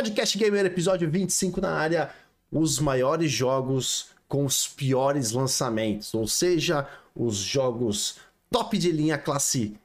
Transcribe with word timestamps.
Podcast 0.00 0.38
Gamer, 0.38 0.64
episódio 0.64 1.10
25 1.10 1.60
na 1.60 1.72
área. 1.72 2.10
Os 2.50 2.78
maiores 2.78 3.30
jogos 3.30 4.06
com 4.26 4.46
os 4.46 4.66
piores 4.66 5.32
lançamentos, 5.32 6.14
ou 6.14 6.26
seja, 6.26 6.88
os 7.14 7.36
jogos 7.36 8.16
top 8.50 8.78
de 8.78 8.90
linha 8.90 9.18
classe 9.18 9.76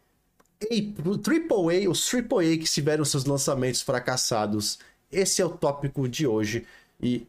A, 0.64 1.18
Triple 1.22 1.86
A, 1.86 1.90
os 1.90 2.06
Triple 2.06 2.54
A 2.54 2.58
que 2.58 2.64
tiveram 2.64 3.04
seus 3.04 3.26
lançamentos 3.26 3.82
fracassados. 3.82 4.80
Esse 5.12 5.42
é 5.42 5.46
o 5.46 5.50
tópico 5.50 6.08
de 6.08 6.26
hoje 6.26 6.66
e 7.02 7.28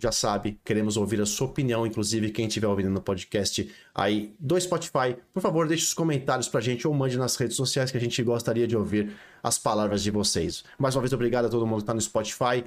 já 0.00 0.12
sabe, 0.12 0.58
queremos 0.64 0.96
ouvir 0.96 1.20
a 1.20 1.26
sua 1.26 1.46
opinião, 1.46 1.86
inclusive 1.86 2.30
quem 2.30 2.46
estiver 2.46 2.66
ouvindo 2.66 2.90
no 2.90 3.00
podcast 3.00 3.70
aí 3.94 4.34
do 4.38 4.60
Spotify, 4.60 5.16
por 5.32 5.40
favor, 5.40 5.66
deixe 5.66 5.84
os 5.84 5.94
comentários 5.94 6.48
pra 6.48 6.60
gente 6.60 6.86
ou 6.86 6.94
mande 6.94 7.18
nas 7.18 7.36
redes 7.36 7.56
sociais 7.56 7.90
que 7.90 7.96
a 7.96 8.00
gente 8.00 8.22
gostaria 8.22 8.66
de 8.66 8.76
ouvir 8.76 9.12
as 9.42 9.58
palavras 9.58 10.02
de 10.02 10.10
vocês. 10.10 10.64
Mais 10.78 10.94
uma 10.94 11.02
vez, 11.02 11.12
obrigado 11.12 11.46
a 11.46 11.48
todo 11.48 11.66
mundo 11.66 11.80
que 11.80 11.86
tá 11.86 11.94
no 11.94 12.00
Spotify. 12.00 12.64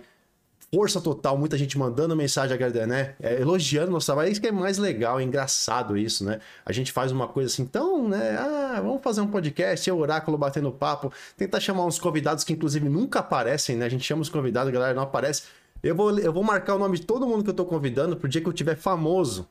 Força 0.73 1.01
total, 1.01 1.37
muita 1.37 1.57
gente 1.57 1.77
mandando 1.77 2.15
mensagem, 2.15 2.57
né? 2.87 3.13
É, 3.19 3.41
elogiando 3.41 3.91
nosso 3.91 4.05
trabalho. 4.05 4.31
Isso 4.31 4.39
que 4.39 4.47
é 4.47 4.53
mais 4.53 4.77
legal, 4.77 5.19
é 5.19 5.23
engraçado 5.23 5.97
isso, 5.97 6.23
né? 6.23 6.39
A 6.65 6.71
gente 6.71 6.93
faz 6.93 7.11
uma 7.11 7.27
coisa 7.27 7.51
assim, 7.51 7.63
então, 7.63 8.07
né? 8.07 8.37
Ah, 8.37 8.79
vamos 8.81 9.03
fazer 9.03 9.19
um 9.19 9.27
podcast, 9.27 9.89
eu, 9.89 9.97
Oráculo, 9.97 10.37
batendo 10.37 10.71
papo. 10.71 11.11
Tentar 11.35 11.59
chamar 11.59 11.85
uns 11.85 11.99
convidados 11.99 12.45
que, 12.45 12.53
inclusive, 12.53 12.87
nunca 12.87 13.19
aparecem, 13.19 13.75
né? 13.75 13.85
A 13.85 13.89
gente 13.89 14.05
chama 14.05 14.21
os 14.21 14.29
convidados, 14.29 14.69
a 14.69 14.71
galera 14.71 14.93
não 14.93 15.03
aparece. 15.03 15.43
Eu 15.83 15.95
vou, 15.95 16.17
eu 16.19 16.31
vou 16.31 16.43
marcar 16.43 16.75
o 16.75 16.79
nome 16.79 16.99
de 16.99 17.05
todo 17.05 17.27
mundo 17.27 17.43
que 17.43 17.49
eu 17.49 17.55
tô 17.55 17.65
convidando 17.65 18.15
pro 18.15 18.29
dia 18.29 18.41
que 18.41 18.47
eu 18.47 18.53
tiver 18.53 18.75
famoso. 18.75 19.47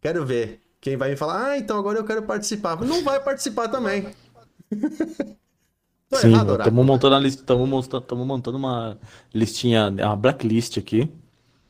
Quero 0.00 0.24
ver. 0.24 0.60
Quem 0.80 0.96
vai 0.96 1.10
me 1.10 1.16
falar, 1.16 1.50
ah, 1.50 1.58
então 1.58 1.78
agora 1.78 1.98
eu 1.98 2.04
quero 2.04 2.22
participar. 2.22 2.80
Não 2.80 3.02
vai 3.02 3.20
participar 3.20 3.68
também. 3.68 4.06
Sim, 6.10 6.32
estamos 6.32 6.86
montando, 6.86 7.14
a 7.14 7.18
lista, 7.18 7.54
montando, 7.54 8.16
montando 8.24 8.56
uma 8.56 8.98
listinha, 9.34 9.88
uma 9.90 10.16
blacklist 10.16 10.78
aqui. 10.78 11.12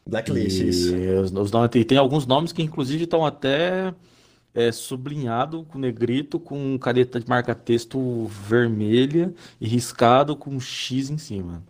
Blacklist, 0.06 0.60
e 0.60 0.68
isso. 0.68 0.94
Os, 1.22 1.32
os 1.32 1.50
nomes, 1.50 1.70
tem, 1.70 1.82
tem 1.82 1.98
alguns 1.98 2.26
nomes 2.26 2.52
que 2.52 2.62
inclusive 2.62 3.04
estão 3.04 3.26
até 3.26 3.92
é, 4.54 4.70
sublinhado 4.70 5.64
com 5.64 5.78
negrito, 5.78 6.38
com 6.38 6.78
caneta 6.78 7.18
de 7.18 7.28
marca-texto 7.28 8.26
vermelha 8.26 9.34
e 9.60 9.66
riscado 9.66 10.36
com 10.36 10.60
X 10.60 11.10
em 11.10 11.18
cima. 11.18 11.62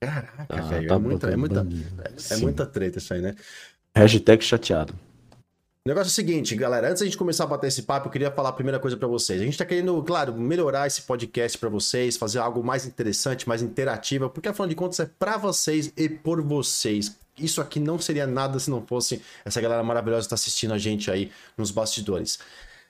Caraca, 0.00 0.46
ah, 0.48 0.60
velho. 0.62 0.88
Tá 0.88 0.94
é, 0.94 0.98
muita, 0.98 1.30
é, 1.30 1.36
muita, 1.36 1.66
é, 2.04 2.34
é 2.34 2.36
muita 2.36 2.66
treta 2.66 2.98
isso 2.98 3.12
aí, 3.14 3.20
né? 3.20 3.34
Hashtag 3.94 4.44
chateado. 4.44 4.94
O 5.84 5.88
negócio 5.88 6.08
é 6.08 6.10
o 6.10 6.14
seguinte, 6.14 6.56
galera, 6.56 6.88
antes 6.88 6.98
da 6.98 7.06
gente 7.06 7.16
começar 7.16 7.44
a 7.44 7.46
bater 7.46 7.68
esse 7.68 7.84
papo, 7.84 8.08
eu 8.08 8.10
queria 8.10 8.28
falar 8.28 8.48
a 8.48 8.52
primeira 8.52 8.80
coisa 8.80 8.96
para 8.96 9.06
vocês. 9.06 9.40
A 9.40 9.44
gente 9.44 9.56
tá 9.56 9.64
querendo, 9.64 10.02
claro, 10.02 10.34
melhorar 10.34 10.84
esse 10.86 11.02
podcast 11.02 11.56
para 11.56 11.68
vocês, 11.68 12.16
fazer 12.16 12.40
algo 12.40 12.62
mais 12.62 12.84
interessante, 12.84 13.48
mais 13.48 13.62
interativo, 13.62 14.28
porque 14.28 14.48
afinal 14.48 14.68
de 14.68 14.74
contas 14.74 14.98
é 14.98 15.08
para 15.18 15.36
vocês 15.36 15.92
e 15.96 16.08
por 16.08 16.42
vocês. 16.42 17.16
Isso 17.38 17.60
aqui 17.60 17.78
não 17.78 18.00
seria 18.00 18.26
nada 18.26 18.58
se 18.58 18.68
não 18.68 18.84
fosse 18.84 19.22
essa 19.44 19.60
galera 19.60 19.82
maravilhosa 19.84 20.24
que 20.24 20.30
tá 20.30 20.34
assistindo 20.34 20.74
a 20.74 20.78
gente 20.78 21.08
aí 21.08 21.30
nos 21.56 21.70
bastidores. 21.70 22.40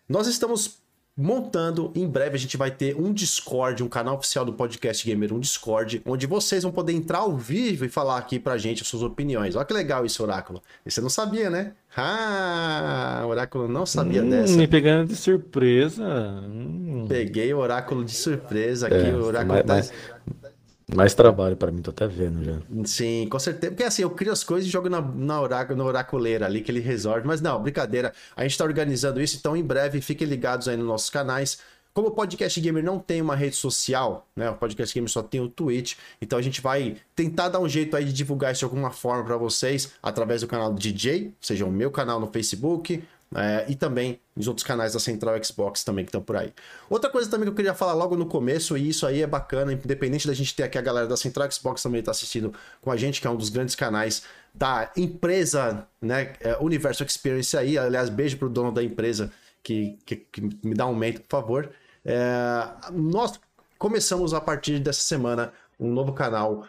Nós 0.09 0.27
estamos 0.27 0.79
montando. 1.17 1.91
Em 1.95 2.07
breve 2.07 2.37
a 2.37 2.39
gente 2.39 2.57
vai 2.57 2.71
ter 2.71 2.95
um 2.95 3.13
Discord, 3.13 3.83
um 3.83 3.89
canal 3.89 4.17
oficial 4.17 4.45
do 4.45 4.53
Podcast 4.53 5.07
Gamer, 5.07 5.33
um 5.33 5.41
Discord, 5.41 6.03
onde 6.05 6.27
vocês 6.27 6.63
vão 6.63 6.73
poder 6.73 6.93
entrar 6.93 7.19
ao 7.19 7.37
vivo 7.37 7.85
e 7.85 7.89
falar 7.89 8.19
aqui 8.19 8.39
pra 8.39 8.59
gente 8.59 8.83
as 8.83 8.89
suas 8.89 9.03
opiniões. 9.03 9.57
Olha 9.57 9.65
que 9.65 9.73
legal 9.73 10.05
isso, 10.05 10.23
Oráculo. 10.23 10.63
E 10.85 10.91
você 10.91 11.01
não 11.01 11.09
sabia, 11.09 11.49
né? 11.49 11.73
Ah, 11.97 13.23
o 13.25 13.29
Oráculo 13.29 13.67
não 13.67 13.87
sabia 13.87 14.23
hum, 14.23 14.29
dessa. 14.29 14.55
Me 14.55 14.69
pegando 14.69 15.09
de 15.09 15.17
surpresa. 15.17 16.05
Hum. 16.05 17.07
Peguei 17.09 17.55
o 17.55 17.59
Oráculo 17.59 18.05
de 18.05 18.13
surpresa 18.13 18.89
aqui. 18.89 18.97
É, 18.97 19.15
o 19.15 19.25
Oráculo 19.25 19.63
mas, 19.67 19.89
tá... 19.89 19.95
mas... 20.43 20.46
Mais 20.95 21.15
trabalho 21.15 21.57
para 21.57 21.73
mim, 21.73 21.83
tô 21.83 21.91
até 21.91 22.07
vendo 22.07 22.45
já. 22.45 22.59
Sim, 22.85 23.27
com 23.29 23.39
certeza. 23.41 23.73
Porque 23.73 23.83
assim, 23.83 24.03
eu 24.03 24.11
crio 24.11 24.33
as 24.33 24.45
coisas 24.45 24.69
e 24.69 24.71
jogo 24.71 24.89
na, 24.89 25.01
na, 25.01 25.41
oráculo, 25.41 25.77
na 25.77 25.85
oraculeira 25.85 26.47
ali 26.47 26.61
que 26.61 26.71
ele 26.71 26.81
resolve. 26.81 27.27
Mas 27.27 27.41
não, 27.41 27.61
brincadeira. 27.61 28.13
A 28.37 28.43
gente 28.45 28.57
tá 28.57 28.65
organizando 28.65 29.21
isso, 29.21 29.37
então 29.37 29.57
em 29.57 29.65
breve 29.65 30.01
fiquem 30.01 30.29
ligados 30.29 30.69
aí 30.69 30.77
nos 30.77 30.87
nossos 30.87 31.11
canais. 31.11 31.59
Como 31.93 32.09
o 32.09 32.11
Podcast 32.11 32.61
Gamer 32.61 32.85
não 32.85 32.99
tem 32.99 33.23
uma 33.23 33.35
rede 33.35 33.57
social, 33.57 34.29
né? 34.37 34.51
O 34.51 34.55
Podcast 34.55 34.95
Gamer 34.95 35.11
só 35.11 35.23
tem 35.23 35.41
o 35.41 35.49
Twitch, 35.49 35.95
então 36.21 36.39
a 36.39 36.43
gente 36.43 36.61
vai 36.61 36.97
tentar 37.17 37.49
dar 37.49 37.59
um 37.59 37.67
jeito 37.67 37.97
aí 37.97 38.05
de 38.05 38.13
divulgar 38.13 38.53
isso 38.53 38.59
de 38.59 38.65
alguma 38.67 38.91
forma 38.91 39.25
para 39.25 39.39
vocês 39.39 39.95
através 40.03 40.43
do 40.43 40.47
canal 40.47 40.71
do 40.71 40.79
DJ, 40.79 41.33
seja 41.41 41.65
o 41.65 41.73
meu 41.73 41.91
canal 41.91 42.21
no 42.21 42.27
Facebook, 42.27 43.03
é, 43.35 43.67
e 43.69 43.75
também 43.75 44.21
os 44.37 44.47
outros 44.47 44.65
canais 44.65 44.93
da 44.93 45.01
Central 45.01 45.43
Xbox 45.43 45.83
também 45.83 46.05
que 46.05 46.11
estão 46.11 46.23
por 46.23 46.37
aí. 46.37 46.53
Outra 46.89 47.11
coisa 47.11 47.29
também 47.29 47.45
que 47.45 47.51
eu 47.51 47.55
queria 47.55 47.75
falar 47.75 47.95
logo 47.95 48.17
no 48.17 48.27
começo, 48.27 48.77
e 48.77 48.89
isso 48.89 49.07
aí 49.07 49.23
é 49.23 49.27
bacana, 49.27 49.73
independente 49.73 50.27
da 50.27 50.35
gente 50.35 50.55
ter 50.55 50.63
aqui 50.63 50.79
a 50.79 50.83
galera 50.83 51.07
da 51.07 51.17
Central 51.17 51.51
Xbox 51.51 51.83
também 51.83 52.01
está 52.01 52.13
assistindo 52.13 52.55
com 52.81 52.91
a 52.91 52.97
gente, 52.97 53.21
que 53.21 53.27
é 53.27 53.31
um 53.31 53.37
dos 53.37 53.49
grandes 53.49 53.75
canais 53.75 54.23
da 54.55 54.91
empresa, 54.97 55.87
né, 56.01 56.35
é, 56.41 56.57
Universo 56.61 57.05
Experience 57.05 57.57
aí. 57.57 57.77
Aliás, 57.77 58.09
beijo 58.09 58.37
pro 58.39 58.49
dono 58.49 58.73
da 58.73 58.83
empresa 58.83 59.31
que, 59.63 59.99
que, 60.07 60.17
que 60.17 60.41
me 60.41 60.75
dá 60.75 60.87
um 60.87 60.91
aumento, 60.91 61.21
por 61.23 61.29
favor. 61.29 61.71
É, 62.05 62.69
nós 62.93 63.39
começamos 63.79 64.33
a 64.33 64.41
partir 64.41 64.79
dessa 64.79 65.01
semana 65.01 65.53
um 65.79 65.93
novo 65.93 66.13
canal 66.13 66.67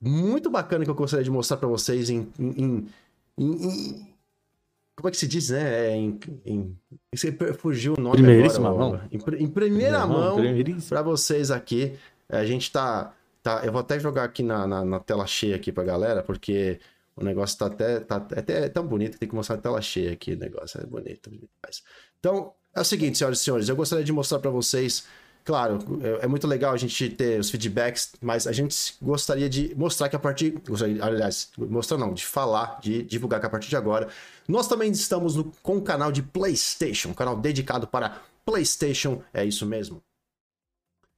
muito 0.00 0.50
bacana 0.50 0.84
que 0.84 0.90
eu 0.90 0.94
gostaria 0.94 1.24
de 1.24 1.30
mostrar 1.30 1.56
para 1.56 1.68
vocês 1.68 2.10
em, 2.10 2.30
em, 2.38 2.86
em, 3.38 3.66
em 3.66 4.13
como 4.96 5.08
é 5.08 5.10
que 5.10 5.16
se 5.16 5.26
diz, 5.26 5.50
né? 5.50 5.88
É 5.88 5.96
em, 5.96 6.18
em, 6.44 6.78
você 7.14 7.32
fugiu 7.58 7.94
o 7.98 8.00
nome 8.00 8.16
Primeiríssima 8.16 8.70
agora, 8.70 8.98
mão. 8.98 9.00
Em, 9.10 9.44
em 9.44 9.48
primeira 9.48 10.06
mão, 10.06 10.36
para 10.88 11.02
vocês 11.02 11.50
aqui. 11.50 11.94
A 12.28 12.44
gente 12.44 12.70
tá, 12.70 13.12
tá. 13.42 13.62
Eu 13.64 13.72
vou 13.72 13.80
até 13.80 13.98
jogar 13.98 14.24
aqui 14.24 14.42
na, 14.42 14.66
na, 14.66 14.84
na, 14.84 15.00
tela 15.00 15.26
cheia 15.26 15.56
aqui 15.56 15.70
pra 15.70 15.84
galera, 15.84 16.22
porque 16.22 16.80
o 17.16 17.24
negócio 17.24 17.58
tá 17.58 17.66
até, 17.66 18.00
tá 18.00 18.16
até 18.16 18.68
tão 18.68 18.86
bonito, 18.86 19.18
tem 19.18 19.28
que 19.28 19.34
mostrar 19.34 19.56
a 19.56 19.60
tela 19.60 19.80
cheia 19.82 20.12
aqui. 20.12 20.32
O 20.32 20.38
negócio 20.38 20.80
é 20.80 20.86
bonito. 20.86 21.30
Então, 22.18 22.52
é 22.74 22.80
o 22.80 22.84
seguinte, 22.84 23.18
senhoras 23.18 23.40
e 23.40 23.44
senhores, 23.44 23.68
eu 23.68 23.76
gostaria 23.76 24.04
de 24.04 24.12
mostrar 24.12 24.38
para 24.38 24.50
vocês 24.50 25.06
Claro, 25.44 25.78
é, 26.02 26.24
é 26.24 26.26
muito 26.26 26.46
legal 26.46 26.72
a 26.72 26.76
gente 26.76 27.10
ter 27.10 27.38
os 27.38 27.50
feedbacks, 27.50 28.12
mas 28.20 28.46
a 28.46 28.52
gente 28.52 28.96
gostaria 29.00 29.48
de 29.48 29.74
mostrar 29.74 30.08
que 30.08 30.16
a 30.16 30.18
partir. 30.18 30.54
Aliás, 31.02 31.50
mostrar 31.58 31.98
não, 31.98 32.14
de 32.14 32.24
falar, 32.24 32.80
de 32.80 33.02
divulgar 33.02 33.40
que 33.40 33.46
a 33.46 33.50
partir 33.50 33.68
de 33.68 33.76
agora, 33.76 34.08
nós 34.48 34.66
também 34.66 34.90
estamos 34.90 35.36
no, 35.36 35.52
com 35.62 35.76
o 35.76 35.82
canal 35.82 36.10
de 36.10 36.22
PlayStation, 36.22 37.10
um 37.10 37.14
canal 37.14 37.36
dedicado 37.36 37.86
para 37.86 38.22
PlayStation, 38.42 39.22
é 39.34 39.44
isso 39.44 39.66
mesmo. 39.66 40.02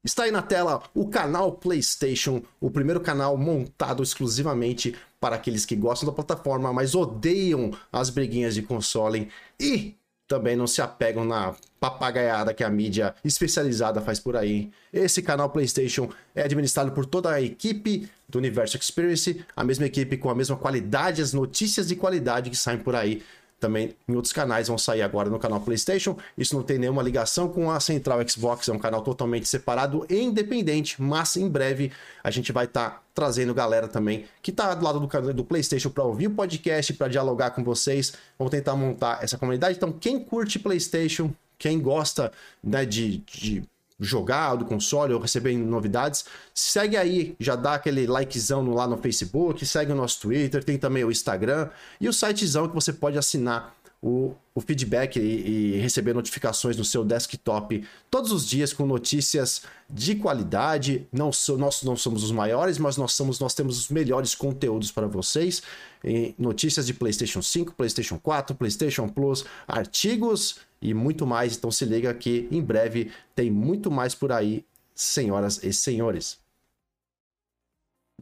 Está 0.04 0.24
aí 0.24 0.32
na 0.32 0.42
tela 0.42 0.82
o 0.92 1.08
canal 1.08 1.52
PlayStation, 1.52 2.42
o 2.60 2.70
primeiro 2.70 3.00
canal 3.00 3.36
montado 3.36 4.02
exclusivamente 4.02 4.96
para 5.20 5.36
aqueles 5.36 5.64
que 5.64 5.76
gostam 5.76 6.08
da 6.08 6.12
plataforma, 6.12 6.72
mas 6.72 6.96
odeiam 6.96 7.72
as 7.92 8.10
briguinhas 8.10 8.54
de 8.54 8.62
console 8.62 9.30
e 9.58 9.96
também 10.26 10.56
não 10.56 10.66
se 10.66 10.82
apegam 10.82 11.24
na 11.24 11.54
papagaiada 11.78 12.52
que 12.52 12.64
a 12.64 12.70
mídia 12.70 13.14
especializada 13.24 14.00
faz 14.00 14.18
por 14.18 14.36
aí. 14.36 14.70
Esse 14.92 15.22
canal 15.22 15.50
PlayStation 15.50 16.08
é 16.34 16.42
administrado 16.42 16.92
por 16.92 17.06
toda 17.06 17.30
a 17.30 17.40
equipe 17.40 18.08
do 18.28 18.38
Universo 18.38 18.76
Experience, 18.76 19.44
a 19.54 19.62
mesma 19.62 19.86
equipe 19.86 20.16
com 20.16 20.28
a 20.28 20.34
mesma 20.34 20.56
qualidade, 20.56 21.22
as 21.22 21.32
notícias 21.32 21.86
de 21.86 21.96
qualidade 21.96 22.50
que 22.50 22.56
saem 22.56 22.78
por 22.78 22.96
aí 22.96 23.22
também 23.66 23.96
em 24.08 24.14
outros 24.14 24.32
canais 24.32 24.68
vão 24.68 24.78
sair 24.78 25.02
agora 25.02 25.28
no 25.28 25.38
canal 25.40 25.60
PlayStation. 25.60 26.16
Isso 26.38 26.54
não 26.54 26.62
tem 26.62 26.78
nenhuma 26.78 27.02
ligação 27.02 27.48
com 27.48 27.68
a 27.68 27.80
Central 27.80 28.26
Xbox, 28.26 28.68
é 28.68 28.72
um 28.72 28.78
canal 28.78 29.02
totalmente 29.02 29.48
separado 29.48 30.06
e 30.08 30.16
independente, 30.20 31.02
mas 31.02 31.36
em 31.36 31.48
breve 31.48 31.90
a 32.22 32.30
gente 32.30 32.52
vai 32.52 32.66
estar 32.66 32.90
tá 32.90 33.02
trazendo 33.12 33.52
galera 33.52 33.88
também 33.88 34.26
que 34.40 34.52
está 34.52 34.72
do 34.74 34.84
lado 34.84 35.00
do 35.00 35.08
canal 35.08 35.32
do 35.32 35.44
PlayStation 35.44 35.90
para 35.90 36.04
ouvir 36.04 36.28
o 36.28 36.30
podcast, 36.30 36.94
para 36.94 37.08
dialogar 37.08 37.50
com 37.50 37.64
vocês. 37.64 38.12
Vamos 38.38 38.52
tentar 38.52 38.76
montar 38.76 39.22
essa 39.22 39.36
comunidade. 39.36 39.76
Então, 39.76 39.90
quem 39.90 40.20
curte 40.20 40.58
PlayStation, 40.58 41.32
quem 41.58 41.80
gosta 41.80 42.30
né, 42.62 42.84
de, 42.84 43.18
de 43.18 43.64
jogar 43.98 44.56
do 44.56 44.64
console 44.64 45.14
ou 45.14 45.20
receber 45.20 45.56
novidades, 45.56 46.24
segue 46.54 46.96
aí, 46.96 47.34
já 47.40 47.56
dá 47.56 47.74
aquele 47.74 48.06
likezão 48.06 48.68
lá 48.72 48.86
no 48.86 48.98
Facebook, 48.98 49.64
segue 49.64 49.92
o 49.92 49.94
nosso 49.94 50.20
Twitter, 50.20 50.62
tem 50.62 50.78
também 50.78 51.04
o 51.04 51.10
Instagram 51.10 51.68
e 52.00 52.08
o 52.08 52.12
sitezão 52.12 52.68
que 52.68 52.74
você 52.74 52.92
pode 52.92 53.16
assinar 53.16 53.74
o, 54.02 54.34
o 54.54 54.60
feedback 54.60 55.16
e, 55.18 55.20
e, 55.74 55.78
receber 55.78 56.14
notificações 56.14 56.76
no 56.76 56.84
seu 56.84 57.04
desktop 57.04 57.82
todos 58.10 58.30
os 58.30 58.46
dias 58.46 58.72
com 58.72 58.86
notícias 58.86 59.62
de 59.88 60.14
qualidade. 60.14 61.08
Não 61.10 61.32
so, 61.32 61.56
nós 61.56 61.82
não 61.82 61.96
somos 61.96 62.22
os 62.22 62.30
maiores, 62.30 62.78
mas 62.78 62.96
nós 62.96 63.12
somos 63.12 63.40
nós 63.40 63.54
temos 63.54 63.78
os 63.78 63.88
melhores 63.88 64.34
conteúdos 64.34 64.92
para 64.92 65.06
vocês. 65.06 65.62
Notícias 66.38 66.86
de 66.86 66.94
PlayStation 66.94 67.42
5, 67.42 67.72
PlayStation 67.72 68.18
4, 68.18 68.54
PlayStation 68.54 69.08
Plus, 69.08 69.44
artigos 69.66 70.60
e 70.86 70.94
muito 70.94 71.26
mais. 71.26 71.56
Então 71.56 71.70
se 71.70 71.84
liga 71.84 72.12
que 72.14 72.48
em 72.50 72.62
breve 72.62 73.10
tem 73.34 73.50
muito 73.50 73.90
mais 73.90 74.14
por 74.14 74.32
aí, 74.32 74.64
senhoras 74.94 75.62
e 75.62 75.72
senhores. 75.72 76.38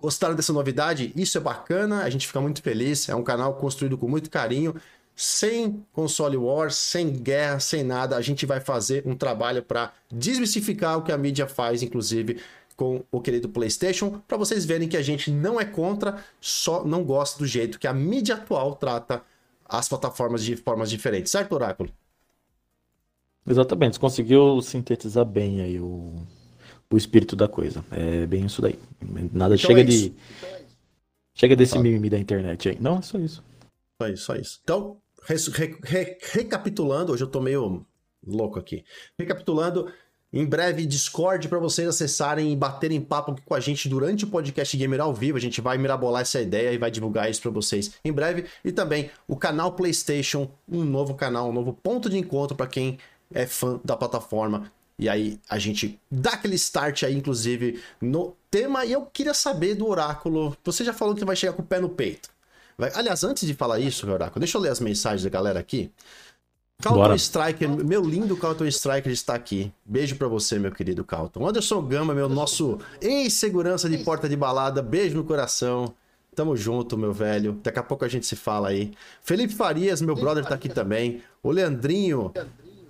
Gostaram 0.01 0.35
dessa 0.35 0.53
novidade? 0.53 1.13
Isso 1.15 1.39
é 1.39 1.41
bacana, 1.41 2.03
a 2.03 2.11
gente 2.11 2.27
fica 2.27 2.41
muito 2.41 2.61
feliz. 2.63 3.09
É 3.09 3.15
um 3.15 3.23
canal 3.23 3.55
construído 3.55 3.97
com 3.97 4.09
muito 4.09 4.29
carinho 4.29 4.75
sem 5.17 5.85
console 5.93 6.37
wars, 6.37 6.75
sem 6.75 7.13
guerra, 7.13 7.61
sem 7.61 7.85
nada, 7.85 8.17
a 8.17 8.21
gente 8.21 8.45
vai 8.45 8.61
fazer 8.61 9.05
um 9.07 9.15
trabalho 9.15 9.63
para 9.63 9.93
desmistificar 10.11 10.99
o 10.99 11.03
que 11.03 11.13
a 11.13 11.19
mídia 11.19 11.47
faz, 11.47 11.83
inclusive 11.83 12.41
com 12.77 13.05
o 13.13 13.21
querido 13.21 13.49
PlayStation, 13.49 14.21
para 14.27 14.37
vocês 14.37 14.65
verem 14.65 14.89
que 14.89 14.97
a 14.97 15.03
gente 15.03 15.31
não 15.31 15.61
é 15.61 15.65
contra, 15.65 16.25
só 16.41 16.85
não 16.85 17.05
gosta 17.05 17.39
do 17.39 17.47
jeito 17.47 17.79
que 17.79 17.87
a 17.87 17.93
mídia 17.93 18.35
atual 18.35 18.75
trata 18.75 19.23
as 19.65 19.89
plataformas 19.89 20.43
de 20.43 20.57
formas 20.57 20.91
diferentes, 20.91 21.31
certo, 21.31 21.53
Oráculo? 21.53 21.91
Exatamente, 23.47 23.95
você 23.95 24.01
conseguiu 24.01 24.61
sintetizar 24.63 25.25
bem 25.25 25.61
aí 25.61 25.79
o, 25.79 26.15
o 26.91 26.97
espírito 26.97 27.37
da 27.37 27.47
coisa. 27.47 27.85
É 27.91 28.27
bem 28.27 28.47
isso 28.47 28.63
daí. 28.63 28.79
Nada 29.33 29.55
então 29.55 29.69
chega 29.69 29.81
é 29.81 29.85
de. 29.85 30.15
Chega 31.35 31.57
desse 31.57 31.79
mimimi 31.79 32.09
da 32.09 32.19
internet 32.19 32.69
aí. 32.69 32.79
Não, 32.81 32.99
é 32.99 33.03
só 33.03 33.19
isso. 33.19 33.43
Só 34.01 34.09
isso, 34.09 34.25
só 34.25 34.37
isso. 34.37 34.61
Então, 34.63 34.97
re, 35.27 35.77
re, 35.83 36.19
recapitulando, 36.33 37.13
hoje 37.13 37.25
eu 37.25 37.29
tô 37.29 37.41
meio 37.41 37.85
louco 38.25 38.59
aqui. 38.59 38.85
Recapitulando, 39.19 39.93
em 40.33 40.45
breve, 40.47 40.87
Discord 40.87 41.49
para 41.49 41.59
vocês 41.59 41.87
acessarem 41.87 42.53
e 42.53 42.57
baterem 42.57 43.01
papo 43.01 43.37
com 43.45 43.55
a 43.55 43.61
gente 43.61 43.89
durante 43.89 44.25
o 44.25 44.29
podcast 44.29 44.77
Gamer 44.77 45.01
ao 45.01 45.13
vivo. 45.13 45.37
A 45.37 45.41
gente 45.41 45.61
vai 45.61 45.77
mirabolar 45.77 46.23
essa 46.23 46.41
ideia 46.41 46.73
e 46.73 46.79
vai 46.79 46.91
divulgar 46.91 47.31
isso 47.31 47.43
para 47.43 47.51
vocês 47.51 47.93
em 48.05 48.13
breve. 48.13 48.47
E 48.65 48.73
também 48.73 49.11
o 49.29 49.37
canal 49.37 49.73
PlayStation, 49.73 50.51
um 50.69 50.85
novo 50.85 51.15
canal, 51.15 51.51
um 51.51 51.53
novo 51.53 51.73
ponto 51.73 52.09
de 52.09 52.17
encontro 52.17 52.57
para 52.57 52.67
quem 52.67 52.99
é 53.35 53.47
fã 53.47 53.81
da 53.85 53.97
plataforma. 53.97 54.73
E 54.99 55.09
aí 55.09 55.41
a 55.49 55.59
gente 55.59 55.99
dá 56.11 56.31
aquele 56.31 56.55
start 56.55 57.03
aí, 57.03 57.17
inclusive, 57.17 57.83
no 58.01 58.37
tema. 58.51 58.85
E 58.85 58.93
eu 58.93 59.03
queria 59.07 59.35
saber 59.35 59.75
do 59.75 59.89
Oráculo. 59.89 60.57
Você 60.65 60.85
já 60.85 60.93
falou 60.93 61.15
que 61.15 61.25
vai 61.25 61.35
chegar 61.35 61.53
com 61.53 61.63
o 61.63 61.67
pé 61.67 61.81
no 61.81 61.89
peito. 61.89 62.31
Vai... 62.79 62.93
Aliás, 62.95 63.25
antes 63.25 63.47
de 63.47 63.55
falar 63.55 63.81
isso, 63.81 64.09
Oráculo, 64.11 64.41
deixa 64.41 64.57
eu 64.57 64.63
ler 64.63 64.71
as 64.71 64.81
mensagens 64.81 65.25
da 65.25 65.31
galera 65.31 65.59
aqui. 65.59 65.91
Calton 66.83 67.15
Striker, 67.15 67.69
meu 67.69 68.03
lindo 68.03 68.37
Calton 68.37 68.67
Striker 68.67 69.11
está 69.13 69.35
aqui. 69.35 69.73
Beijo 69.85 70.17
para 70.17 70.29
você, 70.29 70.59
meu 70.59 70.73
querido 70.73 71.05
Calton. 71.05 71.47
Anderson 71.47 71.81
Gama, 71.83 72.15
meu 72.15 72.29
nosso 72.29 72.79
ex-segurança 73.01 73.89
de 73.89 73.99
porta 73.99 74.29
de 74.29 74.37
balada. 74.37 74.83
Beijo 74.83 75.17
no 75.17 75.25
coração. 75.25 75.95
Tamo 76.35 76.57
junto, 76.57 76.99
meu 76.99 77.13
velho. 77.13 77.59
Daqui 77.63 77.79
a 77.79 77.83
pouco 77.83 78.05
a 78.05 78.09
gente 78.09 78.27
se 78.27 78.35
fala 78.35 78.69
aí. 78.69 78.93
Felipe 79.23 79.55
Farias, 79.55 80.03
meu 80.03 80.17
brother, 80.17 80.45
tá 80.45 80.57
aqui 80.57 80.69
também. 80.69 81.23
O 81.43 81.51
Leandrinho, 81.51 82.33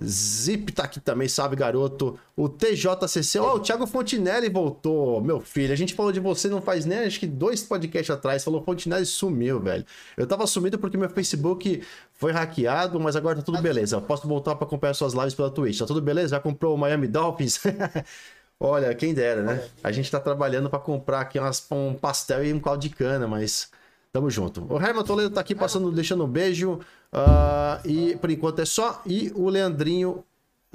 Zip 0.04 0.72
tá 0.72 0.84
aqui 0.84 1.00
também, 1.00 1.28
sabe, 1.28 1.56
garoto. 1.56 2.18
O 2.36 2.48
TJCC, 2.48 3.38
ó, 3.38 3.52
oh, 3.52 3.56
o 3.56 3.60
Thiago 3.60 3.86
Fontinelli 3.86 4.48
voltou. 4.48 5.20
Meu 5.20 5.40
filho, 5.40 5.72
a 5.72 5.76
gente 5.76 5.94
falou 5.94 6.12
de 6.12 6.20
você 6.20 6.48
não 6.48 6.60
faz 6.60 6.84
nem, 6.84 7.00
acho 7.00 7.18
que 7.18 7.26
dois 7.26 7.62
podcasts 7.62 8.10
atrás. 8.10 8.44
Falou 8.44 8.62
Fontinelli 8.62 9.06
sumiu, 9.06 9.60
velho. 9.60 9.84
Eu 10.16 10.26
tava 10.26 10.46
sumido 10.46 10.78
porque 10.78 10.96
meu 10.96 11.08
Facebook 11.08 11.82
foi 12.12 12.32
hackeado, 12.32 13.00
mas 13.00 13.16
agora 13.16 13.36
tá 13.36 13.42
tudo 13.42 13.60
beleza. 13.60 14.00
Posso 14.00 14.28
voltar 14.28 14.54
para 14.54 14.66
acompanhar 14.66 14.94
suas 14.94 15.14
lives 15.14 15.34
pela 15.34 15.50
Twitch. 15.50 15.78
Tá 15.78 15.86
tudo 15.86 16.00
beleza? 16.00 16.28
Já 16.28 16.40
comprou 16.40 16.74
o 16.74 16.78
Miami 16.78 17.08
Dolphins? 17.08 17.60
Olha, 18.60 18.94
quem 18.94 19.12
dera, 19.12 19.42
né? 19.42 19.68
A 19.82 19.90
gente 19.90 20.10
tá 20.10 20.20
trabalhando 20.20 20.70
para 20.70 20.78
comprar 20.78 21.20
aqui 21.20 21.38
umas, 21.38 21.66
um 21.70 21.94
pastel 21.94 22.44
e 22.44 22.52
um 22.52 22.60
caldo 22.60 22.80
de 22.80 22.90
cana, 22.90 23.26
mas 23.26 23.68
Tamo 24.14 24.30
junto. 24.30 24.64
O 24.72 24.80
Herman 24.80 25.02
Toledo 25.02 25.34
tá 25.34 25.40
aqui 25.40 25.56
passando, 25.56 25.90
deixando 25.90 26.24
um 26.24 26.28
beijo. 26.28 26.78
Uh, 27.14 27.88
e 27.88 28.16
por 28.16 28.30
enquanto 28.30 28.58
é 28.60 28.64
só. 28.64 29.00
E 29.06 29.32
o 29.34 29.48
Leandrinho 29.48 30.24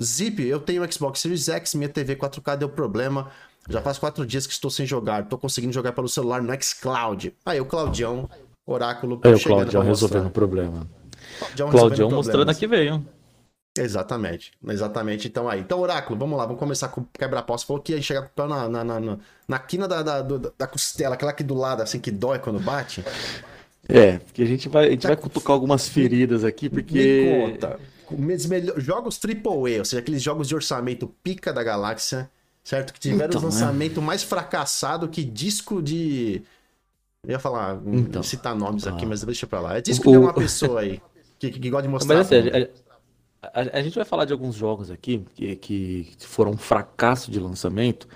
Zip, 0.02 0.42
eu 0.42 0.60
tenho 0.60 0.90
Xbox 0.92 1.20
Series 1.20 1.50
X, 1.50 1.76
minha 1.76 1.90
TV 1.90 2.16
4K 2.16 2.56
deu 2.58 2.70
problema. 2.70 3.30
Já 3.68 3.82
faz 3.82 4.00
quatro 4.00 4.26
dias 4.26 4.48
que 4.48 4.54
estou 4.54 4.72
sem 4.72 4.86
jogar. 4.86 5.28
Tô 5.28 5.38
conseguindo 5.38 5.74
jogar 5.74 5.92
pelo 5.92 6.08
celular 6.08 6.42
no 6.42 6.64
Xcloud. 6.64 7.36
Aí, 7.46 7.60
o 7.60 7.66
Claudião, 7.66 8.30
Oráculo. 8.66 9.20
Aí, 9.24 9.34
o 9.34 9.44
Claudião 9.44 9.84
resolvendo 9.84 10.28
o 10.28 10.32
problema. 10.32 10.88
Claudião, 11.38 11.70
Claudião 11.70 12.10
mostrando 12.10 12.50
aqui 12.50 12.66
veio. 12.66 13.06
Exatamente, 13.78 14.52
exatamente. 14.68 15.28
Então 15.28 15.48
aí. 15.48 15.60
Então, 15.60 15.80
Oráculo, 15.80 16.18
vamos 16.18 16.38
lá, 16.38 16.46
vamos 16.46 16.60
começar 16.60 16.90
com 16.90 17.06
quebra-pau. 17.14 17.58
Você 17.58 17.66
falou 17.66 17.82
que 17.82 17.94
ia 17.94 18.02
chegar 18.02 18.24
com 18.24 18.42
o 18.42 18.48
na, 18.48 18.68
na, 18.68 18.84
na, 18.84 19.18
na, 19.48 19.60
quina 19.60 19.88
da, 19.88 20.02
da, 20.02 20.22
da, 20.22 20.68
costela, 20.68 21.14
aquela 21.16 21.32
aqui 21.32 21.44
do 21.44 21.54
lado, 21.54 21.82
assim, 21.82 22.00
que 22.00 22.12
dói 22.12 22.40
quando 22.40 22.60
bate. 22.60 23.04
É, 23.90 24.20
porque 24.20 24.44
a 24.44 24.46
gente 24.46 24.70
vai, 24.70 24.88
a 24.88 24.92
gente 24.92 25.08
vai 25.08 25.18
cutucar 25.18 25.54
algumas 25.54 25.90
feridas 25.90 26.44
aqui, 26.44 26.70
porque. 26.70 27.48
Me 27.50 27.52
conta. 27.52 27.80
Jogos 28.78 29.20
AAA, 29.24 29.80
ou 29.80 29.86
seja, 29.86 30.00
aqueles 30.00 30.22
jogos 30.22 30.48
de 30.48 30.56
orçamento 30.56 31.08
pica 31.24 31.52
da 31.52 31.64
galáxia, 31.64 32.30
certo? 32.64 32.94
Que 32.94 33.00
tiveram 33.00 33.30
então, 33.30 33.42
um 33.42 33.46
lançamento 33.46 34.00
é. 34.00 34.04
mais 34.04 34.24
fracassado 34.24 35.08
que 35.08 35.24
disco 35.24 35.82
de. 35.82 36.42
Eu 37.24 37.32
ia 37.32 37.40
falar, 37.40 37.80
então, 37.86 38.24
citar 38.24 38.56
nomes 38.56 38.88
aqui, 38.88 39.06
ah. 39.06 39.08
mas 39.08 39.24
deixa 39.24 39.46
pra 39.46 39.60
lá. 39.60 39.78
É 39.78 39.82
disco 39.82 40.10
o... 40.10 40.12
de 40.12 40.18
uma 40.18 40.34
pessoa 40.34 40.82
aí 40.82 41.02
que, 41.38 41.52
que, 41.52 41.60
que 41.60 41.70
gosta 41.70 41.84
de 41.84 41.90
mostrar. 41.90 42.16
Mas 42.16 42.32
assim, 42.32 42.50
a, 43.42 43.78
a, 43.80 43.82
gente 43.82 43.96
vai 43.96 44.06
falar 44.06 44.26
de 44.26 44.34
alguns 44.34 44.56
jogos 44.56 44.92
aqui 44.92 45.26
que, 45.36 45.56
que 45.56 46.12
foram 46.20 46.52
um 46.52 46.58
fracasso 46.58 47.32
de 47.32 47.40
lançamento. 47.40 48.08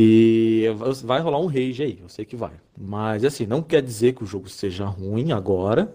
E 0.00 0.66
vai 1.02 1.20
rolar 1.20 1.40
um 1.40 1.46
rage 1.46 1.82
aí, 1.82 1.98
eu 2.00 2.08
sei 2.08 2.24
que 2.24 2.36
vai. 2.36 2.52
Mas 2.78 3.24
assim, 3.24 3.46
não 3.46 3.60
quer 3.60 3.82
dizer 3.82 4.14
que 4.14 4.22
o 4.22 4.26
jogo 4.26 4.48
seja 4.48 4.84
ruim 4.86 5.32
agora. 5.32 5.92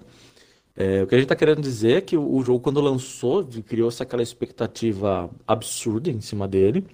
É, 0.76 1.04
o 1.04 1.08
que 1.08 1.16
a 1.16 1.18
gente 1.18 1.26
está 1.26 1.36
querendo 1.38 1.62
dizer 1.62 1.98
é 1.98 2.02
que 2.02 2.18
o, 2.18 2.44
jogo, 2.44 2.60
quando 2.60 2.82
lançou, 2.82 3.48
criou-se 3.66 4.04
aquela 4.04 4.22
expectativa 4.22 5.30
absurda 5.48 6.10
em 6.12 6.20
cima 6.20 6.50
dele. 6.50 6.86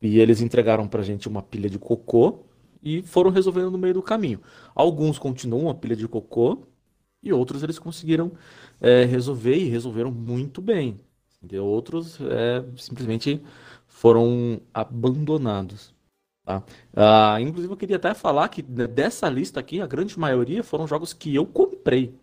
E 0.00 0.20
eles 0.20 0.40
entregaram 0.40 0.88
pra 0.88 1.02
gente 1.02 1.28
uma 1.28 1.42
pilha 1.42 1.68
de 1.68 1.78
cocô 1.78 2.40
e 2.82 3.02
foram 3.02 3.30
resolvendo 3.30 3.70
no 3.70 3.78
meio 3.78 3.94
do 3.94 4.02
caminho. 4.02 4.40
Alguns 4.74 5.18
continuam 5.18 5.68
a 5.68 5.74
pilha 5.74 5.96
de 5.96 6.08
cocô 6.08 6.66
e 7.22 7.32
outros 7.32 7.62
eles 7.62 7.78
conseguiram 7.78 8.32
é, 8.80 9.04
resolver 9.04 9.56
e 9.56 9.68
resolveram 9.68 10.10
muito 10.10 10.62
bem. 10.62 10.96
Outros 11.60 12.18
é, 12.22 12.64
simplesmente 12.76 13.42
foram 13.86 14.60
abandonados. 14.72 15.97
Tá? 16.48 16.62
Ah, 16.96 17.38
inclusive, 17.42 17.70
eu 17.70 17.76
queria 17.76 17.96
até 17.96 18.14
falar 18.14 18.48
que 18.48 18.62
dessa 18.62 19.28
lista 19.28 19.60
aqui, 19.60 19.82
a 19.82 19.86
grande 19.86 20.18
maioria 20.18 20.64
foram 20.64 20.86
jogos 20.86 21.12
que 21.12 21.34
eu 21.34 21.44
comprei. 21.44 22.14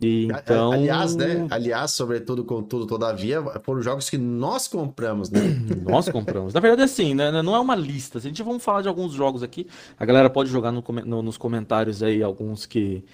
E, 0.00 0.26
então... 0.26 0.70
Aliás, 0.70 1.16
né? 1.16 1.48
Aliás, 1.50 1.90
sobretudo, 1.90 2.44
contudo, 2.44 2.86
todavia, 2.86 3.42
foram 3.64 3.82
jogos 3.82 4.08
que 4.08 4.16
nós 4.16 4.68
compramos, 4.68 5.28
né? 5.28 5.40
nós 5.82 6.08
compramos. 6.08 6.54
Na 6.54 6.60
verdade, 6.60 6.82
assim, 6.82 7.12
né? 7.12 7.42
não 7.42 7.56
é 7.56 7.58
uma 7.58 7.74
lista. 7.74 8.18
A 8.18 8.20
gente 8.20 8.44
vamos 8.44 8.62
falar 8.62 8.80
de 8.80 8.86
alguns 8.88 9.12
jogos 9.12 9.42
aqui. 9.42 9.66
A 9.98 10.04
galera 10.06 10.30
pode 10.30 10.48
jogar 10.48 10.70
no, 10.70 10.84
no, 11.04 11.20
nos 11.20 11.36
comentários 11.36 12.04
aí 12.04 12.22
alguns 12.22 12.64
que, 12.64 13.04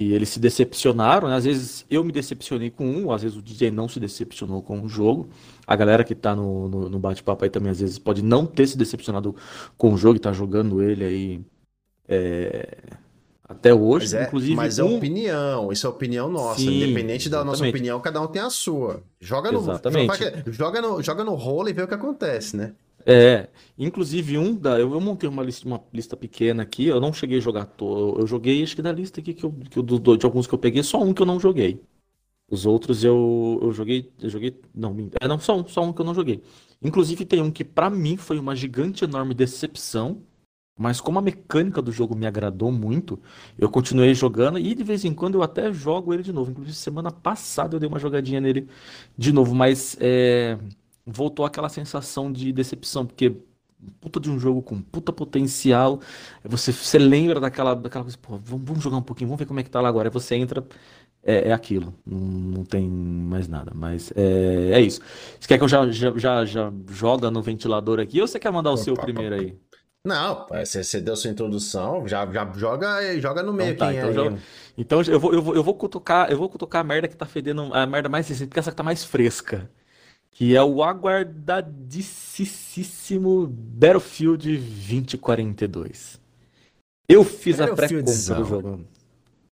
que 0.00 0.14
eles 0.14 0.30
se 0.30 0.40
decepcionaram, 0.40 1.28
né? 1.28 1.36
Às 1.36 1.44
vezes 1.44 1.84
eu 1.90 2.02
me 2.02 2.10
decepcionei 2.10 2.70
com 2.70 2.90
um, 2.90 3.12
às 3.12 3.20
vezes 3.20 3.36
o 3.36 3.42
DJ 3.42 3.70
não 3.70 3.86
se 3.86 4.00
decepcionou 4.00 4.62
com 4.62 4.80
o 4.80 4.88
jogo. 4.88 5.28
A 5.66 5.76
galera 5.76 6.02
que 6.02 6.14
tá 6.14 6.34
no, 6.34 6.70
no, 6.70 6.88
no 6.88 6.98
bate-papo 6.98 7.44
aí 7.44 7.50
também, 7.50 7.70
às 7.70 7.80
vezes, 7.80 7.98
pode 7.98 8.24
não 8.24 8.46
ter 8.46 8.66
se 8.66 8.78
decepcionado 8.78 9.36
com 9.76 9.92
o 9.92 9.98
jogo 9.98 10.16
e 10.16 10.18
tá 10.18 10.32
jogando 10.32 10.82
ele 10.82 11.04
aí 11.04 11.40
é, 12.08 12.78
até 13.46 13.74
hoje. 13.74 14.06
Mas 14.06 14.14
é, 14.14 14.22
inclusive, 14.24 14.54
mas 14.54 14.78
é 14.78 14.84
um... 14.84 14.94
é 14.94 14.96
opinião, 14.96 15.70
isso 15.70 15.86
é 15.86 15.90
opinião 15.90 16.30
nossa. 16.30 16.60
Sim, 16.60 16.78
Independente 16.78 17.28
da 17.28 17.36
exatamente. 17.36 17.60
nossa 17.60 17.68
opinião, 17.68 18.00
cada 18.00 18.22
um 18.22 18.26
tem 18.26 18.40
a 18.40 18.48
sua. 18.48 19.02
Joga 19.20 19.52
no, 19.52 19.58
exatamente. 19.58 20.16
joga 20.46 20.80
no, 20.80 21.02
joga 21.02 21.24
no 21.24 21.34
rolo 21.34 21.68
e 21.68 21.74
vê 21.74 21.82
o 21.82 21.86
que 21.86 21.92
acontece, 21.92 22.56
né? 22.56 22.72
É, 23.06 23.48
inclusive 23.78 24.38
um 24.38 24.54
da. 24.54 24.78
Eu, 24.78 24.92
eu 24.92 25.00
montei 25.00 25.28
uma 25.28 25.42
lista, 25.42 25.66
uma 25.66 25.82
lista 25.92 26.16
pequena 26.16 26.62
aqui, 26.62 26.86
eu 26.86 27.00
não 27.00 27.12
cheguei 27.12 27.38
a 27.38 27.40
jogar 27.40 27.66
todo. 27.66 28.20
Eu 28.20 28.26
joguei, 28.26 28.62
acho 28.62 28.76
que 28.76 28.82
da 28.82 28.92
lista 28.92 29.20
aqui 29.20 29.34
que 29.34 29.44
eu, 29.44 29.52
que 29.52 29.78
eu, 29.78 29.82
do, 29.82 30.16
de 30.16 30.26
alguns 30.26 30.46
que 30.46 30.54
eu 30.54 30.58
peguei, 30.58 30.82
só 30.82 31.02
um 31.02 31.14
que 31.14 31.22
eu 31.22 31.26
não 31.26 31.40
joguei. 31.40 31.82
Os 32.50 32.66
outros 32.66 33.04
eu, 33.04 33.60
eu 33.62 33.72
joguei. 33.72 34.12
Eu 34.20 34.28
joguei. 34.30 34.60
Não, 34.74 34.96
é 35.20 35.28
não, 35.28 35.38
só 35.38 35.56
um, 35.58 35.66
só 35.68 35.82
um 35.82 35.92
que 35.92 36.00
eu 36.00 36.06
não 36.06 36.14
joguei. 36.14 36.42
Inclusive 36.82 37.24
tem 37.24 37.42
um 37.42 37.50
que 37.50 37.64
para 37.64 37.90
mim 37.90 38.16
foi 38.16 38.38
uma 38.38 38.56
gigante 38.56 39.04
enorme 39.04 39.34
decepção. 39.34 40.22
Mas 40.78 41.00
como 41.00 41.18
a 41.18 41.22
mecânica 41.22 41.82
do 41.82 41.92
jogo 41.92 42.16
me 42.16 42.26
agradou 42.26 42.72
muito, 42.72 43.20
eu 43.58 43.68
continuei 43.70 44.14
jogando 44.14 44.58
e 44.58 44.74
de 44.74 44.82
vez 44.82 45.04
em 45.04 45.12
quando 45.12 45.34
eu 45.34 45.42
até 45.42 45.72
jogo 45.72 46.14
ele 46.14 46.22
de 46.22 46.32
novo. 46.32 46.50
Inclusive 46.50 46.74
semana 46.76 47.10
passada 47.12 47.76
eu 47.76 47.80
dei 47.80 47.88
uma 47.88 47.98
jogadinha 47.98 48.40
nele 48.40 48.66
de 49.16 49.30
novo, 49.32 49.54
mas 49.54 49.96
é 50.00 50.58
voltou 51.10 51.44
aquela 51.44 51.68
sensação 51.68 52.32
de 52.32 52.52
decepção, 52.52 53.06
porque 53.06 53.36
puta 54.00 54.20
de 54.20 54.30
um 54.30 54.38
jogo 54.38 54.62
com 54.62 54.80
puta 54.80 55.12
potencial, 55.12 56.00
você, 56.44 56.72
você 56.72 56.98
lembra 56.98 57.40
daquela, 57.40 57.74
daquela 57.74 58.04
coisa, 58.04 58.18
pô, 58.18 58.38
vamos, 58.38 58.64
vamos 58.66 58.82
jogar 58.82 58.96
um 58.96 59.02
pouquinho, 59.02 59.28
vamos 59.28 59.38
ver 59.38 59.46
como 59.46 59.60
é 59.60 59.62
que 59.62 59.70
tá 59.70 59.80
lá 59.80 59.88
agora. 59.88 60.08
Aí 60.08 60.12
você 60.12 60.34
entra, 60.34 60.64
é, 61.22 61.48
é 61.48 61.52
aquilo, 61.52 61.94
não, 62.04 62.18
não, 62.18 62.64
tem 62.64 62.88
mais 62.88 63.48
nada, 63.48 63.72
mas 63.74 64.12
é, 64.16 64.72
é 64.72 64.80
isso. 64.80 65.00
Você 65.38 65.48
quer 65.48 65.58
que 65.58 65.64
eu 65.64 65.68
já, 65.68 65.90
já, 65.90 66.12
já, 66.16 66.44
já 66.44 66.72
joga 66.90 67.30
no 67.30 67.42
ventilador 67.42 68.00
aqui 68.00 68.20
ou 68.20 68.26
você 68.26 68.38
quer 68.38 68.52
mandar 68.52 68.72
o 68.72 68.76
seu 68.76 68.94
primeiro 68.94 69.34
aí? 69.34 69.56
Não, 70.02 70.46
você, 70.48 70.82
você 70.82 70.98
deu 70.98 71.14
sua 71.14 71.30
introdução, 71.30 72.08
já, 72.08 72.24
já 72.32 72.50
joga, 72.54 73.20
joga 73.20 73.42
no 73.42 73.52
meio 73.52 73.72
então, 73.72 73.86
tá, 73.86 73.94
então, 73.94 74.12
já, 74.14 74.38
então 74.78 75.02
eu 75.02 75.20
vou, 75.20 75.34
eu 75.34 75.42
vou, 75.42 75.54
eu 75.56 75.62
vou 75.62 75.74
cutucar, 75.74 76.30
eu 76.30 76.38
vou 76.38 76.48
cutucar 76.48 76.80
a 76.80 76.84
merda 76.84 77.06
que 77.06 77.14
tá 77.14 77.26
fedendo, 77.26 77.68
a 77.74 77.86
merda 77.86 78.08
mais 78.08 78.26
recente, 78.26 78.48
porque 78.48 78.60
essa 78.60 78.70
que 78.70 78.76
tá 78.76 78.82
mais 78.82 79.04
fresca 79.04 79.68
que 80.30 80.56
é 80.56 80.62
o 80.62 80.82
aguardadíssimo 80.82 83.46
Battlefield 83.46 84.58
2042. 84.58 86.18
Eu 87.08 87.24
fiz 87.24 87.60
a 87.60 87.74
pré-compra 87.74 88.02
do 88.02 88.44
jogo. 88.44 88.84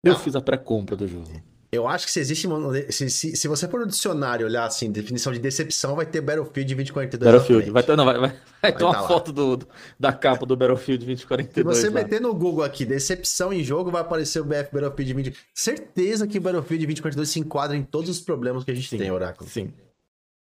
Eu 0.03 0.13
Não. 0.13 0.19
fiz 0.19 0.35
a 0.35 0.41
pré-compra 0.41 0.95
do 0.95 1.07
jogo. 1.07 1.31
Eu 1.69 1.85
acho 1.85 2.05
que 2.05 2.11
se 2.11 2.19
existe. 2.19 2.47
Se, 2.89 3.09
se, 3.09 3.35
se 3.35 3.47
você 3.47 3.67
for 3.67 3.81
no 3.81 3.87
dicionário 3.87 4.45
olhar 4.45 4.65
assim, 4.65 4.89
definição 4.89 5.33
de 5.33 5.39
decepção, 5.39 5.95
vai 5.95 6.05
ter 6.05 6.21
Battlefield 6.21 6.75
2042. 6.75 7.29
Battlefield. 7.29 7.71
Vai 7.71 7.83
ter, 7.83 7.97
não, 7.97 8.05
vai, 8.05 8.17
vai, 8.17 8.33
vai 8.61 8.73
ter 8.73 8.83
uma 8.85 8.93
tá 8.93 9.07
foto 9.07 9.33
do, 9.33 9.59
da 9.99 10.13
capa 10.13 10.45
do 10.45 10.55
Battlefield 10.55 11.05
2042. 11.05 11.77
Se 11.77 11.81
você 11.81 11.89
lá. 11.89 12.01
meter 12.01 12.21
no 12.21 12.33
Google 12.33 12.63
aqui, 12.63 12.85
decepção 12.85 13.51
em 13.51 13.63
jogo, 13.63 13.91
vai 13.91 14.01
aparecer 14.01 14.39
o 14.39 14.45
BF 14.45 14.69
Battlefield 14.71 15.13
20. 15.13 15.37
Certeza 15.53 16.25
que 16.25 16.37
o 16.37 16.41
Battlefield 16.41 16.85
2042 16.85 17.29
se 17.29 17.39
enquadra 17.39 17.75
em 17.75 17.83
todos 17.83 18.09
os 18.09 18.21
problemas 18.21 18.63
que 18.63 18.71
a 18.71 18.75
gente 18.75 18.87
sim, 18.87 18.97
tem, 18.97 19.11
Oráculo. 19.11 19.49
Sim. 19.49 19.73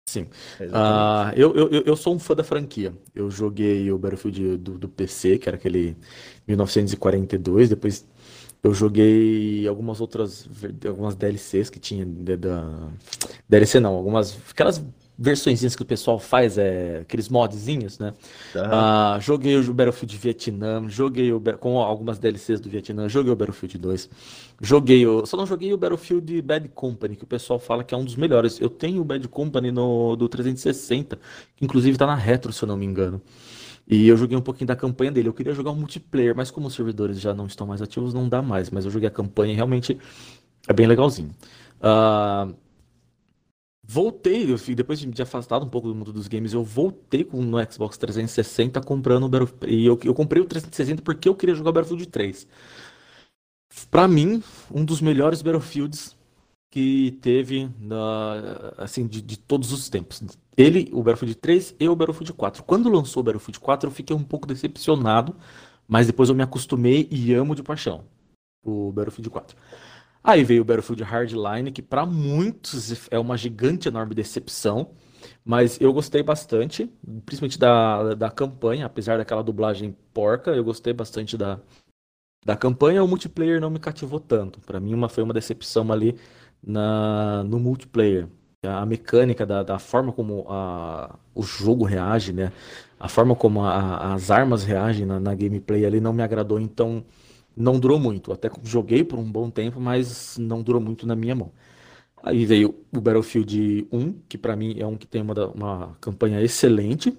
Sim. 0.09 0.29
Uh, 0.61 1.35
eu, 1.35 1.55
eu, 1.57 1.83
eu 1.85 1.97
sou 1.97 2.15
um 2.15 2.19
fã 2.19 2.35
da 2.35 2.45
franquia. 2.45 2.95
Eu 3.13 3.29
joguei 3.29 3.91
o 3.91 3.99
Battlefield 3.99 4.57
do, 4.59 4.79
do 4.79 4.89
PC, 4.89 5.37
que 5.37 5.49
era 5.49 5.57
aquele 5.57 5.97
1942, 6.47 7.71
depois 7.71 8.07
eu 8.63 8.73
joguei 8.73 9.67
algumas 9.67 10.01
outras 10.01 10.49
algumas 10.87 11.15
DLCs 11.15 11.71
que 11.71 11.79
tinha 11.79 12.07
da 12.07 12.91
DLC 13.49 13.81
não, 13.81 13.95
algumas 13.95 14.39
aquelas 14.51 14.83
versões 15.19 15.75
que 15.75 15.83
o 15.83 15.85
pessoal 15.85 16.19
faz, 16.19 16.59
é, 16.59 16.99
aqueles 17.01 17.29
modzinhos, 17.29 17.99
né? 17.99 18.13
Uhum. 18.55 18.63
Uh, 18.63 19.21
joguei 19.21 19.57
o 19.57 19.73
Battlefield 19.73 20.17
Vietnã, 20.17 20.89
joguei 20.89 21.33
o, 21.33 21.41
com 21.59 21.79
algumas 21.79 22.19
DLCs 22.19 22.61
do 22.61 22.69
Vietnã, 22.69 23.09
joguei 23.09 23.33
o 23.33 23.37
Battlefield 23.37 23.79
2, 23.79 24.11
joguei 24.61 25.07
o, 25.07 25.25
só 25.25 25.37
não 25.37 25.47
joguei 25.47 25.73
o 25.73 25.79
Battlefield 25.79 26.43
Bad 26.43 26.69
Company, 26.69 27.17
que 27.17 27.25
o 27.25 27.27
pessoal 27.27 27.59
fala 27.59 27.83
que 27.83 27.95
é 27.95 27.99
um 27.99 28.05
dos 28.05 28.17
melhores. 28.17 28.61
Eu 28.61 28.69
tenho 28.69 29.01
o 29.01 29.05
Bad 29.05 29.27
Company 29.29 29.71
no, 29.71 30.17
do 30.17 30.29
360, 30.29 31.19
que 31.57 31.65
inclusive 31.65 31.97
tá 31.97 32.07
na 32.07 32.15
retro, 32.15 32.53
se 32.53 32.63
eu 32.63 32.69
não 32.69 32.77
me 32.77 32.85
engano. 32.85 33.21
E 33.89 34.09
eu 34.09 34.17
joguei 34.17 34.37
um 34.37 34.43
pouquinho 34.43 34.67
da 34.67 34.75
campanha 34.75 35.13
dele. 35.13 35.29
Eu 35.29 35.33
queria 35.33 35.55
jogar 35.55 35.71
um 35.71 35.77
multiplayer, 35.77 36.35
mas 36.37 36.51
como 36.51 36.67
os 36.67 36.75
servidores 36.75 37.21
já 37.21 37.33
não 37.33 37.47
estão 37.47 37.67
mais 37.67 37.81
ativos, 37.81 38.13
não 38.13 38.29
dá 38.29 38.43
mais. 38.43 38.69
Mas 38.69 38.85
eu 38.85 38.91
joguei 38.91 39.07
a 39.07 39.13
campanha 39.13 39.53
e 39.53 39.57
realmente 39.57 39.97
é 40.67 40.73
bem 40.73 40.89
legalzinho. 40.89 41.31
Uh, 41.79 42.53
voltei, 43.87 44.53
eu, 44.53 44.59
depois 44.75 44.99
de 44.99 45.07
me 45.07 45.15
afastado 45.21 45.65
um 45.65 45.69
pouco 45.69 45.89
do 45.89 45.95
mundo 45.95 46.13
dos 46.13 46.29
games, 46.29 46.53
eu 46.53 46.65
voltei 46.65 47.25
com, 47.25 47.41
no 47.43 47.59
Xbox 47.71 47.97
360 47.97 48.81
comprando 48.81 49.25
o 49.25 49.29
Battlefield. 49.29 49.75
E 49.75 49.87
eu, 49.87 49.99
eu 50.05 50.15
comprei 50.15 50.43
o 50.43 50.47
360 50.47 51.03
porque 51.03 51.29
eu 51.29 51.35
queria 51.35 51.55
jogar 51.55 51.73
Battlefield 51.73 52.07
3. 52.09 52.47
Pra 53.91 54.09
mim, 54.09 54.43
um 54.73 54.85
dos 54.85 55.01
melhores 55.01 55.43
Battlefields 55.43 56.17
que 56.71 57.19
teve 57.23 57.71
na, 57.79 58.75
assim, 58.79 59.07
de, 59.07 59.23
de, 59.23 59.39
todos 59.39 59.73
os 59.73 59.89
tempos. 59.89 60.23
Ele, 60.57 60.91
o 60.93 61.03
Battlefield 61.03 61.37
3 61.37 61.77
e 61.79 61.89
o 61.89 61.97
Battlefield 61.97 62.33
4. 62.33 62.65
Quando 62.65 62.91
lançou 62.91 63.21
o 63.21 63.25
Battlefield 63.25 63.61
4, 63.61 63.89
eu 63.89 63.93
fiquei 63.93 64.17
um 64.17 64.25
pouco 64.25 64.47
decepcionado, 64.47 65.35
mas 65.87 66.07
depois 66.07 66.29
eu 66.29 66.35
me 66.35 66.43
acostumei 66.43 67.09
e 67.11 67.33
amo 67.33 67.55
de 67.55 67.63
paixão 67.63 68.05
o 68.67 68.93
Battlefield 68.93 69.31
4. 69.31 69.57
Aí 70.27 70.43
veio 70.43 70.63
o 70.63 70.65
Battlefield 70.65 71.05
Hardline, 71.05 71.71
que 71.71 71.81
para 71.81 72.05
muitos 72.05 73.09
é 73.13 73.17
uma 73.17 73.37
gigante 73.37 73.87
enorme 73.87 74.13
decepção, 74.13 74.91
mas 75.45 75.81
eu 75.81 75.93
gostei 75.93 76.21
bastante, 76.21 76.91
principalmente 77.25 77.57
da, 77.57 78.13
da 78.15 78.29
campanha, 78.29 78.87
apesar 78.87 79.19
daquela 79.19 79.41
dublagem 79.41 79.97
porca, 80.13 80.51
eu 80.51 80.65
gostei 80.65 80.93
bastante 80.93 81.37
da, 81.37 81.61
da 82.45 82.57
campanha. 82.57 83.05
O 83.05 83.09
multiplayer 83.09 83.61
não 83.61 83.71
me 83.71 83.79
cativou 83.79 84.19
tanto. 84.19 84.59
Para 84.61 84.81
mim, 84.81 84.95
uma, 84.95 85.09
foi 85.09 85.23
uma 85.23 85.33
decepção 85.33 85.93
ali 85.93 86.19
na, 86.61 87.45
no 87.45 87.61
multiplayer. 87.61 88.27
A 88.65 88.85
mecânica 88.85 89.47
da, 89.47 89.63
da 89.63 89.79
forma 89.79 90.13
como 90.13 90.45
a, 90.49 91.17
o 91.37 91.43
jogo 91.45 91.85
reage, 91.85 92.33
né? 92.33 92.53
A 92.99 93.09
forma 93.09 93.37
como 93.37 93.63
a, 93.63 94.15
as 94.15 94.29
armas 94.33 94.65
reagem 94.65 95.07
na, 95.07 95.21
na, 95.21 95.35
gameplay 95.37 95.87
ali 95.87 96.01
não 96.01 96.13
me 96.13 96.23
agradou, 96.25 96.59
então 96.59 97.05
não 97.57 97.79
durou 97.81 97.99
muito. 97.99 98.33
Até 98.33 98.51
joguei 98.63 99.05
por 99.05 99.19
um 99.19 99.31
bom 99.31 99.51
tempo, 99.51 99.81
mas 99.81 100.37
não 100.39 100.63
durou 100.63 100.81
muito 100.81 101.07
na 101.07 101.17
minha 101.17 101.35
mão. 101.35 101.53
Aí 102.23 102.45
veio 102.45 102.75
o 102.93 103.01
Battlefield 103.01 103.89
1, 103.93 104.13
que 104.29 104.39
para 104.39 104.57
mim 104.57 104.79
é 104.79 104.87
um 104.87 104.97
que 104.97 105.07
tem 105.07 105.23
uma, 105.23 105.35
uma 105.49 105.97
campanha 106.01 106.41
excelente. 106.43 107.17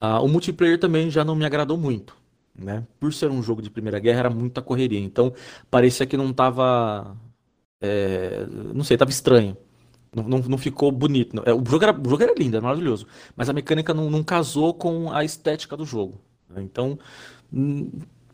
Ah, 0.00 0.20
o 0.20 0.28
multiplayer 0.28 0.78
também 0.78 1.10
já 1.10 1.24
não 1.24 1.34
me 1.34 1.44
agradou 1.44 1.76
muito, 1.76 2.16
né? 2.54 2.86
Por 2.98 3.12
ser 3.12 3.30
um 3.30 3.42
jogo 3.42 3.60
de 3.60 3.70
Primeira 3.70 3.98
Guerra, 3.98 4.20
era 4.20 4.30
muita 4.30 4.62
correria. 4.62 4.98
Então, 4.98 5.34
parecia 5.70 6.06
que 6.06 6.16
não 6.16 6.30
estava 6.30 7.16
é, 7.80 8.46
não 8.74 8.84
sei, 8.84 8.96
tava 8.96 9.10
estranho. 9.10 9.56
Não, 10.14 10.24
não, 10.24 10.38
não 10.40 10.58
ficou 10.58 10.92
bonito. 10.92 11.34
Não. 11.34 11.42
É, 11.46 11.54
o, 11.54 11.64
jogo 11.64 11.84
era, 11.84 11.98
o 11.98 12.08
jogo 12.08 12.22
era 12.22 12.34
lindo, 12.36 12.56
era 12.56 12.64
maravilhoso. 12.64 13.06
Mas 13.36 13.48
a 13.48 13.52
mecânica 13.52 13.94
não, 13.94 14.10
não 14.10 14.22
casou 14.22 14.74
com 14.74 15.12
a 15.12 15.24
estética 15.24 15.76
do 15.76 15.84
jogo. 15.86 16.20
Né? 16.48 16.62
Então, 16.62 16.98
hum, 17.52 17.90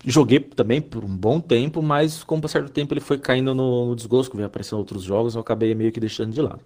joguei 0.07 0.41
também 0.41 0.81
por 0.81 1.05
um 1.05 1.17
bom 1.17 1.41
tempo, 1.41 1.83
mas 1.83 2.23
com 2.23 2.39
o 2.39 2.41
do 2.41 2.69
tempo 2.71 2.95
ele 2.95 3.01
foi 3.01 3.19
caindo 3.19 3.55
no, 3.55 3.89
no 3.89 3.97
desgosto, 3.97 4.37
veio 4.37 4.47
aparecendo 4.47 4.79
outros 4.79 5.03
jogos, 5.03 5.35
eu 5.35 5.41
acabei 5.41 5.75
meio 5.75 5.93
que 5.93 6.01
deixando 6.01 6.33
de 6.33 6.41
lado. 6.41 6.61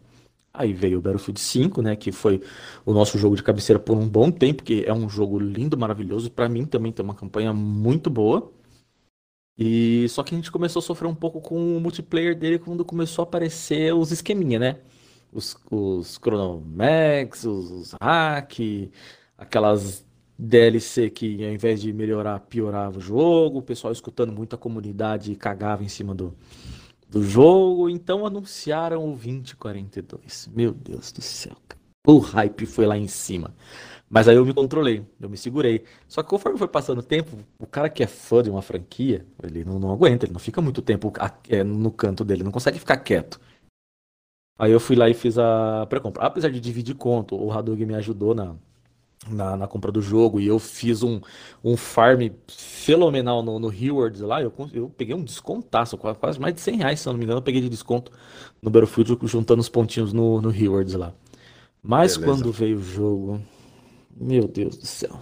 Aí 0.53 0.73
veio 0.73 0.99
o 0.99 1.01
Battlefield 1.01 1.41
5, 1.41 1.81
né, 1.81 1.97
que 1.97 2.13
foi 2.13 2.43
o 2.85 2.93
nosso 2.93 3.17
jogo 3.19 3.37
de 3.37 3.43
cabeceira 3.43 3.79
por 3.79 3.97
um 3.97 4.09
bom 4.09 4.31
tempo, 4.31 4.63
que 4.65 4.85
é 4.85 4.93
um 4.93 5.09
jogo 5.09 5.39
lindo, 5.39 5.79
maravilhoso. 5.79 6.31
Para 6.31 6.49
mim 6.49 6.67
também 6.67 6.93
tem 6.93 7.05
uma 7.05 7.15
campanha 7.15 7.53
muito 7.53 8.11
boa. 8.11 8.53
E 9.57 10.09
só 10.09 10.23
que 10.23 10.35
a 10.35 10.39
gente 10.39 10.51
começou 10.51 10.81
a 10.81 10.83
sofrer 10.83 11.09
um 11.09 11.15
pouco 11.15 11.41
com 11.41 11.77
o 11.77 11.81
multiplayer 11.81 12.37
dele 12.37 12.59
quando 12.59 12.85
começou 12.85 13.23
a 13.23 13.27
aparecer 13.29 13.95
os 13.95 14.11
esqueminha, 14.11 14.59
né? 14.59 14.81
Os, 15.33 15.57
os 15.71 16.19
Chronomax, 16.19 17.45
os, 17.45 17.71
os 17.71 17.95
hack, 18.01 18.91
aquelas 19.39 20.05
DLC 20.41 21.11
que 21.11 21.45
ao 21.45 21.53
invés 21.53 21.83
de 21.83 21.93
melhorar, 21.93 22.41
piorava 22.41 22.99
o 22.99 23.01
jogo, 23.01 23.59
o 23.59 23.63
pessoal 23.63 23.93
escutando 23.93 24.33
muita 24.33 24.57
comunidade 24.57 25.35
cagava 25.37 25.85
em 25.85 25.89
cima 25.89 26.15
do, 26.15 26.35
do 27.09 27.23
jogo, 27.23 27.91
então 27.91 28.25
anunciaram 28.25 29.05
o 29.05 29.17
2042. 29.17 30.49
Meu 30.55 30.73
Deus 30.73 31.13
do 31.13 31.21
céu, 31.21 31.57
o 32.07 32.19
hype 32.19 32.65
foi 32.65 32.87
lá 32.87 32.97
em 32.97 33.07
cima. 33.07 33.55
Mas 34.09 34.27
aí 34.27 34.37
eu 34.37 34.45
me 34.45 34.55
controlei, 34.55 35.07
eu 35.21 35.29
me 35.29 35.37
segurei. 35.37 35.85
Só 36.09 36.23
que 36.23 36.31
conforme 36.31 36.59
foi 36.59 36.67
passando 36.69 36.99
o 36.99 37.03
tempo, 37.03 37.39
o 37.59 37.67
cara 37.67 37.91
que 37.91 38.03
é 38.03 38.07
fã 38.07 38.43
de 38.43 38.51
uma 38.51 38.63
franquia, 38.63 39.25
ele 39.43 39.63
não, 39.63 39.79
não 39.79 39.93
aguenta, 39.93 40.25
ele 40.25 40.33
não 40.33 40.41
fica 40.41 40.61
muito 40.63 40.83
tempo 40.83 41.13
é, 41.49 41.63
no 41.63 41.93
canto 41.93 42.25
dele, 42.25 42.43
não 42.43 42.51
consegue 42.51 42.79
ficar 42.79 42.97
quieto. 42.97 43.39
Aí 44.59 44.73
eu 44.73 44.81
fui 44.81 44.97
lá 44.97 45.09
e 45.09 45.15
fiz 45.15 45.39
a 45.39 45.87
pré-compra. 45.89 46.25
Apesar 46.25 46.51
de 46.51 46.61
dividir 46.61 46.95
conto, 46.97 47.37
o 47.37 47.53
Hadug 47.53 47.85
me 47.87 47.95
ajudou 47.95 48.35
na, 48.35 48.57
na, 49.29 49.57
na, 49.57 49.67
compra 49.67 49.93
do 49.93 50.01
jogo 50.01 50.41
e 50.41 50.47
eu 50.47 50.59
fiz 50.59 51.03
um, 51.03 51.21
um 51.63 51.77
farm 51.77 52.31
fenomenal 52.49 53.43
no, 53.43 53.59
no 53.59 53.69
Rewards 53.69 54.21
lá. 54.21 54.41
Eu, 54.43 54.53
eu 54.73 54.89
peguei 54.89 55.15
um 55.15 55.25
descontaço, 55.25 55.99
quase 55.99 56.41
mais 56.41 56.55
de 56.55 56.61
100 56.61 56.77
reais, 56.77 57.01
se 57.01 57.09
eu 57.09 57.13
não 57.13 57.19
me 57.19 57.25
engano, 57.25 57.39
eu 57.39 57.43
peguei 57.43 57.61
de 57.61 57.69
desconto 57.69 58.11
no 58.63 58.71
Battlefield 58.71 59.19
juntando 59.25 59.61
os 59.61 59.69
pontinhos 59.69 60.13
no, 60.13 60.41
no 60.41 60.49
Rewards 60.49 60.95
lá. 60.95 61.13
Mas 61.83 62.17
Beleza. 62.17 62.33
quando 62.33 62.53
veio 62.53 62.79
o 62.79 62.83
jogo, 62.83 63.41
meu 64.15 64.47
Deus 64.47 64.77
do 64.77 64.87
céu. 64.87 65.21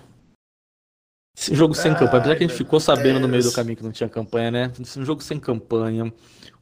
Esse 1.37 1.55
jogo 1.55 1.73
sem 1.73 1.93
Ai, 1.93 1.99
campanha, 1.99 2.19
apesar 2.19 2.37
que 2.37 2.45
a 2.45 2.47
gente 2.49 2.57
ficou 2.57 2.81
sabendo 2.81 3.21
no 3.21 3.29
meio 3.29 3.45
do 3.45 3.53
caminho 3.53 3.77
que 3.77 3.85
não 3.85 3.93
tinha 3.93 4.09
campanha, 4.09 4.51
né? 4.51 4.73
Um 4.97 5.05
jogo 5.05 5.23
sem 5.23 5.39
campanha, 5.39 6.13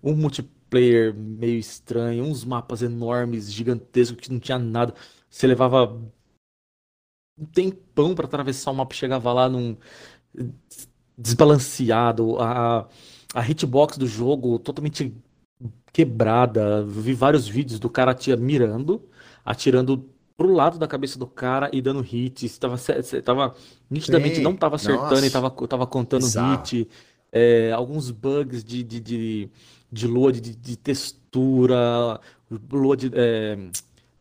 um 0.02 0.14
multiplayer 0.14 1.14
meio 1.14 1.58
estranho, 1.58 2.24
uns 2.24 2.44
mapas 2.44 2.82
enormes, 2.82 3.50
gigantescos, 3.50 4.20
que 4.20 4.30
não 4.30 4.38
tinha 4.38 4.58
nada. 4.58 4.92
Você 5.30 5.46
levava 5.46 5.98
um 7.38 7.44
tempão 7.44 8.14
para 8.14 8.26
atravessar 8.26 8.70
o 8.70 8.74
mapa 8.74 8.94
e 8.94 8.98
chegava 8.98 9.32
lá 9.32 9.48
num 9.48 9.76
desbalanceado, 11.16 12.38
a, 12.38 12.86
a 13.34 13.48
hitbox 13.48 13.96
do 13.96 14.06
jogo 14.06 14.58
totalmente 14.58 15.14
quebrada. 15.92 16.84
Vi 16.84 17.14
vários 17.14 17.48
vídeos 17.48 17.80
do 17.80 17.88
cara 17.88 18.16
mirando, 18.38 19.02
atirando 19.44 20.08
pro 20.36 20.52
lado 20.52 20.78
da 20.78 20.86
cabeça 20.86 21.18
do 21.18 21.26
cara 21.26 21.70
e 21.72 21.80
dando 21.80 22.00
hit. 22.00 22.44
Estava 22.44 22.76
tava, 23.24 23.54
nitidamente 23.90 24.36
Sim. 24.36 24.42
não 24.42 24.52
estava 24.52 24.76
acertando 24.76 25.10
Nossa. 25.10 25.24
e 25.24 25.26
estava 25.26 25.50
tava 25.50 25.86
contando 25.86 26.26
hit. 26.26 26.88
É, 27.32 27.72
alguns 27.72 28.10
bugs 28.10 28.62
de, 28.62 28.82
de, 28.82 29.00
de, 29.00 29.50
de 29.90 30.06
lua 30.06 30.32
de, 30.32 30.40
de 30.40 30.76
textura, 30.76 32.20
lua 32.70 32.96
de. 32.96 33.10
É, 33.14 33.58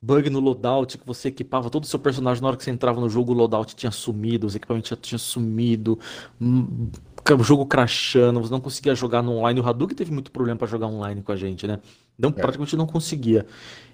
bug 0.06 0.30
no 0.30 0.40
loadout 0.40 0.98
que 0.98 1.06
você 1.06 1.30
equipava 1.30 1.70
todo 1.70 1.84
o 1.84 1.88
seu 1.88 2.00
personagem 2.00 2.42
na 2.42 2.50
hora 2.50 2.58
que 2.58 2.64
você 2.64 2.72
entrava 2.72 3.02
no 3.02 3.10
jogo, 3.10 3.32
o 3.32 3.36
loadout 3.36 3.76
tinha 3.76 3.92
sumido, 3.92 4.46
os 4.46 4.56
equipamentos 4.56 4.90
já 4.90 4.96
tinham 4.96 5.20
sumido, 5.20 6.00
hum, 6.40 6.90
o 7.28 7.44
jogo 7.44 7.66
crashando, 7.66 8.40
você 8.40 8.52
não 8.52 8.62
conseguia 8.62 8.94
jogar 8.94 9.24
no 9.24 9.32
online. 9.34 9.60
O 9.60 9.68
Hadouken 9.68 9.96
teve 9.96 10.12
muito 10.12 10.32
problema 10.32 10.58
para 10.58 10.68
jogar 10.68 10.88
online 10.88 11.22
com 11.22 11.32
a 11.32 11.36
gente, 11.36 11.66
né? 11.66 11.80
Não, 12.18 12.30
é. 12.30 12.34
Praticamente 12.34 12.76
não 12.76 12.86
conseguia. 12.86 13.46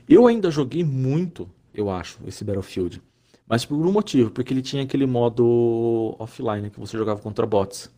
Eu 0.08 0.28
ainda 0.28 0.52
joguei 0.52 0.84
muito 0.84 1.48
eu 1.74 1.90
acho, 1.90 2.20
esse 2.28 2.44
Battlefield. 2.44 3.02
Mas 3.48 3.66
por 3.66 3.76
um 3.76 3.92
motivo, 3.92 4.32
porque 4.32 4.54
ele 4.54 4.62
tinha 4.62 4.84
aquele 4.84 5.06
modo 5.06 6.16
offline 6.20 6.70
que 6.70 6.80
você 6.80 6.98
jogava 6.98 7.20
contra 7.20 7.46
bots. 7.46 7.92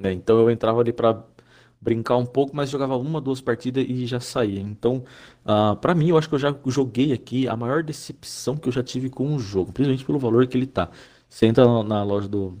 Né? 0.00 0.12
Então 0.12 0.38
eu 0.38 0.50
entrava 0.50 0.80
ali 0.80 0.92
para 0.92 1.14
brincar 1.80 2.16
um 2.16 2.26
pouco, 2.26 2.54
mas 2.54 2.70
jogava 2.70 2.96
uma, 2.96 3.20
duas 3.20 3.40
partidas 3.40 3.84
e 3.88 4.06
já 4.06 4.20
saía. 4.20 4.60
Então, 4.60 4.96
uh, 4.96 5.72
ah, 5.72 5.76
para 5.76 5.94
mim, 5.94 6.08
eu 6.08 6.18
acho 6.18 6.28
que 6.28 6.34
eu 6.34 6.38
já 6.38 6.54
joguei 6.66 7.12
aqui 7.12 7.48
a 7.48 7.56
maior 7.56 7.82
decepção 7.82 8.56
que 8.56 8.68
eu 8.68 8.72
já 8.72 8.82
tive 8.82 9.08
com 9.08 9.34
o 9.34 9.38
jogo, 9.38 9.72
principalmente 9.72 10.04
pelo 10.04 10.18
valor 10.18 10.46
que 10.46 10.56
ele 10.56 10.66
tá. 10.66 10.90
Você 11.28 11.46
entra 11.46 11.64
na 11.84 12.02
loja 12.02 12.28
do, 12.28 12.58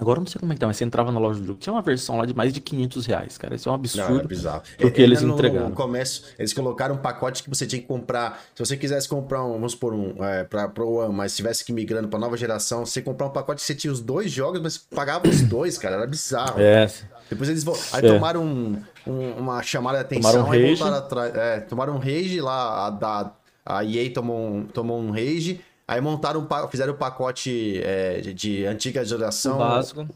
Agora 0.00 0.18
eu 0.18 0.20
não 0.20 0.26
sei 0.28 0.38
como 0.38 0.52
é 0.52 0.54
que 0.54 0.60
tá, 0.60 0.66
mas 0.66 0.76
você 0.76 0.84
entrava 0.84 1.10
na 1.10 1.18
loja 1.18 1.40
do 1.40 1.46
jogo, 1.46 1.58
tinha 1.58 1.72
uma 1.72 1.82
versão 1.82 2.16
lá 2.16 2.24
de 2.24 2.32
mais 2.32 2.52
de 2.52 2.60
500 2.60 3.06
reais, 3.06 3.36
cara. 3.36 3.56
Isso 3.56 3.68
é 3.68 3.72
um 3.72 3.74
absurdo. 3.74 4.14
Não, 4.14 4.20
é 4.20 4.26
bizarro. 4.26 4.62
Porque 4.78 5.02
eles 5.02 5.22
no, 5.22 5.34
entregaram. 5.34 5.70
No 5.70 5.74
começo, 5.74 6.24
eles 6.38 6.52
colocaram 6.52 6.94
um 6.94 6.98
pacote 6.98 7.42
que 7.42 7.48
você 7.48 7.66
tinha 7.66 7.82
que 7.82 7.88
comprar. 7.88 8.40
Se 8.54 8.64
você 8.64 8.76
quisesse 8.76 9.08
comprar 9.08 9.44
um, 9.44 9.54
vamos 9.54 9.72
supor, 9.72 9.92
um 9.92 10.22
é, 10.24 10.44
pra, 10.44 10.68
pro 10.68 10.88
One, 10.88 11.12
mas 11.12 11.34
tivesse 11.34 11.64
que 11.64 11.72
migrando 11.72 12.06
pra 12.06 12.18
nova 12.18 12.36
geração, 12.36 12.86
você 12.86 13.02
comprar 13.02 13.26
um 13.26 13.30
pacote 13.30 13.60
que 13.60 13.66
você 13.66 13.74
tinha 13.74 13.92
os 13.92 14.00
dois 14.00 14.30
jogos, 14.30 14.60
mas 14.60 14.78
pagava 14.78 15.28
os 15.28 15.42
dois, 15.42 15.76
cara. 15.76 15.96
Era 15.96 16.06
bizarro. 16.06 16.60
É. 16.60 16.88
Depois 17.28 17.48
eles 17.48 17.64
aí 17.92 18.04
é. 18.04 18.12
tomaram 18.12 18.42
um, 18.42 18.82
um, 19.06 19.30
uma 19.32 19.62
chamada 19.62 19.98
de 19.98 20.04
atenção 20.04 20.32
tomaram 20.32 20.48
um 20.48 20.52
aí 20.52 20.62
rage. 20.62 20.74
voltaram 20.74 20.98
atrás. 20.98 21.34
É, 21.34 21.60
tomaram 21.60 21.94
um 21.94 21.98
rage 21.98 22.40
lá, 22.40 22.86
a, 22.86 22.90
da, 22.90 23.32
a 23.64 23.84
EA 23.84 24.12
tomou 24.12 24.54
um, 24.54 24.64
tomou 24.66 24.98
um 24.98 25.10
rage. 25.10 25.60
Aí 25.86 26.00
montaram, 26.00 26.46
fizeram 26.70 26.92
o 26.92 26.96
pacote 26.96 27.80
é, 27.82 28.20
de, 28.20 28.34
de, 28.34 28.66
antiga 28.66 29.04
geração. 29.04 29.56
O 29.56 29.58
básico. 29.58 30.08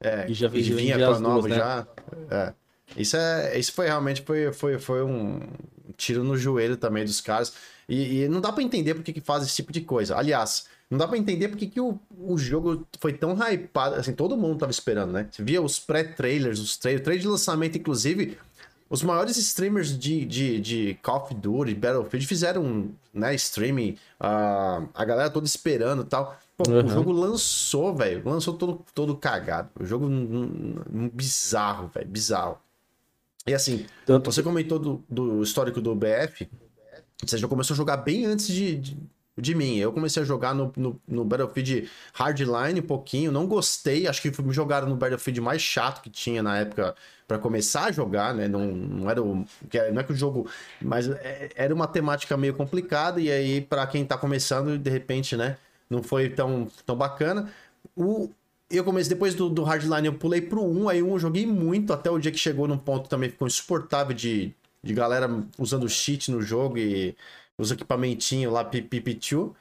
É, 0.00 0.26
e 0.28 0.34
já 0.34 0.48
vinha 0.48 0.96
com 0.96 1.14
a 1.14 1.18
nova 1.18 1.48
né? 1.48 1.56
já. 1.56 1.86
É. 2.30 2.52
Isso, 2.96 3.16
é, 3.16 3.58
isso 3.58 3.72
foi 3.72 3.86
realmente 3.86 4.22
foi, 4.22 4.52
foi, 4.52 4.78
foi 4.78 5.02
um 5.04 5.40
tiro 5.96 6.22
no 6.22 6.36
joelho 6.36 6.76
também 6.76 7.04
dos 7.04 7.20
caras. 7.20 7.52
E, 7.88 8.22
e 8.22 8.28
não 8.28 8.40
dá 8.40 8.52
para 8.52 8.62
entender 8.62 8.94
porque 8.94 9.12
que 9.12 9.20
faz 9.20 9.42
esse 9.42 9.56
tipo 9.56 9.72
de 9.72 9.80
coisa. 9.80 10.16
Aliás, 10.16 10.66
não 10.90 10.96
dá 10.96 11.06
para 11.06 11.18
entender 11.18 11.48
porque 11.48 11.66
que 11.66 11.80
o, 11.80 11.98
o 12.18 12.38
jogo 12.38 12.86
foi 12.98 13.12
tão 13.12 13.36
hypado. 13.36 13.96
Assim, 13.96 14.12
todo 14.12 14.36
mundo 14.36 14.58
tava 14.58 14.72
esperando, 14.72 15.12
né? 15.12 15.28
Você 15.30 15.42
via 15.42 15.60
os 15.60 15.78
pré-trailers, 15.78 16.58
os 16.58 16.76
trailers, 16.78 17.04
trailer 17.04 17.22
de 17.22 17.28
lançamento, 17.28 17.76
inclusive. 17.76 18.38
Os 18.88 19.02
maiores 19.02 19.36
streamers 19.36 19.98
de, 19.98 20.24
de, 20.24 20.60
de 20.60 20.98
Call 21.02 21.22
of 21.22 21.34
Duty, 21.34 21.74
Battlefield, 21.74 22.26
fizeram 22.26 22.90
né, 23.12 23.34
streaming, 23.34 23.98
uh, 24.18 24.88
a 24.94 25.04
galera 25.04 25.28
toda 25.28 25.44
esperando 25.44 26.04
e 26.04 26.06
tal. 26.06 26.38
Pô, 26.56 26.70
uhum. 26.70 26.86
o 26.86 26.88
jogo 26.88 27.12
lançou, 27.12 27.94
velho. 27.94 28.22
Lançou 28.24 28.54
todo, 28.54 28.82
todo 28.94 29.14
cagado. 29.14 29.68
O 29.78 29.84
jogo 29.84 30.08
bizarro, 31.12 31.90
velho. 31.94 32.08
Bizarro. 32.08 32.58
E 33.46 33.52
assim, 33.52 33.84
Tanto... 34.06 34.32
você 34.32 34.42
comentou 34.42 34.78
do, 34.78 35.04
do 35.08 35.42
histórico 35.42 35.82
do 35.82 35.94
BF. 35.94 36.48
Você 37.24 37.36
já 37.36 37.46
começou 37.46 37.74
a 37.74 37.76
jogar 37.76 37.98
bem 37.98 38.24
antes 38.24 38.48
de, 38.48 38.76
de, 38.76 38.96
de 39.40 39.54
mim. 39.54 39.76
Eu 39.76 39.92
comecei 39.92 40.22
a 40.22 40.26
jogar 40.26 40.54
no, 40.54 40.72
no, 40.76 41.00
no, 41.06 41.24
Battlefield 41.24 41.88
Hardline 42.12 42.80
um 42.80 42.86
pouquinho. 42.86 43.32
Não 43.32 43.46
gostei. 43.46 44.06
Acho 44.06 44.20
que 44.20 44.42
me 44.42 44.52
jogaram 44.52 44.88
no 44.88 44.96
Battlefield 44.96 45.40
mais 45.40 45.62
chato 45.62 46.02
que 46.02 46.10
tinha 46.10 46.42
na 46.42 46.58
época 46.58 46.94
para 47.26 47.38
começar 47.38 47.86
a 47.86 47.92
jogar, 47.92 48.34
né? 48.34 48.48
Não, 48.48 48.66
não 48.66 49.10
era 49.10 49.22
o. 49.22 49.44
Não 49.92 50.00
é 50.00 50.04
que 50.04 50.12
o 50.12 50.16
jogo. 50.16 50.48
Mas 50.80 51.08
é, 51.08 51.50
era 51.54 51.74
uma 51.74 51.86
temática 51.86 52.36
meio 52.36 52.54
complicada. 52.54 53.20
E 53.20 53.30
aí, 53.30 53.60
para 53.60 53.86
quem 53.86 54.04
tá 54.04 54.18
começando, 54.18 54.78
de 54.78 54.90
repente, 54.90 55.36
né? 55.36 55.56
Não 55.88 56.02
foi 56.02 56.28
tão, 56.28 56.68
tão 56.84 56.96
bacana. 56.96 57.50
O, 57.96 58.30
eu 58.70 58.84
comecei, 58.84 59.10
depois 59.10 59.34
do, 59.34 59.48
do 59.48 59.62
Hardline, 59.62 60.06
eu 60.06 60.14
pulei 60.14 60.40
pro 60.40 60.62
1, 60.62 60.88
aí 60.88 61.02
1 61.02 61.10
eu 61.10 61.18
joguei 61.18 61.46
muito, 61.46 61.92
até 61.92 62.10
o 62.10 62.18
dia 62.18 62.30
que 62.30 62.38
chegou 62.38 62.68
num 62.68 62.76
ponto 62.78 63.08
também 63.08 63.30
ficou 63.30 63.48
insuportável 63.48 64.14
de, 64.14 64.54
de 64.82 64.94
galera 64.94 65.28
usando 65.58 65.88
cheat 65.88 66.30
no 66.30 66.42
jogo 66.42 66.76
e 66.78 67.16
os 67.58 67.70
equipamentinhos 67.70 68.52
lá, 68.52 68.64
pipipitiu. 68.64 69.54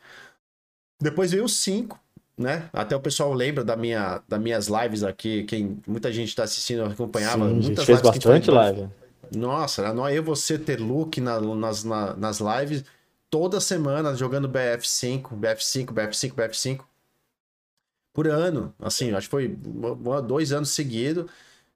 Depois 1.01 1.31
veio 1.31 1.45
o 1.45 1.49
5, 1.49 1.99
né? 2.37 2.69
Até 2.71 2.95
o 2.95 2.99
pessoal 2.99 3.33
lembra 3.33 3.63
da 3.63 3.75
minha, 3.75 4.21
das 4.27 4.39
minhas 4.39 4.67
lives 4.67 5.03
aqui, 5.03 5.43
quem 5.43 5.79
muita 5.87 6.11
gente 6.13 6.29
está 6.29 6.43
assistindo, 6.43 6.83
acompanhava. 6.83 7.47
Sim, 7.47 7.55
muitas 7.55 7.69
a 7.69 7.71
gente 7.71 7.85
fez 7.85 8.01
bastante 8.01 8.51
live. 8.51 8.87
Nossa, 9.35 9.81
eu 10.11 10.23
você 10.23 10.57
ter 10.57 10.79
look 10.79 11.19
na, 11.19 11.41
nas, 11.41 11.83
na, 11.83 12.15
nas 12.15 12.39
lives 12.39 12.85
toda 13.29 13.59
semana 13.59 14.15
jogando 14.15 14.47
BF5, 14.47 15.37
BF5, 15.37 15.85
BF5, 15.87 16.33
BF5 16.33 16.79
por 18.13 18.27
ano. 18.27 18.73
Assim, 18.79 19.11
acho 19.11 19.27
que 19.27 19.31
foi 19.31 19.57
dois 20.25 20.51
anos 20.51 20.69
seguidos. 20.69 21.29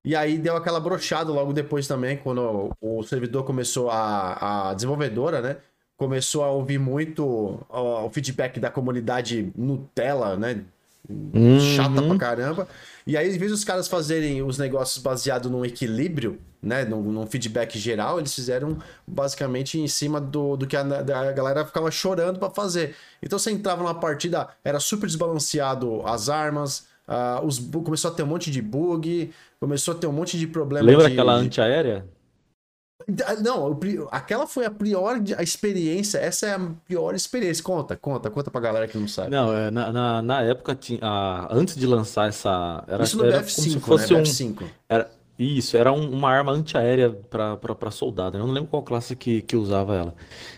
E 0.03 0.15
aí 0.15 0.37
deu 0.37 0.55
aquela 0.55 0.79
brochada 0.79 1.31
logo 1.31 1.53
depois 1.53 1.87
também, 1.87 2.17
quando 2.17 2.75
o 2.81 3.03
servidor 3.03 3.43
começou 3.43 3.89
a. 3.91 4.69
a 4.69 4.73
desenvolvedora, 4.73 5.41
né? 5.41 5.57
Começou 6.01 6.43
a 6.43 6.49
ouvir 6.49 6.79
muito 6.79 7.23
o, 7.23 8.05
o 8.05 8.09
feedback 8.09 8.59
da 8.59 8.71
comunidade 8.71 9.53
Nutella, 9.55 10.35
né? 10.35 10.63
Uhum. 11.07 11.59
Chata 11.59 12.01
pra 12.01 12.17
caramba. 12.17 12.67
E 13.05 13.15
aí, 13.15 13.29
em 13.29 13.37
vez 13.37 13.51
dos 13.51 13.63
caras 13.63 13.87
fazerem 13.87 14.41
os 14.41 14.57
negócios 14.57 14.97
baseados 14.97 15.51
num 15.51 15.63
equilíbrio, 15.63 16.39
né, 16.59 16.85
num, 16.85 17.03
num, 17.03 17.27
feedback 17.27 17.77
geral, 17.77 18.17
eles 18.17 18.33
fizeram 18.33 18.79
basicamente 19.05 19.79
em 19.79 19.87
cima 19.87 20.19
do, 20.19 20.57
do 20.57 20.65
que 20.65 20.75
a, 20.75 20.81
a 20.81 21.31
galera 21.33 21.63
ficava 21.67 21.91
chorando 21.91 22.39
para 22.39 22.49
fazer. 22.49 22.95
Então 23.21 23.37
você 23.37 23.51
entrava 23.51 23.83
numa 23.83 23.93
partida, 23.93 24.47
era 24.65 24.79
super 24.79 25.05
desbalanceado 25.05 26.01
as 26.03 26.29
armas, 26.29 26.87
uh, 27.07 27.45
os, 27.45 27.59
começou 27.59 28.09
a 28.09 28.13
ter 28.15 28.23
um 28.23 28.27
monte 28.27 28.49
de 28.49 28.59
bug, 28.59 29.31
começou 29.59 29.93
a 29.93 29.97
ter 29.97 30.07
um 30.07 30.11
monte 30.11 30.35
de 30.35 30.47
problema. 30.47 30.83
Lembra 30.83 31.05
de, 31.05 31.13
aquela 31.13 31.33
antiaérea? 31.33 32.03
Não, 33.41 33.79
aquela 34.11 34.47
foi 34.47 34.65
a 34.65 34.71
pior 34.71 35.21
a 35.37 35.43
experiência. 35.43 36.17
Essa 36.17 36.47
é 36.47 36.53
a 36.55 36.59
pior 36.87 37.15
experiência. 37.15 37.63
Conta, 37.63 37.95
conta, 37.95 38.29
conta 38.29 38.51
pra 38.51 38.61
galera 38.61 38.87
que 38.87 38.97
não 38.97 39.07
sabe. 39.07 39.29
Não, 39.31 39.55
é, 39.55 39.71
na, 39.71 39.91
na, 39.91 40.21
na 40.21 40.41
época, 40.41 40.75
tinha, 40.75 40.99
antes 41.49 41.75
de 41.75 41.85
lançar 41.85 42.29
essa. 42.29 42.83
Era, 42.87 43.03
Isso 43.03 43.17
no 43.17 43.25
era 43.25 43.41
BF5, 43.41 43.81
como 43.81 43.99
se 43.99 44.07
fosse 44.07 44.13
né? 44.13 44.21
BF5. 44.21 44.63
Um, 44.63 44.67
era, 44.89 45.09
isso, 45.39 45.75
era 45.75 45.91
um, 45.91 46.09
uma 46.11 46.29
arma 46.29 46.51
antiaérea 46.51 47.09
para 47.09 47.91
soldado. 47.91 48.37
Eu 48.37 48.45
não 48.45 48.53
lembro 48.53 48.69
qual 48.69 48.83
classe 48.83 49.15
que, 49.15 49.41
que 49.41 49.55
usava 49.55 49.95
ela. 49.95 50.15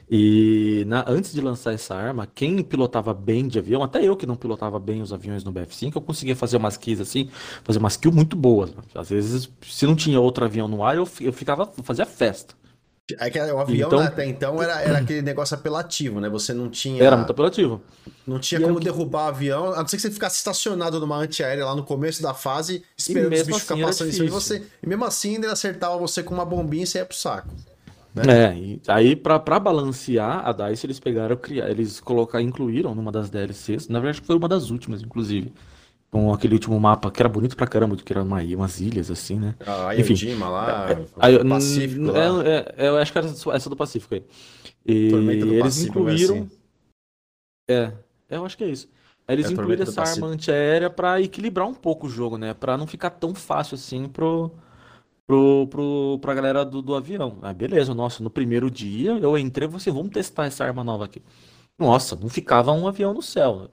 E 0.09 0.83
na, 0.87 1.05
antes 1.07 1.33
de 1.33 1.41
lançar 1.41 1.73
essa 1.73 1.95
arma, 1.95 2.27
quem 2.27 2.61
pilotava 2.63 3.13
bem 3.13 3.47
de 3.47 3.59
avião, 3.59 3.81
até 3.83 4.03
eu 4.03 4.15
que 4.17 4.25
não 4.25 4.35
pilotava 4.35 4.79
bem 4.79 5.01
os 5.01 5.13
aviões 5.13 5.43
no 5.43 5.53
BF5, 5.53 5.95
eu 5.95 6.01
conseguia 6.01 6.35
fazer 6.35 6.57
umas 6.57 6.77
kills 6.77 7.01
assim, 7.01 7.29
fazer 7.63 7.79
umas 7.79 7.95
kills 7.97 8.15
muito 8.15 8.35
boas. 8.35 8.73
Às 8.93 9.09
vezes, 9.09 9.49
se 9.61 9.85
não 9.85 9.95
tinha 9.95 10.19
outro 10.19 10.45
avião 10.45 10.67
no 10.67 10.83
ar, 10.83 10.95
eu, 10.95 11.07
eu 11.21 11.33
ficava, 11.33 11.65
fazia 11.83 12.05
festa. 12.05 12.55
É 13.19 13.29
que 13.29 13.37
o 13.37 13.59
avião 13.59 13.87
então, 13.87 13.99
até 13.99 14.25
então 14.25 14.63
era, 14.63 14.81
era 14.81 14.99
aquele 14.99 15.21
negócio 15.21 15.55
apelativo, 15.55 16.21
né? 16.21 16.29
Você 16.29 16.53
não 16.53 16.69
tinha. 16.69 17.03
Era 17.03 17.17
muito 17.17 17.31
apelativo. 17.31 17.81
Não 18.25 18.39
tinha 18.39 18.61
e 18.61 18.63
como 18.63 18.77
que... 18.77 18.85
derrubar 18.85 19.25
o 19.25 19.27
avião, 19.27 19.73
a 19.73 19.79
não 19.79 19.87
ser 19.87 19.97
que 19.97 20.03
você 20.03 20.11
ficasse 20.11 20.37
estacionado 20.37 21.01
numa 21.01 21.17
antiaérea 21.17 21.65
lá 21.65 21.75
no 21.75 21.83
começo 21.83 22.23
da 22.23 22.33
fase, 22.33 22.81
esperando 22.97 23.33
os 23.33 23.41
bichos 23.41 23.55
assim 23.55 23.75
ficar 23.75 23.87
passando 23.87 24.07
em 24.07 24.11
cima 24.13 24.25
de 24.25 24.31
você. 24.31 24.65
E 24.81 24.87
mesmo 24.87 25.03
assim 25.03 25.35
ainda 25.35 25.51
acertava 25.51 25.97
você 25.97 26.23
com 26.23 26.33
uma 26.33 26.45
bombinha 26.45 26.83
e 26.83 26.87
você 26.87 26.99
ia 26.99 27.05
pro 27.05 27.17
saco. 27.17 27.49
Né? 28.15 28.23
É, 28.27 28.55
e 28.55 28.81
aí 28.87 29.15
pra, 29.17 29.37
pra 29.37 29.59
balancear 29.59 30.47
a 30.47 30.53
DICE, 30.53 30.85
eles 30.85 30.99
pegaram, 30.99 31.37
eles 31.67 31.99
colocaram, 31.99 32.45
incluíram 32.45 32.95
numa 32.95 33.11
das 33.11 33.29
DLCs, 33.29 33.89
na 33.89 33.99
verdade 33.99 34.25
foi 34.25 34.37
uma 34.37 34.47
das 34.47 34.69
últimas, 34.69 35.01
inclusive 35.01 35.51
com 36.13 36.31
aquele 36.31 36.53
último 36.53 36.79
mapa 36.79 37.09
que 37.09 37.19
era 37.19 37.27
bonito 37.27 37.57
pra 37.57 37.65
caramba, 37.65 37.97
que 37.97 38.13
era 38.13 38.21
uma, 38.21 38.39
umas 38.39 38.79
ilhas 38.79 39.09
assim, 39.09 39.39
né? 39.39 39.55
Ah, 39.65 39.95
Enfim, 39.97 40.35
lá, 40.35 40.87
é, 40.91 41.33
é, 41.33 41.43
Pacífico 41.43 42.03
lá. 42.03 42.19
É, 42.45 42.75
é, 42.77 42.87
eu 42.89 42.97
acho 42.97 43.11
que 43.11 43.17
era 43.17 43.27
essa 43.27 43.67
do 43.67 43.75
Pacífico 43.75 44.13
aí. 44.13 44.23
E 44.85 45.07
eles 45.07 45.63
Pacífico, 45.63 45.99
incluíram. 46.01 46.35
Assim. 46.35 46.49
É, 47.67 47.91
eu 48.29 48.45
acho 48.45 48.55
que 48.55 48.63
é 48.63 48.69
isso. 48.69 48.87
Eles 49.27 49.47
é, 49.47 49.53
incluíram 49.53 49.81
essa 49.81 50.03
arma 50.03 50.27
antiaérea 50.27 50.87
pra 50.87 51.19
equilibrar 51.19 51.67
um 51.67 51.73
pouco 51.73 52.05
o 52.05 52.09
jogo, 52.09 52.37
né? 52.37 52.53
Pra 52.53 52.77
não 52.77 52.85
ficar 52.85 53.09
tão 53.09 53.33
fácil 53.33 53.73
assim 53.73 54.07
pro, 54.07 54.51
pro, 55.25 55.67
pro, 55.67 56.19
pra 56.21 56.35
galera 56.35 56.63
do, 56.63 56.83
do 56.83 56.93
avião. 56.93 57.39
Ah, 57.41 57.53
beleza, 57.53 57.91
nossa, 57.95 58.21
no 58.21 58.29
primeiro 58.29 58.69
dia 58.69 59.13
eu 59.13 59.35
entrei 59.35 59.67
e 59.67 59.71
você, 59.71 59.89
vamos 59.89 60.11
testar 60.11 60.45
essa 60.45 60.63
arma 60.63 60.83
nova 60.83 61.05
aqui. 61.05 61.23
Nossa, 61.79 62.15
não 62.15 62.29
ficava 62.29 62.71
um 62.71 62.87
avião 62.87 63.15
no 63.15 63.21
céu. 63.23 63.71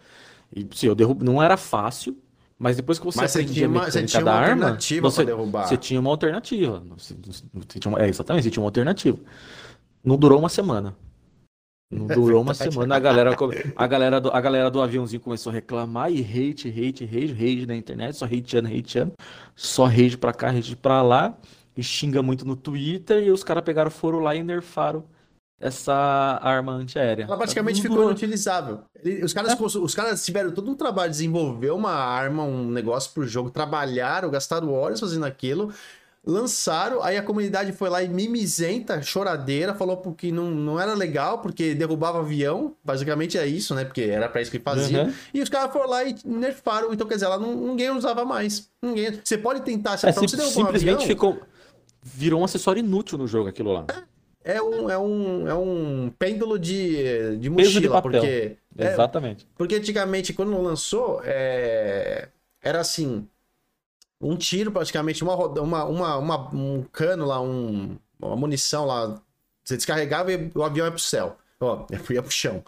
E 0.57 0.67
sim, 0.75 0.87
eu 0.87 0.95
derrubo, 0.95 1.23
não 1.23 1.43
era 1.43 1.59
fácil, 1.59 2.17
mas 2.61 2.77
depois 2.77 2.99
que 2.99 3.07
você 3.07 3.19
Mas 3.19 3.31
você 3.31 3.43
tinha 3.43 3.67
uma, 3.67 3.91
você 3.91 4.05
tinha 4.05 4.23
uma 4.23 4.33
arma, 4.33 4.65
alternativa 4.65 5.11
você, 5.11 5.25
derrubar. 5.25 5.67
Você 5.67 5.79
tinha 5.79 5.99
uma 5.99 6.11
alternativa. 6.11 6.83
Você, 6.91 7.17
você 7.55 7.79
tinha 7.79 7.91
uma, 7.91 8.03
é, 8.05 8.07
exatamente, 8.07 8.43
você 8.43 8.51
tinha 8.51 8.63
uma 8.63 8.69
alternativa. 8.69 9.19
Não 10.05 10.19
durou 10.19 10.39
uma 10.39 10.51
semana. 10.51 10.95
Não 11.91 12.07
durou 12.15 12.43
uma 12.43 12.53
semana, 12.53 12.95
a 12.95 12.99
galera, 12.99 13.35
a, 13.75 13.87
galera 13.87 14.21
do, 14.21 14.31
a 14.31 14.41
galera 14.43 14.71
do 14.71 14.83
aviãozinho 14.83 15.23
começou 15.23 15.49
a 15.49 15.55
reclamar 15.55 16.13
e 16.13 16.21
hate, 16.21 16.69
hate, 16.69 17.05
hate, 17.05 17.33
hate 17.33 17.65
na 17.67 17.75
internet, 17.75 18.15
só 18.15 18.27
hateando, 18.27 18.69
hateando, 18.69 19.13
só 19.57 19.87
hate 19.87 20.19
pra 20.19 20.35
cá, 20.35 20.51
hate 20.51 20.77
pra 20.77 21.01
lá, 21.01 21.35
e 21.75 21.83
xinga 21.83 22.23
muito 22.23 22.45
no 22.45 22.57
Twitter, 22.57 23.23
e 23.23 23.31
os 23.31 23.43
caras 23.43 23.65
pegaram, 23.65 23.91
foram 23.91 24.21
lá 24.21 24.37
e 24.37 24.43
nerfaram 24.43 25.03
essa 25.61 26.41
arma 26.43 26.73
antiaérea. 26.73 27.25
Ela 27.25 27.37
praticamente 27.37 27.83
ficou 27.83 28.05
inutilizável. 28.05 28.81
Os 29.23 29.35
caras, 29.35 29.53
é. 29.53 29.79
os 29.79 29.95
caras 29.95 30.25
tiveram 30.25 30.51
todo 30.53 30.71
um 30.71 30.75
trabalho 30.75 31.11
de 31.11 31.19
desenvolver 31.19 31.71
uma 31.71 31.93
arma, 31.93 32.43
um 32.43 32.71
negócio 32.71 33.13
pro 33.13 33.27
jogo, 33.27 33.51
trabalharam, 33.51 34.31
gastaram 34.31 34.73
horas 34.73 34.99
fazendo 34.99 35.27
aquilo, 35.27 35.71
lançaram, 36.25 37.03
aí 37.03 37.19
a 37.19 37.23
comunidade 37.23 37.73
foi 37.73 37.91
lá 37.91 38.03
e 38.03 38.09
mimizenta, 38.09 39.03
choradeira, 39.03 39.75
falou 39.75 39.99
que 40.15 40.33
não, 40.33 40.51
não 40.51 40.81
era 40.81 40.95
legal, 40.95 41.41
porque 41.41 41.75
derrubava 41.75 42.21
avião, 42.21 42.75
basicamente 42.83 43.37
é 43.37 43.47
isso, 43.47 43.75
né? 43.75 43.85
Porque 43.85 44.03
era 44.03 44.31
pra 44.31 44.41
isso 44.41 44.51
que 44.51 44.59
fazia. 44.59 45.05
Uhum. 45.05 45.13
E 45.35 45.43
os 45.43 45.51
caras 45.51 45.71
foram 45.73 45.91
lá 45.91 46.05
e 46.05 46.17
nerfaram, 46.25 46.91
então 46.93 47.07
quer 47.07 47.15
dizer, 47.15 47.27
ela 47.27 47.39
não, 47.39 47.55
ninguém 47.55 47.91
usava 47.91 48.25
mais. 48.25 48.71
Ninguém. 48.83 49.21
Você 49.23 49.37
pode 49.37 49.61
tentar, 49.61 49.99
se 49.99 50.07
é, 50.07 50.13
sim, 50.13 50.27
simplesmente 50.27 50.59
um 50.59 50.67
avião, 50.67 51.01
ficou 51.01 51.39
virou 52.03 52.41
um 52.41 52.45
acessório 52.45 52.81
inútil 52.81 53.19
no 53.19 53.27
jogo 53.27 53.51
aquilo 53.51 53.73
lá. 53.73 53.85
É 53.89 54.10
é 54.45 54.61
um, 54.63 54.91
é 54.91 54.99
um, 54.99 55.49
é 55.49 55.55
um 55.55 56.13
pêndulo 56.19 56.59
de, 56.59 57.37
de 57.37 57.51
mochila, 57.51 57.81
de 57.81 58.03
porque... 58.03 58.57
É, 58.79 58.93
Exatamente. 58.93 59.47
porque 59.57 59.75
antigamente, 59.75 60.33
quando 60.33 60.61
lançou, 60.63 61.21
é, 61.25 62.29
era 62.63 62.81
assim, 62.81 63.27
um 64.21 64.37
tiro 64.37 64.71
praticamente, 64.71 65.23
uma, 65.23 65.35
uma, 65.35 65.85
uma, 65.85 66.17
uma 66.17 66.55
um 66.55 66.85
cano 66.93 67.27
lá, 67.27 67.41
um, 67.41 67.97
uma 68.21 68.37
munição 68.37 68.87
lá. 68.87 69.21
Você 69.65 69.77
descarregava 69.77 70.33
e 70.33 70.51
o 70.55 70.63
avião 70.63 70.87
ia 70.87 70.93
pro 70.93 71.01
céu. 71.01 71.37
Ó, 71.61 71.87
ia 72.11 72.23
pro 72.23 72.31
chão. 72.31 72.63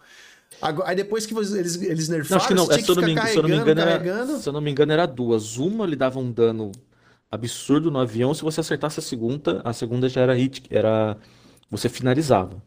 Agora, 0.60 0.90
aí 0.90 0.96
depois 0.96 1.26
que 1.26 1.34
eles, 1.34 1.80
eles 1.82 2.08
nerfaram, 2.08 2.44
não, 2.54 2.66
não. 2.66 2.72
É, 2.72 2.78
se, 2.80 2.88
eu 2.88 2.94
não 2.94 3.02
me, 3.02 3.20
se 3.20 3.36
eu 3.36 3.42
não 3.42 3.48
me 3.48 3.56
engano, 3.56 3.80
era, 3.80 4.26
se 4.38 4.48
eu 4.48 4.52
não 4.52 4.60
me 4.60 4.70
engano, 4.70 4.92
era 4.92 5.06
duas. 5.06 5.56
Uma 5.56 5.84
ele 5.84 5.96
dava 5.96 6.18
um 6.18 6.30
dano 6.30 6.70
absurdo 7.30 7.90
no 7.90 7.98
avião. 7.98 8.32
Se 8.32 8.42
você 8.42 8.60
acertasse 8.60 9.00
a 9.00 9.02
segunda, 9.02 9.60
a 9.64 9.72
segunda 9.72 10.08
já 10.08 10.20
era 10.20 10.34
hit, 10.34 10.62
era. 10.70 11.16
Você 11.72 11.88
finalizava. 11.88 12.62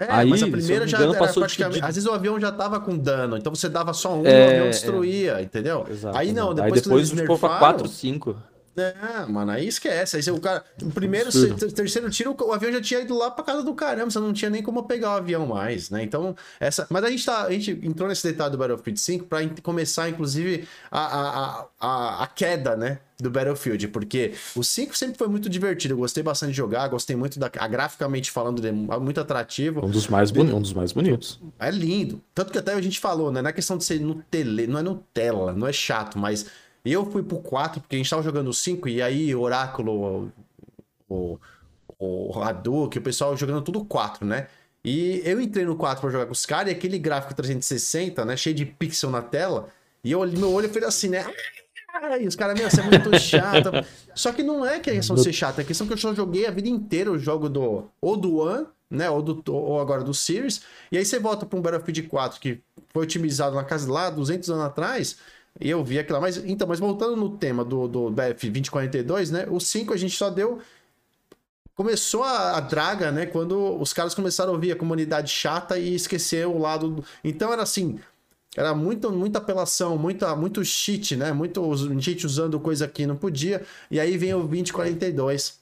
É, 0.00 0.06
Aí, 0.08 0.30
mas 0.30 0.42
a 0.42 0.46
primeira 0.46 0.86
já 0.86 0.96
engano, 0.96 1.14
era 1.14 1.32
praticamente. 1.32 1.80
De... 1.80 1.86
Às 1.86 1.96
vezes 1.96 2.08
o 2.08 2.12
avião 2.12 2.40
já 2.40 2.50
tava 2.50 2.80
com 2.80 2.96
dano, 2.96 3.36
então 3.36 3.54
você 3.54 3.68
dava 3.68 3.92
só 3.92 4.14
um, 4.14 4.24
é, 4.24 4.46
o 4.46 4.50
avião 4.50 4.70
destruía, 4.70 5.38
é. 5.38 5.42
entendeu? 5.42 5.84
Exato, 5.90 6.16
Aí 6.16 6.32
não, 6.32 6.54
depois, 6.54 6.72
Aí 6.72 6.80
depois 6.80 7.12
nerfaram, 7.12 7.58
4, 7.58 7.88
5. 7.88 8.36
É, 8.82 9.26
mano, 9.26 9.50
aí 9.50 9.66
esquece. 9.66 10.16
Aí 10.16 10.30
o 10.30 10.40
cara. 10.40 10.64
O 10.82 10.90
primeiro, 10.90 11.30
terceiro 11.74 12.10
tiro, 12.10 12.36
o 12.38 12.52
avião 12.52 12.72
já 12.72 12.80
tinha 12.80 13.00
ido 13.00 13.16
lá 13.16 13.30
pra 13.30 13.44
casa 13.44 13.62
do 13.62 13.74
caramba. 13.74 14.10
Você 14.10 14.18
não 14.18 14.32
tinha 14.32 14.50
nem 14.50 14.62
como 14.62 14.84
pegar 14.84 15.10
o 15.10 15.16
avião 15.18 15.46
mais, 15.46 15.90
né? 15.90 16.02
Então, 16.02 16.36
essa. 16.60 16.86
Mas 16.90 17.04
a 17.04 17.10
gente, 17.10 17.24
tá, 17.24 17.44
a 17.44 17.52
gente 17.52 17.70
entrou 17.82 18.08
nesse 18.08 18.26
detalhe 18.26 18.52
do 18.52 18.58
Battlefield 18.58 19.00
5 19.00 19.26
pra 19.26 19.40
começar, 19.62 20.08
inclusive, 20.08 20.68
a, 20.90 21.00
a, 21.00 21.66
a, 21.80 22.24
a 22.24 22.26
queda, 22.26 22.76
né? 22.76 22.98
do 23.20 23.30
Battlefield, 23.30 23.88
porque 23.88 24.34
o 24.54 24.62
5 24.62 24.96
sempre 24.96 25.18
foi 25.18 25.26
muito 25.26 25.48
divertido, 25.48 25.94
eu 25.94 25.98
gostei 25.98 26.22
bastante 26.22 26.50
de 26.50 26.56
jogar, 26.56 26.86
gostei 26.86 27.16
muito 27.16 27.38
da 27.38 27.50
a, 27.58 27.66
graficamente 27.66 28.30
falando, 28.30 28.64
é 28.64 28.70
muito 28.70 29.20
atrativo. 29.20 29.84
Um 29.84 29.90
dos 29.90 30.06
mais 30.06 30.30
bonitos, 30.30 30.56
um 30.56 30.62
dos 30.62 30.72
mais 30.72 30.92
bonitos. 30.92 31.40
É 31.58 31.70
lindo. 31.70 32.22
Tanto 32.32 32.52
que 32.52 32.58
até 32.58 32.74
a 32.74 32.80
gente 32.80 33.00
falou, 33.00 33.32
né, 33.32 33.42
na 33.42 33.48
é 33.48 33.52
questão 33.52 33.76
de 33.76 33.84
ser 33.84 34.00
no 34.00 34.22
tele, 34.30 34.68
não 34.68 34.78
é 34.78 34.82
Nutella, 34.82 35.52
não 35.52 35.66
é 35.66 35.72
chato, 35.72 36.16
mas 36.16 36.46
eu 36.92 37.10
fui 37.10 37.22
pro 37.22 37.38
4, 37.38 37.80
porque 37.80 37.96
a 37.96 37.98
gente 37.98 38.10
tava 38.10 38.22
jogando 38.22 38.48
o 38.48 38.54
5, 38.54 38.88
e 38.88 39.02
aí 39.02 39.34
Oráculo, 39.34 40.32
o, 41.08 41.38
o, 41.98 42.30
o 42.30 42.42
Hadouken, 42.42 43.00
o 43.00 43.04
pessoal 43.04 43.36
jogando 43.36 43.62
tudo 43.62 43.84
4, 43.84 44.26
né? 44.26 44.46
E 44.84 45.20
eu 45.24 45.40
entrei 45.40 45.64
no 45.64 45.76
4 45.76 46.00
pra 46.00 46.10
jogar 46.10 46.26
com 46.26 46.32
os 46.32 46.46
caras, 46.46 46.72
e 46.72 46.76
aquele 46.76 46.98
gráfico 46.98 47.34
360, 47.34 48.24
né? 48.24 48.36
Cheio 48.36 48.54
de 48.54 48.64
pixel 48.64 49.10
na 49.10 49.22
tela, 49.22 49.68
e 50.04 50.12
eu, 50.12 50.26
meu 50.26 50.52
olho 50.52 50.68
fez 50.68 50.84
assim, 50.84 51.08
né? 51.08 51.26
E 52.20 52.26
os 52.26 52.36
caras, 52.36 52.58
meu, 52.58 52.70
você 52.70 52.80
é 52.80 52.84
muito 52.84 53.18
chato. 53.18 53.70
Só 54.14 54.32
que 54.32 54.42
não 54.42 54.64
é 54.64 54.78
questão 54.78 55.16
de 55.16 55.22
ser 55.22 55.32
chato, 55.32 55.60
é 55.60 55.64
questão 55.64 55.86
que 55.86 55.92
eu 55.92 55.98
só 55.98 56.14
joguei 56.14 56.46
a 56.46 56.50
vida 56.50 56.68
inteira 56.68 57.10
o 57.10 57.18
jogo 57.18 57.48
do. 57.48 57.84
Ou 58.00 58.16
do 58.16 58.36
One, 58.36 58.66
né? 58.90 59.10
Ou, 59.10 59.22
do, 59.22 59.42
ou 59.52 59.80
agora 59.80 60.02
do 60.02 60.14
Series. 60.14 60.62
E 60.90 60.98
aí 60.98 61.04
você 61.04 61.18
volta 61.18 61.44
pra 61.44 61.58
um 61.58 61.62
Battlefield 61.62 62.02
4 62.02 62.40
que 62.40 62.60
foi 62.88 63.02
otimizado 63.04 63.56
na 63.56 63.64
casa 63.64 63.90
lá 63.90 64.10
200 64.10 64.48
anos 64.50 64.64
atrás. 64.64 65.18
E 65.60 65.68
eu 65.68 65.82
vi 65.82 65.98
aquilo 65.98 66.16
lá. 66.16 66.20
Mas, 66.20 66.36
então, 66.38 66.66
mas 66.68 66.78
voltando 66.78 67.16
no 67.16 67.30
tema 67.30 67.64
do, 67.64 67.88
do 67.88 68.10
BF 68.10 68.48
2042, 68.48 69.30
né? 69.30 69.46
O 69.50 69.58
5 69.58 69.92
a 69.92 69.96
gente 69.96 70.16
só 70.16 70.30
deu. 70.30 70.60
Começou 71.74 72.22
a, 72.24 72.56
a, 72.56 72.60
draga, 72.60 73.10
né? 73.10 73.26
Quando 73.26 73.80
os 73.80 73.92
caras 73.92 74.14
começaram 74.14 74.50
a 74.50 74.54
ouvir 74.54 74.72
a 74.72 74.76
comunidade 74.76 75.30
chata 75.30 75.78
e 75.78 75.94
esquecer 75.94 76.46
o 76.46 76.58
lado. 76.58 76.90
Do... 76.90 77.04
Então 77.22 77.52
era 77.52 77.62
assim. 77.62 77.98
Era 78.56 78.74
muito, 78.74 79.12
muita 79.12 79.38
apelação, 79.38 79.96
muita, 79.96 80.34
muito 80.34 80.64
cheat, 80.64 81.14
né? 81.14 81.32
Muito 81.32 81.76
gente 82.00 82.26
usando 82.26 82.58
coisa 82.58 82.88
que 82.88 83.06
não 83.06 83.14
podia. 83.14 83.62
E 83.90 84.00
aí 84.00 84.16
vem 84.16 84.34
o 84.34 84.40
2042. 84.40 85.60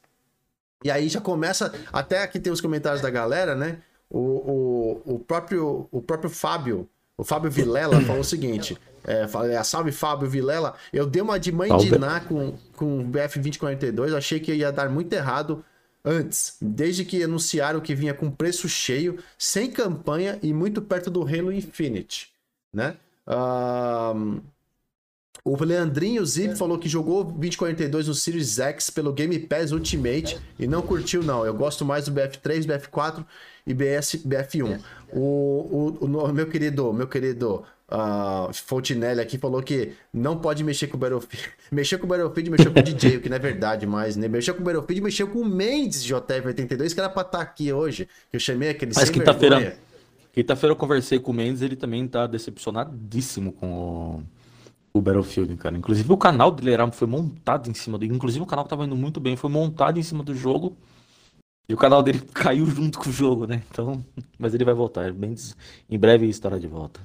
E 0.84 0.90
aí 0.90 1.08
já 1.08 1.20
começa. 1.20 1.74
Até 1.92 2.22
aqui 2.22 2.38
tem 2.38 2.52
os 2.52 2.60
comentários 2.60 3.02
da 3.02 3.10
galera, 3.10 3.54
né? 3.54 3.78
O, 4.08 4.18
o, 4.18 5.14
o, 5.14 5.18
próprio, 5.18 5.88
o 5.90 6.00
próprio 6.00 6.30
Fábio, 6.30 6.88
o 7.18 7.24
Fábio 7.24 7.50
Vilela 7.50 8.00
falou 8.02 8.20
o 8.20 8.24
seguinte: 8.24 8.78
é, 9.06 9.28
falei, 9.28 9.56
salve 9.62 9.92
Fábio 9.92 10.28
Vilela. 10.28 10.74
Eu 10.92 11.06
dei 11.06 11.22
uma 11.22 11.38
de 11.38 11.52
mãe 11.52 11.68
salve. 11.68 11.90
de 11.90 11.98
Ná 11.98 12.18
com, 12.20 12.58
com 12.74 13.00
o 13.00 13.04
BF2042, 13.08 14.14
achei 14.14 14.40
que 14.40 14.52
ia 14.52 14.72
dar 14.72 14.90
muito 14.90 15.12
errado 15.12 15.64
antes, 16.04 16.56
desde 16.60 17.04
que 17.04 17.22
anunciaram 17.22 17.80
que 17.80 17.94
vinha 17.94 18.12
com 18.12 18.30
preço 18.30 18.68
cheio, 18.68 19.18
sem 19.38 19.70
campanha 19.70 20.38
e 20.42 20.52
muito 20.52 20.82
perto 20.82 21.10
do 21.10 21.22
Halo 21.22 21.52
Infinite, 21.52 22.32
né? 22.72 22.96
Um, 23.26 24.40
o 25.44 25.62
Leandrinho 25.62 26.26
Zip 26.26 26.54
é. 26.54 26.56
falou 26.56 26.76
que 26.76 26.88
jogou 26.88 27.22
2042 27.22 28.08
no 28.08 28.14
Series 28.14 28.58
X 28.58 28.90
pelo 28.90 29.12
Game 29.12 29.38
Pass 29.38 29.70
Ultimate 29.70 30.36
e 30.58 30.66
não 30.66 30.82
curtiu, 30.82 31.22
não. 31.22 31.46
Eu 31.46 31.54
gosto 31.54 31.84
mais 31.84 32.06
do 32.06 32.12
BF3, 32.12 32.66
BF4 32.66 33.24
e 33.64 33.72
BS, 33.72 34.16
BF1. 34.26 34.80
O, 35.12 35.96
o, 36.00 36.06
o 36.06 36.32
meu 36.32 36.48
querido, 36.48 36.92
meu 36.92 37.06
querido 37.06 37.64
uh, 37.90 38.52
Fontinelli 38.52 39.20
aqui 39.20 39.38
falou 39.38 39.62
que 39.62 39.92
não 40.12 40.38
pode 40.38 40.64
mexer 40.64 40.86
com 40.86 40.96
o 40.96 41.00
Battlefield. 41.00 41.48
mexer 41.70 41.98
com 41.98 42.06
o 42.06 42.08
Battlefield, 42.08 42.50
mexeu 42.50 42.72
com 42.72 42.80
o 42.80 42.82
DJ, 42.82 43.16
o 43.16 43.20
que 43.20 43.28
não 43.28 43.36
é 43.36 43.40
verdade 43.40 43.86
mais, 43.86 44.16
né? 44.16 44.28
Mexeu 44.28 44.54
com 44.54 44.62
o 44.62 44.64
Battlefield, 44.64 45.02
mexeu 45.02 45.28
com 45.28 45.40
o 45.40 45.44
Mendes 45.44 46.04
JF82, 46.04 46.94
que 46.94 47.00
era 47.00 47.08
pra 47.08 47.22
estar 47.22 47.38
tá 47.38 47.40
aqui 47.40 47.72
hoje. 47.72 48.08
Que 48.30 48.36
eu 48.36 48.40
chamei 48.40 48.70
aquele 48.70 48.92
Mas 48.94 49.10
quinta-feira. 49.10 49.78
Quinta-feira 50.32 50.72
eu 50.72 50.76
conversei 50.76 51.18
com 51.18 51.30
o 51.30 51.34
Mendes, 51.34 51.62
ele 51.62 51.76
também 51.76 52.06
tá 52.06 52.26
decepcionadíssimo 52.26 53.52
com 53.52 53.72
o, 54.92 54.98
o 54.98 55.00
Battlefield, 55.00 55.56
cara. 55.56 55.76
Inclusive 55.76 56.12
o 56.12 56.16
canal 56.16 56.50
dele 56.50 56.72
era, 56.72 56.90
foi 56.90 57.08
montado 57.08 57.70
em 57.70 57.74
cima 57.74 57.96
do. 57.96 58.04
Inclusive 58.04 58.42
o 58.42 58.46
canal 58.46 58.66
tava 58.66 58.84
indo 58.84 58.96
muito 58.96 59.18
bem, 59.18 59.36
foi 59.36 59.50
montado 59.50 59.98
em 59.98 60.02
cima 60.02 60.22
do 60.22 60.34
jogo. 60.34 60.76
E 61.68 61.74
o 61.74 61.76
canal 61.76 62.02
dele 62.02 62.20
caiu 62.34 62.66
junto 62.66 62.98
com 62.98 63.08
o 63.08 63.12
jogo, 63.12 63.46
né? 63.46 63.62
Então. 63.70 64.04
Mas 64.38 64.54
ele 64.54 64.64
vai 64.64 64.74
voltar. 64.74 65.12
Mendes, 65.12 65.56
em 65.88 65.98
breve 65.98 66.28
estará 66.28 66.58
de 66.58 66.68
volta. 66.68 67.00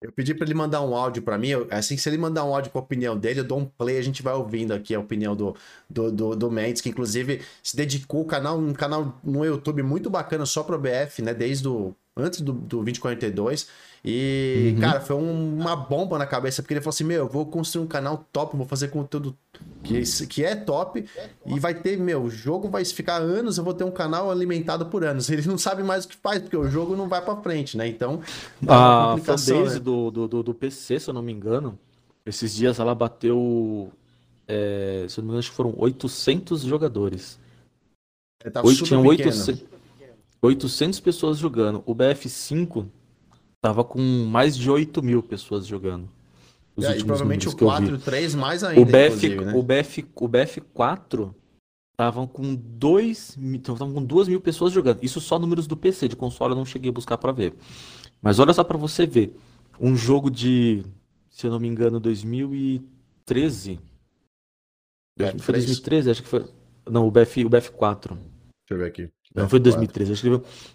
Eu 0.00 0.12
pedi 0.12 0.32
para 0.32 0.46
ele 0.46 0.54
mandar 0.54 0.80
um 0.82 0.94
áudio 0.94 1.22
para 1.22 1.36
mim. 1.36 1.50
Assim, 1.70 1.96
se 1.96 2.08
ele 2.08 2.18
mandar 2.18 2.44
um 2.44 2.54
áudio 2.54 2.70
com 2.70 2.78
a 2.78 2.82
opinião 2.82 3.18
dele, 3.18 3.40
eu 3.40 3.44
dou 3.44 3.58
um 3.58 3.64
play, 3.64 3.98
a 3.98 4.02
gente 4.02 4.22
vai 4.22 4.32
ouvindo 4.32 4.72
aqui 4.72 4.94
a 4.94 5.00
opinião 5.00 5.34
do, 5.34 5.56
do, 5.90 6.12
do, 6.12 6.36
do 6.36 6.50
Mendes, 6.50 6.80
que 6.80 6.88
inclusive 6.88 7.42
se 7.62 7.76
dedicou 7.76 8.20
ao 8.20 8.26
canal, 8.26 8.58
um 8.58 8.72
canal 8.72 9.18
no 9.24 9.44
YouTube 9.44 9.82
muito 9.82 10.08
bacana 10.08 10.46
só 10.46 10.62
pro 10.62 10.78
BF, 10.78 11.20
né? 11.22 11.34
Desde 11.34 11.66
o, 11.66 11.96
antes 12.16 12.40
do, 12.40 12.52
do 12.52 12.76
2042. 12.84 13.68
E, 14.04 14.72
uhum. 14.74 14.80
cara, 14.80 15.00
foi 15.00 15.16
um, 15.16 15.58
uma 15.58 15.74
bomba 15.74 16.18
na 16.18 16.26
cabeça, 16.26 16.62
porque 16.62 16.74
ele 16.74 16.80
falou 16.80 16.90
assim: 16.90 17.04
Meu, 17.04 17.24
eu 17.24 17.28
vou 17.28 17.44
construir 17.46 17.84
um 17.84 17.88
canal 17.88 18.24
top, 18.32 18.56
vou 18.56 18.66
fazer 18.66 18.88
conteúdo 18.88 19.36
que, 19.82 20.02
que 20.26 20.44
é 20.44 20.54
top, 20.54 21.04
e 21.46 21.58
vai 21.58 21.74
ter, 21.74 21.98
meu, 21.98 22.22
o 22.22 22.30
jogo 22.30 22.68
vai 22.68 22.84
ficar 22.84 23.16
anos, 23.16 23.58
eu 23.58 23.64
vou 23.64 23.74
ter 23.74 23.84
um 23.84 23.90
canal 23.90 24.30
alimentado 24.30 24.86
por 24.86 25.04
anos. 25.04 25.28
Ele 25.30 25.46
não 25.46 25.58
sabe 25.58 25.82
mais 25.82 26.04
o 26.04 26.08
que 26.08 26.16
faz, 26.16 26.40
porque 26.40 26.56
o 26.56 26.68
jogo 26.68 26.94
não 26.96 27.08
vai 27.08 27.20
pra 27.22 27.36
frente, 27.36 27.76
né? 27.76 27.88
Então. 27.88 28.20
A 28.66 29.16
fanbase 29.18 29.52
né? 29.52 29.78
do, 29.80 30.10
do, 30.10 30.42
do 30.42 30.54
PC, 30.54 31.00
se 31.00 31.10
eu 31.10 31.14
não 31.14 31.22
me 31.22 31.32
engano, 31.32 31.78
esses 32.24 32.54
dias 32.54 32.78
ela 32.78 32.94
bateu. 32.94 33.90
É, 34.46 35.06
se 35.08 35.18
eu 35.18 35.22
não 35.22 35.26
me 35.26 35.30
engano, 35.30 35.38
acho 35.40 35.50
que 35.50 35.56
foram 35.56 35.74
800 35.76 36.62
jogadores. 36.62 37.38
É, 38.44 38.48
tá 38.48 38.62
Oito, 38.62 38.84
tinham 38.84 39.04
800, 39.04 39.64
800 40.40 41.00
pessoas 41.00 41.38
jogando. 41.38 41.82
O 41.84 41.94
BF5 41.94 42.86
Tava 43.68 43.84
com 43.84 44.00
mais 44.00 44.56
de 44.56 44.70
8 44.70 45.02
mil 45.02 45.22
pessoas 45.22 45.66
jogando. 45.66 46.08
Os 46.74 46.86
é, 46.86 46.96
e 46.96 47.04
provavelmente 47.04 47.50
o 47.50 47.54
4 47.54 47.90
e 47.90 47.92
o 47.92 47.98
3 47.98 48.34
mais 48.34 48.64
ainda. 48.64 48.80
O, 48.80 48.84
BF, 48.86 49.28
né? 49.28 49.52
o, 49.54 49.62
BF, 49.62 50.06
o 50.14 50.26
BF4 50.26 51.34
estavam 51.92 52.26
com 52.26 52.54
2 52.54 53.36
estavam 53.36 53.92
com 53.92 54.02
2 54.02 54.28
mil 54.28 54.40
pessoas 54.40 54.72
jogando. 54.72 55.00
Isso 55.02 55.20
só 55.20 55.38
números 55.38 55.66
do 55.66 55.76
PC, 55.76 56.08
de 56.08 56.16
console 56.16 56.52
eu 56.52 56.56
não 56.56 56.64
cheguei 56.64 56.88
a 56.88 56.94
buscar 56.94 57.18
para 57.18 57.30
ver. 57.30 57.52
Mas 58.22 58.38
olha 58.38 58.54
só 58.54 58.64
para 58.64 58.78
você 58.78 59.06
ver. 59.06 59.36
Um 59.78 59.94
jogo 59.94 60.30
de, 60.30 60.82
se 61.28 61.46
eu 61.46 61.50
não 61.50 61.60
me 61.60 61.68
engano, 61.68 62.00
2013. 62.00 63.78
É, 65.18 65.38
foi 65.38 65.52
2013, 65.52 66.10
acho 66.10 66.22
que 66.22 66.28
foi. 66.28 66.46
Não, 66.90 67.06
o 67.06 67.10
BF, 67.10 67.44
o 67.44 67.50
BF4. 67.50 68.16
Deixa 68.16 68.70
eu 68.70 68.78
ver 68.78 68.86
aqui. 68.86 69.10
Não, 69.34 69.48
foi 69.48 69.60
2013. 69.60 70.12
Acho 70.12 70.22
que 70.22 70.28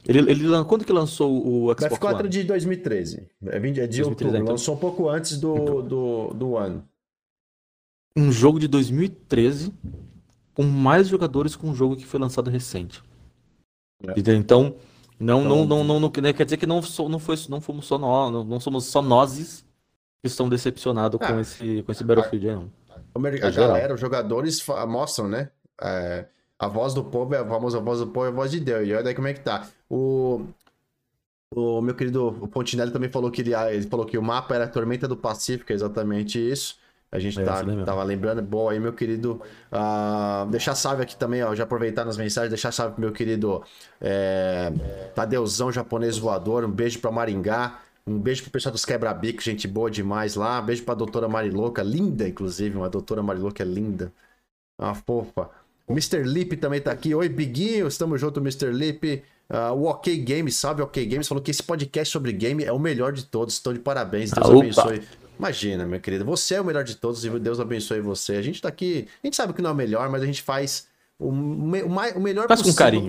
ele, 0.07 0.31
ele, 0.31 0.63
quando 0.65 0.85
que 0.85 0.93
lançou 0.93 1.31
o 1.31 1.73
Xbox 1.73 1.97
F4 1.97 2.19
One? 2.19 2.29
de 2.29 2.43
2013. 2.43 3.27
É, 3.47 3.59
20, 3.59 3.79
é 3.79 3.87
de 3.87 4.01
2013, 4.01 4.09
outubro. 4.09 4.37
Então... 4.37 4.53
Lançou 4.53 4.75
um 4.75 4.77
pouco 4.77 5.09
antes 5.09 5.37
do, 5.37 5.55
então... 5.55 5.81
do, 5.81 6.33
do 6.33 6.51
One. 6.51 6.83
Um 8.15 8.31
jogo 8.31 8.59
de 8.59 8.67
2013 8.67 9.73
com 10.53 10.63
mais 10.63 11.07
jogadores 11.07 11.55
que 11.55 11.65
um 11.65 11.73
jogo 11.73 11.95
que 11.95 12.05
foi 12.05 12.19
lançado 12.19 12.49
recente. 12.49 13.01
É. 14.07 14.13
Então, 14.35 14.75
não, 15.19 15.41
então, 15.41 15.49
não, 15.49 15.65
não, 15.65 15.83
não, 15.83 15.99
não, 15.99 16.09
quer 16.09 16.43
dizer 16.43 16.57
que 16.57 16.65
não, 16.65 16.81
não, 17.09 17.19
foi, 17.19 17.35
não 17.49 17.61
fomos 17.61 17.85
só 17.85 17.97
nós, 17.97 18.31
não, 18.31 18.43
não 18.43 18.59
somos 18.59 18.85
só 18.85 19.01
nós 19.01 19.65
que 20.21 20.27
estão 20.27 20.47
decepcionados 20.47 21.19
com, 21.19 21.33
ah, 21.33 21.41
esse, 21.41 21.83
com 21.83 21.91
esse 21.91 22.03
Battlefield. 22.03 22.49
A, 22.49 22.55
não. 22.55 22.71
a, 23.15 23.47
a 23.47 23.51
galera, 23.51 23.93
os 23.93 23.99
jogadores 23.99 24.63
mostram, 24.87 25.27
né? 25.27 25.49
É, 25.81 26.27
a 26.59 26.67
voz 26.67 26.93
do 26.93 27.03
povo 27.03 27.35
é 27.35 27.39
a 27.39 27.45
famosa 27.47 27.79
voz 27.79 27.99
do 27.99 28.07
povo, 28.07 28.25
é 28.25 28.29
a 28.29 28.31
voz 28.31 28.51
de 28.51 28.59
Deus. 28.59 28.87
E 28.87 28.93
olha 28.93 29.03
daí 29.03 29.15
como 29.15 29.27
é 29.27 29.33
que 29.33 29.41
tá. 29.41 29.67
O, 29.89 30.45
o 31.55 31.81
meu 31.81 31.95
querido 31.95 32.31
Pontinelli 32.51 32.91
também 32.91 33.09
falou 33.09 33.29
que 33.31 33.41
ele, 33.41 33.53
ah, 33.53 33.73
ele 33.73 33.87
falou 33.87 34.05
que 34.05 34.17
o 34.17 34.23
mapa 34.23 34.55
era 34.55 34.65
a 34.65 34.67
Tormenta 34.67 35.07
do 35.07 35.17
Pacífico, 35.17 35.71
é 35.71 35.75
exatamente 35.75 36.39
isso. 36.39 36.77
A 37.13 37.19
gente 37.19 37.39
é, 37.39 37.43
tá, 37.43 37.63
tava 37.85 38.01
lembrando. 38.03 38.41
Boa 38.41 38.71
aí, 38.71 38.79
meu 38.79 38.91
querido. 38.91 39.39
Uh, 39.71 40.49
deixar 40.49 40.73
salve 40.73 41.03
aqui 41.03 41.15
também, 41.15 41.43
ó. 41.43 41.53
Já 41.53 41.63
aproveitar 41.63 42.03
nas 42.03 42.17
mensagens, 42.17 42.49
deixar 42.49 42.71
salve 42.71 42.93
pro 42.95 43.01
meu 43.01 43.11
querido 43.11 43.63
é, 44.01 44.71
Tadeuzão 45.13 45.71
japonês 45.71 46.17
voador. 46.17 46.65
Um 46.65 46.71
beijo 46.71 46.99
pra 46.99 47.11
Maringá. 47.11 47.79
Um 48.07 48.17
beijo 48.17 48.41
pro 48.41 48.51
pessoal 48.51 48.73
dos 48.73 48.83
Quebra-Bico, 48.83 49.43
gente 49.43 49.67
boa 49.67 49.91
demais 49.91 50.33
lá. 50.33 50.59
Um 50.59 50.65
beijo 50.65 50.83
pra 50.83 50.95
doutora 50.95 51.29
Marilouca, 51.29 51.83
linda, 51.83 52.27
inclusive. 52.27 52.75
Uma 52.75 52.89
doutora 52.89 53.21
Marilouca 53.21 53.61
é 53.61 53.65
linda. 53.65 54.11
Uma 54.79 54.95
fofa. 54.95 55.51
Mr. 55.89 56.23
Lip 56.23 56.57
também 56.57 56.81
tá 56.81 56.91
aqui. 56.91 57.13
Oi, 57.13 57.27
Biguinho. 57.29 57.87
Estamos 57.87 58.19
junto, 58.19 58.39
Mr. 58.39 58.71
Lip. 58.71 59.23
Uh, 59.49 59.73
o 59.73 59.85
OK 59.85 60.17
Games, 60.17 60.55
sabe? 60.55 60.81
O 60.81 60.85
OK 60.85 61.05
Games 61.05 61.27
falou 61.27 61.43
que 61.43 61.51
esse 61.51 61.61
podcast 61.61 62.11
sobre 62.11 62.31
game 62.31 62.63
é 62.63 62.71
o 62.71 62.79
melhor 62.79 63.11
de 63.11 63.25
todos. 63.25 63.55
Estou 63.55 63.73
de 63.73 63.79
parabéns. 63.79 64.31
Deus 64.31 64.49
ah, 64.49 64.57
abençoe. 64.57 65.03
Imagina, 65.37 65.85
meu 65.85 65.99
querido. 65.99 66.23
Você 66.25 66.55
é 66.55 66.61
o 66.61 66.65
melhor 66.65 66.83
de 66.83 66.95
todos 66.95 67.23
e 67.25 67.29
Deus 67.39 67.59
abençoe 67.59 67.99
você. 67.99 68.37
A 68.37 68.41
gente 68.41 68.61
tá 68.61 68.69
aqui. 68.69 69.07
A 69.23 69.27
gente 69.27 69.35
sabe 69.35 69.53
que 69.53 69.61
não 69.61 69.71
é 69.71 69.73
o 69.73 69.75
melhor, 69.75 70.09
mas 70.09 70.21
a 70.21 70.25
gente 70.25 70.41
faz 70.41 70.87
o, 71.19 71.29
o, 71.29 71.89
mais, 71.89 72.15
o 72.15 72.19
melhor 72.19 72.47
Faz 72.47 72.61
possível 72.61 73.07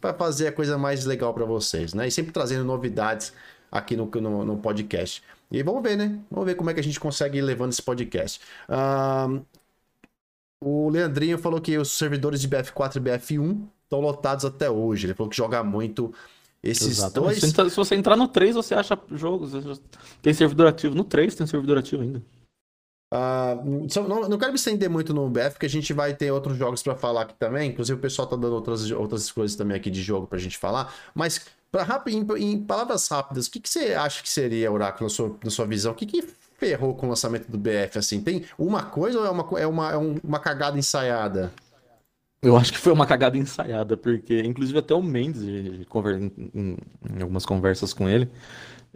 para 0.00 0.14
fazer 0.14 0.48
a 0.48 0.52
coisa 0.52 0.76
mais 0.76 1.04
legal 1.04 1.32
para 1.32 1.44
vocês, 1.44 1.94
né? 1.94 2.08
E 2.08 2.10
sempre 2.10 2.32
trazendo 2.32 2.64
novidades 2.64 3.32
aqui 3.70 3.96
no, 3.96 4.06
no, 4.06 4.44
no, 4.44 4.56
podcast. 4.58 5.22
E 5.50 5.62
vamos 5.62 5.82
ver, 5.82 5.96
né? 5.96 6.18
Vamos 6.30 6.46
ver 6.46 6.54
como 6.54 6.70
é 6.70 6.74
que 6.74 6.80
a 6.80 6.82
gente 6.82 6.98
consegue 6.98 7.38
ir 7.38 7.42
levando 7.42 7.72
esse 7.72 7.82
podcast. 7.82 8.40
Uh, 8.68 9.44
o 10.64 10.88
Leandrinho 10.88 11.38
falou 11.38 11.60
que 11.60 11.76
os 11.76 11.92
servidores 11.92 12.40
de 12.40 12.48
BF4 12.48 12.96
e 12.96 13.00
BF1 13.00 13.66
estão 13.84 14.00
lotados 14.00 14.44
até 14.44 14.70
hoje. 14.70 15.06
Ele 15.06 15.14
falou 15.14 15.30
que 15.30 15.36
joga 15.36 15.62
muito 15.62 16.12
esses 16.62 16.98
Exatamente. 16.98 17.40
dois. 17.54 17.72
Se 17.72 17.76
você 17.76 17.94
entrar 17.94 18.16
no 18.16 18.28
3, 18.28 18.54
você 18.54 18.74
acha 18.74 18.98
jogos. 19.12 19.52
Tem 20.22 20.32
servidor 20.32 20.68
ativo. 20.68 20.94
No 20.94 21.04
3 21.04 21.34
tem 21.34 21.46
servidor 21.46 21.78
ativo 21.78 22.02
ainda. 22.02 22.22
Uh, 23.12 23.86
não, 24.08 24.28
não, 24.28 24.38
quero 24.38 24.50
me 24.50 24.58
estender 24.58 24.90
muito 24.90 25.14
no 25.14 25.28
BF, 25.28 25.50
porque 25.52 25.66
a 25.66 25.70
gente 25.70 25.92
vai 25.92 26.14
ter 26.14 26.32
outros 26.32 26.56
jogos 26.56 26.82
para 26.82 26.96
falar 26.96 27.22
aqui 27.22 27.34
também. 27.38 27.70
Inclusive, 27.70 27.96
o 27.98 28.02
pessoal 28.02 28.26
tá 28.26 28.34
dando 28.34 28.54
outras, 28.54 28.90
outras 28.90 29.30
coisas 29.30 29.56
também 29.56 29.76
aqui 29.76 29.90
de 29.90 30.02
jogo 30.02 30.26
pra 30.26 30.38
gente 30.38 30.58
falar. 30.58 30.92
Mas 31.14 31.46
Pra, 31.74 32.04
em, 32.06 32.24
em 32.38 32.62
palavras 32.62 33.08
rápidas, 33.08 33.48
o 33.48 33.50
que, 33.50 33.58
que 33.58 33.68
você 33.68 33.94
acha 33.94 34.22
que 34.22 34.28
seria, 34.28 34.70
Oráculo, 34.70 35.06
na 35.06 35.10
sua, 35.12 35.36
na 35.42 35.50
sua 35.50 35.66
visão? 35.66 35.90
O 35.90 35.94
que, 35.96 36.06
que 36.06 36.24
ferrou 36.64 36.94
com 36.94 37.06
o 37.06 37.08
lançamento 37.10 37.50
do 37.50 37.58
BF? 37.58 37.98
Assim, 37.98 38.20
tem 38.20 38.44
uma 38.58 38.82
coisa 38.82 39.18
ou 39.18 39.26
é 39.26 39.30
uma, 39.30 39.60
é 39.60 39.66
uma, 39.66 39.92
é 39.92 39.96
uma 39.96 40.38
cagada 40.38 40.78
ensaiada? 40.78 41.52
Eu 42.42 42.56
acho 42.56 42.72
que 42.72 42.78
foi 42.78 42.92
uma 42.92 43.06
cagada 43.06 43.38
ensaiada, 43.38 43.96
porque 43.96 44.40
inclusive 44.40 44.78
até 44.78 44.94
o 44.94 45.02
Mendes, 45.02 45.42
em, 45.42 45.86
em, 46.54 47.22
algumas 47.22 47.46
conversas 47.46 47.92
com 47.92 48.08
ele, 48.08 48.28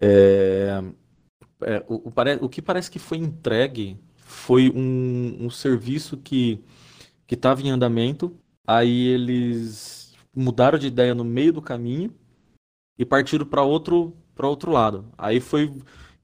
é, 0.00 0.82
é, 1.62 1.84
o, 1.88 2.08
o, 2.08 2.12
o, 2.42 2.48
que 2.48 2.60
parece 2.60 2.90
que 2.90 2.98
foi 2.98 3.18
entregue 3.18 3.98
foi 4.16 4.70
um, 4.70 5.46
um 5.46 5.50
serviço 5.50 6.16
que 6.18 6.62
estava 7.30 7.62
em 7.62 7.70
andamento, 7.70 8.36
aí 8.66 9.08
eles 9.08 10.12
mudaram 10.36 10.78
de 10.78 10.86
ideia 10.86 11.14
no 11.14 11.24
meio 11.24 11.54
do 11.54 11.62
caminho, 11.62 12.12
e 12.98 13.04
partiram 13.04 13.46
para 13.46 13.62
outro 13.62 14.14
outro 14.40 14.70
lado. 14.70 15.04
Aí 15.16 15.40
foi 15.40 15.72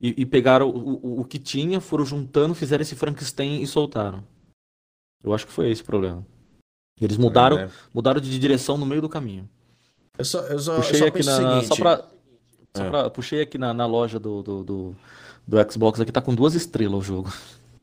e, 0.05 0.15
e 0.19 0.27
pegaram 0.27 0.69
o, 0.69 1.01
o, 1.03 1.21
o, 1.21 1.25
que 1.25 1.39
tinha, 1.39 1.81
foram 1.81 2.05
juntando, 2.05 2.55
fizeram 2.55 2.83
esse 2.83 2.95
Frankenstein 2.95 3.63
e 3.63 3.67
soltaram. 3.67 4.23
Eu 5.25 5.33
acho 5.33 5.47
que 5.47 5.53
foi 5.53 5.71
esse 5.71 5.81
o 5.81 5.87
problema. 5.87 6.27
Eles 7.01 7.17
mudaram, 7.17 7.59
é, 7.59 7.65
né? 7.65 7.73
mudaram 7.93 8.21
de 8.21 8.39
direção 8.39 8.77
no 8.77 8.85
meio 8.85 9.01
do 9.01 9.09
caminho. 9.09 9.49
Eu 10.19 10.25
só, 10.27 10.41
eu 10.41 10.59
só, 10.59 10.77
puxei 10.77 10.97
eu 10.97 10.99
só 10.99 11.07
aqui 11.07 11.25
na, 11.25 11.63
só 11.63 11.77
pra, 11.77 12.09
só 12.77 12.85
é. 12.85 12.91
pra, 12.91 13.11
puxei 13.11 13.41
aqui 13.41 13.57
na, 13.57 13.73
na 13.73 13.87
loja 13.87 14.21
do, 14.21 14.43
do, 14.43 14.63
do, 14.63 14.97
do 15.49 15.73
Xbox 15.73 15.99
aqui, 15.99 16.13
tá 16.13 16.21
com 16.21 16.35
duas 16.35 16.55
estrelas 16.55 16.99
o 16.99 17.03
jogo. 17.03 17.33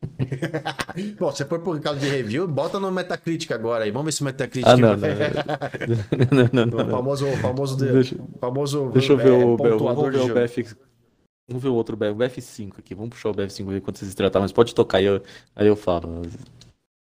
Bom, 1.17 1.31
se 1.31 1.43
for 1.45 1.59
por 1.59 1.79
causa 1.81 1.99
de 1.99 2.07
review, 2.07 2.47
bota 2.47 2.79
no 2.79 2.91
Metacritic 2.91 3.51
agora 3.51 3.83
aí. 3.83 3.89
Vamos 3.89 4.05
ver 4.05 4.11
se 4.11 4.21
o 4.21 4.25
Metacritic. 4.25 4.69
Ah, 4.69 4.77
não, 4.77 4.95
não, 4.95 6.49
não, 6.53 6.65
não, 6.67 6.87
O 6.87 6.91
famoso. 6.91 7.25
famoso, 7.37 7.77
de, 7.77 7.91
deixa, 7.91 8.15
famoso 8.39 8.91
deixa 8.93 9.13
eu 9.13 9.17
ver 9.17 9.31
o, 9.31 9.57
ver 9.57 9.73
o 9.73 10.33
BF. 10.35 10.90
Vamos 11.51 11.63
ver 11.63 11.69
o 11.69 11.75
outro 11.75 11.97
BF, 11.97 12.11
o 12.11 12.15
BF5 12.15 12.79
aqui. 12.79 12.95
Vamos 12.95 13.11
puxar 13.11 13.29
o 13.29 13.33
BF5 13.33 13.65
ver 13.65 13.81
quantas 13.81 14.07
estrelas 14.07 14.31
tá, 14.31 14.39
mas 14.39 14.53
pode 14.53 14.73
tocar 14.73 14.99
aí 14.99 15.05
eu, 15.05 15.21
aí 15.53 15.67
eu 15.67 15.75
falo. 15.75 16.21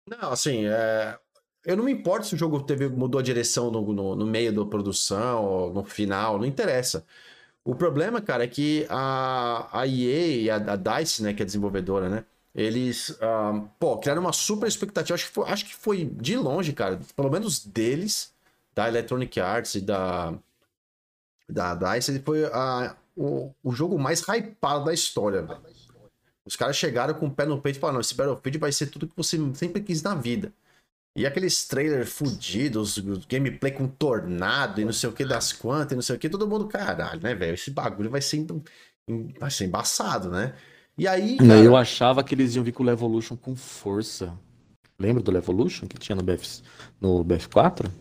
Não, 0.08 0.32
assim, 0.32 0.66
é... 0.66 1.18
eu 1.64 1.78
não 1.78 1.84
me 1.84 1.92
importo 1.92 2.26
se 2.26 2.34
o 2.34 2.38
jogo 2.38 2.60
teve, 2.64 2.90
mudou 2.90 3.20
a 3.20 3.24
direção 3.24 3.70
no, 3.70 3.94
no, 3.94 4.16
no 4.16 4.26
meio 4.26 4.52
da 4.52 4.66
produção, 4.66 5.72
no 5.72 5.84
final, 5.84 6.40
não 6.40 6.46
interessa. 6.46 7.06
O 7.64 7.76
problema, 7.76 8.20
cara, 8.20 8.46
é 8.46 8.48
que 8.48 8.88
a, 8.90 9.70
a 9.72 9.86
EA 9.86 10.28
e 10.42 10.50
a, 10.50 10.56
a 10.56 10.76
DICE, 10.76 11.22
né, 11.22 11.34
que 11.34 11.42
é 11.42 11.44
a 11.44 11.46
desenvolvedora, 11.46 12.10
né? 12.10 12.26
Eles, 12.56 13.10
uh, 13.10 13.70
pô, 13.80 13.98
criaram 14.00 14.22
uma 14.22 14.34
super 14.34 14.68
expectativa. 14.68 15.14
Acho 15.14 15.28
que, 15.28 15.32
foi, 15.32 15.50
acho 15.50 15.66
que 15.66 15.76
foi 15.76 16.06
de 16.06 16.36
longe, 16.36 16.74
cara. 16.74 17.00
Pelo 17.16 17.30
menos 17.30 17.64
deles, 17.64 18.34
da 18.74 18.88
Electronic 18.88 19.40
Arts 19.40 19.76
e 19.76 19.82
da, 19.82 20.34
da 21.48 21.76
DICE, 21.76 22.20
foi 22.20 22.44
uh, 22.44 22.96
o, 23.20 23.54
o 23.62 23.72
jogo 23.74 24.00
mais 24.00 24.22
hypado 24.22 24.86
da 24.86 24.94
história, 24.94 25.42
velho. 25.42 25.60
Os 26.46 26.56
caras 26.56 26.78
chegaram 26.78 27.14
com 27.14 27.28
o 27.28 27.32
pé 27.32 27.46
no 27.46 27.62
peito 27.62 27.76
e 27.76 27.80
falaram: 27.80 27.96
não, 27.96 28.02
esse 28.02 28.16
Battlefield 28.16 28.58
vai 28.58 28.72
ser 28.72 28.88
tudo 28.88 29.08
que 29.08 29.16
você 29.16 29.38
sempre 29.54 29.82
quis 29.82 30.02
na 30.02 30.16
vida. 30.16 30.54
E 31.16 31.26
aqueles 31.26 31.68
trailers 31.68 32.14
fudidos, 32.14 32.98
gameplay 33.28 33.74
com 33.74 33.88
tornado 33.88 34.80
e 34.80 34.86
não 34.86 34.94
sei 34.94 35.10
o 35.10 35.14
que 35.14 35.26
das 35.26 35.52
quantas 35.52 35.92
e 35.92 35.96
não 35.96 36.02
sei 36.02 36.16
o 36.16 36.20
que, 36.20 36.30
todo 36.30 36.48
mundo, 36.48 36.68
caralho, 36.68 37.22
né, 37.22 37.36
velho? 37.36 37.56
Esse 37.56 37.72
bagulho 37.72 38.10
vai 38.10 38.22
ser, 38.22 38.46
vai 39.38 39.52
ser 39.52 39.66
embaçado, 39.66 40.30
né? 40.30 40.54
E 40.98 41.08
aí. 41.08 41.38
Cara... 41.38 41.60
Eu 41.60 41.76
achava 41.76 42.24
que 42.24 42.34
eles 42.34 42.56
iam 42.56 42.64
vir 42.64 42.72
com 42.72 42.84
o 42.84 42.86
Levolution 42.86 43.36
com 43.36 43.54
força. 43.56 44.34
Lembra 44.98 45.22
do 45.22 45.32
Levolution 45.32 45.88
que 45.88 45.98
tinha 45.98 46.16
no, 46.16 46.24
BF, 46.24 46.62
no 47.02 47.26
BF4? 47.26 47.92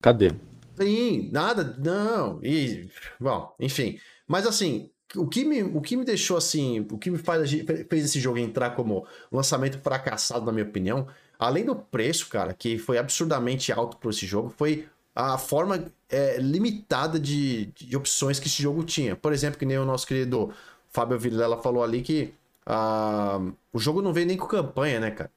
Cadê? 0.00 0.32
Sim, 0.76 1.28
nada, 1.30 1.76
não. 1.78 2.42
E, 2.42 2.88
bom, 3.20 3.54
enfim. 3.60 3.98
Mas 4.32 4.46
assim, 4.46 4.88
o 5.14 5.28
que 5.28 5.44
me, 5.44 5.62
o 5.62 5.82
que 5.82 5.94
me 5.94 6.06
deixou 6.06 6.38
assim, 6.38 6.80
o 6.90 6.96
que 6.96 7.10
me 7.10 7.18
faz, 7.18 7.50
fez 7.50 8.04
esse 8.06 8.18
jogo 8.18 8.38
entrar 8.38 8.70
como 8.70 9.06
lançamento 9.30 9.78
fracassado, 9.78 10.46
na 10.46 10.52
minha 10.52 10.64
opinião, 10.64 11.06
além 11.38 11.66
do 11.66 11.76
preço, 11.76 12.30
cara, 12.30 12.54
que 12.54 12.78
foi 12.78 12.96
absurdamente 12.96 13.70
alto 13.70 13.98
por 13.98 14.10
esse 14.10 14.26
jogo, 14.26 14.48
foi 14.56 14.88
a 15.14 15.36
forma 15.36 15.84
é, 16.08 16.38
limitada 16.38 17.20
de, 17.20 17.66
de 17.66 17.94
opções 17.94 18.40
que 18.40 18.46
esse 18.48 18.62
jogo 18.62 18.82
tinha. 18.84 19.14
Por 19.14 19.34
exemplo, 19.34 19.58
que 19.58 19.66
nem 19.66 19.76
o 19.76 19.84
nosso 19.84 20.06
querido 20.06 20.50
Fábio 20.88 21.18
Vilela 21.18 21.60
falou 21.60 21.84
ali 21.84 22.00
que 22.00 22.32
Uh, 22.66 23.52
o 23.72 23.78
jogo 23.78 24.00
não 24.00 24.12
veio 24.12 24.26
nem 24.26 24.36
com 24.36 24.46
campanha, 24.46 25.00
né, 25.00 25.10
cara? 25.10 25.30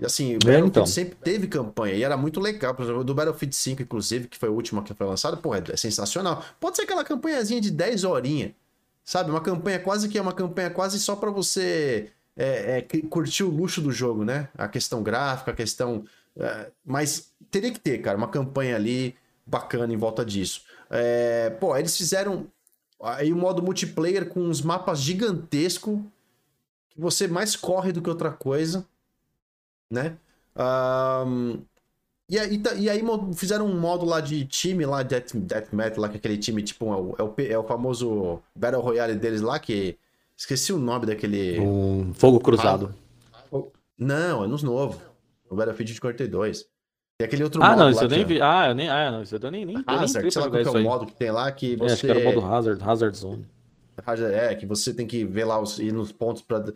E 0.00 0.04
assim, 0.04 0.34
o 0.34 0.36
é, 0.36 0.38
Battlefield 0.38 0.68
então. 0.68 0.86
sempre 0.86 1.16
teve 1.16 1.46
campanha 1.46 1.94
e 1.94 2.02
era 2.02 2.16
muito 2.16 2.38
legal. 2.40 2.74
Por 2.74 2.82
exemplo, 2.82 3.02
do 3.02 3.14
Battlefield 3.14 3.54
5, 3.54 3.82
inclusive, 3.82 4.28
que 4.28 4.36
foi 4.36 4.48
o 4.48 4.52
último 4.52 4.82
que 4.82 4.92
foi 4.92 5.06
lançado, 5.06 5.38
pô, 5.38 5.54
é, 5.54 5.62
é 5.70 5.76
sensacional. 5.76 6.44
Pode 6.60 6.76
ser 6.76 6.82
aquela 6.82 7.02
campanhazinha 7.02 7.60
de 7.60 7.70
10 7.70 8.04
horinhas, 8.04 8.52
sabe? 9.02 9.30
Uma 9.30 9.40
campanha 9.40 9.78
quase 9.78 10.08
que 10.08 10.18
é 10.18 10.22
uma 10.22 10.34
campanha 10.34 10.68
quase 10.68 11.00
só 11.00 11.16
para 11.16 11.30
você 11.30 12.10
é, 12.36 12.78
é, 12.78 13.02
curtir 13.08 13.44
o 13.44 13.50
luxo 13.50 13.80
do 13.80 13.90
jogo, 13.90 14.24
né? 14.24 14.48
A 14.56 14.68
questão 14.68 15.02
gráfica, 15.02 15.52
a 15.52 15.54
questão. 15.54 16.04
É, 16.36 16.70
mas 16.84 17.32
teria 17.50 17.72
que 17.72 17.80
ter, 17.80 17.98
cara, 18.02 18.18
uma 18.18 18.28
campanha 18.28 18.76
ali 18.76 19.16
bacana 19.46 19.92
em 19.92 19.96
volta 19.96 20.24
disso. 20.24 20.62
É, 20.90 21.50
pô, 21.58 21.74
eles 21.74 21.96
fizeram 21.96 22.46
aí 23.02 23.32
o 23.32 23.36
modo 23.36 23.62
multiplayer 23.62 24.28
com 24.28 24.40
uns 24.40 24.60
mapas 24.60 25.00
gigantescos 25.00 26.00
que 26.90 27.00
você 27.00 27.26
mais 27.26 27.56
corre 27.56 27.92
do 27.92 28.02
que 28.02 28.10
outra 28.10 28.30
coisa, 28.30 28.86
né? 29.90 30.16
Um, 30.56 31.58
e, 32.28 32.38
aí, 32.38 32.62
e 32.78 32.90
aí 32.90 33.02
fizeram 33.34 33.66
um 33.66 33.78
modo 33.78 34.04
lá 34.04 34.20
de 34.20 34.44
time 34.44 34.84
lá, 34.84 35.02
Death, 35.02 35.34
Deathmatch, 35.34 35.96
lá, 35.96 36.08
que 36.08 36.16
é 36.16 36.18
aquele 36.18 36.38
time, 36.38 36.62
tipo, 36.62 36.86
é 36.86 36.96
o, 36.96 37.14
é 37.18 37.22
o, 37.22 37.34
é 37.52 37.58
o 37.58 37.64
famoso 37.64 38.42
Battle 38.54 38.82
Royale 38.82 39.14
deles 39.14 39.40
lá, 39.40 39.58
que... 39.58 39.96
Esqueci 40.38 40.70
o 40.70 40.78
nome 40.78 41.06
daquele... 41.06 41.58
Um 41.58 42.12
Fogo 42.12 42.38
Cruzado. 42.38 42.94
Ah, 43.32 43.62
não, 43.98 44.44
é 44.44 44.46
nos 44.46 44.62
novos. 44.62 44.98
O 45.48 45.56
Battlefield 45.56 45.94
de 45.94 46.00
42. 46.00 46.66
Tem 47.18 47.26
aquele 47.26 47.44
outro 47.44 47.62
ah, 47.62 47.70
modo 47.70 47.78
não, 47.78 47.90
isso 47.90 48.04
eu 48.04 48.08
nem 48.08 48.24
vi. 48.24 48.42
Ah, 48.42 48.68
eu 48.68 48.74
nem, 48.74 48.90
ah, 48.90 49.10
não, 49.10 49.22
isso 49.22 49.34
eu 49.34 49.50
nem, 49.50 49.64
nem, 49.64 49.82
Hazard, 49.86 50.22
nem 50.22 50.30
sei 50.30 50.42
lá 50.42 50.50
qual 50.50 50.62
é 50.62 50.70
o 50.70 50.82
modo 50.82 51.06
que 51.06 51.14
tem 51.14 51.30
lá 51.30 51.50
que 51.50 51.76
você... 51.76 51.84
É, 51.84 51.92
acho 51.94 52.00
que 52.02 52.10
era 52.10 52.20
o 52.20 52.24
modo 52.24 52.44
Hazard, 52.44 52.84
Hazard 52.84 53.16
Zone. 53.16 53.46
É, 54.34 54.54
que 54.54 54.66
você 54.66 54.92
tem 54.92 55.06
que 55.06 55.24
ver 55.24 55.44
lá 55.44 55.58
os, 55.58 55.78
ir 55.78 55.92
nos 55.92 56.12
pontos 56.12 56.42
para 56.42 56.66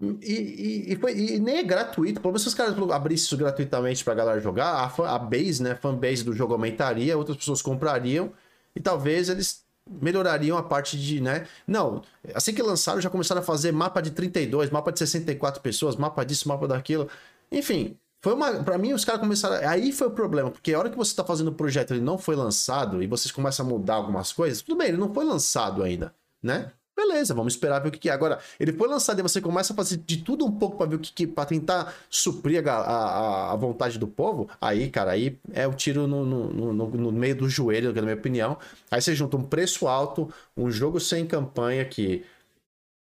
e, 0.00 0.16
e, 0.22 0.92
e, 0.92 0.96
foi, 0.96 1.16
e, 1.16 1.40
nem 1.40 1.58
é 1.58 1.62
gratuito. 1.62 2.20
Pelo 2.20 2.32
menos 2.32 2.42
se 2.42 2.48
os 2.48 2.54
caras 2.54 2.76
abrissem 2.92 3.26
isso 3.26 3.36
gratuitamente 3.36 4.04
pra 4.04 4.14
galera 4.14 4.40
jogar, 4.40 4.84
a, 4.84 4.88
fan, 4.88 5.08
a 5.08 5.18
base, 5.18 5.62
né? 5.62 5.72
A 5.72 5.76
fanbase 5.76 6.22
do 6.24 6.32
jogo 6.32 6.52
aumentaria, 6.52 7.18
outras 7.18 7.36
pessoas 7.36 7.60
comprariam 7.60 8.32
e 8.76 8.80
talvez 8.80 9.28
eles 9.28 9.64
melhorariam 10.00 10.56
a 10.56 10.62
parte 10.62 10.96
de, 10.96 11.20
né? 11.20 11.46
Não, 11.66 12.02
assim 12.34 12.54
que 12.54 12.62
lançaram 12.62 13.00
já 13.00 13.10
começaram 13.10 13.40
a 13.40 13.44
fazer 13.44 13.72
mapa 13.72 14.00
de 14.00 14.10
32, 14.12 14.70
mapa 14.70 14.92
de 14.92 14.98
64 15.00 15.60
pessoas, 15.62 15.96
mapa 15.96 16.24
disso, 16.24 16.48
mapa 16.48 16.68
daquilo. 16.68 17.08
Enfim, 17.50 17.96
foi 18.20 18.34
uma. 18.34 18.62
Pra 18.62 18.78
mim, 18.78 18.92
os 18.92 19.04
caras 19.04 19.20
começaram. 19.20 19.68
Aí 19.68 19.92
foi 19.92 20.08
o 20.08 20.12
problema, 20.12 20.50
porque 20.50 20.74
a 20.74 20.78
hora 20.78 20.90
que 20.90 20.96
você 20.96 21.14
tá 21.14 21.24
fazendo 21.24 21.48
o 21.48 21.54
projeto 21.54 21.92
ele 21.92 22.00
não 22.00 22.18
foi 22.18 22.36
lançado 22.36 23.02
e 23.02 23.06
vocês 23.06 23.32
começam 23.32 23.66
a 23.66 23.68
mudar 23.68 23.94
algumas 23.94 24.32
coisas, 24.32 24.62
tudo 24.62 24.78
bem, 24.78 24.88
ele 24.88 24.96
não 24.96 25.12
foi 25.12 25.24
lançado 25.24 25.82
ainda, 25.82 26.14
né? 26.42 26.70
Beleza, 26.98 27.32
vamos 27.32 27.52
esperar 27.52 27.78
ver 27.78 27.90
o 27.90 27.92
que, 27.92 27.98
que 28.00 28.10
é. 28.10 28.12
Agora, 28.12 28.40
ele 28.58 28.72
foi 28.72 28.88
lançado 28.88 29.20
e 29.20 29.22
você 29.22 29.40
começa 29.40 29.72
a 29.72 29.76
fazer 29.76 29.98
de 29.98 30.16
tudo 30.16 30.44
um 30.44 30.50
pouco 30.50 30.76
para 30.76 30.88
ver 30.88 30.96
o 30.96 30.98
que, 30.98 31.12
que 31.12 31.26
para 31.28 31.46
tentar 31.46 31.94
suprir 32.10 32.66
a, 32.68 32.72
a, 32.72 33.52
a, 33.52 33.56
vontade 33.56 34.00
do 34.00 34.08
povo. 34.08 34.50
Aí, 34.60 34.90
cara, 34.90 35.12
aí 35.12 35.38
é 35.52 35.64
o 35.64 35.72
tiro 35.74 36.08
no, 36.08 36.26
no, 36.26 36.72
no, 36.72 36.88
no 36.88 37.12
meio 37.12 37.36
do 37.36 37.48
joelho, 37.48 37.92
na 37.92 38.02
minha 38.02 38.16
opinião. 38.16 38.58
Aí 38.90 39.00
você 39.00 39.14
junta 39.14 39.36
um 39.36 39.44
preço 39.44 39.86
alto, 39.86 40.28
um 40.56 40.72
jogo 40.72 40.98
sem 40.98 41.24
campanha 41.24 41.84
que 41.84 42.24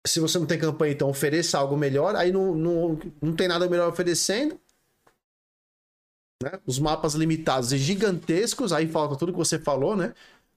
se 0.08 0.22
você 0.22 0.40
não 0.40 0.46
tem 0.46 0.58
campanha, 0.58 0.94
então 0.94 1.10
ofereça 1.10 1.58
algo 1.58 1.76
melhor. 1.76 2.16
Aí 2.16 2.32
não, 2.32 2.56
não, 2.56 3.00
não 3.22 3.36
tem 3.36 3.50
nada 3.50 3.68
melhor 3.68 3.90
oferecendo. 3.90 4.58
Né? 6.42 6.58
Os 6.66 6.80
mapas 6.80 7.16
limitados 7.16 7.74
e 7.74 7.78
gigantescos, 7.78 8.72
aí 8.72 8.88
falta 8.88 9.18
tudo 9.18 9.34
que 9.34 9.38
você 9.38 9.60
falou, 9.60 9.94
né? 9.94 10.14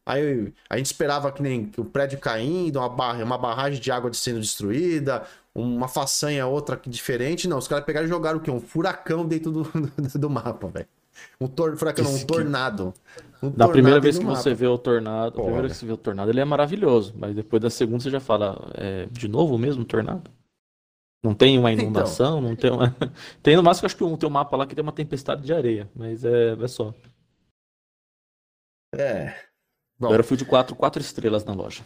Aí 0.07 0.53
a 0.71 0.77
gente 0.77 0.87
esperava 0.87 1.33
que 1.33 1.43
nem 1.43 1.69
o 1.77 1.85
prédio 1.85 2.21
caindo, 2.21 2.79
uma, 2.79 2.89
barra, 2.89 3.25
uma 3.25 3.37
barragem 3.37 3.81
de 3.81 3.91
água 3.91 4.13
sendo 4.15 4.39
destruída, 4.39 5.27
uma 5.53 5.89
façanha 5.89 6.47
outra 6.47 6.81
diferente. 6.87 7.49
Não, 7.49 7.59
os 7.59 7.67
caras 7.67 7.85
pegaram 7.85 8.07
e 8.07 8.09
jogaram 8.09 8.39
o 8.39 8.41
quê? 8.41 8.49
Um 8.49 8.61
furacão 8.61 9.27
dentro 9.27 9.51
do, 9.51 9.63
do, 9.99 10.19
do 10.19 10.31
mapa, 10.31 10.69
velho. 10.69 10.87
Um 11.41 11.49
tor 11.49 11.77
furacão, 11.77 12.05
não, 12.05 12.15
um 12.15 12.25
tornado. 12.25 12.95
Um 13.43 13.51
da 13.51 13.67
primeira 13.67 13.99
vez 13.99 14.17
que 14.17 14.25
mapa. 14.25 14.41
você 14.41 14.55
vê 14.55 14.67
o 14.67 14.79
tornado, 14.79 15.41
a 15.41 15.43
primeira 15.43 15.63
vez 15.63 15.73
que 15.73 15.79
você 15.81 15.87
vê 15.87 15.93
o 15.93 15.97
tornado, 15.97 16.31
ele 16.31 16.41
é 16.41 16.45
maravilhoso. 16.45 17.13
Mas 17.17 17.35
depois 17.35 17.61
da 17.61 17.71
segunda 17.71 18.01
você 18.01 18.11
já 18.11 18.21
fala, 18.21 18.71
é, 18.75 19.07
de 19.11 19.27
novo 19.27 19.57
o 19.57 19.59
mesmo 19.59 19.85
tornado? 19.85 20.31
Não 21.25 21.35
tem 21.35 21.59
uma 21.59 21.73
então. 21.73 21.87
inundação, 21.87 22.39
então. 22.39 22.49
não 22.49 22.55
tem 22.55 22.71
uma... 22.71 22.97
Tem 23.43 23.57
no 23.57 23.63
máximo, 23.63 23.87
acho 23.87 23.97
que 23.97 24.05
um, 24.05 24.17
tem 24.17 24.29
um 24.29 24.33
mapa 24.33 24.57
lá 24.57 24.67
que 24.67 24.75
tem 24.77 24.83
uma 24.83 24.93
tempestade 24.93 25.43
de 25.43 25.53
areia, 25.53 25.91
mas 25.97 26.25
é, 26.25 26.53
é 26.53 26.69
só. 26.69 26.95
É. 28.95 29.46
Bom. 29.99 30.09
Battlefield 30.09 30.45
4, 30.45 30.77
4 30.77 31.01
estrelas 31.01 31.45
na 31.45 31.55
loja. 31.55 31.83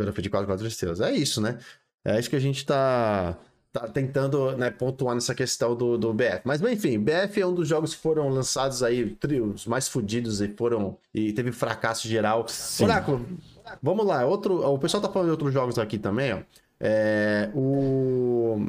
Battlefield 0.00 0.30
4, 0.30 0.46
4 0.46 0.66
estrelas. 0.66 1.00
É 1.00 1.12
isso, 1.12 1.40
né? 1.40 1.58
É 2.04 2.18
isso 2.18 2.30
que 2.30 2.36
a 2.36 2.40
gente 2.40 2.64
tá, 2.64 3.36
tá 3.72 3.88
tentando 3.88 4.56
né, 4.56 4.70
pontuar 4.70 5.14
nessa 5.14 5.34
questão 5.34 5.74
do, 5.74 5.98
do 5.98 6.12
BF. 6.12 6.42
Mas, 6.44 6.60
enfim, 6.62 6.98
BF 6.98 7.40
é 7.40 7.46
um 7.46 7.54
dos 7.54 7.66
jogos 7.66 7.94
que 7.94 8.00
foram 8.00 8.28
lançados 8.28 8.82
aí, 8.82 9.16
os 9.54 9.66
mais 9.66 9.88
fodidos 9.88 10.40
e 10.40 10.48
foram. 10.48 10.96
E 11.12 11.32
teve 11.32 11.50
fracasso 11.50 12.06
geral. 12.06 12.46
Sim. 12.46 12.84
Oráculo, 12.84 13.26
vamos 13.82 14.06
lá. 14.06 14.24
Outro, 14.24 14.64
o 14.64 14.78
pessoal 14.78 15.02
tá 15.02 15.10
falando 15.10 15.28
de 15.28 15.32
outros 15.32 15.52
jogos 15.52 15.78
aqui 15.78 15.98
também, 15.98 16.34
ó. 16.34 16.42
É, 16.78 17.50
o, 17.54 18.68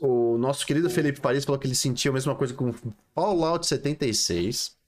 o 0.00 0.38
nosso 0.38 0.64
querido 0.64 0.88
Felipe 0.88 1.20
Paris 1.20 1.44
falou 1.44 1.58
que 1.58 1.66
ele 1.66 1.74
sentiu 1.74 2.12
a 2.12 2.14
mesma 2.14 2.34
coisa 2.34 2.54
com 2.54 2.72
Fallout 3.14 3.66
76. 3.66 4.78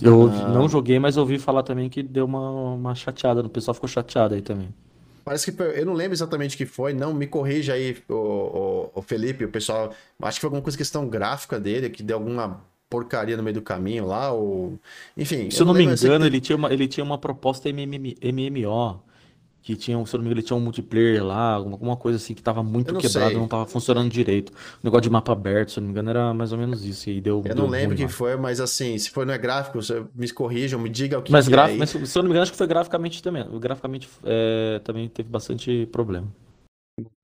Eu 0.00 0.28
ah. 0.28 0.48
não 0.48 0.68
joguei, 0.68 0.98
mas 0.98 1.16
ouvi 1.16 1.38
falar 1.38 1.62
também 1.62 1.88
que 1.88 2.02
deu 2.02 2.24
uma, 2.24 2.50
uma 2.50 2.94
chateada. 2.94 3.40
O 3.40 3.48
pessoal 3.48 3.74
ficou 3.74 3.88
chateado 3.88 4.34
aí 4.34 4.42
também. 4.42 4.68
Parece 5.24 5.52
que 5.52 5.62
eu 5.62 5.84
não 5.84 5.92
lembro 5.92 6.14
exatamente 6.14 6.54
o 6.54 6.58
que 6.58 6.64
foi, 6.64 6.94
não. 6.94 7.12
Me 7.12 7.26
corrija 7.26 7.74
aí, 7.74 7.96
o, 8.08 8.14
o, 8.14 8.90
o, 8.94 9.02
Felipe, 9.02 9.44
o 9.44 9.48
pessoal. 9.48 9.92
Acho 10.22 10.36
que 10.36 10.40
foi 10.40 10.48
alguma 10.48 10.62
coisa 10.62 10.78
questão 10.78 11.06
gráfica 11.08 11.60
dele, 11.60 11.90
que 11.90 12.02
deu 12.02 12.16
alguma 12.16 12.62
porcaria 12.88 13.36
no 13.36 13.42
meio 13.42 13.54
do 13.54 13.62
caminho 13.62 14.06
lá, 14.06 14.32
ou. 14.32 14.78
Enfim. 15.16 15.50
Se 15.50 15.60
eu 15.60 15.66
não, 15.66 15.74
não 15.74 15.78
me 15.80 15.84
engano, 15.84 16.24
ele, 16.24 16.40
tinha 16.40 16.56
uma, 16.56 16.72
ele 16.72 16.88
tinha 16.88 17.04
uma 17.04 17.18
proposta 17.18 17.68
MMO 17.68 19.02
que 19.68 19.76
tinha, 19.76 20.02
se 20.06 20.16
eu 20.16 20.18
não 20.18 20.24
me 20.24 20.28
engano, 20.28 20.40
ele 20.40 20.46
tinha 20.46 20.56
um 20.56 20.60
multiplayer 20.60 21.22
lá, 21.22 21.52
alguma 21.52 21.94
coisa 21.94 22.16
assim 22.16 22.32
que 22.32 22.42
tava 22.42 22.62
muito 22.62 22.94
não 22.94 22.98
quebrado, 22.98 23.32
sei. 23.32 23.38
não 23.38 23.46
tava 23.46 23.66
funcionando 23.66 24.08
direito. 24.08 24.50
O 24.50 24.54
negócio 24.82 25.02
de 25.02 25.10
mapa 25.10 25.32
aberto, 25.32 25.72
se 25.72 25.78
eu 25.78 25.82
não 25.82 25.88
me 25.88 25.92
engano, 25.92 26.08
era 26.08 26.32
mais 26.32 26.52
ou 26.52 26.58
menos 26.58 26.82
isso. 26.86 27.10
E 27.10 27.20
deu, 27.20 27.42
eu 27.44 27.54
deu 27.54 27.54
não 27.54 27.66
lembro 27.66 27.94
o 27.94 27.98
que 27.98 28.08
foi, 28.08 28.34
mas 28.38 28.62
assim, 28.62 28.96
se 28.96 29.10
for 29.10 29.26
não 29.26 29.34
é 29.34 29.36
gráfico, 29.36 29.78
me 30.14 30.26
corrijam, 30.30 30.80
me 30.80 30.88
diga 30.88 31.18
o 31.18 31.22
que, 31.22 31.30
mas 31.30 31.44
que 31.44 31.50
graf... 31.50 31.70
é. 31.70 31.76
Mas 31.76 31.90
se 31.90 31.98
eu 31.98 32.22
não 32.22 32.22
me 32.22 32.30
engano, 32.30 32.44
acho 32.44 32.52
que 32.52 32.56
foi 32.56 32.66
graficamente 32.66 33.22
também. 33.22 33.44
Graficamente 33.60 34.08
é, 34.24 34.80
também 34.82 35.06
teve 35.06 35.28
bastante 35.28 35.86
problema. 35.92 36.26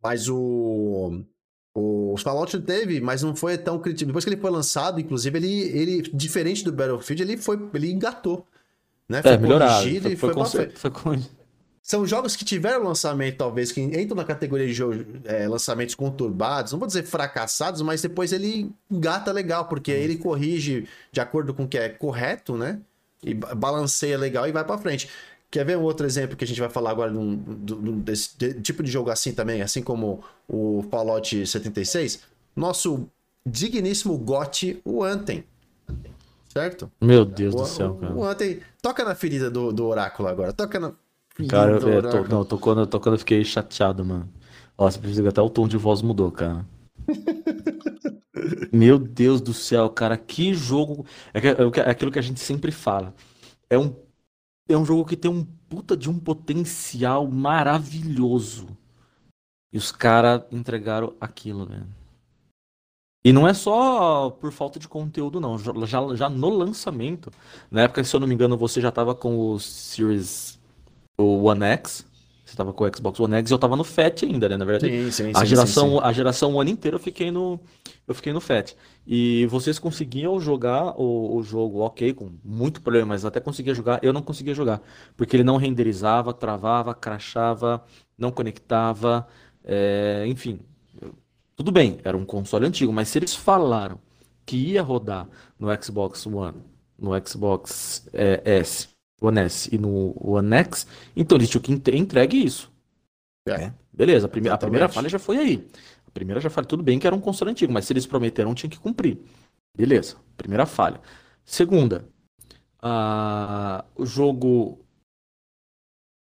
Mas 0.02 0.28
o. 0.28 1.22
O 1.74 2.14
Fallout 2.18 2.60
teve, 2.60 3.00
mas 3.00 3.22
não 3.22 3.34
foi 3.34 3.56
tão 3.56 3.78
crítico. 3.78 4.08
Depois 4.08 4.22
que 4.22 4.30
ele 4.30 4.40
foi 4.40 4.50
lançado, 4.50 5.00
inclusive, 5.00 5.38
ele, 5.38 5.62
ele 5.76 6.02
diferente 6.12 6.62
do 6.62 6.70
Battlefield, 6.70 7.22
ele 7.22 7.36
foi, 7.38 7.58
ele 7.72 7.90
engatou. 7.90 8.46
Né? 9.08 9.22
Foi 9.22 9.32
é, 9.32 9.38
melhorado. 9.38 9.82
Foi, 9.82 10.16
foi, 10.16 10.34
foi, 10.34 10.90
foi, 10.92 11.22
são 11.84 12.06
jogos 12.06 12.34
que 12.34 12.46
tiveram 12.46 12.82
lançamento, 12.82 13.36
talvez, 13.36 13.70
que 13.70 13.78
entram 13.78 14.16
na 14.16 14.24
categoria 14.24 14.66
de 14.66 14.72
jogo, 14.72 15.04
é, 15.26 15.46
lançamentos 15.46 15.94
conturbados, 15.94 16.72
não 16.72 16.78
vou 16.78 16.88
dizer 16.88 17.02
fracassados, 17.02 17.82
mas 17.82 18.00
depois 18.00 18.32
ele 18.32 18.72
engata 18.90 19.30
legal, 19.30 19.66
porque 19.66 19.92
aí 19.92 20.02
ele 20.02 20.16
corrige 20.16 20.88
de 21.12 21.20
acordo 21.20 21.52
com 21.52 21.64
o 21.64 21.68
que 21.68 21.76
é 21.76 21.90
correto, 21.90 22.56
né? 22.56 22.80
E 23.22 23.34
balanceia 23.34 24.16
legal 24.16 24.48
e 24.48 24.52
vai 24.52 24.64
para 24.64 24.78
frente. 24.78 25.10
Quer 25.50 25.66
ver 25.66 25.76
um 25.76 25.82
outro 25.82 26.06
exemplo 26.06 26.38
que 26.38 26.44
a 26.44 26.46
gente 26.46 26.58
vai 26.58 26.70
falar 26.70 26.90
agora 26.90 27.12
num, 27.12 27.36
desse 28.00 28.30
de, 28.38 28.54
tipo 28.62 28.82
de 28.82 28.90
jogo 28.90 29.10
assim 29.10 29.32
também, 29.32 29.60
assim 29.60 29.82
como 29.82 30.24
o 30.48 30.86
Fallout 30.90 31.46
76? 31.46 32.20
Nosso 32.56 33.06
digníssimo 33.44 34.16
GOT, 34.16 34.80
o 34.86 35.04
Anthem. 35.04 35.44
Certo? 36.48 36.90
Meu 36.98 37.26
Deus 37.26 37.54
o, 37.54 37.58
do 37.58 37.66
céu, 37.66 37.94
cara. 37.96 38.14
O 38.14 38.24
Anthem. 38.24 38.60
Toca 38.80 39.04
na 39.04 39.14
ferida 39.14 39.50
do, 39.50 39.70
do 39.70 39.84
oráculo 39.84 40.28
agora. 40.28 40.50
Toca 40.52 40.80
na 40.80 40.94
Cara, 41.48 41.72
eu, 41.72 41.88
eu, 41.88 42.44
tô, 42.44 42.74
não, 42.74 42.98
quando 43.00 43.14
eu 43.14 43.18
fiquei 43.18 43.44
chateado, 43.44 44.04
mano. 44.04 44.28
Nossa, 44.78 45.00
até 45.28 45.40
o 45.40 45.50
tom 45.50 45.66
de 45.66 45.76
voz 45.76 46.00
mudou, 46.00 46.30
cara. 46.30 46.64
Meu 48.72 48.98
Deus 48.98 49.40
do 49.40 49.52
céu, 49.52 49.88
cara, 49.90 50.16
que 50.16 50.54
jogo. 50.54 51.04
É, 51.32 51.38
é, 51.38 51.80
é, 51.80 51.90
aquilo 51.90 52.12
que 52.12 52.18
a 52.18 52.22
gente 52.22 52.40
sempre 52.40 52.70
fala. 52.70 53.14
É 53.68 53.76
um, 53.76 53.94
é 54.68 54.76
um 54.76 54.84
jogo 54.84 55.04
que 55.04 55.16
tem 55.16 55.30
um 55.30 55.44
puta 55.68 55.96
de 55.96 56.08
um 56.08 56.18
potencial 56.18 57.26
maravilhoso. 57.26 58.68
E 59.72 59.78
os 59.78 59.90
caras 59.90 60.42
entregaram 60.52 61.14
aquilo, 61.20 61.66
velho. 61.66 61.86
E 63.24 63.32
não 63.32 63.48
é 63.48 63.54
só 63.54 64.30
por 64.30 64.52
falta 64.52 64.78
de 64.78 64.86
conteúdo, 64.86 65.40
não. 65.40 65.58
Já, 65.58 65.72
já 66.14 66.28
no 66.28 66.48
lançamento, 66.50 67.30
na 67.70 67.82
época, 67.82 68.04
se 68.04 68.14
eu 68.14 68.20
não 68.20 68.26
me 68.28 68.34
engano, 68.34 68.56
você 68.56 68.80
já 68.80 68.92
tava 68.92 69.14
com 69.14 69.36
o 69.38 69.58
Series 69.58 70.60
o 71.16 71.44
One 71.44 71.64
X. 71.64 72.06
Você 72.44 72.56
tava 72.56 72.72
com 72.72 72.84
o 72.84 72.96
Xbox 72.96 73.18
One 73.18 73.34
X 73.36 73.50
e 73.50 73.54
eu 73.54 73.58
tava 73.58 73.74
no 73.74 73.84
Fat 73.84 74.22
ainda, 74.22 74.48
né? 74.48 74.56
Na 74.56 74.64
verdade, 74.64 75.10
sim, 75.10 75.10
sim, 75.10 75.32
a 75.34 75.40
sim, 75.40 75.46
geração, 75.46 75.98
a 76.00 76.12
geração 76.12 76.60
ano 76.60 76.70
inteiro 76.70 76.96
eu 76.96 77.00
fiquei 77.00 77.30
no, 77.30 77.58
eu 78.06 78.14
fiquei 78.14 78.32
no 78.32 78.40
Fat. 78.40 78.74
E 79.06 79.46
vocês 79.46 79.78
conseguiam 79.78 80.38
jogar 80.38 80.94
o, 81.00 81.36
o 81.36 81.42
jogo, 81.42 81.80
ok, 81.80 82.12
com 82.12 82.30
muito 82.44 82.80
problema, 82.82 83.08
mas 83.08 83.24
até 83.24 83.40
conseguia 83.40 83.74
jogar. 83.74 83.98
Eu 84.04 84.12
não 84.12 84.22
conseguia 84.22 84.54
jogar, 84.54 84.82
porque 85.16 85.36
ele 85.36 85.44
não 85.44 85.56
renderizava, 85.56 86.32
travava, 86.32 86.94
crashava, 86.94 87.82
não 88.16 88.30
conectava, 88.30 89.26
é, 89.64 90.24
enfim. 90.26 90.60
Tudo 91.56 91.72
bem, 91.72 91.98
era 92.04 92.16
um 92.16 92.24
console 92.24 92.66
antigo, 92.66 92.92
mas 92.92 93.08
se 93.08 93.18
eles 93.18 93.34
falaram 93.34 93.98
que 94.44 94.56
ia 94.56 94.82
rodar 94.82 95.28
no 95.58 95.68
Xbox 95.82 96.26
One, 96.26 96.58
no 96.98 97.10
Xbox 97.26 98.06
é, 98.12 98.42
S 98.44 98.93
One 99.24 99.40
S 99.40 99.74
e 99.74 99.78
no 99.78 100.14
One 100.20 100.54
X, 100.56 100.86
então 101.16 101.36
eles 101.38 101.48
tinham 101.48 101.62
que 101.62 101.72
entregue 101.72 102.44
isso. 102.44 102.72
É. 103.46 103.72
Beleza, 103.92 104.26
a, 104.26 104.28
prime 104.28 104.48
a 104.48 104.58
primeira 104.58 104.88
falha 104.88 105.08
já 105.08 105.18
foi 105.18 105.38
aí. 105.38 105.68
A 106.06 106.10
primeira 106.10 106.40
já 106.40 106.50
falha, 106.50 106.66
tudo 106.66 106.82
bem 106.82 106.98
que 106.98 107.06
era 107.06 107.14
um 107.14 107.20
console 107.20 107.50
antigo, 107.50 107.72
mas 107.72 107.84
se 107.84 107.92
eles 107.92 108.06
prometeram, 108.06 108.54
tinha 108.54 108.70
que 108.70 108.78
cumprir. 108.78 109.18
Beleza, 109.76 110.16
primeira 110.36 110.66
falha. 110.66 111.00
Segunda, 111.44 112.08
uh, 112.82 113.84
o 113.94 114.06
jogo. 114.06 114.80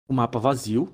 O 0.08 0.12
mapa 0.12 0.38
vazio. 0.38 0.92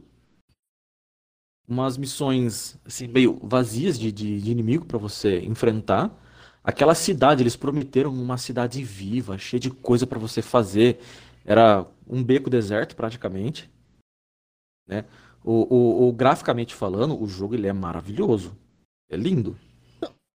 Umas 1.67 1.97
missões 1.97 2.79
assim, 2.85 3.09
meio 3.09 3.41
vazias 3.43 3.99
de, 3.99 4.13
de, 4.13 4.41
de 4.41 4.51
inimigo 4.51 4.85
para 4.85 4.99
você 4.99 5.41
enfrentar. 5.41 6.15
Aquela 6.63 6.95
cidade, 6.95 7.43
eles 7.43 7.57
prometeram 7.57 8.13
uma 8.13 8.39
cidade 8.39 8.83
viva, 8.83 9.37
cheia 9.37 9.61
de 9.61 9.71
coisa 9.71 10.07
para 10.07 10.19
você 10.19 10.41
fazer. 10.43 10.99
Era 11.45 11.87
um 12.07 12.23
beco 12.23 12.49
deserto, 12.49 12.97
praticamente. 12.97 13.71
Né? 14.87 15.05
O, 15.43 15.75
o, 15.75 16.09
o, 16.09 16.13
graficamente 16.13 16.75
falando, 16.75 17.21
o 17.21 17.27
jogo 17.27 17.55
ele 17.55 17.67
é 17.67 17.73
maravilhoso. 17.73 18.57
É 19.11 19.17
lindo. 19.17 19.59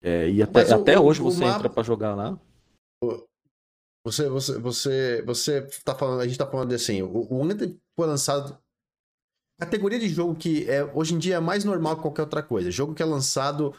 É, 0.02 0.30
e 0.30 0.42
até, 0.42 0.72
até 0.72 1.00
hoje 1.00 1.20
você 1.20 1.44
mapa... 1.44 1.58
entra 1.58 1.70
para 1.70 1.84
jogar 1.84 2.16
lá. 2.16 2.40
Você, 4.06 4.30
você, 4.30 4.60
você, 4.60 5.22
você 5.24 5.62
tá 5.84 5.94
falando, 5.94 6.22
a 6.22 6.28
gente 6.28 6.38
tá 6.38 6.48
falando 6.48 6.74
assim, 6.74 7.02
o, 7.02 7.28
o 7.30 7.40
Unity 7.40 7.78
foi 7.98 8.08
lançado. 8.08 8.58
Categoria 9.60 10.00
de 10.00 10.08
jogo 10.08 10.36
que 10.36 10.70
é, 10.70 10.86
hoje 10.94 11.16
em 11.16 11.18
dia 11.18 11.36
é 11.36 11.40
mais 11.40 11.66
normal 11.66 11.98
que 11.98 12.04
qualquer 12.04 12.22
outra 12.22 12.42
coisa. 12.42 12.72
Jogo 12.72 12.94
que 12.94 13.04
é 13.04 13.06
lançado 13.06 13.74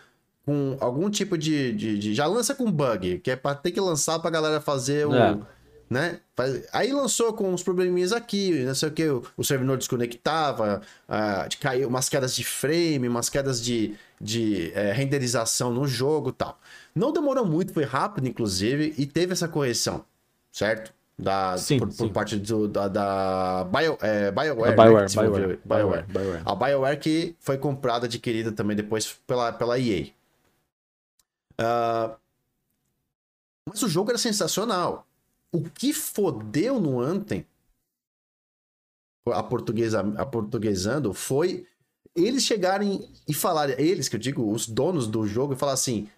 com 0.45 0.77
algum 0.81 1.09
tipo 1.09 1.39
de, 1.39 1.73
de, 1.73 1.99
de 1.99 2.15
já 2.15 2.27
lança 2.27 2.55
com 2.55 2.71
bug, 2.71 3.21
que 3.21 3.31
é 3.31 3.37
para 3.37 3.55
ter 3.55 3.71
que 3.71 3.81
lançar 3.81 4.19
pra 4.19 4.31
galera 4.31 4.61
fazer 4.61 5.07
o. 5.07 5.15
É 5.15 5.41
né? 5.91 6.21
Aí 6.73 6.93
lançou 6.93 7.33
com 7.35 7.53
uns 7.53 7.65
probleminhas 7.65 8.13
aqui, 8.13 8.63
não 8.65 8.75
sei 8.77 8.89
o 8.89 8.93
que, 8.93 9.05
o 9.37 9.45
servidor 9.45 9.77
desconectava, 9.77 10.81
uh, 11.09 11.49
de 11.49 11.57
caiu 11.57 11.89
umas 11.89 12.09
quedas 12.09 12.37
de 12.37 12.45
frame, 12.45 13.09
umas 13.09 13.29
quedas 13.29 13.61
de, 13.61 13.97
de 14.21 14.71
é, 14.73 14.93
renderização 14.93 15.73
no 15.73 15.89
jogo 15.89 16.31
tal. 16.31 16.59
Não 16.95 17.13
demorou 17.13 17.45
muito, 17.45 17.75
foi 17.75 17.85
rápido, 17.85 18.29
inclusive, 18.29 18.95
e 18.97 19.05
teve 19.05 19.33
essa 19.33 19.49
correção, 19.49 20.05
certo? 20.53 20.93
Da, 21.19 21.59
sim, 21.59 21.79
por, 21.79 21.91
sim. 21.91 21.99
por 21.99 22.13
parte 22.13 22.37
do, 22.37 22.67
da, 22.67 22.89
da 22.89 23.65
Bio, 23.65 23.99
é, 24.01 24.31
BioWare, 24.31 24.75
BioWare, 24.75 25.17
né? 25.17 25.23
BioWare, 25.23 25.61
BioWare, 25.63 26.07
BioWare, 26.07 26.43
A 26.47 26.55
BioWare 26.55 26.99
que 26.99 27.37
foi 27.41 27.59
comprada, 27.59 28.07
adquirida 28.07 28.53
também 28.53 28.75
depois 28.75 29.21
pela, 29.27 29.53
pela 29.53 29.79
EA. 29.79 30.05
Uh, 30.05 30.13
ah, 31.59 32.17
mas 33.69 33.83
o 33.83 33.89
jogo 33.89 34.11
era 34.11 34.19
sensacional 34.19 35.07
o 35.53 35.63
que 35.63 35.93
fodeu 35.93 36.81
no 36.81 37.01
Anthem 37.01 37.47
a, 39.27 39.43
portuguesa, 39.43 40.01
a 40.17 40.27
portuguesando 40.27 41.13
foi 41.13 41.67
eles 42.15 42.45
chegarem 42.45 43.09
e 43.29 43.35
falarem, 43.35 43.77
eles 43.79 44.09
que 44.09 44.17
eu 44.17 44.21
digo, 44.21 44.51
os 44.51 44.67
donos 44.67 45.07
do 45.07 45.27
jogo, 45.27 45.53
e 45.53 45.57
falar 45.57 45.73
assim: 45.73 46.09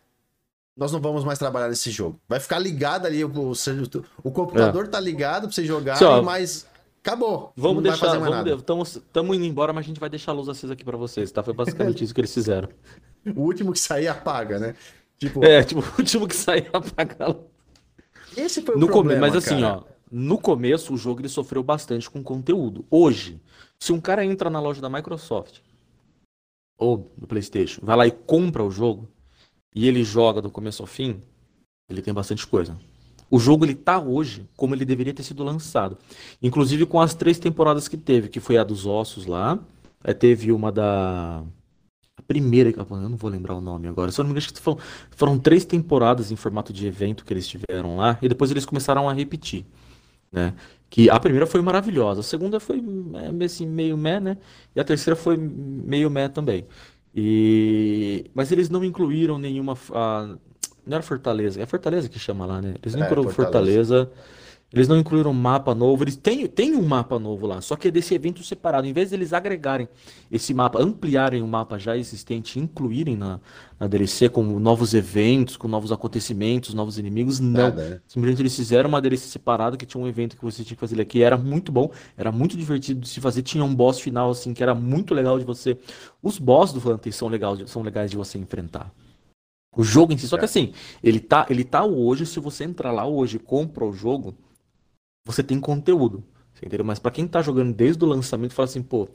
nós 0.77 0.91
não 0.93 1.01
vamos 1.01 1.25
mais 1.25 1.39
trabalhar 1.39 1.69
nesse 1.69 1.91
jogo. 1.91 2.19
Vai 2.29 2.41
ficar 2.41 2.59
ligado 2.59 3.07
ali, 3.07 3.25
o, 3.25 3.29
o, 3.29 3.53
o 4.23 4.31
computador 4.31 4.87
é. 4.87 4.89
tá 4.89 5.01
ligado 5.01 5.43
pra 5.43 5.53
você 5.53 5.65
jogar, 5.65 5.97
Só, 5.97 6.23
mas 6.23 6.67
acabou. 7.03 7.53
Vamos 7.57 7.83
deixar, 7.83 8.17
estamos 8.17 9.37
indo 9.37 9.45
embora, 9.45 9.73
mas 9.73 9.85
a 9.85 9.89
gente 9.89 10.01
vai 10.01 10.09
deixar 10.09 10.33
a 10.33 10.35
luz 10.35 10.49
acesa 10.49 10.73
aqui 10.73 10.85
para 10.85 10.97
vocês, 10.97 11.31
tá? 11.31 11.43
Foi 11.43 11.55
basicamente 11.55 12.03
isso 12.05 12.15
que 12.15 12.21
eles 12.21 12.33
fizeram. 12.33 12.69
O 13.37 13.43
último 13.43 13.73
que 13.73 13.79
sair 13.79 14.09
apaga, 14.09 14.59
né? 14.59 14.75
Tipo... 15.19 15.45
É, 15.45 15.63
tipo, 15.63 15.81
o 15.81 15.99
último 15.99 16.27
que 16.27 16.35
sair 16.35 16.69
apaga. 16.73 17.37
Esse 18.37 18.63
foi 18.63 18.75
o 18.75 18.79
no 18.79 18.87
problema, 18.87 19.21
Mas 19.21 19.37
assim, 19.37 19.61
cara. 19.61 19.79
ó, 19.79 19.93
no 20.11 20.39
começo 20.39 20.93
o 20.95 20.97
jogo 20.97 21.21
ele 21.21 21.29
sofreu 21.29 21.63
bastante 21.63 22.11
com 22.11 22.23
conteúdo. 22.23 22.85
Hoje, 22.91 23.41
se 23.79 23.93
um 23.93 24.01
cara 24.01 24.25
entra 24.25 24.51
na 24.51 24.61
loja 24.61 24.81
da 24.81 24.91
Microsoft 24.91 25.61
ou 26.79 27.11
do 27.17 27.27
PlayStation, 27.27 27.81
vai 27.83 27.97
lá 27.97 28.07
e 28.07 28.11
compra 28.11 28.65
o 28.65 28.71
jogo 28.71 29.09
e 29.75 29.89
ele 29.89 30.05
joga 30.05 30.43
do 30.43 30.51
começo 30.51 30.83
ao 30.83 30.87
fim, 30.87 31.23
ele 31.89 32.03
tem 32.03 32.13
bastante 32.13 32.47
coisa. 32.47 32.79
O 33.31 33.39
jogo 33.39 33.65
ele 33.65 33.75
tá 33.75 33.99
hoje 33.99 34.47
como 34.57 34.75
ele 34.75 34.85
deveria 34.85 35.15
ter 35.15 35.23
sido 35.23 35.43
lançado. 35.43 35.97
Inclusive 36.43 36.85
com 36.85 37.01
as 37.01 37.15
três 37.15 37.39
temporadas 37.39 37.89
que 37.89 37.97
teve, 37.97 38.29
que 38.29 38.41
foi 38.41 38.59
a 38.59 38.65
dos 38.65 38.85
ossos 38.85 39.25
lá, 39.25 39.59
é, 40.05 40.13
teve 40.13 40.53
uma 40.53 40.71
da 40.71 41.43
primeira, 42.33 42.71
eu 42.71 42.87
não 42.97 43.17
vou 43.17 43.29
lembrar 43.29 43.55
o 43.55 43.61
nome 43.61 43.87
agora. 43.87 44.11
Se 44.11 44.19
eu 44.19 44.25
não 44.25 44.33
me 44.33 44.39
engano, 44.39 44.57
foram, 44.59 44.79
foram 45.11 45.39
três 45.39 45.67
temporadas 45.67 46.33
em 46.33 46.37
formato 46.37 46.73
de 46.73 46.87
evento 46.87 47.25
que 47.27 47.33
eles 47.33 47.47
tiveram 47.47 47.97
lá, 47.97 48.19
e 48.23 48.29
depois 48.29 48.51
eles 48.51 48.65
começaram 48.65 49.07
a 49.07 49.13
repetir. 49.13 49.67
Né? 50.33 50.55
Que 50.89 51.11
a 51.11 51.21
primeira 51.21 51.47
foi 51.47 51.61
maravilhosa, 51.61 52.21
a 52.21 52.23
segunda 52.23 52.59
foi 52.59 52.83
é, 53.15 53.45
assim, 53.45 53.67
meio 53.67 53.99
meh, 53.99 54.19
né? 54.19 54.39
E 54.75 54.81
a 54.81 54.85
terceira 54.85 55.15
foi 55.15 55.37
meio 55.37 56.11
meh 56.11 56.29
também. 56.29 56.67
E... 57.15 58.31
Mas 58.33 58.51
eles 58.51 58.71
não 58.71 58.83
incluíram 58.83 59.39
nenhuma. 59.39 59.77
A... 59.93 60.35
Não 60.87 60.95
era 60.95 61.03
Fortaleza, 61.03 61.61
é 61.61 61.67
Fortaleza 61.67 62.09
que 62.09 62.19
chama 62.19 62.47
lá, 62.47 62.63
né? 62.63 62.75
Eles 62.83 62.95
não 62.95 63.03
é, 63.03 63.07
incluíram 63.07 63.31
Fortaleza. 63.31 64.07
Fortaleza 64.07 64.42
eles 64.73 64.89
não 64.89 64.99
incluíram 64.99 65.31
um 65.31 65.35
mapa 65.35 65.75
novo, 65.75 66.03
eles 66.03 66.17
têm, 66.17 66.47
têm 66.47 66.75
um 66.75 66.83
mapa 66.83 67.19
novo 67.19 67.47
lá, 67.47 67.61
só 67.61 67.77
que 67.77 67.89
é 67.89 67.91
desse 67.91 68.15
evento 68.15 68.43
separado. 68.43 68.87
Em 68.87 68.93
vez 68.93 69.11
de 69.11 69.17
eles 69.17 69.33
agregarem 69.33 69.87
esse 70.31 70.55
mapa, 70.55 70.83
ampliarem 70.83 71.43
o 71.43 71.47
mapa 71.47 71.79
já 71.79 71.97
existente, 71.97 72.59
incluírem 72.59 73.15
na, 73.15 73.39
na 73.79 73.87
DLC 73.87 74.31
com 74.31 74.43
novos 74.59 74.95
eventos, 74.95 75.59
com 75.59 75.69
novos 75.69 75.93
acontecimentos, 75.93 76.73
novos 76.73 76.99
inimigos, 76.99 77.39
não. 77.39 77.65
Nada, 77.65 77.89
né? 77.89 78.01
Simplesmente 78.09 78.41
eles 78.41 78.57
fizeram 78.57 78.89
uma 78.89 79.01
DLC 79.01 79.27
separada 79.29 79.77
que 79.77 79.85
tinha 79.85 80.03
um 80.03 80.09
evento 80.09 80.37
que 80.37 80.45
você 80.45 80.65
tinha 80.65 80.75
que 80.75 80.81
fazer 80.81 81.01
aqui, 81.01 81.23
era 81.23 81.37
muito 81.37 81.71
bom, 81.71 81.91
era 82.17 82.33
muito 82.33 82.57
divertido 82.57 83.01
de 83.01 83.09
se 83.09 83.21
fazer, 83.21 83.43
tinha 83.43 83.63
um 83.63 83.75
boss 83.75 84.01
final 84.01 84.31
assim 84.31 84.55
que 84.55 84.63
era 84.63 84.75
muito 84.75 85.13
legal 85.13 85.39
de 85.39 85.45
você. 85.45 85.77
Os 86.23 86.39
boss 86.39 86.73
do 86.73 86.91
Hunter 86.91 87.13
são 87.13 87.29
legais, 87.29 87.71
são 87.71 87.83
legais 87.83 88.11
de 88.11 88.17
você 88.17 88.39
enfrentar. 88.39 88.91
O 89.77 89.83
jogo 89.83 90.13
em 90.13 90.19
si, 90.19 90.29
só 90.29 90.37
que 90.37 90.43
é. 90.43 90.47
assim, 90.47 90.73
ele 91.03 91.19
tá, 91.19 91.47
ele 91.49 91.65
tá 91.65 91.85
hoje, 91.85 92.27
se 92.27 92.39
você 92.39 92.65
entrar 92.65 92.93
lá 92.93 93.07
hoje 93.07 93.37
e 93.37 93.41
compra 93.41 93.85
o 93.85 93.93
jogo, 93.93 94.35
você 95.25 95.43
tem 95.43 95.59
conteúdo. 95.61 96.23
Entendeu? 96.63 96.85
Mas 96.85 96.99
para 96.99 97.11
quem 97.11 97.27
tá 97.27 97.43
jogando 97.43 97.75
desde 97.75 98.05
o 98.05 98.07
lançamento, 98.07 98.55
fala 98.55 98.69
assim, 98.69 98.83
pô. 98.83 99.09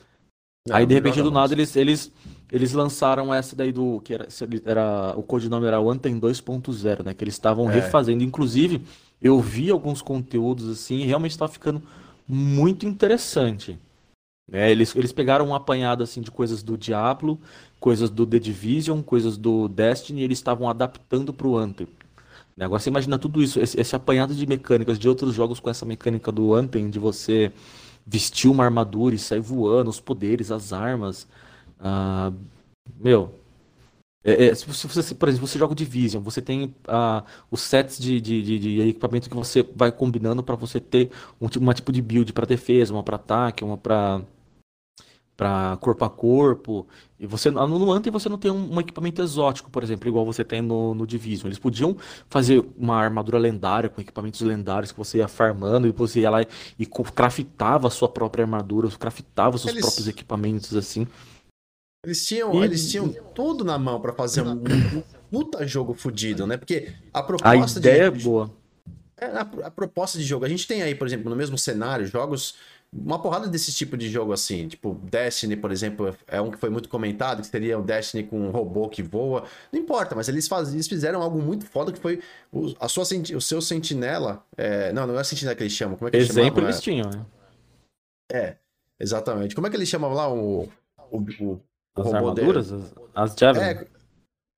Não, 0.68 0.76
aí 0.76 0.86
de 0.86 0.94
repente 0.94 1.22
do 1.22 1.32
nada 1.32 1.54
eles, 1.54 1.74
eles, 1.78 2.12
eles 2.52 2.74
lançaram 2.74 3.34
essa 3.34 3.56
daí 3.56 3.72
do. 3.72 4.02
que 4.02 4.14
era, 4.14 4.28
era 4.66 5.14
O 5.16 5.24
codinome 5.24 5.66
era 5.66 5.80
Anthem 5.80 6.20
2.0, 6.20 7.06
né? 7.06 7.14
Que 7.14 7.24
eles 7.24 7.36
estavam 7.36 7.72
é. 7.72 7.74
refazendo. 7.74 8.22
Inclusive, 8.22 8.82
eu 9.22 9.40
vi 9.40 9.70
alguns 9.70 10.02
conteúdos 10.02 10.70
assim 10.70 10.98
e 10.98 11.06
realmente 11.06 11.32
estava 11.32 11.52
ficando 11.52 11.82
muito 12.28 12.86
interessante. 12.86 13.80
É, 14.52 14.70
eles, 14.72 14.96
eles 14.96 15.12
pegaram 15.12 15.48
um 15.48 15.56
apanhado 15.56 16.04
assim 16.04 16.22
de 16.22 16.32
coisas 16.32 16.64
do 16.64 16.78
Diablo, 16.78 17.40
coisas 17.80 18.10
do 18.10 18.26
The 18.26 18.40
Division, 18.40 19.02
coisas 19.02 19.38
do 19.38 19.68
Destiny, 19.68 20.22
e 20.22 20.24
eles 20.24 20.38
estavam 20.38 20.70
adaptando 20.70 21.34
para 21.34 21.48
o 21.48 21.58
Anthem. 21.58 21.88
Né? 22.58 22.66
Agora 22.66 22.80
você 22.80 22.90
imagina 22.90 23.20
tudo 23.20 23.42
isso, 23.42 23.60
esse, 23.60 23.80
esse, 23.80 23.96
apanhado 23.96 24.34
de 24.34 24.48
mecânicas 24.48 24.98
de 24.98 25.08
outros 25.08 25.36
jogos 25.36 25.60
com 25.60 25.70
essa 25.70 25.86
mecânica 25.86 26.32
do 26.32 26.56
Anthem, 26.56 26.90
de 26.90 26.98
você 27.00 27.52
vestir 28.06 28.50
uma 28.50 28.66
armadura 28.66 29.16
e 29.16 29.20
sair 29.20 29.40
voando, 29.40 29.90
os 29.90 30.00
poderes, 30.00 30.52
as 30.52 30.74
armas. 30.74 31.28
Ah, 31.80 32.34
meu. 33.00 33.34
É, 34.24 34.48
é, 34.48 34.56
se, 34.56 34.66
você, 34.68 35.16
por 35.16 35.30
exemplo, 35.30 35.48
você 35.48 35.60
joga 35.60 35.76
Division, 35.76 36.22
você 36.22 36.42
tem 36.42 36.76
ah, 36.88 37.24
os 37.50 37.62
sets 37.62 37.98
de, 37.98 38.20
de, 38.20 38.42
de, 38.44 38.60
de, 38.60 38.82
equipamento 38.90 39.30
que 39.30 39.36
você 39.36 39.64
vai 39.76 39.92
combinando 39.92 40.44
para 40.44 40.56
você 40.56 40.80
ter 40.82 41.12
um, 41.40 41.48
uma 41.60 41.74
tipo 41.74 41.92
de 41.94 42.02
build 42.02 42.34
para 42.34 42.46
defesa, 42.46 42.94
uma 42.94 43.04
para 43.04 43.16
ataque, 43.16 43.64
uma 43.64 43.78
para 43.78 44.22
para 45.38 45.78
corpo 45.80 46.04
a 46.04 46.10
corpo. 46.10 46.88
E 47.20 47.28
você 47.28 47.52
no 47.52 47.92
Anthem 47.92 48.12
você 48.12 48.28
não 48.28 48.40
tem 48.40 48.50
um, 48.50 48.74
um, 48.74 48.80
equipamento 48.80 49.22
exótico, 49.22 49.70
por 49.70 49.84
exemplo, 49.84 50.10
igual 50.10 50.26
você 50.26 50.44
tem 50.44 50.62
no, 50.62 50.96
no 50.96 51.06
Division. 51.06 51.48
Eles 51.48 51.60
podiam 51.60 51.96
fazer 52.28 52.66
uma 52.76 52.96
armadura 52.96 53.38
lendária 53.38 53.88
com 53.88 54.02
equipamentos 54.02 54.42
lendários 54.42 54.92
que 54.92 54.98
você 54.98 55.20
ia 55.20 55.28
farmando 55.28 55.88
e 55.88 55.92
você 55.92 56.22
ia 56.22 56.30
lá 56.32 56.42
e, 56.42 56.48
e 56.80 56.86
craftava 56.86 57.88
a 57.88 57.92
sua 57.92 58.10
própria 58.10 58.44
armadura, 58.44 58.90
craftava 58.90 59.58
seus 59.60 59.74
eles, 59.74 59.82
próprios 59.82 60.08
equipamentos 60.08 60.76
assim. 60.76 61.08
Eles 62.04 62.26
tinham, 62.26 62.54
e, 62.56 62.64
eles 62.64 62.90
tinham 62.90 63.10
tudo 63.36 63.64
na 63.64 63.78
mão 63.78 64.02
para 64.02 64.14
fazer 64.14 64.42
um, 64.42 64.54
um 64.54 65.04
puta 65.30 65.68
jogo 65.68 65.94
fodido, 65.94 66.48
né? 66.48 66.58
Porque 66.58 66.94
a 67.14 67.22
proposta 67.22 67.80
a 67.80 67.82
ideia 67.82 68.10
de, 68.10 68.20
é 68.20 68.24
boa. 68.24 68.52
É, 69.20 69.26
a, 69.26 69.42
a 69.42 69.72
proposta 69.72 70.18
de 70.18 70.24
jogo, 70.24 70.46
a 70.46 70.50
gente 70.50 70.68
tem 70.68 70.82
aí, 70.82 70.96
por 70.96 71.06
exemplo, 71.06 71.30
no 71.30 71.36
mesmo 71.36 71.58
cenário, 71.58 72.06
jogos 72.08 72.56
uma 72.98 73.22
porrada 73.22 73.48
desse 73.48 73.72
tipo 73.74 73.96
de 73.96 74.10
jogo 74.10 74.34
assim, 74.34 74.68
tipo 74.68 74.96
Destiny, 75.04 75.56
por 75.56 75.72
exemplo, 75.72 76.16
é 76.28 76.42
um 76.42 76.50
que 76.50 76.58
foi 76.58 76.70
muito 76.70 76.90
comentado, 76.90 77.42
que 77.42 77.48
seria 77.48 77.78
o 77.78 77.84
Destiny 77.84 78.24
com 78.24 78.48
um 78.48 78.50
robô 78.50 78.90
que 78.90 79.04
voa. 79.04 79.44
Não 79.72 79.80
importa, 79.80 80.16
mas 80.16 80.28
eles, 80.28 80.48
faz, 80.48 80.74
eles 80.74 80.88
fizeram 80.88 81.22
algo 81.22 81.42
muito 81.42 81.66
foda 81.66 81.92
que 81.92 82.00
foi 82.00 82.22
o, 82.52 82.74
a 82.80 82.88
sua, 82.88 83.04
o 83.36 83.42
seu 83.42 83.62
sentinela. 83.62 84.44
É, 84.58 84.92
não, 84.94 85.06
não 85.06 85.20
é 85.20 85.24
sentinela 85.24 85.56
que 85.56 85.64
eles 85.64 85.74
chamam. 85.74 85.96
Como 85.98 86.08
é 86.08 86.12
que 86.12 86.18
eles 86.18 86.30
Exemplo 86.30 86.64
eles 86.64 86.82
tinham, 86.82 87.10
né? 87.10 87.26
É, 88.32 88.56
exatamente. 89.00 89.56
Como 89.56 89.68
é 89.68 89.70
que 89.70 89.76
eles 89.76 89.88
chamam 89.88 90.14
lá 90.14 90.32
o, 90.32 90.68
o, 91.12 91.18
o, 91.18 91.62
o 91.96 92.02
robô 92.02 92.16
armaduras? 92.16 92.72
Dele? 92.72 92.84
As, 93.16 93.32
as 93.32 93.38
Javelin. 93.38 93.66
É, 93.66 93.88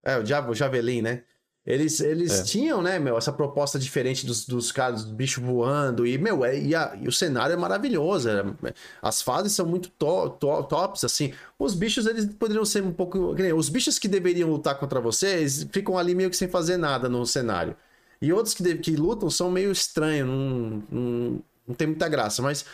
é 0.04 0.18
o, 0.18 0.56
Javelin, 0.56 1.02
né? 1.02 1.24
Eles, 1.66 2.00
eles 2.00 2.40
é. 2.40 2.44
tinham, 2.44 2.82
né, 2.82 2.98
meu, 2.98 3.18
essa 3.18 3.32
proposta 3.32 3.78
diferente 3.78 4.26
dos, 4.26 4.46
dos 4.46 4.72
caras, 4.72 5.04
dos 5.04 5.14
bichos 5.14 5.44
voando, 5.44 6.08
e, 6.08 6.18
meu, 6.18 6.44
é, 6.44 6.58
e, 6.58 6.74
a, 6.74 6.98
e, 7.00 7.08
o 7.08 7.12
cenário 7.12 7.54
é 7.54 7.58
maravilhoso. 7.58 8.30
É, 8.30 8.74
as 9.02 9.22
fases 9.22 9.52
são 9.52 9.66
muito 9.66 9.90
to, 9.90 10.30
to, 10.32 10.64
tops, 10.64 11.04
assim. 11.04 11.34
Os 11.60 11.76
bichos, 11.76 12.06
eles 12.08 12.26
poderiam 12.26 12.66
ser 12.66 12.82
um 12.82 12.92
pouco. 12.92 13.36
Os 13.56 13.70
bichos 13.70 14.00
que 14.00 14.08
deveriam 14.08 14.50
lutar 14.50 14.80
contra 14.80 15.00
vocês 15.00 15.68
ficam 15.72 15.98
ali 15.98 16.16
meio 16.16 16.30
que 16.30 16.38
sem 16.38 16.48
fazer 16.48 16.78
nada 16.78 17.08
no 17.08 17.26
cenário. 17.26 17.76
E 18.22 18.34
outros 18.34 18.54
que, 18.54 18.76
que 18.78 18.96
lutam 18.96 19.30
são 19.30 19.52
meio 19.52 19.72
estranhos, 19.72 20.28
não, 20.28 20.84
não, 20.90 21.42
não 21.68 21.76
tem 21.76 21.88
muita 21.88 22.10
graça. 22.10 22.42
Mas 22.42 22.66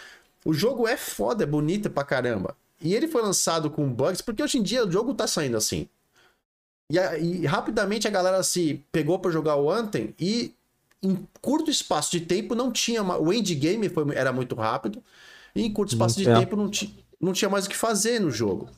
o 0.46 0.54
jogo 0.54 0.88
é 0.88 0.96
foda, 0.96 1.44
é 1.44 1.48
bonito 1.48 1.90
pra 1.90 2.04
caramba. 2.04 2.56
E 2.82 2.94
ele 2.94 3.08
foi 3.08 3.22
lançado 3.22 3.70
com 3.70 3.92
bugs, 3.92 4.22
porque 4.22 4.44
hoje 4.44 4.58
em 4.58 4.64
dia 4.64 4.86
o 4.86 4.92
jogo 4.92 5.14
tá 5.14 5.28
saindo 5.28 5.58
assim. 5.58 5.90
E, 6.92 6.98
e 6.98 7.46
rapidamente 7.46 8.08
a 8.08 8.12
galera 8.12 8.42
se 8.44 8.84
pegou 8.92 9.20
para 9.20 9.32
jogar 9.32 9.56
o 9.56 9.70
Anthem 9.70 10.14
e 10.20 10.54
em 11.02 11.28
curto 11.42 11.70
espaço 11.70 12.12
de 12.12 12.22
tempo 12.22 12.56
não 12.56 12.72
tinha. 12.72 13.04
O 13.04 13.32
endgame 13.34 13.90
foi, 13.90 14.16
era 14.16 14.32
muito 14.32 14.56
rápido. 14.56 15.04
E 15.56 15.64
em 15.64 15.72
curto 15.72 15.94
espaço 15.94 16.18
de 16.18 16.30
é. 16.30 16.40
tempo 16.40 16.56
não, 16.56 16.70
ti, 16.70 17.06
não 17.20 17.34
tinha 17.34 17.50
mais 17.50 17.66
o 17.66 17.70
que 17.70 17.78
fazer 17.78 18.20
no 18.20 18.30
jogo. 18.30 18.70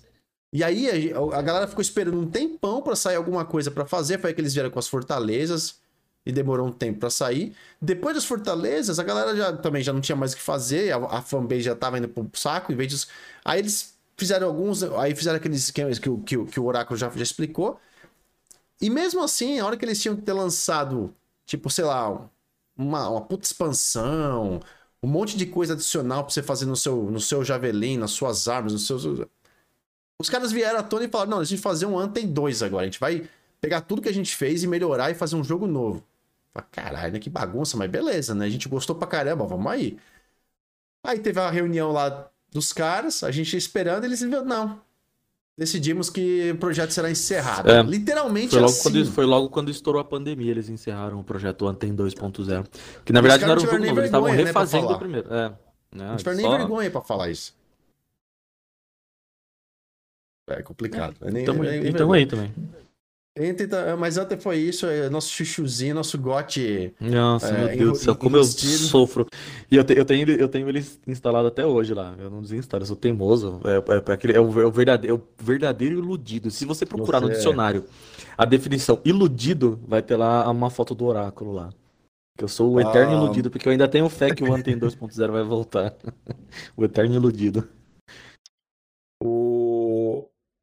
E 0.54 0.64
aí 0.64 1.12
a, 1.12 1.38
a 1.38 1.42
galera 1.42 1.68
ficou 1.68 1.82
esperando 1.82 2.20
um 2.20 2.30
tempão 2.30 2.82
para 2.82 2.96
sair 2.96 3.16
alguma 3.16 3.44
coisa 3.46 3.72
para 3.72 3.86
fazer. 3.86 4.20
Foi 4.20 4.30
aí 4.30 4.34
que 4.34 4.42
eles 4.42 4.54
vieram 4.54 4.70
com 4.70 4.80
as 4.80 4.88
fortalezas 4.88 5.76
e 6.26 6.32
demorou 6.32 6.68
um 6.68 6.72
tempo 6.72 7.00
para 7.00 7.10
sair. 7.10 7.56
Depois 7.82 8.16
das 8.16 8.26
fortalezas, 8.26 9.00
a 9.00 9.04
galera 9.04 9.36
já 9.36 9.54
também 9.54 9.82
já 9.82 9.94
não 9.94 10.02
tinha 10.02 10.16
mais 10.16 10.34
o 10.34 10.36
que 10.36 10.42
fazer, 10.42 10.92
a, 10.92 10.98
a 10.98 11.22
fanbase 11.22 11.62
já 11.62 11.76
tava 11.76 11.98
indo 11.98 12.10
pro 12.10 12.30
saco, 12.34 12.72
em 12.72 12.76
vez 12.76 12.92
de... 12.92 13.08
Aí 13.46 13.60
eles 13.60 13.96
fizeram 14.18 14.48
alguns, 14.48 14.84
aí 14.84 15.16
fizeram 15.16 15.38
aqueles 15.38 15.64
esquemas 15.64 16.00
que, 16.00 16.10
que, 16.26 16.46
que 16.46 16.60
o 16.60 16.66
Oráculo 16.66 16.98
já, 16.98 17.10
já 17.10 17.24
explicou, 17.24 17.80
e 18.82 18.90
mesmo 18.90 19.24
assim, 19.24 19.60
a 19.60 19.66
hora 19.66 19.78
que 19.78 19.86
eles 19.86 20.02
tinham 20.02 20.16
que 20.16 20.22
ter 20.22 20.34
lançado, 20.34 21.14
tipo, 21.46 21.70
sei 21.70 21.86
lá, 21.86 22.30
uma, 22.78 23.10
uma 23.10 23.22
puta 23.22 23.44
expansão, 23.46 24.60
um 25.02 25.08
monte 25.08 25.38
de 25.38 25.46
coisa 25.46 25.74
adicional 25.74 26.24
pra 26.24 26.34
você 26.34 26.44
fazer 26.44 26.66
no 26.66 26.76
seu, 26.76 26.96
no 27.12 27.20
seu 27.20 27.44
Javelin, 27.44 27.98
nas 27.98 28.12
suas 28.12 28.48
armas, 28.48 28.74
nos 28.74 28.86
seus. 28.86 29.04
Os 30.20 30.30
caras 30.30 30.52
vieram 30.52 30.80
à 30.80 30.84
tona 30.84 31.06
e 31.06 31.10
falaram: 31.10 31.32
não, 31.32 31.40
a 31.40 31.44
gente 31.44 31.58
vai 31.58 31.72
fazer 31.72 31.86
um 31.86 31.98
Anthem 31.98 32.28
2 32.32 32.64
agora. 32.64 32.84
A 32.84 32.86
gente 32.86 33.00
vai 33.00 33.28
pegar 33.62 33.82
tudo 33.82 34.02
que 34.02 34.10
a 34.10 34.14
gente 34.14 34.36
fez 34.36 34.64
e 34.64 34.68
melhorar 34.68 35.12
e 35.12 35.16
fazer 35.16 35.36
um 35.36 35.44
jogo 35.44 35.68
novo. 35.68 36.04
Caralho, 36.72 37.14
né? 37.14 37.20
Que 37.20 37.30
bagunça, 37.30 37.78
mas 37.78 37.90
beleza, 37.90 38.34
né? 38.34 38.46
A 38.46 38.50
gente 38.50 38.68
gostou 38.68 38.96
pra 38.96 39.08
caramba, 39.08 39.46
vamos 39.46 39.72
aí. 39.72 39.98
Aí 41.04 41.20
teve 41.20 41.40
a 41.40 41.50
reunião 41.50 41.92
lá 41.92 42.30
dos 42.52 42.74
caras, 42.74 43.24
a 43.24 43.32
gente 43.32 43.56
esperando, 43.56 44.04
eles 44.06 44.22
viram, 44.22 44.44
não, 44.44 44.82
decidimos 45.58 46.10
que 46.10 46.52
o 46.52 46.58
projeto 46.58 46.92
será 46.92 47.10
encerrado. 47.10 47.70
É, 47.70 47.82
Literalmente 47.82 48.50
foi 48.50 48.60
assim. 48.60 48.66
logo, 48.66 48.72
assim. 48.72 48.84
quando, 48.84 49.12
foi 49.12 49.26
logo 49.26 49.50
quando 49.50 49.72
estourou 49.72 50.00
a 50.00 50.06
pandemia, 50.06 50.52
eles 50.52 50.70
encerraram 50.70 51.20
o 51.20 51.24
projeto 51.24 51.68
Anten 51.68 51.96
2.0. 51.96 52.68
Que 53.04 53.12
na 53.12 53.22
verdade 53.22 53.44
não 53.44 53.52
era 53.52 53.60
o 53.60 53.64
jogo 53.64 53.78
novo, 53.78 54.00
eles 54.00 54.06
estavam 54.06 54.30
né, 54.30 54.36
refazendo 54.36 54.88
o 54.88 55.00
primeiro. 55.00 55.34
É, 55.34 55.50
né, 55.96 56.10
não 56.10 56.18
tiveram 56.18 56.40
só... 56.40 56.48
nem 56.48 56.58
vergonha 56.58 56.92
pra 56.92 57.02
falar 57.02 57.30
isso. 57.30 57.56
É 60.50 60.62
complicado. 60.62 61.16
É, 61.22 61.26
né? 61.26 61.32
nem, 61.32 61.44
então, 61.44 61.56
nem, 61.56 61.88
então 61.88 62.14
aí 62.14 62.26
também. 62.26 62.54
Mas 64.00 64.18
ontem 64.18 64.38
foi 64.38 64.58
isso, 64.58 64.86
é 64.86 65.10
nosso 65.10 65.30
chuchuzinho, 65.30 65.96
nosso 65.96 66.18
gote. 66.18 66.94
Nossa, 67.00 67.48
é, 67.48 67.58
meu 67.58 67.78
Deus 67.78 68.00
do 68.00 68.04
céu, 68.04 68.16
como 68.16 68.38
eu 68.38 68.44
sofro. 68.44 69.28
E 69.70 69.76
eu, 69.76 69.84
te, 69.84 69.98
eu, 69.98 70.06
tenho, 70.06 70.30
eu 70.32 70.48
tenho 70.48 70.68
ele 70.70 70.86
instalado 71.06 71.48
até 71.48 71.66
hoje 71.66 71.94
lá. 71.94 72.16
Eu 72.18 72.30
não 72.30 72.42
desinstalo, 72.42 72.84
eu 72.84 72.88
sou 72.88 72.96
teimoso. 72.96 73.60
É, 73.64 73.94
é, 73.94 74.04
é, 74.10 74.14
aquele, 74.14 74.34
é, 74.34 74.40
o, 74.40 74.62
é, 74.62 74.66
o, 74.66 74.72
verdadeiro, 74.72 75.16
é 75.16 75.18
o 75.18 75.24
verdadeiro 75.44 76.00
iludido. 76.00 76.50
Se 76.50 76.66
você 76.66 76.86
procurar 76.86 77.20
você 77.20 77.26
no 77.26 77.32
dicionário 77.34 77.86
a 78.38 78.46
definição 78.46 79.02
iludido, 79.04 79.80
vai 79.88 80.02
ter 80.02 80.16
lá 80.16 80.50
uma 80.50 80.70
foto 80.70 80.94
do 80.94 81.06
oráculo 81.06 81.54
lá. 81.54 81.70
Que 82.38 82.44
eu 82.44 82.48
sou 82.48 82.74
o 82.74 82.80
eterno 82.80 83.14
ah. 83.14 83.16
iludido, 83.16 83.50
porque 83.50 83.68
eu 83.68 83.72
ainda 83.72 83.88
tenho 83.88 84.08
fé 84.10 84.34
que 84.34 84.44
o 84.44 84.54
Anthem 84.54 84.78
2.0 84.78 85.32
vai 85.32 85.44
voltar. 85.44 85.96
o 86.78 86.86
eterno 86.86 87.16
iludido. 87.16 87.68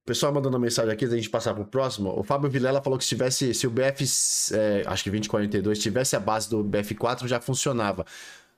O 0.04 0.06
pessoal 0.06 0.34
mandando 0.34 0.60
mensagem 0.60 0.92
aqui, 0.92 1.06
a 1.06 1.08
gente 1.08 1.30
passar 1.30 1.54
pro 1.54 1.64
próximo. 1.64 2.12
O 2.14 2.22
Fábio 2.22 2.50
Vilela 2.50 2.82
falou 2.82 2.98
que 2.98 3.04
se 3.04 3.08
tivesse, 3.08 3.54
se 3.54 3.66
o 3.66 3.70
BF, 3.70 4.04
é, 4.52 4.82
acho 4.84 5.02
que 5.02 5.08
2042, 5.08 5.78
tivesse 5.78 6.14
a 6.14 6.20
base 6.20 6.50
do 6.50 6.62
BF4, 6.62 7.26
já 7.26 7.40
funcionava. 7.40 8.04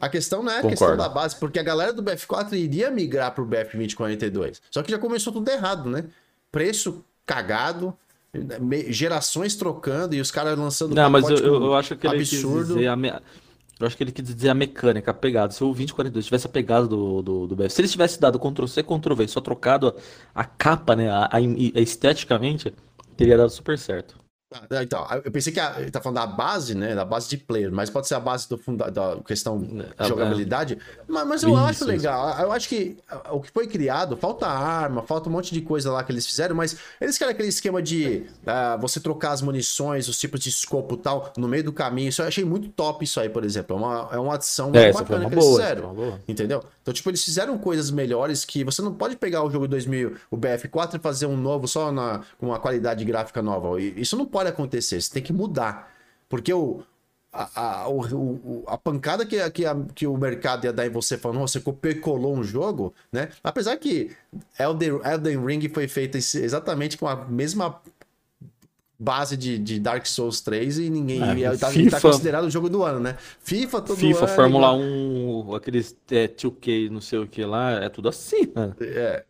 A 0.00 0.08
questão 0.08 0.42
não 0.42 0.50
é 0.50 0.58
a 0.58 0.62
Concordo. 0.62 0.76
questão 0.76 0.96
da 0.96 1.08
base, 1.08 1.36
porque 1.36 1.60
a 1.60 1.62
galera 1.62 1.92
do 1.92 2.02
BF4 2.02 2.52
iria 2.54 2.90
migrar 2.90 3.32
pro 3.32 3.46
BF 3.46 3.76
2042. 3.76 4.60
Só 4.72 4.82
que 4.82 4.90
já 4.90 4.98
começou 4.98 5.32
tudo 5.32 5.48
errado, 5.48 5.88
né? 5.88 6.06
Preço 6.50 7.04
cagado, 7.24 7.96
gerações 8.88 9.54
trocando 9.54 10.16
e 10.16 10.20
os 10.20 10.32
caras 10.32 10.58
lançando 10.58 10.96
Não, 10.96 11.08
mas 11.08 11.30
eu, 11.30 11.38
eu, 11.38 11.74
acho 11.74 11.94
que 11.94 12.08
ele 12.08 12.16
absurdo. 12.16 12.74
Dizer, 12.74 12.88
a, 12.88 13.22
eu 13.78 13.86
acho 13.86 13.96
que 13.96 14.02
ele 14.02 14.12
quis 14.12 14.24
dizer 14.24 14.48
a 14.48 14.54
mecânica, 14.54 15.10
a 15.10 15.14
pegada. 15.14 15.52
Se 15.52 15.62
o 15.62 15.66
2042 15.66 16.24
tivesse 16.24 16.46
a 16.46 16.50
pegada 16.50 16.86
do, 16.86 17.22
do, 17.22 17.46
do 17.46 17.56
BF, 17.56 17.70
se 17.70 17.80
ele 17.82 17.88
tivesse 17.88 18.20
dado 18.20 18.38
Ctrl-C, 18.38 18.82
Ctrl-V, 18.82 19.28
só 19.28 19.40
trocado 19.40 19.94
a, 20.34 20.40
a 20.40 20.44
capa, 20.44 20.96
né, 20.96 21.10
a, 21.10 21.26
a, 21.26 21.36
a, 21.36 21.80
esteticamente, 21.80 22.72
teria 23.16 23.36
dado 23.36 23.50
super 23.50 23.78
certo. 23.78 24.25
Ah, 24.52 24.82
então, 24.82 25.04
eu 25.24 25.30
pensei 25.32 25.52
que 25.52 25.58
a, 25.58 25.80
ele 25.80 25.90
tá 25.90 26.00
falando 26.00 26.16
da 26.18 26.26
base, 26.26 26.72
né? 26.72 26.94
Da 26.94 27.04
base 27.04 27.28
de 27.28 27.36
player, 27.36 27.72
mas 27.72 27.90
pode 27.90 28.06
ser 28.06 28.14
a 28.14 28.20
base 28.20 28.48
do 28.48 28.56
funda, 28.56 28.88
da 28.88 29.16
questão 29.26 29.58
de 29.58 29.80
é, 29.80 29.88
é. 29.98 30.04
jogabilidade. 30.04 30.78
Mas, 31.08 31.26
mas 31.26 31.42
eu 31.42 31.50
isso, 31.50 31.58
acho 31.58 31.84
legal. 31.84 32.30
Isso. 32.30 32.40
Eu 32.42 32.52
acho 32.52 32.68
que 32.68 32.96
o 33.32 33.40
que 33.40 33.50
foi 33.50 33.66
criado, 33.66 34.16
falta 34.16 34.46
arma, 34.46 35.02
falta 35.02 35.28
um 35.28 35.32
monte 35.32 35.52
de 35.52 35.60
coisa 35.60 35.90
lá 35.90 36.04
que 36.04 36.12
eles 36.12 36.24
fizeram, 36.24 36.54
mas 36.54 36.76
eles 37.00 37.18
querem 37.18 37.32
aquele 37.32 37.48
esquema 37.48 37.82
de 37.82 38.26
uh, 38.42 38.80
você 38.80 39.00
trocar 39.00 39.32
as 39.32 39.42
munições, 39.42 40.06
os 40.06 40.16
tipos 40.16 40.38
de 40.38 40.48
escopo 40.48 40.94
e 40.94 40.98
tal, 40.98 41.32
no 41.36 41.48
meio 41.48 41.64
do 41.64 41.72
caminho. 41.72 42.08
Isso 42.10 42.22
eu 42.22 42.28
achei 42.28 42.44
muito 42.44 42.68
top, 42.68 43.04
isso 43.04 43.18
aí, 43.18 43.28
por 43.28 43.44
exemplo. 43.44 43.74
É 43.74 43.78
uma, 43.78 44.08
é 44.12 44.18
uma 44.18 44.34
adição 44.34 44.70
é, 44.74 44.84
muito 44.84 44.94
bacana 44.94 45.26
que 45.26 45.34
eles 45.34 45.44
boa, 45.44 45.60
fizeram. 45.60 46.20
Entendeu? 46.28 46.62
Então, 46.82 46.94
tipo, 46.94 47.10
eles 47.10 47.24
fizeram 47.24 47.58
coisas 47.58 47.90
melhores 47.90 48.44
que 48.44 48.62
você 48.62 48.80
não 48.80 48.94
pode 48.94 49.16
pegar 49.16 49.42
o 49.42 49.50
jogo 49.50 49.66
2000, 49.66 50.14
o 50.30 50.36
BF4 50.36 50.94
e 50.94 50.98
fazer 51.00 51.26
um 51.26 51.36
novo 51.36 51.66
só 51.66 51.90
na, 51.90 52.20
com 52.38 52.46
uma 52.46 52.60
qualidade 52.60 53.04
gráfica 53.04 53.42
nova. 53.42 53.80
Isso 53.80 54.16
não 54.16 54.24
pode 54.24 54.35
acontecer. 54.44 55.00
Você 55.00 55.12
tem 55.12 55.22
que 55.22 55.32
mudar. 55.32 55.92
Porque 56.28 56.52
o, 56.52 56.82
a, 57.32 57.82
a, 57.82 57.88
o, 57.88 58.64
a 58.66 58.78
pancada 58.78 59.24
que, 59.24 59.50
que, 59.50 59.66
a, 59.66 59.76
que 59.94 60.06
o 60.06 60.16
mercado 60.16 60.64
ia 60.64 60.72
dar 60.72 60.86
em 60.86 60.90
você 60.90 61.18
falando, 61.18 61.40
você 61.40 61.60
copiou 61.60 61.92
e 61.92 62.00
colou 62.00 62.34
um 62.34 62.42
jogo, 62.42 62.94
né? 63.12 63.28
Apesar 63.44 63.76
que 63.76 64.10
Elden, 64.58 65.00
Elden 65.04 65.44
Ring 65.44 65.68
foi 65.68 65.86
feito 65.86 66.16
exatamente 66.16 66.96
com 66.96 67.06
a 67.06 67.16
mesma 67.16 67.80
base 68.98 69.36
de, 69.36 69.58
de 69.58 69.78
Dark 69.78 70.06
Souls 70.06 70.40
3 70.40 70.78
e 70.78 70.90
ninguém 70.90 71.44
é, 71.44 71.56
tá, 71.56 71.70
FIFA, 71.70 71.90
tá 71.90 72.00
considerado 72.00 72.44
o 72.44 72.50
jogo 72.50 72.70
do 72.70 72.82
ano, 72.82 72.98
né? 72.98 73.16
FIFA 73.40 73.82
todo 73.82 73.98
FIFA, 73.98 74.24
ano. 74.24 74.28
Fórmula 74.28 74.66
igual... 74.68 75.50
1, 75.50 75.54
aqueles 75.54 75.96
é, 76.10 76.26
2K, 76.26 76.90
não 76.90 77.00
sei 77.00 77.18
o 77.18 77.26
que 77.26 77.44
lá, 77.44 77.72
é 77.72 77.88
tudo 77.88 78.08
assim, 78.08 78.50
né? 78.54 78.74
É. 78.80 79.24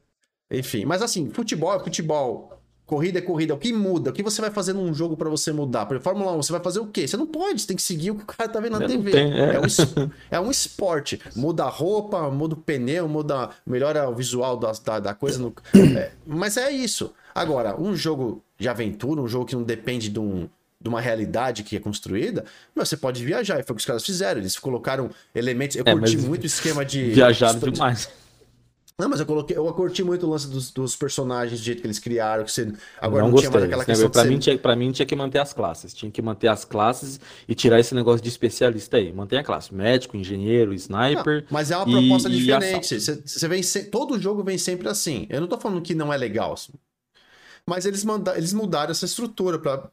Enfim, 0.50 0.84
mas 0.84 1.02
assim, 1.02 1.28
futebol 1.30 1.74
é 1.74 1.82
futebol. 1.82 2.55
Corrida 2.86 3.18
é 3.18 3.22
corrida. 3.22 3.52
O 3.52 3.58
que 3.58 3.72
muda? 3.72 4.10
O 4.10 4.12
que 4.12 4.22
você 4.22 4.40
vai 4.40 4.50
fazer 4.50 4.72
num 4.72 4.94
jogo 4.94 5.16
para 5.16 5.28
você 5.28 5.50
mudar? 5.52 5.86
Por 5.86 6.00
Fórmula 6.00 6.32
1, 6.34 6.42
você 6.42 6.52
vai 6.52 6.62
fazer 6.62 6.78
o 6.78 6.86
quê? 6.86 7.08
Você 7.08 7.16
não 7.16 7.26
pode, 7.26 7.60
você 7.60 7.66
tem 7.66 7.76
que 7.76 7.82
seguir 7.82 8.12
o 8.12 8.14
que 8.14 8.22
o 8.22 8.26
cara 8.26 8.48
tá 8.48 8.60
vendo 8.60 8.78
na 8.78 8.86
TV. 8.86 9.10
Tem, 9.10 9.32
é. 9.32 9.56
É, 9.56 9.58
um, 9.58 10.10
é 10.30 10.40
um 10.40 10.50
esporte. 10.52 11.20
Muda 11.34 11.64
a 11.64 11.68
roupa, 11.68 12.30
muda 12.30 12.54
o 12.54 12.56
pneu, 12.56 13.08
muda, 13.08 13.50
melhora 13.66 14.08
o 14.08 14.14
visual 14.14 14.56
da, 14.56 14.70
da, 14.84 15.00
da 15.00 15.14
coisa. 15.14 15.36
No, 15.36 15.52
é, 15.98 16.12
mas 16.24 16.56
é 16.56 16.70
isso. 16.70 17.12
Agora, 17.34 17.78
um 17.80 17.96
jogo 17.96 18.40
de 18.56 18.68
aventura, 18.68 19.20
um 19.20 19.26
jogo 19.26 19.46
que 19.46 19.56
não 19.56 19.64
depende 19.64 20.08
de, 20.08 20.20
um, 20.20 20.48
de 20.80 20.88
uma 20.88 21.00
realidade 21.00 21.64
que 21.64 21.74
é 21.74 21.80
construída, 21.80 22.44
você 22.72 22.96
pode 22.96 23.24
viajar. 23.24 23.58
E 23.58 23.64
foi 23.64 23.72
o 23.72 23.76
que 23.76 23.80
os 23.80 23.86
caras 23.86 24.04
fizeram. 24.04 24.40
Eles 24.40 24.56
colocaram 24.56 25.10
elementos. 25.34 25.76
Eu 25.76 25.82
é, 25.84 25.92
curti 25.92 26.16
muito 26.18 26.44
o 26.44 26.46
esquema 26.46 26.84
de. 26.84 27.10
Viajaram 27.10 27.58
demais. 27.58 28.08
Não, 28.98 29.10
mas 29.10 29.20
eu 29.20 29.26
coloquei, 29.26 29.54
eu 29.54 29.70
curti 29.74 30.02
muito 30.02 30.26
o 30.26 30.30
lance 30.30 30.48
dos, 30.48 30.70
dos, 30.70 30.96
personagens, 30.96 31.60
do 31.60 31.62
jeito 31.62 31.82
que 31.82 31.86
eles 31.86 31.98
criaram, 31.98 32.44
que 32.44 32.50
você 32.50 32.72
agora 32.98 33.24
não, 33.24 33.32
não 33.32 33.38
tinha 33.38 33.50
mais 33.50 33.64
aquela 33.64 33.84
questão 33.84 34.08
pra, 34.08 34.24
mim, 34.24 34.38
tinha, 34.38 34.58
pra 34.58 34.74
mim 34.74 34.90
tinha 34.90 35.04
que 35.04 35.14
manter 35.14 35.38
as 35.38 35.52
classes, 35.52 35.92
tinha 35.92 36.10
que 36.10 36.22
manter 36.22 36.48
as 36.48 36.64
classes 36.64 37.20
e 37.46 37.54
tirar 37.54 37.78
esse 37.78 37.94
negócio 37.94 38.22
de 38.22 38.28
especialista 38.30 38.96
aí. 38.96 39.12
Mantém 39.12 39.38
a 39.38 39.44
classe, 39.44 39.74
médico, 39.74 40.16
engenheiro, 40.16 40.72
sniper. 40.72 41.42
Não, 41.42 41.48
mas 41.50 41.70
é 41.70 41.76
uma 41.76 41.84
proposta 41.84 42.30
e, 42.30 42.38
diferente. 42.38 42.94
E 42.94 43.00
você, 43.00 43.22
você 43.22 43.48
vem 43.48 43.62
se... 43.62 43.84
todo 43.84 44.18
jogo 44.18 44.42
vem 44.42 44.56
sempre 44.56 44.88
assim. 44.88 45.26
Eu 45.28 45.42
não 45.42 45.48
tô 45.48 45.58
falando 45.58 45.82
que 45.82 45.94
não 45.94 46.10
é 46.10 46.16
legal, 46.16 46.54
mas 47.66 47.84
eles, 47.84 48.02
manda... 48.02 48.34
eles 48.34 48.54
mudaram 48.54 48.92
essa 48.92 49.04
estrutura 49.04 49.58
para 49.58 49.90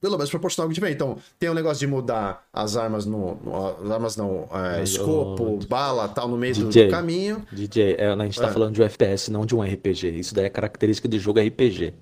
pelo 0.00 0.16
menos 0.16 0.30
proporcional 0.30 0.68
que 0.68 0.74
tiver. 0.74 0.90
Então, 0.90 1.18
tem 1.38 1.48
o 1.48 1.52
um 1.52 1.54
negócio 1.54 1.78
de 1.78 1.86
mudar 1.86 2.46
as 2.52 2.76
armas 2.76 3.04
no. 3.04 3.36
no 3.36 3.66
as 3.84 3.90
armas 3.90 4.16
não. 4.16 4.48
É, 4.52 4.82
escopo, 4.82 5.58
bala, 5.68 6.08
tal, 6.08 6.26
no 6.26 6.38
meio 6.38 6.54
DJ, 6.54 6.86
do 6.86 6.90
caminho. 6.90 7.46
DJ, 7.52 7.96
é, 7.98 8.08
a 8.08 8.24
gente 8.24 8.40
tá 8.40 8.48
é. 8.48 8.52
falando 8.52 8.74
de 8.74 8.82
um 8.82 8.84
FPS, 8.84 9.30
não 9.30 9.44
de 9.44 9.54
um 9.54 9.62
RPG. 9.62 10.08
Isso 10.18 10.34
daí 10.34 10.46
é 10.46 10.50
característica 10.50 11.06
de 11.06 11.18
jogo 11.18 11.38
RPG. 11.38 11.92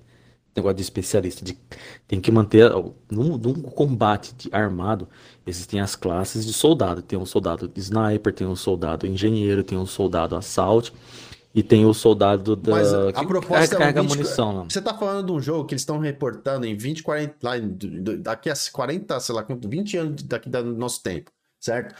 Negócio 0.55 0.75
de 0.77 0.81
especialista. 0.81 1.43
De, 1.43 1.57
tem 2.07 2.21
que 2.21 2.31
manter. 2.31 2.71
Num, 3.11 3.37
num 3.37 3.53
combate 3.61 4.33
de 4.33 4.49
armado, 4.51 5.07
existem 5.45 5.81
as 5.81 5.95
classes 5.95 6.45
de 6.45 6.53
soldado. 6.53 7.01
Tem 7.01 7.19
um 7.19 7.25
soldado 7.25 7.69
sniper, 7.75 8.33
tem 8.33 8.47
um 8.47 8.55
soldado 8.55 9.05
engenheiro, 9.05 9.63
tem 9.63 9.77
um 9.77 9.85
soldado 9.85 10.35
assalto. 10.35 10.93
E 11.53 11.63
tem 11.63 11.85
o 11.85 11.93
soldado 11.93 12.55
da. 12.55 12.71
Mas 12.71 12.93
a 12.93 13.11
que 13.11 13.25
proposta 13.25 13.75
carrega 13.75 13.99
é 13.99 14.03
um 14.03 14.07
20... 14.07 14.17
munição. 14.17 14.53
Não. 14.53 14.69
Você 14.69 14.81
tá 14.81 14.93
falando 14.93 15.25
de 15.25 15.31
um 15.31 15.41
jogo 15.41 15.65
que 15.65 15.73
eles 15.73 15.81
estão 15.81 15.97
reportando 15.97 16.65
em 16.65 16.77
20, 16.77 17.01
40. 17.01 17.35
Lá, 17.41 17.53
daqui 18.19 18.49
a 18.49 18.53
40, 18.71 19.19
sei 19.19 19.35
lá, 19.35 19.45
20 19.49 19.97
anos 19.97 20.23
daqui 20.23 20.47
do 20.47 20.63
nosso 20.75 21.01
tempo, 21.01 21.31
certo? 21.59 21.95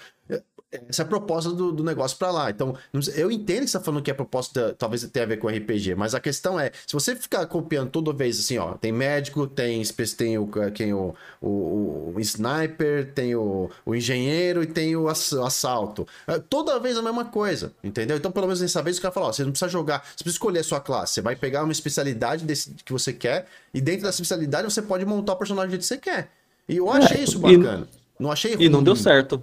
Essa 0.72 1.02
é 1.02 1.06
a 1.06 1.08
proposta 1.08 1.50
do, 1.50 1.72
do 1.72 1.84
negócio 1.84 2.16
para 2.18 2.30
lá. 2.30 2.50
Então, 2.50 2.76
eu 3.16 3.32
entendo 3.32 3.62
que 3.62 3.68
você 3.68 3.78
tá 3.78 3.84
falando 3.84 4.04
que 4.04 4.12
a 4.12 4.16
proposta 4.16 4.76
talvez 4.78 5.04
tenha 5.04 5.26
a 5.26 5.28
ver 5.28 5.38
com 5.38 5.48
RPG, 5.48 5.96
mas 5.96 6.14
a 6.14 6.20
questão 6.20 6.60
é, 6.60 6.72
se 6.86 6.94
você 6.94 7.16
ficar 7.16 7.46
copiando 7.48 7.90
toda 7.90 8.14
vez 8.14 8.40
assim, 8.40 8.60
ó, 8.60 8.74
tem 8.74 8.92
médico, 8.92 9.48
tem, 9.48 9.82
tem 10.16 10.38
o, 10.38 10.48
quem, 10.74 10.94
o, 10.94 11.16
o, 11.42 12.14
o 12.16 12.20
sniper, 12.20 13.12
tem 13.14 13.36
o, 13.36 13.72
o 13.84 13.96
engenheiro 13.96 14.62
e 14.62 14.68
tem 14.68 14.96
o 14.96 15.08
assalto. 15.08 16.08
É, 16.28 16.38
toda 16.38 16.80
vez 16.80 16.98
a 16.98 17.02
mesma 17.02 17.26
coisa, 17.26 17.74
entendeu? 17.84 18.18
Então, 18.18 18.32
pelo 18.32 18.46
menos 18.46 18.60
dessa 18.60 18.84
vez, 18.84 19.00
o 19.00 19.02
cara 19.02 19.14
fala, 19.14 19.28
ó, 19.28 19.34
você 19.34 19.44
não 19.44 19.52
precisa 19.52 19.70
jogar, 19.70 20.04
você 20.06 20.24
precisa 20.24 20.36
escolher 20.36 20.60
a 20.60 20.64
sua 20.64 20.80
classe, 20.80 21.16
você 21.16 21.22
vai 21.22 21.36
pegar 21.36 21.64
uma 21.64 21.72
especialidade 21.72 22.46
desse, 22.46 22.76
que 22.86 22.94
você 22.94 23.12
quer 23.12 23.48
e 23.74 23.82
dentro 23.82 24.04
dessa 24.04 24.22
especialidade 24.22 24.72
você 24.72 24.84
pode 24.84 25.04
montar 25.04 25.34
o 25.34 25.36
personagem 25.36 25.70
do 25.70 25.72
jeito 25.72 25.82
que 25.82 25.88
você 25.88 25.98
quer. 25.98 26.30
E 26.68 26.78
eu 26.78 26.92
achei 26.92 27.18
é, 27.18 27.24
isso 27.24 27.40
bacana. 27.40 27.88
E, 27.92 28.22
não 28.22 28.32
achei 28.32 28.54
ruim. 28.54 28.66
E 28.66 28.70
não 28.70 28.84
deu 28.84 28.96
certo. 28.96 29.42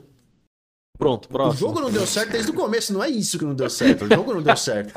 Pronto, 0.99 1.29
próximo. 1.29 1.55
O 1.55 1.73
jogo 1.73 1.81
não 1.81 1.91
deu 1.91 2.07
certo 2.07 2.33
desde 2.33 2.51
o 2.51 2.55
começo, 2.55 2.93
não 2.93 3.03
é 3.03 3.09
isso 3.09 3.39
que 3.39 3.45
não 3.45 3.55
deu 3.55 3.69
certo. 3.69 4.05
O 4.07 4.09
jogo 4.09 4.35
não 4.35 4.43
deu 4.43 4.57
certo. 4.57 4.93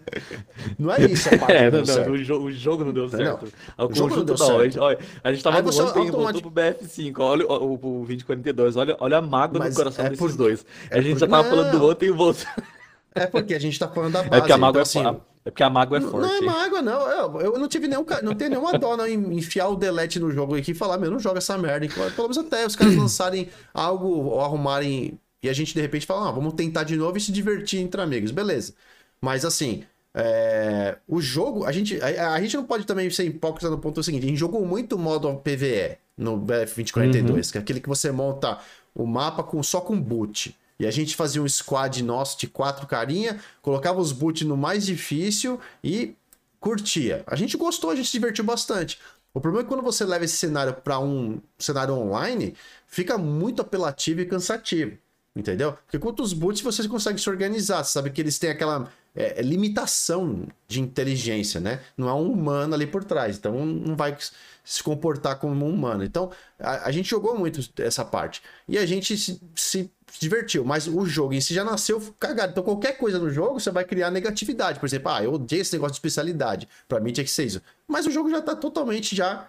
não 0.78 0.92
é 0.92 1.04
isso 1.04 1.34
a 1.34 1.38
parte 1.38 1.52
é, 1.52 1.70
não, 1.70 1.82
não, 1.82 2.12
o, 2.12 2.18
jogo, 2.18 2.46
o, 2.46 2.52
jogo, 2.52 2.84
não 2.84 2.92
deu 2.92 3.08
certo. 3.08 3.52
Não, 3.76 3.86
o, 3.86 3.94
jogo 3.94 4.16
não 4.16 4.24
deu 4.24 4.36
certo. 4.36 4.80
Olha, 4.80 4.98
a 5.22 5.32
gente 5.32 5.44
tava 5.44 5.60
no 5.62 5.68
ontem 5.68 5.80
automatic... 5.80 6.12
voltou 6.12 6.50
pro 6.50 6.62
BF5, 6.62 7.14
olha 7.18 7.46
o, 7.46 7.52
o, 7.52 8.02
o 8.02 8.06
2042, 8.06 8.76
olha, 8.76 8.96
olha 9.00 9.18
a 9.18 9.22
mágoa 9.22 9.58
Mas 9.58 9.70
no 9.70 9.76
coração 9.76 10.06
é 10.06 10.10
desses 10.10 10.24
por... 10.24 10.36
dois. 10.36 10.64
É 10.90 10.98
a 10.98 11.02
gente 11.02 11.20
já 11.20 11.26
tava 11.26 11.48
falando 11.48 11.78
do 11.78 11.90
ontem 11.90 12.06
e 12.06 12.10
voltou. 12.10 12.46
É 13.16 13.28
porque 13.28 13.54
a 13.54 13.60
gente 13.60 13.78
tá 13.78 13.86
falando 13.86 14.14
da 14.14 14.24
base. 14.24 14.34
É 14.34 14.38
porque 14.40 14.52
a 14.52 14.58
mágoa 14.58 14.82
então, 14.82 15.02
é 15.02 15.06
assim, 15.06 15.20
é 15.44 15.50
porque 15.50 15.62
a 15.62 15.70
mágoa 15.70 15.98
é 15.98 16.00
forte. 16.00 16.26
Não 16.26 16.36
é 16.36 16.40
mágoa, 16.40 16.82
não. 16.82 17.08
Eu, 17.08 17.40
eu 17.42 17.58
não 17.58 17.68
tive 17.68 17.86
nenhum. 17.86 18.04
Não 18.22 18.34
tenho 18.34 18.50
nenhuma 18.50 18.78
dó 18.78 18.96
não, 18.96 19.06
em 19.06 19.36
enfiar 19.36 19.68
o 19.68 19.76
delete 19.76 20.18
no 20.18 20.30
jogo 20.30 20.56
aqui 20.56 20.70
e 20.70 20.74
falar, 20.74 20.96
meu, 20.96 21.10
não 21.10 21.18
joga 21.18 21.38
essa 21.38 21.58
merda. 21.58 21.86
Pelo 21.86 22.28
menos 22.28 22.38
até 22.38 22.66
os 22.66 22.74
caras 22.74 22.96
lançarem 22.98 23.48
algo 23.72 24.08
ou 24.08 24.40
arrumarem 24.40 25.18
e 25.44 25.48
a 25.48 25.52
gente 25.52 25.74
de 25.74 25.80
repente 25.80 26.06
fala, 26.06 26.28
ah, 26.28 26.32
vamos 26.32 26.54
tentar 26.54 26.84
de 26.84 26.96
novo 26.96 27.18
e 27.18 27.20
se 27.20 27.30
divertir 27.30 27.78
entre 27.80 28.00
amigos. 28.00 28.30
Beleza. 28.30 28.74
Mas 29.20 29.44
assim, 29.44 29.84
é... 30.14 30.96
o 31.06 31.20
jogo, 31.20 31.66
a 31.66 31.72
gente, 31.72 32.00
a, 32.00 32.32
a, 32.32 32.40
gente 32.40 32.56
não 32.56 32.64
pode 32.64 32.86
também 32.86 33.10
ser 33.10 33.24
hipócrita 33.24 33.68
no 33.68 33.78
ponto 33.78 34.02
seguinte: 34.02 34.24
a 34.24 34.28
gente 34.28 34.38
jogou 34.38 34.64
muito 34.64 34.98
modo 34.98 35.34
PVE 35.36 35.98
no 36.16 36.38
BF2042, 36.38 37.28
uhum. 37.28 37.52
que 37.52 37.58
é 37.58 37.60
aquele 37.60 37.80
que 37.80 37.88
você 37.88 38.10
monta 38.10 38.58
o 38.94 39.06
mapa 39.06 39.42
com, 39.42 39.62
só 39.62 39.82
com 39.82 40.00
boot. 40.00 40.56
E 40.78 40.86
a 40.86 40.90
gente 40.90 41.14
fazia 41.14 41.42
um 41.42 41.48
squad 41.48 42.02
nosso 42.02 42.38
de 42.38 42.46
quatro 42.46 42.86
carinha, 42.86 43.38
colocava 43.60 44.00
os 44.00 44.12
boot 44.12 44.44
no 44.46 44.56
mais 44.56 44.86
difícil 44.86 45.60
e 45.82 46.14
curtia. 46.58 47.22
A 47.26 47.36
gente 47.36 47.56
gostou, 47.58 47.90
a 47.90 47.94
gente 47.94 48.06
se 48.06 48.12
divertiu 48.12 48.44
bastante. 48.44 48.98
O 49.34 49.40
problema 49.40 49.62
é 49.62 49.64
que 49.64 49.68
quando 49.68 49.84
você 49.84 50.04
leva 50.04 50.24
esse 50.24 50.36
cenário 50.36 50.72
para 50.72 50.98
um 51.00 51.40
cenário 51.58 51.94
online, 51.94 52.54
fica 52.86 53.18
muito 53.18 53.60
apelativo 53.60 54.20
e 54.20 54.26
cansativo. 54.26 54.96
Entendeu? 55.36 55.72
Porque 55.72 55.98
quanto 55.98 56.22
os 56.22 56.32
boots 56.32 56.62
você 56.62 56.86
consegue 56.88 57.20
se 57.20 57.28
organizar. 57.28 57.82
Você 57.82 57.92
sabe 57.92 58.10
que 58.10 58.20
eles 58.20 58.38
têm 58.38 58.50
aquela 58.50 58.88
é, 59.16 59.42
limitação 59.42 60.46
de 60.68 60.80
inteligência, 60.80 61.60
né? 61.60 61.80
Não 61.96 62.08
é 62.08 62.14
um 62.14 62.30
humano 62.30 62.72
ali 62.72 62.86
por 62.86 63.02
trás. 63.02 63.36
Então 63.36 63.66
não 63.66 63.96
vai 63.96 64.16
se 64.64 64.80
comportar 64.80 65.40
como 65.40 65.66
um 65.66 65.74
humano. 65.74 66.04
Então 66.04 66.30
a, 66.56 66.86
a 66.86 66.92
gente 66.92 67.10
jogou 67.10 67.36
muito 67.36 67.60
essa 67.82 68.04
parte. 68.04 68.42
E 68.68 68.78
a 68.78 68.86
gente 68.86 69.16
se, 69.18 69.40
se 69.56 69.90
divertiu. 70.20 70.64
Mas 70.64 70.86
o 70.86 71.04
jogo 71.04 71.34
em 71.34 71.40
si 71.40 71.52
já 71.52 71.64
nasceu 71.64 72.00
cagado. 72.20 72.52
Então 72.52 72.62
qualquer 72.62 72.96
coisa 72.96 73.18
no 73.18 73.28
jogo 73.28 73.58
você 73.58 73.72
vai 73.72 73.84
criar 73.84 74.12
negatividade. 74.12 74.78
Por 74.78 74.86
exemplo, 74.86 75.10
ah, 75.10 75.24
eu 75.24 75.32
odeio 75.32 75.62
esse 75.62 75.72
negócio 75.72 75.94
de 75.94 75.98
especialidade. 75.98 76.68
Pra 76.88 77.00
mim 77.00 77.12
tinha 77.12 77.24
que 77.24 77.30
ser 77.30 77.44
isso. 77.44 77.60
Mas 77.88 78.06
o 78.06 78.10
jogo 78.12 78.30
já 78.30 78.40
tá 78.40 78.54
totalmente 78.54 79.16
já, 79.16 79.48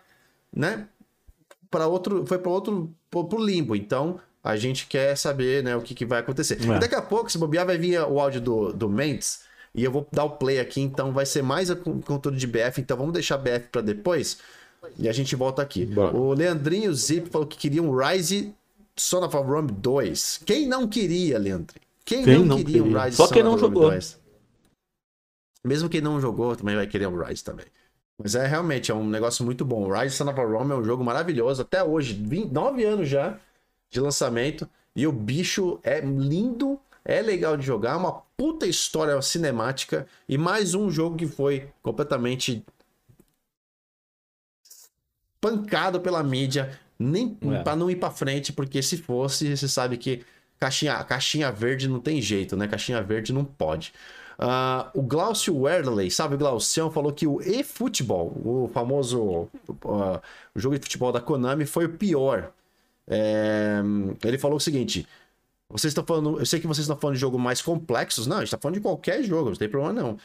né? 0.51 0.87
Para 1.69 1.85
outro, 1.85 2.25
foi 2.25 2.39
para 2.39 2.51
outro, 2.51 2.91
pro 3.11 3.37
limbo. 3.37 3.75
Então 3.75 4.19
a 4.45 4.55
gente 4.55 4.85
quer 4.85 5.17
saber, 5.17 5.63
né, 5.63 5.75
o 5.75 5.81
que, 5.81 5.95
que 5.95 6.05
vai 6.05 6.19
acontecer. 6.19 6.59
É. 6.69 6.79
Daqui 6.79 6.93
a 6.93 7.01
pouco, 7.01 7.31
se 7.31 7.37
bobear, 7.37 7.65
vai 7.65 7.79
vir 7.79 7.99
o 8.01 8.19
áudio 8.19 8.39
do, 8.39 8.71
do 8.71 8.87
Mendes. 8.87 9.39
E 9.73 9.83
eu 9.83 9.91
vou 9.91 10.07
dar 10.11 10.23
o 10.23 10.37
play 10.37 10.59
aqui, 10.59 10.79
então 10.81 11.11
vai 11.11 11.25
ser 11.25 11.41
mais 11.41 11.71
a 11.71 11.75
conteúdo 11.75 12.37
de 12.37 12.45
BF. 12.45 12.79
Então 12.79 12.95
vamos 12.95 13.11
deixar 13.11 13.39
BF 13.39 13.69
para 13.71 13.81
depois. 13.81 14.37
E 14.99 15.09
a 15.09 15.11
gente 15.11 15.35
volta 15.35 15.63
aqui. 15.63 15.87
Bora. 15.87 16.15
O 16.15 16.31
Leandrinho 16.31 16.93
Zip 16.93 17.27
falou 17.31 17.47
que 17.47 17.57
queria 17.57 17.81
um 17.81 17.97
Rise 17.97 18.53
Son 18.95 19.25
of 19.25 19.35
a 19.35 19.39
Rome 19.39 19.71
2. 19.71 20.41
Quem 20.45 20.67
não 20.67 20.87
queria, 20.87 21.39
Leandro? 21.39 21.75
Quem, 22.05 22.23
quem 22.23 22.37
não, 22.37 22.45
não, 22.45 22.57
queria, 22.57 22.83
um 22.83 23.03
Rise 23.03 23.17
Só 23.17 23.25
Son 23.25 23.33
quem 23.33 23.43
não 23.43 23.57
jogou. 23.57 23.89
2? 23.89 24.19
Mesmo 25.63 25.89
quem 25.89 26.01
não 26.01 26.21
jogou 26.21 26.55
também 26.55 26.75
vai 26.75 26.85
querer 26.85 27.07
um 27.07 27.19
Rise 27.19 27.43
também. 27.43 27.65
Mas 28.21 28.35
é 28.35 28.45
realmente 28.45 28.91
é 28.91 28.93
um 28.93 29.09
negócio 29.09 29.43
muito 29.43 29.65
bom. 29.65 29.91
Rise 29.91 30.15
Son 30.15 30.29
of 30.29 30.39
a 30.39 30.43
Rome 30.43 30.71
é 30.71 30.75
um 30.75 30.83
jogo 30.83 31.03
maravilhoso. 31.03 31.63
Até 31.63 31.83
hoje, 31.83 32.13
29 32.13 32.83
anos 32.83 33.09
já 33.09 33.39
de 33.95 34.01
lançamento. 34.01 34.69
E 34.95 35.07
o 35.07 35.11
bicho 35.11 35.79
é 35.83 36.01
lindo, 36.01 36.79
é 37.03 37.21
legal 37.21 37.57
de 37.57 37.65
jogar, 37.65 37.97
uma 37.97 38.21
puta 38.37 38.67
história 38.67 39.19
cinemática. 39.21 40.05
E 40.27 40.37
mais 40.37 40.73
um 40.75 40.89
jogo 40.89 41.15
que 41.15 41.25
foi 41.25 41.69
completamente 41.81 42.63
pancado 45.39 45.99
pela 46.01 46.23
mídia, 46.23 46.77
nem 46.99 47.37
é. 47.41 47.63
para 47.63 47.75
não 47.75 47.89
ir 47.89 47.97
para 47.97 48.11
frente, 48.11 48.51
porque 48.51 48.81
se 48.81 48.97
fosse, 48.97 49.55
você 49.55 49.67
sabe 49.67 49.97
que 49.97 50.25
caixinha, 50.59 51.03
caixinha 51.03 51.51
verde 51.51 51.87
não 51.87 51.99
tem 51.99 52.21
jeito, 52.21 52.57
né? 52.57 52.67
Caixinha 52.67 53.01
verde 53.01 53.31
não 53.31 53.45
pode. 53.45 53.93
Uh, 54.37 54.89
o 54.93 55.01
Glaucio 55.01 55.55
Werley, 55.55 56.11
sabe 56.11 56.35
o 56.35 56.37
Glaucião, 56.37 56.91
falou 56.91 57.13
que 57.13 57.25
o 57.25 57.41
eFootball, 57.41 58.33
o 58.43 58.69
famoso 58.73 59.47
uh, 59.69 60.21
o 60.53 60.59
jogo 60.59 60.75
de 60.75 60.83
futebol 60.83 61.11
da 61.11 61.21
Konami, 61.21 61.65
foi 61.65 61.85
o 61.85 61.93
pior. 61.93 62.51
É, 63.07 63.81
ele 64.23 64.37
falou 64.37 64.57
o 64.57 64.59
seguinte: 64.59 65.07
vocês 65.69 65.91
estão 65.91 66.05
falando, 66.05 66.39
eu 66.39 66.45
sei 66.45 66.59
que 66.59 66.67
vocês 66.67 66.83
estão 66.83 66.97
falando 66.97 67.15
de 67.15 67.21
jogo 67.21 67.39
mais 67.39 67.61
complexos, 67.61 68.27
não, 68.27 68.37
a 68.37 68.39
gente 68.39 68.47
está 68.47 68.57
falando 68.57 68.75
de 68.75 68.81
qualquer 68.81 69.23
jogo, 69.23 69.49
não 69.49 69.57
tem 69.57 69.69
problema 69.69 69.93
não. 69.93 70.17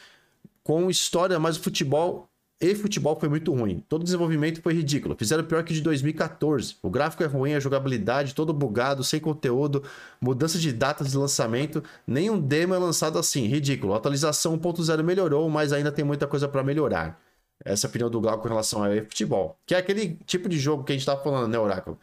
Com 0.63 0.91
história, 0.91 1.39
mas 1.39 1.57
o 1.57 1.61
futebol 1.63 2.31
e 2.61 2.75
futebol 2.75 3.19
foi 3.19 3.29
muito 3.31 3.55
ruim. 3.55 3.83
Todo 3.89 4.03
o 4.03 4.05
desenvolvimento 4.05 4.61
foi 4.61 4.75
ridículo. 4.75 5.17
Fizeram 5.19 5.43
pior 5.45 5.65
que 5.65 5.73
de 5.73 5.81
2014. 5.81 6.77
O 6.83 6.91
gráfico 6.91 7.23
é 7.23 7.27
ruim, 7.27 7.55
a 7.55 7.61
jogabilidade 7.61 8.35
todo 8.35 8.53
bugado, 8.53 9.03
sem 9.03 9.19
conteúdo, 9.19 9.83
mudança 10.21 10.59
de 10.59 10.71
datas 10.71 11.11
de 11.11 11.17
lançamento, 11.17 11.83
nenhum 12.07 12.39
demo 12.39 12.75
é 12.75 12.79
lançado 12.79 13.19
assim, 13.19 13.47
ridículo. 13.47 13.95
A 13.95 13.97
atualização 13.97 14.59
1.0 14.59 15.03
melhorou, 15.03 15.49
mas 15.49 15.73
ainda 15.73 15.91
tem 15.91 16.05
muita 16.05 16.27
coisa 16.27 16.47
para 16.47 16.63
melhorar. 16.63 17.19
Essa 17.65 17.87
é 17.87 17.89
a 17.89 17.91
opinião 17.91 18.11
do 18.11 18.21
Glauco 18.21 18.43
com 18.43 18.49
relação 18.49 18.85
ao 18.85 18.93
futebol. 19.05 19.59
Que 19.65 19.75
é 19.75 19.79
aquele 19.79 20.19
tipo 20.27 20.47
de 20.47 20.59
jogo 20.59 20.85
que 20.85 20.93
a 20.93 20.95
gente 20.95 21.07
tá 21.07 21.17
falando, 21.17 21.51
né, 21.51 21.59
Oráculo? 21.59 21.99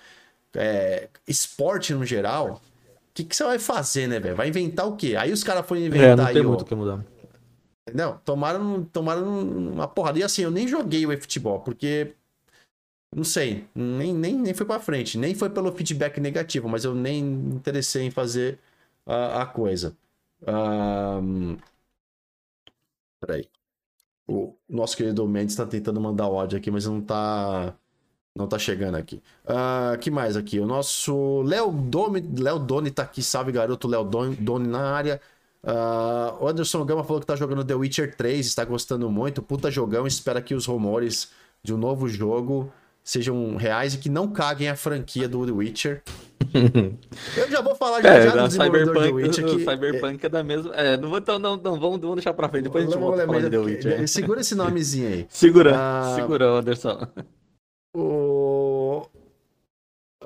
É, 0.58 1.08
esporte 1.28 1.94
no 1.94 2.04
geral. 2.04 2.56
O 2.56 3.14
que, 3.14 3.24
que 3.24 3.36
você 3.36 3.44
vai 3.44 3.60
fazer, 3.60 4.08
né, 4.08 4.20
velho? 4.20 4.36
Vai 4.36 4.48
inventar 4.48 4.88
o 4.88 4.96
quê? 4.96 5.16
Aí 5.16 5.32
os 5.32 5.44
caras 5.44 5.66
foram 5.66 5.82
inventar. 5.82 6.10
É, 6.10 6.16
não 6.16 6.34
tem 6.34 6.44
muito 6.44 6.62
o 6.62 6.66
que 6.66 6.76
mudar. 6.76 7.06
Não, 7.94 8.18
tomaram, 8.18 8.84
tomaram 8.84 9.40
uma 9.40 9.88
porrada. 9.88 10.20
E 10.20 10.24
assim, 10.24 10.42
eu 10.42 10.52
nem 10.52 10.68
joguei 10.68 11.06
o 11.06 11.12
eFootball, 11.12 11.62
porque. 11.62 12.16
Não 13.16 13.24
sei, 13.24 13.66
nem, 13.74 14.14
nem, 14.14 14.36
nem 14.36 14.54
foi 14.54 14.66
pra 14.66 14.80
frente. 14.80 15.18
Nem 15.18 15.34
foi 15.34 15.50
pelo 15.50 15.72
feedback 15.72 16.20
negativo, 16.20 16.68
mas 16.68 16.84
eu 16.84 16.94
nem 16.94 17.24
interessei 17.24 18.04
em 18.04 18.12
fazer 18.12 18.60
a, 19.06 19.44
a 19.44 19.46
coisa. 19.46 19.96
Um... 20.46 21.58
Peraí. 23.22 23.48
O 24.28 24.54
nosso 24.68 24.98
querido 24.98 25.26
Mendes 25.26 25.56
tá 25.56 25.66
tentando 25.66 26.02
mandar 26.02 26.28
ódio 26.28 26.58
aqui, 26.58 26.70
mas 26.70 26.86
não 26.86 27.00
tá. 27.02 27.74
Não 28.38 28.48
tá 28.48 28.60
chegando 28.60 28.96
aqui. 28.96 29.22
Uh, 29.46 29.98
que 29.98 30.12
mais 30.12 30.38
aqui? 30.38 30.60
O 30.60 30.66
nosso 30.66 31.42
Léo 31.42 31.72
Doni, 31.72 32.24
Léo 32.38 32.60
Doni 32.60 32.92
tá 32.92 33.02
aqui. 33.02 33.24
Salve, 33.24 33.52
garoto. 33.52 33.88
Léo 33.88 34.04
Doni, 34.04 34.36
Doni 34.36 34.68
na 34.68 34.92
área. 34.92 35.20
Uh, 35.64 36.44
o 36.44 36.48
Anderson 36.48 36.86
Gama 36.86 37.04
falou 37.04 37.20
que 37.20 37.26
tá 37.26 37.36
jogando 37.36 37.64
The 37.64 37.74
Witcher 37.74 38.16
3, 38.16 38.46
está 38.46 38.64
gostando 38.64 39.10
muito. 39.10 39.42
Puta 39.42 39.72
jogão, 39.72 40.06
espera 40.06 40.40
que 40.40 40.54
os 40.54 40.68
rumores 40.68 41.32
de 41.64 41.74
um 41.74 41.78
novo 41.78 42.08
jogo 42.08 42.72
sejam 43.04 43.56
reais 43.56 43.96
e 43.96 43.98
que 43.98 44.08
não 44.08 44.28
caguem 44.28 44.70
a 44.70 44.76
franquia 44.76 45.28
do 45.28 45.46
The 45.46 45.52
Witcher. 45.52 46.04
Eu 47.36 47.50
já 47.50 47.62
vou 47.62 47.76
falar 47.76 48.02
já, 48.02 48.14
é, 48.14 48.30
já 48.30 48.46
do 48.46 48.52
Cyberpunk, 48.52 49.08
do 49.08 49.16
Witcher. 49.16 49.46
Que... 49.46 49.60
Cyberpunk 49.60 50.26
é 50.26 50.30
da 50.30 50.44
mesma. 50.44 50.76
É, 50.76 50.96
não 50.96 51.10
vou, 51.10 51.18
então, 51.18 51.40
não, 51.40 51.58
não, 51.58 51.80
vamos, 51.80 52.00
vamos 52.00 52.16
deixar 52.16 52.34
pra 52.34 52.48
frente, 52.48 52.66
depois 52.66 52.84
a 52.84 52.88
gente 52.88 53.00
volta 53.00 53.26
falar 53.26 53.40
de 53.40 53.50
The 53.50 53.58
Witcher. 53.58 54.08
Segura 54.08 54.42
esse 54.42 54.54
nomezinho 54.56 55.08
aí. 55.08 55.26
Segura, 55.28 55.74
uh, 55.74 56.16
segura, 56.16 56.46
Anderson. 56.52 57.08
O... 57.98 59.08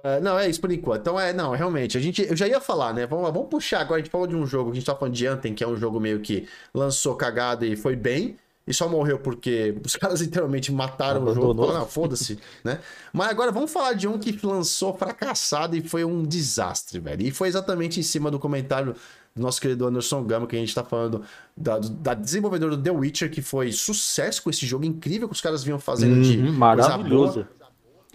É, 0.03 0.19
não, 0.19 0.38
é 0.38 0.49
isso 0.49 0.59
por 0.59 0.72
enquanto. 0.72 1.01
Então, 1.01 1.19
é, 1.19 1.32
não, 1.32 1.51
realmente, 1.51 1.97
a 1.97 2.01
gente, 2.01 2.22
eu 2.22 2.36
já 2.36 2.47
ia 2.47 2.59
falar, 2.59 2.93
né? 2.93 3.05
Vamos, 3.05 3.32
vamos 3.32 3.49
puxar 3.49 3.82
agora. 3.82 4.01
A 4.01 4.03
gente 4.03 4.11
falou 4.11 4.28
de 4.28 4.36
um 4.36 4.45
jogo, 4.45 4.72
a 4.72 4.74
gente 4.74 4.86
tá 4.86 4.95
falando 4.95 5.13
de 5.13 5.26
Anthem, 5.26 5.53
que 5.53 5.63
é 5.63 5.67
um 5.67 5.78
jogo 5.78 5.99
meio 5.99 6.19
que 6.19 6.47
lançou 6.74 7.15
cagado 7.15 7.65
e 7.65 7.76
foi 7.76 7.95
bem. 7.95 8.36
E 8.67 8.74
só 8.74 8.88
morreu 8.88 9.19
porque 9.19 9.76
os 9.86 9.95
caras 9.95 10.22
literalmente 10.22 10.72
mataram 10.72 11.24
o 11.24 11.34
jogo. 11.34 11.65
Falaram, 11.65 11.86
foda-se, 11.86 12.38
né? 12.63 12.80
Mas 13.13 13.30
agora 13.30 13.51
vamos 13.51 13.72
falar 13.72 13.93
de 13.93 14.07
um 14.07 14.19
que 14.19 14.38
lançou 14.45 14.93
fracassado 14.93 15.76
e 15.76 15.82
foi 15.82 16.03
um 16.03 16.24
desastre, 16.24 16.99
velho. 16.99 17.26
E 17.26 17.32
foi 17.32 17.47
exatamente 17.47 17.99
em 17.99 18.03
cima 18.03 18.30
do 18.30 18.39
comentário 18.39 18.95
do 19.36 19.41
nosso 19.41 19.61
querido 19.61 19.88
Anderson 19.88 20.24
Gama, 20.24 20.45
que 20.45 20.55
a 20.55 20.59
gente 20.59 20.76
tá 20.76 20.84
falando 20.84 21.24
da, 21.55 21.80
da 21.80 22.13
desenvolvedora 22.13 22.76
do 22.76 22.84
The 22.84 22.91
Witcher, 22.91 23.32
que 23.32 23.41
foi 23.41 23.72
sucesso 23.72 24.43
com 24.43 24.49
esse 24.49 24.65
jogo 24.65 24.84
incrível 24.84 25.28
que 25.30 25.34
os 25.34 25.41
caras 25.41 25.63
vinham 25.63 25.80
fazendo 25.80 26.15
uhum, 26.15 26.22
de 26.22 26.38
maravilhoso. 26.38 27.47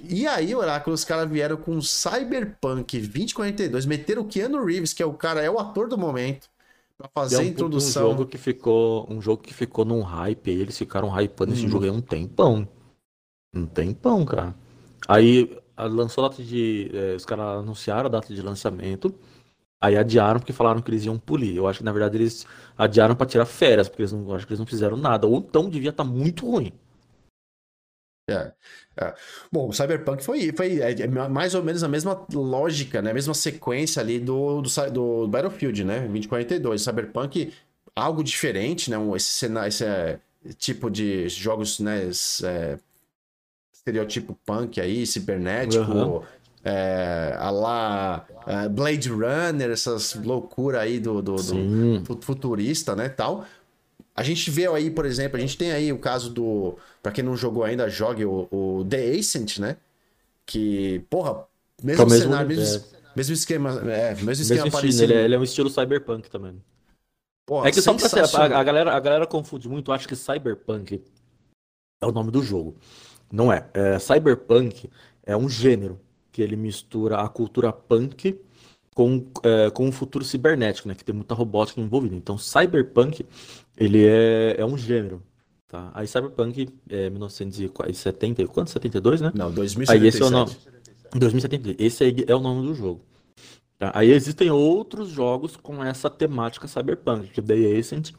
E 0.03 0.27
aí, 0.27 0.55
Oráculo, 0.55 0.95
os 0.95 1.05
caras 1.05 1.29
vieram 1.31 1.57
com 1.57 1.81
Cyberpunk 1.81 2.99
2042, 2.99 3.87
meteram 3.87 4.23
o 4.23 4.27
Keanu 4.27 4.65
Reeves, 4.65 4.93
que 4.93 5.03
é 5.03 5.07
o 5.07 5.15
cara, 5.15 5.43
é 5.43 5.51
o 5.51 5.59
ator 5.59 5.89
do 5.89 5.97
momento, 5.97 6.49
pra 6.99 7.09
fazer 7.15 7.37
é 7.37 7.39
um, 7.39 7.43
a 7.43 7.45
introdução. 7.45 8.07
Um 8.07 8.11
jogo 8.11 8.27
que 8.27 8.39
ficou, 8.39 9.07
um 9.11 9.21
jogo 9.21 9.43
que 9.43 9.55
ficou 9.55 9.85
num 9.85 10.03
hype, 10.03 10.51
eles 10.51 10.77
ficaram 10.77 11.09
hypando 11.09 11.53
hum. 11.53 11.55
esse 11.55 11.69
jogo 11.69 11.85
aí 11.85 11.91
um 11.91 12.01
tempão. 12.01 12.69
Um 13.55 13.65
tempão, 13.65 14.25
cara. 14.25 14.55
Aí 15.09 15.57
lançou 15.79 16.25
a 16.25 16.29
data 16.29 16.43
de. 16.43 16.91
É, 16.93 17.15
os 17.15 17.25
caras 17.25 17.61
anunciaram 17.61 18.07
a 18.07 18.11
data 18.11 18.35
de 18.35 18.43
lançamento. 18.43 19.15
Aí 19.81 19.97
adiaram 19.97 20.41
porque 20.41 20.53
falaram 20.53 20.81
que 20.81 20.91
eles 20.91 21.05
iam 21.05 21.19
polir. 21.19 21.57
Eu 21.57 21.67
acho 21.69 21.81
que 21.81 21.85
na 21.85 21.93
verdade 21.93 22.17
eles 22.17 22.47
adiaram 22.77 23.15
para 23.15 23.27
tirar 23.27 23.45
férias, 23.45 23.89
porque 23.89 24.03
eles 24.03 24.13
não, 24.13 24.35
acho 24.35 24.47
que 24.47 24.53
eles 24.53 24.59
não 24.59 24.67
fizeram 24.67 24.97
nada. 24.97 25.27
Ou 25.27 25.39
então 25.39 25.69
devia 25.69 25.91
estar 25.91 26.05
tá 26.05 26.11
muito 26.11 26.51
ruim. 26.51 26.73
É, 28.29 28.53
é. 28.97 29.15
Bom, 29.53 29.69
o 29.69 29.73
Cyberpunk 29.73 30.25
foi, 30.25 30.53
foi 30.53 30.81
é, 30.81 31.03
é 31.03 31.07
mais 31.07 31.55
ou 31.55 31.63
menos 31.63 31.85
a 31.85 31.89
mesma 31.89 32.27
lógica, 32.33 33.01
né? 33.01 33.13
A 33.13 33.15
mesma 33.15 33.35
sequência 33.35 34.03
ali 34.03 34.19
do, 34.19 34.61
do, 34.61 34.91
do 34.91 35.29
Battlefield, 35.29 35.85
né? 35.85 36.01
2042. 36.01 36.83
Cyberpunk, 36.83 37.53
algo 37.95 38.25
diferente, 38.25 38.91
né? 38.91 38.97
Esse, 39.15 39.31
cenário, 39.31 39.69
esse 39.69 39.85
é, 39.85 40.19
tipo 40.59 40.91
de 40.91 41.29
jogos, 41.29 41.79
né? 41.79 42.07
Esse, 42.09 42.45
é, 42.45 42.79
estereotipo 43.73 44.37
punk 44.45 44.81
aí, 44.81 45.07
cibernético, 45.07 45.93
uhum. 45.93 46.23
a 47.39 47.51
lá 47.51 48.27
Blade 48.73 49.09
Runner, 49.09 49.71
essas 49.71 50.15
loucuras 50.15 50.81
aí 50.81 50.99
do, 50.99 51.23
do, 51.23 51.37
do, 51.37 52.19
futurista, 52.21 52.97
né? 52.97 53.09
Tal. 53.09 53.47
A 54.17 54.23
gente 54.23 54.51
vê 54.51 54.67
aí, 54.67 54.91
por 54.91 55.05
exemplo, 55.05 55.37
a 55.37 55.41
gente 55.41 55.59
tem 55.59 55.73
aí 55.73 55.93
o 55.93 55.99
caso 55.99 56.31
do. 56.31 56.79
Pra 57.03 57.13
quem 57.13 57.23
não 57.23 57.37
jogou 57.37 57.63
ainda, 57.63 57.89
jogue 57.91 58.25
o, 58.25 58.49
o 58.51 58.87
The 58.89 59.11
Ascent, 59.11 59.59
né? 59.59 59.77
Que, 60.47 61.01
porra, 61.11 61.45
mesmo 61.83 62.07
é 62.07 62.19
cenário, 62.19 62.49
mesmo, 62.49 62.85
mesmo, 63.15 63.35
esquema. 63.35 63.71
É, 63.91 64.15
mesmo 64.15 64.43
esquema 64.43 64.65
mesmo 64.65 64.71
parecido. 64.71 65.03
Ele 65.03 65.15
é, 65.15 65.25
ele 65.25 65.35
é 65.35 65.39
um 65.39 65.45
estilo 65.45 65.69
cyberpunk 65.69 66.31
também. 66.31 66.59
Porra, 67.45 67.69
é 67.69 67.73
que 67.73 67.83
só 67.83 67.93
pra 67.93 68.09
ser, 68.09 68.21
a, 68.37 68.59
a, 68.59 68.65
galera, 68.65 68.95
a 68.95 69.01
galera 69.01 69.27
confunde 69.27 69.69
muito, 69.69 69.93
acha 69.93 70.09
que 70.09 70.17
cyberpunk 70.17 71.03
é 72.01 72.07
o 72.07 72.11
nome 72.11 72.31
do 72.31 72.43
jogo. 72.43 72.77
Não 73.31 73.53
é. 73.53 73.69
é. 73.75 73.99
Cyberpunk 73.99 74.89
é 75.25 75.37
um 75.37 75.49
gênero 75.49 76.01
que 76.33 76.41
ele 76.41 76.57
mistura 76.57 77.21
a 77.21 77.29
cultura 77.29 77.73
punk 77.73 78.41
com, 78.97 79.27
é, 79.43 79.69
com 79.69 79.87
um 79.87 79.93
futuro 79.93 80.25
cibernético, 80.25 80.89
né? 80.89 80.95
Que 80.95 81.05
tem 81.05 81.15
muita 81.15 81.35
robótica 81.35 81.79
envolvida. 81.83 82.17
Então, 82.17 82.39
cyberpunk, 82.39 83.27
ele 83.77 84.07
é, 84.07 84.57
é 84.59 84.65
um 84.65 84.79
gênero. 84.79 85.23
Tá? 85.69 85.91
Aí 85.93 86.07
cyberpunk 86.07 86.71
é 86.89 87.11
1970, 87.11 88.47
quanto? 88.47 88.71
72, 88.71 89.21
né? 89.21 89.33
Não, 89.35 89.53
2077. 89.53 90.01
Aí 90.01 90.09
esse 90.09 90.23
é 90.23 90.25
o 90.25 90.31
nome. 90.31 90.57
2070. 91.15 91.77
Esse 91.79 92.05
aí 92.05 92.25
é 92.27 92.35
o 92.35 92.41
nome 92.41 92.67
do 92.67 92.75
jogo. 92.75 93.03
Tá? 93.79 93.93
Aí 93.95 94.11
existem 94.11 94.51
outros 94.51 95.11
jogos 95.11 95.59
com 95.59 95.85
essa 95.85 96.09
temática 96.09 96.67
cyberpunk, 96.67 97.29
que 97.29 97.43
The 97.43 97.79
Ascent 97.79 98.13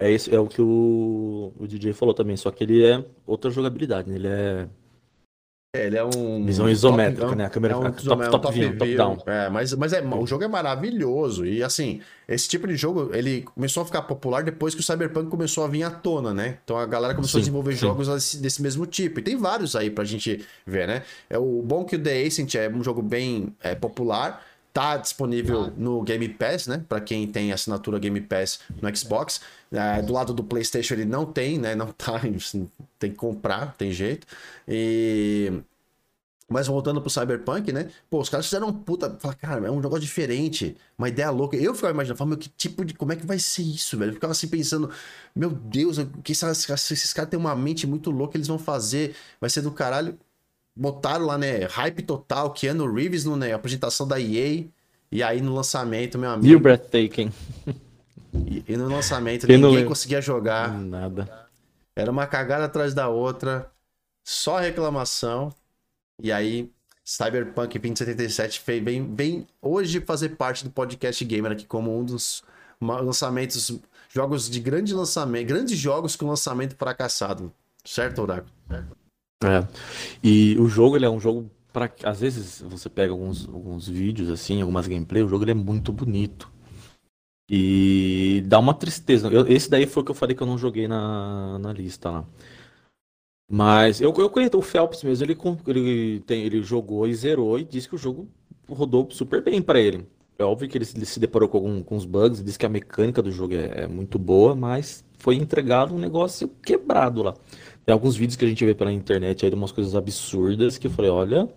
é, 0.00 0.10
esse, 0.10 0.34
é 0.34 0.40
o 0.40 0.46
que 0.46 0.62
o, 0.62 1.52
o 1.58 1.66
DJ 1.66 1.92
falou 1.92 2.14
também, 2.14 2.38
só 2.38 2.50
que 2.50 2.64
ele 2.64 2.86
é 2.86 3.04
outra 3.26 3.50
jogabilidade, 3.50 4.08
né? 4.08 4.16
Ele 4.16 4.28
é 4.28 4.68
é, 5.76 5.86
ele 5.86 5.96
é 5.96 6.04
um. 6.04 6.44
Visão 6.44 6.68
isométrica, 6.68 7.26
top, 7.26 7.36
né? 7.36 7.44
A 7.44 7.50
câmera 7.50 7.74
é 7.74 7.76
um, 7.76 7.82
top, 7.82 8.02
top, 8.02 8.30
top, 8.30 8.42
top, 8.42 8.54
view, 8.54 8.78
top 8.78 8.96
down. 8.96 9.18
É, 9.26 9.50
mas, 9.50 9.72
mas 9.74 9.92
é, 9.92 10.02
o 10.02 10.26
jogo 10.26 10.44
é 10.44 10.48
maravilhoso. 10.48 11.44
E 11.44 11.62
assim, 11.62 12.00
esse 12.26 12.48
tipo 12.48 12.66
de 12.66 12.76
jogo, 12.76 13.10
ele 13.12 13.42
começou 13.42 13.82
a 13.82 13.86
ficar 13.86 14.02
popular 14.02 14.42
depois 14.42 14.74
que 14.74 14.80
o 14.80 14.84
Cyberpunk 14.84 15.28
começou 15.28 15.64
a 15.64 15.68
vir 15.68 15.82
à 15.82 15.90
tona, 15.90 16.32
né? 16.32 16.58
Então 16.64 16.78
a 16.78 16.86
galera 16.86 17.14
começou 17.14 17.38
sim, 17.38 17.38
a 17.38 17.40
desenvolver 17.42 17.74
sim. 17.74 17.80
jogos 17.80 18.08
desse, 18.08 18.38
desse, 18.38 18.62
mesmo 18.62 18.86
tipo. 18.86 19.20
E 19.20 19.22
tem 19.22 19.36
vários 19.36 19.76
aí 19.76 19.90
pra 19.90 20.04
gente 20.04 20.44
ver, 20.66 20.86
né? 20.86 21.02
É 21.28 21.38
o 21.38 21.62
bom 21.62 21.84
que 21.84 21.96
o 21.96 22.02
The 22.02 22.22
Ascent 22.22 22.54
é 22.54 22.68
um 22.68 22.82
jogo 22.82 23.02
bem 23.02 23.54
é, 23.60 23.74
popular. 23.74 24.42
Tá 24.72 24.98
disponível 24.98 25.72
no 25.74 26.02
Game 26.02 26.28
Pass, 26.28 26.66
né? 26.66 26.84
Para 26.86 27.00
quem 27.00 27.26
tem 27.26 27.50
assinatura 27.50 27.98
Game 27.98 28.20
Pass 28.20 28.60
no 28.82 28.94
Xbox. 28.94 29.40
É, 29.72 30.00
do 30.00 30.12
lado 30.12 30.32
do 30.32 30.44
PlayStation 30.44 30.94
ele 30.94 31.04
não 31.04 31.26
tem, 31.26 31.58
né? 31.58 31.74
Não 31.74 31.88
tá, 31.88 32.20
tem 32.98 33.10
que 33.10 33.16
comprar, 33.16 33.74
tem 33.76 33.92
jeito. 33.92 34.26
E 34.66 35.52
mas 36.48 36.68
voltando 36.68 37.00
pro 37.00 37.10
Cyberpunk, 37.10 37.72
né? 37.72 37.90
Pô, 38.08 38.20
os 38.20 38.28
caras 38.28 38.46
fizeram 38.46 38.68
um 38.68 38.72
puta. 38.72 39.16
Fala, 39.18 39.34
cara, 39.34 39.66
é 39.66 39.70
um 39.70 39.80
negócio 39.80 40.00
diferente, 40.00 40.76
uma 40.96 41.08
ideia 41.08 41.28
louca. 41.28 41.56
Eu 41.56 41.74
ficava 41.74 41.92
imaginando, 41.92 42.16
falava, 42.16 42.36
meu, 42.36 42.38
que 42.38 42.48
tipo 42.48 42.84
de. 42.84 42.94
Como 42.94 43.12
é 43.12 43.16
que 43.16 43.26
vai 43.26 43.38
ser 43.38 43.62
isso, 43.62 43.98
velho? 43.98 44.10
Eu 44.10 44.14
ficava 44.14 44.30
assim 44.30 44.46
pensando, 44.46 44.88
meu 45.34 45.50
Deus, 45.50 45.98
que 46.22 46.30
esses, 46.30 46.70
esses 46.70 47.12
caras 47.12 47.30
têm 47.30 47.38
uma 47.38 47.56
mente 47.56 47.84
muito 47.84 48.12
louca, 48.12 48.36
eles 48.36 48.46
vão 48.46 48.58
fazer, 48.58 49.16
vai 49.40 49.50
ser 49.50 49.60
do 49.60 49.72
caralho 49.72 50.16
botaram 50.76 51.24
lá, 51.24 51.38
né, 51.38 51.64
hype 51.64 52.02
total, 52.02 52.50
Keanu 52.50 52.92
Reeves 52.92 53.24
no, 53.24 53.34
né, 53.34 53.54
apresentação 53.54 54.06
da 54.06 54.20
EA, 54.20 54.66
e 55.10 55.22
aí 55.22 55.40
no 55.40 55.54
lançamento, 55.54 56.18
meu 56.18 56.30
amigo... 56.30 56.46
E 56.46 56.54
o 56.54 56.60
Breathtaking. 56.60 57.32
E, 58.46 58.64
e 58.68 58.76
no 58.76 58.88
lançamento 58.88 59.46
ninguém 59.46 59.84
conseguia 59.84 60.20
jogar. 60.20 60.72
Nada. 60.72 61.46
Era 61.94 62.10
uma 62.10 62.26
cagada 62.26 62.64
atrás 62.64 62.92
da 62.92 63.08
outra, 63.08 63.70
só 64.24 64.58
reclamação, 64.58 65.52
e 66.22 66.30
aí 66.30 66.70
Cyberpunk 67.04 67.78
2077 67.78 68.60
fez 68.60 68.82
bem, 68.82 69.02
bem 69.02 69.46
hoje 69.62 70.00
fazer 70.00 70.30
parte 70.30 70.64
do 70.64 70.70
podcast 70.70 71.24
gamer 71.24 71.52
aqui 71.52 71.64
como 71.64 71.96
um 71.96 72.04
dos 72.04 72.42
lançamentos, 72.80 73.78
jogos 74.10 74.50
de 74.50 74.60
grande 74.60 74.92
lançamento, 74.92 75.46
grandes 75.46 75.78
jogos 75.78 76.16
com 76.16 76.26
lançamento 76.26 76.76
fracassado, 76.76 77.52
certo, 77.84 78.20
Oráculo? 78.20 78.52
É. 79.44 79.66
E 80.22 80.56
o 80.58 80.68
jogo, 80.68 80.96
ele 80.96 81.06
é 81.06 81.10
um 81.10 81.20
jogo 81.20 81.50
para 81.72 81.92
às 82.04 82.20
vezes 82.20 82.62
você 82.62 82.88
pega 82.88 83.12
alguns, 83.12 83.46
alguns 83.46 83.86
vídeos 83.86 84.30
assim, 84.30 84.60
algumas 84.60 84.86
gameplay, 84.86 85.22
o 85.22 85.28
jogo 85.28 85.44
ele 85.44 85.50
é 85.52 85.54
muito 85.54 85.92
bonito. 85.92 86.50
E 87.48 88.42
dá 88.46 88.58
uma 88.58 88.74
tristeza. 88.74 89.28
Eu, 89.28 89.46
esse 89.46 89.70
daí 89.70 89.86
foi 89.86 90.02
o 90.02 90.06
que 90.06 90.10
eu 90.10 90.16
falei 90.16 90.34
que 90.34 90.42
eu 90.42 90.46
não 90.46 90.58
joguei 90.58 90.88
na, 90.88 91.58
na 91.58 91.72
lista 91.72 92.10
lá. 92.10 92.24
Mas 93.48 94.00
eu, 94.00 94.12
eu 94.18 94.28
conheço 94.28 94.58
o 94.58 94.62
Phelps 94.62 95.04
mesmo, 95.04 95.24
ele, 95.24 95.38
ele, 95.68 96.20
tem, 96.20 96.42
ele 96.42 96.62
jogou 96.62 97.06
e 97.06 97.14
zerou 97.14 97.58
e 97.58 97.64
disse 97.64 97.88
que 97.88 97.94
o 97.94 97.98
jogo 97.98 98.28
rodou 98.68 99.08
super 99.10 99.40
bem 99.40 99.62
para 99.62 99.80
ele. 99.80 100.04
É 100.38 100.44
óbvio 100.44 100.68
que 100.68 100.76
ele, 100.76 100.86
ele 100.94 101.06
se 101.06 101.20
deparou 101.20 101.48
com, 101.48 101.56
algum, 101.56 101.82
com 101.82 101.96
uns 101.96 102.04
bugs, 102.04 102.42
disse 102.42 102.58
que 102.58 102.66
a 102.66 102.68
mecânica 102.68 103.22
do 103.22 103.30
jogo 103.30 103.54
é, 103.54 103.84
é 103.84 103.86
muito 103.86 104.18
boa, 104.18 104.54
mas 104.54 105.04
foi 105.18 105.36
entregado 105.36 105.94
um 105.94 105.98
negócio 105.98 106.48
quebrado 106.62 107.22
lá. 107.22 107.34
Tem 107.84 107.92
alguns 107.92 108.16
vídeos 108.16 108.36
que 108.36 108.44
a 108.44 108.48
gente 108.48 108.64
vê 108.64 108.74
pela 108.74 108.92
internet 108.92 109.44
aí 109.44 109.50
de 109.50 109.56
umas 109.56 109.72
coisas 109.72 109.94
absurdas 109.94 110.76
que 110.76 110.88
eu 110.88 110.90
falei, 110.90 111.10
olha, 111.10 111.48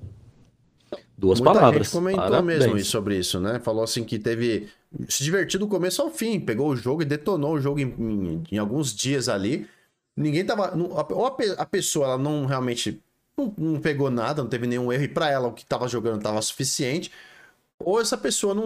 duas 1.17 1.39
Muita 1.39 1.53
palavras. 1.53 1.87
Gente 1.87 1.95
comentou 1.95 2.23
Parabéns. 2.23 2.59
mesmo 2.59 2.79
sobre 2.85 3.17
isso, 3.17 3.39
né? 3.39 3.59
Falou 3.59 3.83
assim 3.83 4.03
que 4.03 4.19
teve 4.19 4.69
se 5.07 5.23
divertiu 5.23 5.59
do 5.59 5.67
começo 5.67 6.01
ao 6.01 6.09
fim, 6.09 6.39
pegou 6.39 6.69
o 6.69 6.75
jogo 6.75 7.01
e 7.01 7.05
detonou 7.05 7.53
o 7.53 7.61
jogo 7.61 7.79
em, 7.79 7.93
em, 7.99 8.43
em 8.51 8.57
alguns 8.57 8.93
dias 8.93 9.29
ali. 9.29 9.67
Ninguém 10.15 10.45
tava, 10.45 10.75
ou 10.75 11.25
a, 11.25 11.65
pessoa 11.65 12.05
ela 12.07 12.17
não 12.17 12.45
realmente 12.45 13.01
não, 13.37 13.53
não, 13.57 13.79
pegou 13.79 14.09
nada, 14.09 14.41
não 14.41 14.49
teve 14.49 14.67
nenhum 14.67 14.91
erro 14.91 15.03
e 15.03 15.07
para 15.07 15.29
ela 15.29 15.47
o 15.47 15.53
que 15.53 15.65
tava 15.65 15.87
jogando 15.87 16.21
tava 16.21 16.41
suficiente. 16.41 17.11
Ou 17.81 18.01
essa 18.01 18.17
pessoa 18.17 18.53
não, 18.53 18.65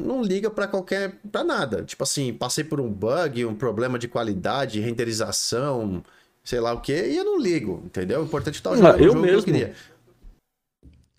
não 0.00 0.22
liga 0.22 0.50
para 0.50 0.66
qualquer 0.66 1.20
para 1.30 1.44
nada. 1.44 1.84
Tipo 1.84 2.02
assim, 2.02 2.32
passei 2.32 2.64
por 2.64 2.80
um 2.80 2.90
bug, 2.90 3.44
um 3.44 3.54
problema 3.54 3.98
de 3.98 4.08
qualidade, 4.08 4.80
renderização, 4.80 6.02
sei 6.42 6.58
lá 6.58 6.72
o 6.72 6.80
que, 6.80 6.92
e 6.92 7.16
eu 7.16 7.24
não 7.24 7.38
ligo, 7.38 7.82
entendeu? 7.84 8.20
O 8.20 8.24
importante 8.24 8.56
é 8.56 8.58
estar 8.58 8.74
jogando 8.74 8.94
ah, 8.96 8.98
eu 8.98 9.08
jogo 9.10 9.20
mesmo, 9.20 9.42
que 9.44 9.50
eu 9.50 9.54
queria. 9.54 9.74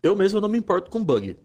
Eu 0.03 0.15
mesmo 0.15 0.41
não 0.41 0.49
me 0.49 0.57
importo 0.57 0.91
com 0.91 1.01
bug. 1.01 1.37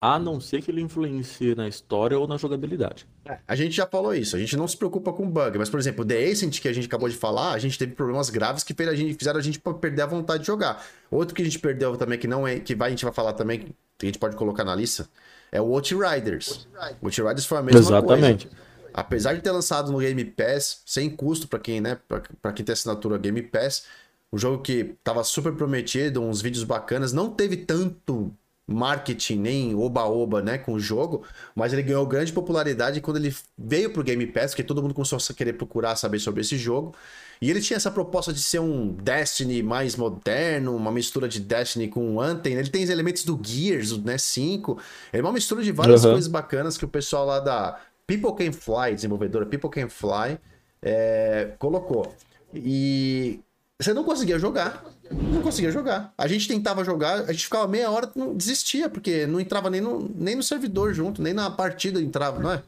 A 0.00 0.18
não 0.18 0.40
ser 0.40 0.62
que 0.62 0.70
ele 0.70 0.82
influencie 0.82 1.54
na 1.54 1.66
história 1.66 2.18
ou 2.18 2.28
na 2.28 2.36
jogabilidade. 2.36 3.08
É, 3.24 3.38
a 3.48 3.56
gente 3.56 3.74
já 3.74 3.86
falou 3.86 4.14
isso, 4.14 4.36
a 4.36 4.38
gente 4.38 4.56
não 4.56 4.68
se 4.68 4.76
preocupa 4.76 5.12
com 5.12 5.28
bug, 5.28 5.58
mas, 5.58 5.70
por 5.70 5.80
exemplo, 5.80 6.04
o 6.04 6.06
The 6.06 6.30
Ascent 6.30 6.60
que 6.60 6.68
a 6.68 6.72
gente 6.72 6.86
acabou 6.86 7.08
de 7.08 7.16
falar, 7.16 7.52
a 7.52 7.58
gente 7.58 7.78
teve 7.78 7.92
problemas 7.92 8.28
graves 8.28 8.62
que 8.62 8.74
a 8.82 8.94
gente, 8.94 9.14
fizeram 9.14 9.40
a 9.40 9.42
gente 9.42 9.58
perder 9.80 10.02
a 10.02 10.06
vontade 10.06 10.40
de 10.40 10.46
jogar. 10.46 10.84
Outro 11.10 11.34
que 11.34 11.42
a 11.42 11.44
gente 11.44 11.58
perdeu 11.58 11.96
também, 11.96 12.18
que 12.18 12.28
não 12.28 12.46
é. 12.46 12.60
que 12.60 12.74
vai, 12.74 12.88
a 12.88 12.90
gente 12.90 13.04
vai 13.04 13.14
falar 13.14 13.32
também, 13.32 13.74
que 13.98 14.04
a 14.04 14.06
gente 14.06 14.18
pode 14.18 14.36
colocar 14.36 14.64
na 14.64 14.74
lista, 14.74 15.08
é 15.50 15.60
o 15.60 15.74
Outriders. 15.74 16.68
O 17.00 17.06
Outriders 17.06 17.46
foi 17.46 17.58
a 17.58 17.62
mesma 17.62 17.80
Exatamente. 17.80 18.48
coisa 18.48 18.66
apesar 18.96 19.34
de 19.34 19.42
ter 19.42 19.50
lançado 19.50 19.92
no 19.92 19.98
Game 19.98 20.24
Pass, 20.24 20.80
sem 20.86 21.10
custo 21.10 21.46
para 21.46 21.58
quem, 21.58 21.82
né, 21.82 21.98
para 22.40 22.52
quem 22.54 22.64
tem 22.64 22.72
assinatura 22.72 23.18
Game 23.18 23.42
Pass, 23.42 23.84
um 24.32 24.38
jogo 24.38 24.62
que 24.62 24.96
tava 25.04 25.22
super 25.22 25.52
prometido, 25.52 26.22
uns 26.22 26.40
vídeos 26.40 26.64
bacanas, 26.64 27.12
não 27.12 27.30
teve 27.30 27.58
tanto 27.58 28.32
marketing 28.66 29.36
nem 29.36 29.74
oba-oba, 29.74 30.42
né, 30.42 30.58
com 30.58 30.72
o 30.72 30.80
jogo, 30.80 31.22
mas 31.54 31.72
ele 31.72 31.82
ganhou 31.82 32.04
grande 32.06 32.32
popularidade 32.32 33.00
quando 33.00 33.18
ele 33.18 33.34
veio 33.56 33.90
pro 33.90 34.02
Game 34.02 34.26
Pass, 34.26 34.50
porque 34.50 34.64
todo 34.64 34.82
mundo 34.82 34.92
começou 34.92 35.18
a 35.18 35.34
querer 35.34 35.52
procurar 35.52 35.94
saber 35.94 36.18
sobre 36.18 36.40
esse 36.40 36.56
jogo. 36.56 36.94
E 37.40 37.50
ele 37.50 37.60
tinha 37.60 37.76
essa 37.76 37.90
proposta 37.90 38.32
de 38.32 38.42
ser 38.42 38.60
um 38.60 38.88
Destiny 38.88 39.62
mais 39.62 39.94
moderno, 39.94 40.74
uma 40.74 40.90
mistura 40.90 41.28
de 41.28 41.38
Destiny 41.38 41.86
com 41.88 42.20
Anthem. 42.20 42.54
Ele 42.54 42.68
tem 42.68 42.82
os 42.82 42.90
elementos 42.90 43.24
do 43.24 43.38
Gears, 43.40 43.96
né, 44.02 44.16
5. 44.16 44.78
É 45.12 45.20
uma 45.20 45.32
mistura 45.32 45.62
de 45.62 45.70
várias 45.70 46.04
uhum. 46.04 46.12
coisas 46.12 46.28
bacanas 46.28 46.78
que 46.78 46.84
o 46.84 46.88
pessoal 46.88 47.26
lá 47.26 47.40
da 47.40 47.78
People 48.06 48.32
Can 48.32 48.52
Fly, 48.52 48.94
desenvolvedora 48.94 49.44
People 49.44 49.68
Can 49.68 49.88
Fly, 49.88 50.38
é, 50.80 51.52
colocou. 51.58 52.14
E 52.54 53.40
você 53.78 53.92
não 53.92 54.04
conseguia 54.04 54.38
jogar. 54.38 54.84
Não 55.10 55.42
conseguia 55.42 55.70
jogar. 55.70 56.12
A 56.16 56.26
gente 56.26 56.48
tentava 56.48 56.84
jogar, 56.84 57.20
a 57.20 57.32
gente 57.32 57.44
ficava 57.44 57.66
meia 57.66 57.90
hora 57.90 58.10
não 58.14 58.34
desistia, 58.34 58.88
porque 58.88 59.26
não 59.26 59.40
entrava 59.40 59.70
nem 59.70 59.80
no, 59.80 60.10
nem 60.14 60.34
no 60.34 60.42
servidor 60.42 60.92
junto, 60.94 61.22
nem 61.22 61.32
na 61.32 61.50
partida 61.50 62.00
entrava, 62.00 62.38
não 62.38 62.52
é? 62.52 62.62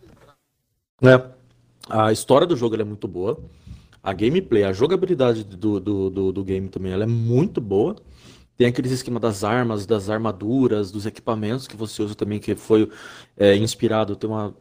É. 1.03 1.39
A 1.89 2.13
história 2.13 2.47
do 2.47 2.57
jogo 2.57 2.81
é 2.81 2.85
muito 2.85 3.09
boa. 3.09 3.39
A 4.03 4.13
gameplay, 4.13 4.65
a 4.65 4.73
jogabilidade 4.73 5.45
do, 5.45 5.81
do, 5.81 6.11
do, 6.11 6.33
do 6.33 6.45
game 6.45 6.69
também 6.69 6.93
ela 6.93 7.05
é 7.05 7.07
muito 7.07 7.61
boa. 7.61 7.97
Tem 8.57 8.67
aqueles 8.67 8.91
esquema 8.91 9.21
das 9.21 9.45
armas, 9.45 9.87
das 9.87 10.11
armaduras, 10.11 10.91
dos 10.91 11.07
equipamentos 11.07 11.69
que 11.69 11.77
você 11.77 12.03
usa 12.03 12.15
também, 12.15 12.41
que 12.41 12.55
foi 12.55 12.91
é, 13.37 13.57
inspirado. 13.57 14.17
Tem 14.17 14.29
uma 14.29 14.55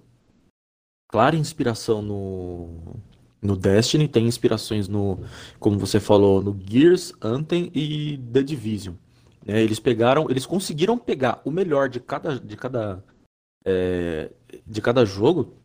clara 1.08 1.36
inspiração 1.36 2.02
no, 2.02 2.96
no 3.42 3.56
Destiny, 3.56 4.08
tem 4.08 4.28
inspirações 4.28 4.88
no, 4.88 5.20
como 5.60 5.78
você 5.78 6.00
falou, 6.00 6.42
no 6.42 6.58
Gears, 6.68 7.14
Anthem 7.22 7.72
e 7.74 8.18
The 8.32 8.42
Division. 8.42 8.96
É, 9.46 9.62
eles 9.62 9.80
pegaram, 9.80 10.30
eles 10.30 10.46
conseguiram 10.46 10.98
pegar 10.98 11.42
o 11.46 11.52
melhor 11.52 11.88
de 11.88 12.00
cada, 12.00 12.40
de 12.40 12.58
cada, 12.58 13.04
é, 13.66 14.32
de 14.66 14.82
cada 14.82 15.06
jogo 15.06 15.56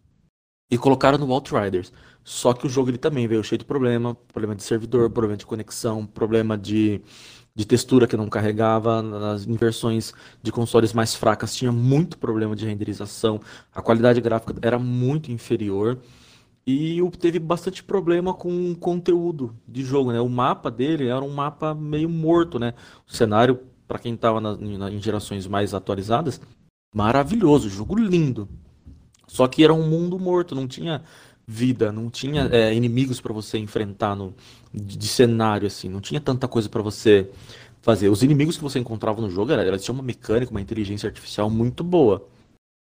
e 0.71 0.79
colocaram 0.79 1.19
no 1.19 1.33
Outriders. 1.33 1.93
Só 2.23 2.53
que 2.53 2.67
o 2.67 2.71
jogo 2.71 2.91
ele 2.91 2.99
também 2.99 3.27
veio 3.27 3.43
cheio 3.43 3.59
de 3.59 3.65
problema, 3.65 4.15
problema 4.15 4.55
de 4.55 4.63
servidor, 4.63 5.11
problema 5.11 5.37
de 5.37 5.47
conexão, 5.47 6.07
problema 6.07 6.57
de 6.57 7.03
de 7.55 7.67
textura 7.67 8.07
que 8.07 8.17
não 8.17 8.29
carregava, 8.29 9.03
nas 9.03 9.45
versões 9.45 10.15
de 10.43 10.51
consoles 10.51 10.93
mais 10.93 11.15
fracas 11.15 11.55
tinha 11.55 11.71
muito 11.71 12.17
problema 12.19 12.57
de 12.57 12.67
renderização, 12.67 13.41
a 13.75 13.83
qualidade 13.83 14.21
gráfica 14.21 14.55
era 14.63 14.79
muito 14.79 15.31
inferior 15.31 15.99
e 16.67 17.01
teve 17.19 17.39
bastante 17.39 17.83
problema 17.83 18.33
com 18.33 18.71
o 18.71 18.77
conteúdo 18.77 19.57
de 19.67 19.83
jogo, 19.83 20.13
né? 20.13 20.21
O 20.21 20.29
mapa 20.29 20.71
dele 20.71 21.09
era 21.09 21.21
um 21.21 21.33
mapa 21.33 21.75
meio 21.75 22.09
morto, 22.09 22.59
né? 22.59 22.75
O 23.09 23.13
cenário, 23.13 23.61
para 23.89 23.99
quem 23.99 24.15
estava 24.15 24.41
em 24.61 25.01
gerações 25.01 25.47
mais 25.47 25.75
atualizadas, 25.75 26.41
maravilhoso, 26.95 27.69
jogo 27.69 27.97
lindo. 27.99 28.49
Só 29.27 29.49
que 29.49 29.65
era 29.65 29.75
um 29.75 29.89
mundo 29.89 30.19
morto, 30.19 30.55
não 30.55 30.69
tinha 30.69 31.03
vida, 31.47 31.91
não 31.91 32.09
tinha 32.09 32.49
é, 32.53 32.73
inimigos 32.73 33.21
para 33.21 33.33
você 33.33 33.59
enfrentar 33.59 34.15
no, 34.15 34.35
de, 34.73 34.97
de, 34.97 35.09
cenário, 35.09 35.67
assim, 35.67 35.89
não 35.89 36.01
tinha 36.01 36.21
tanta 36.21 36.47
coisa 36.47 36.69
para 36.69 36.83
você 36.83 37.29
fazer. 37.81 38.09
Os 38.09 38.23
inimigos 38.23 38.57
que 38.57 38.63
você 38.63 38.79
encontrava 38.79 39.21
no 39.21 39.29
jogo, 39.29 39.51
era, 39.51 39.67
elas 39.67 39.83
tinham 39.83 39.97
uma 39.97 40.05
mecânica, 40.05 40.53
uma 40.53 40.61
inteligência 40.61 41.09
artificial 41.09 41.51
muito 41.51 41.83
boa, 41.83 42.29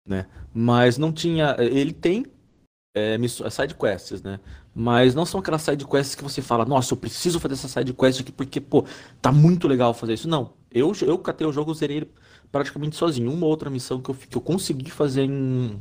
né? 0.06 0.28
Mas 0.54 0.98
não 0.98 1.14
tinha... 1.14 1.56
Ele 1.60 1.94
tem 1.94 2.26
é, 2.94 3.18
side 3.50 3.76
quests, 3.76 4.22
né? 4.22 4.40
Mas 4.74 5.16
não 5.16 5.26
são 5.26 5.40
aquelas 5.40 5.62
side 5.62 5.86
quests 5.86 6.16
que 6.16 6.24
você 6.24 6.42
fala, 6.42 6.66
nossa, 6.66 6.94
eu 6.94 6.98
preciso 6.98 7.40
fazer 7.40 7.54
essa 7.54 7.68
side 7.68 7.94
quest 7.94 8.22
aqui 8.22 8.32
porque, 8.32 8.60
pô, 8.60 8.86
tá 9.22 9.32
muito 9.32 9.68
legal 9.68 9.94
fazer 9.94 10.14
isso. 10.14 10.28
Não, 10.28 10.54
eu, 10.72 10.92
eu 11.02 11.18
catei 11.18 11.46
o 11.48 11.52
jogo, 11.54 11.74
zerei 11.74 11.98
ele 11.98 12.12
praticamente 12.52 12.96
sozinho. 12.96 13.32
Uma 13.32 13.48
outra 13.48 13.70
missão 13.70 14.02
que 14.02 14.12
eu, 14.12 14.16
que 14.16 14.38
eu 14.38 14.42
consegui 14.42 14.92
fazer 14.92 15.24
em, 15.24 15.80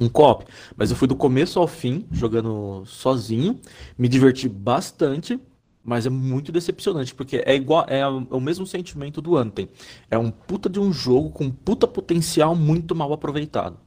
em 0.00 0.08
co 0.08 0.44
mas 0.76 0.90
eu 0.90 0.96
fui 0.96 1.08
do 1.08 1.16
começo 1.16 1.58
ao 1.58 1.66
fim, 1.66 2.06
jogando 2.12 2.84
sozinho, 2.86 3.60
me 3.98 4.08
diverti 4.08 4.48
bastante. 4.48 5.40
Mas 5.88 6.04
é 6.04 6.10
muito 6.10 6.50
decepcionante, 6.50 7.14
porque 7.14 7.44
é 7.46 7.54
igual, 7.54 7.86
é 7.88 8.04
o 8.08 8.40
mesmo 8.40 8.66
sentimento 8.66 9.20
do 9.22 9.36
Anthem. 9.36 9.68
É 10.10 10.18
um 10.18 10.32
puta 10.32 10.68
de 10.68 10.80
um 10.80 10.92
jogo 10.92 11.30
com 11.30 11.48
puta 11.48 11.86
potencial 11.86 12.56
muito 12.56 12.92
mal 12.92 13.12
aproveitado. 13.12 13.78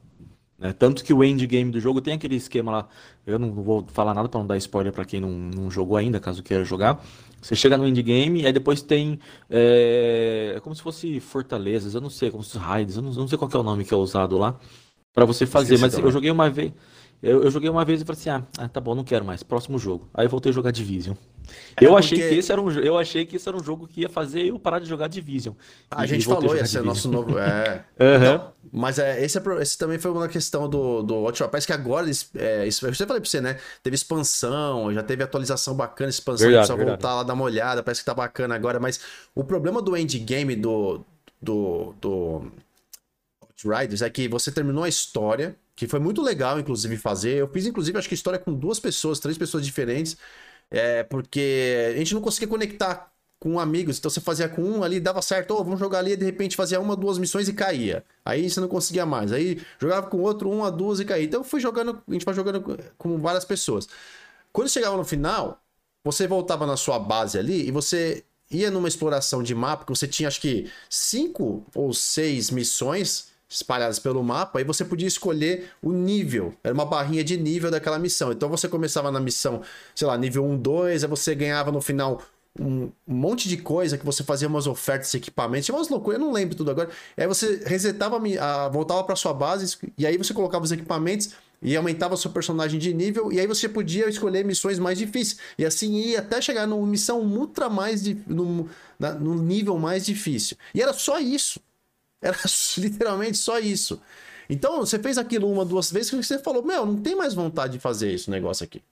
Né? 0.60 0.74
Tanto 0.74 1.02
que 1.02 1.12
o 1.12 1.24
endgame 1.24 1.70
do 1.70 1.80
jogo 1.80 2.00
tem 2.00 2.14
aquele 2.14 2.36
esquema 2.36 2.70
lá. 2.70 2.88
Eu 3.26 3.38
não 3.38 3.50
vou 3.50 3.86
falar 3.88 4.12
nada 4.12 4.28
para 4.28 4.38
não 4.38 4.46
dar 4.46 4.58
spoiler 4.58 4.92
para 4.92 5.06
quem 5.06 5.20
não, 5.20 5.30
não 5.30 5.70
jogou 5.70 5.96
ainda, 5.96 6.20
caso 6.20 6.42
queira 6.42 6.62
jogar. 6.64 7.02
Você 7.40 7.56
chega 7.56 7.78
no 7.78 7.88
endgame 7.88 8.42
e 8.42 8.46
aí 8.46 8.52
depois 8.52 8.82
tem. 8.82 9.18
É, 9.48 10.52
é 10.56 10.60
como 10.60 10.74
se 10.74 10.82
fosse 10.82 11.18
fortalezas, 11.18 11.94
eu 11.94 12.00
não 12.00 12.10
sei, 12.10 12.30
como 12.30 12.44
se 12.44 12.52
fosse 12.52 12.62
raids, 12.62 12.96
eu 12.96 13.02
não, 13.02 13.10
não 13.12 13.26
sei 13.26 13.38
qual 13.38 13.50
é 13.52 13.56
o 13.56 13.62
nome 13.62 13.84
que 13.84 13.94
é 13.94 13.96
usado 13.96 14.36
lá. 14.36 14.58
para 15.14 15.24
você 15.24 15.46
fazer, 15.46 15.78
mas 15.78 15.92
também. 15.92 16.06
eu 16.06 16.12
joguei 16.12 16.30
uma 16.30 16.50
vez. 16.50 16.72
Eu, 17.22 17.42
eu, 17.44 17.50
joguei 17.50 17.68
uma 17.68 17.84
vez 17.84 18.02
e 18.02 18.04
falei 18.04 18.20
assim: 18.20 18.30
ah, 18.30 18.42
ah, 18.58 18.68
tá 18.68 18.80
bom, 18.80 18.94
não 18.94 19.04
quero 19.04 19.24
mais. 19.24 19.42
Próximo 19.42 19.78
jogo. 19.78 20.08
Aí 20.12 20.28
voltei 20.28 20.50
a 20.50 20.54
jogar 20.54 20.70
Division. 20.70 21.14
É 21.76 21.84
eu, 21.84 21.96
achei 21.96 22.18
que 22.18 22.34
esse 22.34 22.52
era 22.52 22.60
um, 22.60 22.70
eu 22.70 22.98
achei 22.98 23.24
que 23.26 23.36
esse 23.36 23.48
era 23.48 23.56
um 23.56 23.62
jogo 23.62 23.86
que 23.86 24.02
ia 24.02 24.08
fazer 24.08 24.46
eu 24.46 24.58
parar 24.58 24.78
de 24.78 24.86
jogar 24.86 25.08
Division. 25.08 25.54
A 25.90 26.06
gente 26.06 26.24
falou, 26.24 26.56
esse 26.56 26.76
é 26.76 26.82
nosso 26.82 27.10
novo. 27.10 27.38
É. 27.38 27.84
uhum. 27.98 28.16
então, 28.16 28.52
mas 28.72 28.98
é, 28.98 29.24
esse, 29.24 29.38
é, 29.38 29.42
esse 29.62 29.78
também 29.78 29.98
foi 29.98 30.10
uma 30.10 30.28
questão 30.28 30.68
do, 30.68 31.02
do 31.02 31.24
Hot 31.24 31.42
Parece 31.50 31.66
que 31.66 31.72
agora, 31.72 32.06
é, 32.36 32.66
isso, 32.66 32.86
eu 32.86 32.94
falei 32.94 33.20
pra 33.20 33.30
você, 33.30 33.40
né? 33.40 33.58
Teve 33.82 33.94
expansão, 33.94 34.92
já 34.92 35.02
teve 35.02 35.22
atualização 35.22 35.74
bacana, 35.74 36.10
expansão, 36.10 36.46
verdade, 36.46 36.66
só 36.66 36.76
voltar 36.76 37.14
lá 37.14 37.22
dar 37.22 37.34
uma 37.34 37.44
olhada, 37.44 37.82
parece 37.82 38.00
que 38.00 38.06
tá 38.06 38.14
bacana 38.14 38.54
agora. 38.54 38.78
Mas 38.78 39.00
o 39.34 39.42
problema 39.42 39.80
do 39.82 39.96
endgame 39.96 40.54
do, 40.54 41.04
do, 41.40 41.94
do 42.00 42.52
Hot 43.42 43.68
Riders 43.68 44.02
é 44.02 44.10
que 44.10 44.28
você 44.28 44.52
terminou 44.52 44.84
a 44.84 44.88
história 44.88 45.56
que 45.80 45.86
foi 45.86 45.98
muito 45.98 46.20
legal, 46.20 46.60
inclusive, 46.60 46.94
fazer. 46.98 47.36
Eu 47.36 47.48
fiz, 47.48 47.64
inclusive, 47.64 47.96
acho 47.96 48.06
que 48.06 48.14
história 48.14 48.38
com 48.38 48.52
duas 48.52 48.78
pessoas, 48.78 49.18
três 49.18 49.38
pessoas 49.38 49.64
diferentes, 49.64 50.14
é, 50.70 51.02
porque 51.02 51.92
a 51.94 51.98
gente 51.98 52.14
não 52.14 52.20
conseguia 52.20 52.48
conectar 52.48 53.10
com 53.40 53.58
amigos, 53.58 53.98
então 53.98 54.10
você 54.10 54.20
fazia 54.20 54.48
com 54.48 54.62
um 54.62 54.84
ali, 54.84 55.00
dava 55.00 55.22
certo, 55.22 55.54
oh, 55.54 55.64
vamos 55.64 55.80
jogar 55.80 56.00
ali, 56.00 56.12
e 56.12 56.16
de 56.16 56.26
repente 56.26 56.54
fazia 56.54 56.78
uma, 56.78 56.94
duas 56.94 57.16
missões 57.16 57.48
e 57.48 57.54
caía. 57.54 58.04
Aí 58.22 58.50
você 58.50 58.60
não 58.60 58.68
conseguia 58.68 59.06
mais. 59.06 59.32
Aí 59.32 59.60
jogava 59.78 60.08
com 60.08 60.18
outro, 60.18 60.50
uma, 60.50 60.70
duas 60.70 61.00
e 61.00 61.06
caía. 61.06 61.24
Então 61.24 61.40
eu 61.40 61.44
fui 61.44 61.58
jogando, 61.58 62.02
a 62.06 62.12
gente 62.12 62.24
vai 62.24 62.34
jogando 62.34 62.62
com 62.98 63.18
várias 63.18 63.44
pessoas. 63.46 63.88
Quando 64.52 64.68
chegava 64.68 64.96
no 64.96 65.04
final, 65.04 65.62
você 66.04 66.26
voltava 66.26 66.66
na 66.66 66.76
sua 66.76 66.98
base 66.98 67.38
ali 67.38 67.66
e 67.66 67.70
você 67.70 68.24
ia 68.50 68.70
numa 68.70 68.88
exploração 68.88 69.42
de 69.42 69.54
mapa, 69.54 69.84
que 69.84 69.90
você 69.90 70.06
tinha 70.06 70.28
acho 70.28 70.40
que 70.40 70.70
cinco 70.90 71.64
ou 71.74 71.94
seis 71.94 72.50
missões 72.50 73.29
espalhadas 73.50 73.98
pelo 73.98 74.22
mapa, 74.22 74.60
e 74.60 74.64
você 74.64 74.84
podia 74.84 75.08
escolher 75.08 75.72
o 75.82 75.92
nível. 75.92 76.54
Era 76.62 76.72
uma 76.72 76.86
barrinha 76.86 77.24
de 77.24 77.36
nível 77.36 77.68
daquela 77.70 77.98
missão. 77.98 78.30
Então 78.30 78.48
você 78.48 78.68
começava 78.68 79.10
na 79.10 79.18
missão, 79.18 79.60
sei 79.94 80.06
lá, 80.06 80.16
nível 80.16 80.44
1, 80.44 80.56
2, 80.56 81.02
aí 81.02 81.10
você 81.10 81.34
ganhava 81.34 81.72
no 81.72 81.80
final 81.80 82.22
um 82.58 82.90
monte 83.06 83.48
de 83.48 83.56
coisa 83.56 83.96
que 83.96 84.04
você 84.04 84.24
fazia 84.24 84.48
umas 84.48 84.66
ofertas 84.66 85.10
de 85.10 85.16
equipamentos, 85.18 85.66
tinha 85.66 85.76
umas 85.76 85.88
loucuras, 85.88 86.20
eu 86.20 86.26
não 86.26 86.32
lembro 86.32 86.56
tudo 86.56 86.70
agora. 86.70 86.90
Aí 87.16 87.26
você 87.26 87.62
resetava, 87.64 88.20
voltava 88.70 89.02
para 89.04 89.16
sua 89.16 89.32
base 89.32 89.78
e 89.98 90.06
aí 90.06 90.16
você 90.16 90.32
colocava 90.32 90.64
os 90.64 90.72
equipamentos 90.72 91.30
e 91.62 91.76
aumentava 91.76 92.16
seu 92.16 92.30
personagem 92.30 92.78
de 92.80 92.94
nível, 92.94 93.30
e 93.30 93.38
aí 93.38 93.46
você 93.46 93.68
podia 93.68 94.08
escolher 94.08 94.44
missões 94.44 94.78
mais 94.78 94.96
difíceis. 94.96 95.38
E 95.58 95.64
assim 95.64 95.92
ia 95.94 96.20
até 96.20 96.40
chegar 96.40 96.66
numa 96.66 96.86
missão 96.86 97.20
ultra 97.20 97.68
mais. 97.68 98.02
no, 98.26 98.68
na, 98.98 99.12
no 99.12 99.34
nível 99.34 99.78
mais 99.78 100.06
difícil. 100.06 100.56
E 100.74 100.80
era 100.80 100.92
só 100.92 101.18
isso. 101.18 101.60
Era 102.20 102.36
literalmente 102.78 103.38
só 103.38 103.58
isso. 103.58 104.00
Então, 104.48 104.80
você 104.80 104.98
fez 104.98 105.16
aquilo 105.16 105.50
uma, 105.50 105.64
duas 105.64 105.90
vezes 105.90 106.10
que 106.10 106.16
você 106.16 106.38
falou: 106.38 106.62
Meu, 106.62 106.84
não 106.84 107.00
tem 107.00 107.14
mais 107.14 107.34
vontade 107.34 107.74
de 107.74 107.78
fazer 107.78 108.12
esse 108.12 108.30
negócio 108.30 108.64
aqui. 108.64 108.82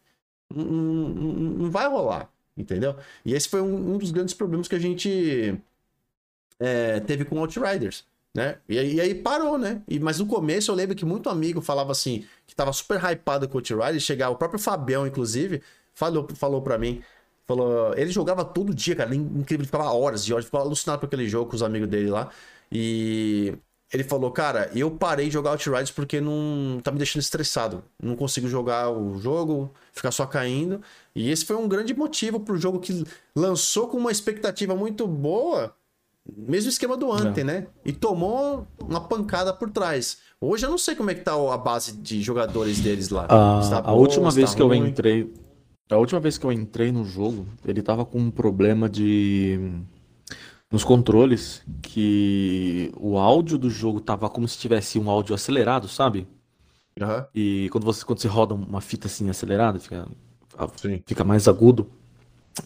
Não, 0.54 0.64
não, 0.64 1.32
não 1.32 1.70
vai 1.70 1.88
rolar. 1.88 2.30
Entendeu? 2.56 2.96
E 3.24 3.34
esse 3.34 3.48
foi 3.48 3.60
um, 3.60 3.94
um 3.94 3.98
dos 3.98 4.10
grandes 4.10 4.34
problemas 4.34 4.66
que 4.66 4.74
a 4.74 4.80
gente 4.80 5.56
é, 6.58 7.00
teve 7.00 7.24
com 7.24 7.38
Outriders. 7.38 8.04
Né? 8.34 8.58
E, 8.68 8.74
e 8.74 9.00
aí 9.00 9.14
parou, 9.14 9.56
né? 9.56 9.82
E, 9.88 9.98
mas 9.98 10.18
no 10.18 10.26
começo 10.26 10.70
eu 10.70 10.74
lembro 10.74 10.94
que 10.94 11.04
muito 11.04 11.28
amigo 11.28 11.60
falava 11.60 11.92
assim, 11.92 12.26
que 12.46 12.54
tava 12.54 12.72
super 12.72 13.00
hypado 13.02 13.48
com 13.48 13.58
Outriders, 13.58 14.02
chegar, 14.02 14.30
o 14.30 14.36
próprio 14.36 14.60
Fabião, 14.60 15.06
inclusive, 15.06 15.62
falou, 15.94 16.26
falou 16.34 16.62
pra 16.62 16.78
mim. 16.78 17.02
Falou, 17.46 17.94
ele 17.96 18.10
jogava 18.10 18.44
todo 18.44 18.74
dia, 18.74 18.94
cara, 18.94 19.14
incrível, 19.14 19.62
ele 19.62 19.66
ficava 19.66 19.90
horas 19.90 20.22
e 20.22 20.32
horas, 20.32 20.44
ficava 20.44 20.64
alucinado 20.64 21.00
com 21.00 21.06
aquele 21.06 21.26
jogo 21.26 21.48
com 21.48 21.56
os 21.56 21.62
amigos 21.62 21.88
dele 21.88 22.10
lá. 22.10 22.30
E 22.70 23.54
ele 23.92 24.04
falou, 24.04 24.30
cara, 24.30 24.70
eu 24.74 24.90
parei 24.90 25.26
de 25.26 25.32
jogar 25.32 25.50
Outriders 25.50 25.90
porque 25.90 26.20
não 26.20 26.78
tá 26.82 26.90
me 26.90 26.98
deixando 26.98 27.22
estressado. 27.22 27.82
Não 28.02 28.14
consigo 28.16 28.46
jogar 28.46 28.90
o 28.90 29.18
jogo, 29.18 29.72
ficar 29.92 30.10
só 30.10 30.26
caindo. 30.26 30.82
E 31.14 31.30
esse 31.30 31.44
foi 31.44 31.56
um 31.56 31.66
grande 31.66 31.94
motivo 31.94 32.38
pro 32.40 32.58
jogo 32.58 32.80
que 32.80 33.04
lançou 33.34 33.88
com 33.88 33.96
uma 33.96 34.12
expectativa 34.12 34.76
muito 34.76 35.06
boa, 35.06 35.74
mesmo 36.36 36.68
esquema 36.68 36.98
do 36.98 37.10
Ante, 37.10 37.42
né? 37.42 37.66
E 37.82 37.92
tomou 37.92 38.66
uma 38.78 39.00
pancada 39.00 39.54
por 39.54 39.70
trás. 39.70 40.18
Hoje 40.38 40.66
eu 40.66 40.70
não 40.70 40.78
sei 40.78 40.94
como 40.94 41.10
é 41.10 41.14
que 41.14 41.22
tá 41.22 41.32
a 41.32 41.56
base 41.56 41.92
de 41.92 42.20
jogadores 42.20 42.80
deles 42.80 43.08
lá. 43.08 43.26
Ah, 43.30 43.82
a 43.84 43.92
última 43.92 44.30
vez 44.30 44.54
que 44.54 44.62
ruim. 44.62 44.80
eu 44.80 44.86
entrei, 44.86 45.32
a 45.90 45.96
última 45.96 46.20
vez 46.20 46.36
que 46.36 46.44
eu 46.44 46.52
entrei 46.52 46.92
no 46.92 47.06
jogo, 47.06 47.46
ele 47.64 47.80
tava 47.80 48.04
com 48.04 48.18
um 48.18 48.30
problema 48.30 48.86
de 48.86 49.58
nos 50.70 50.84
controles 50.84 51.62
que 51.80 52.92
o 52.96 53.18
áudio 53.18 53.56
do 53.56 53.70
jogo 53.70 54.00
tava 54.00 54.28
como 54.28 54.46
se 54.46 54.58
tivesse 54.58 54.98
um 54.98 55.08
áudio 55.08 55.34
acelerado, 55.34 55.88
sabe? 55.88 56.26
Uhum. 57.00 57.24
E 57.34 57.68
quando 57.70 57.84
você, 57.84 58.04
quando 58.04 58.20
você 58.20 58.28
roda 58.28 58.54
uma 58.54 58.80
fita 58.80 59.06
assim 59.06 59.30
acelerada, 59.30 59.78
fica, 59.78 60.06
fica 61.06 61.24
mais 61.24 61.48
agudo. 61.48 61.90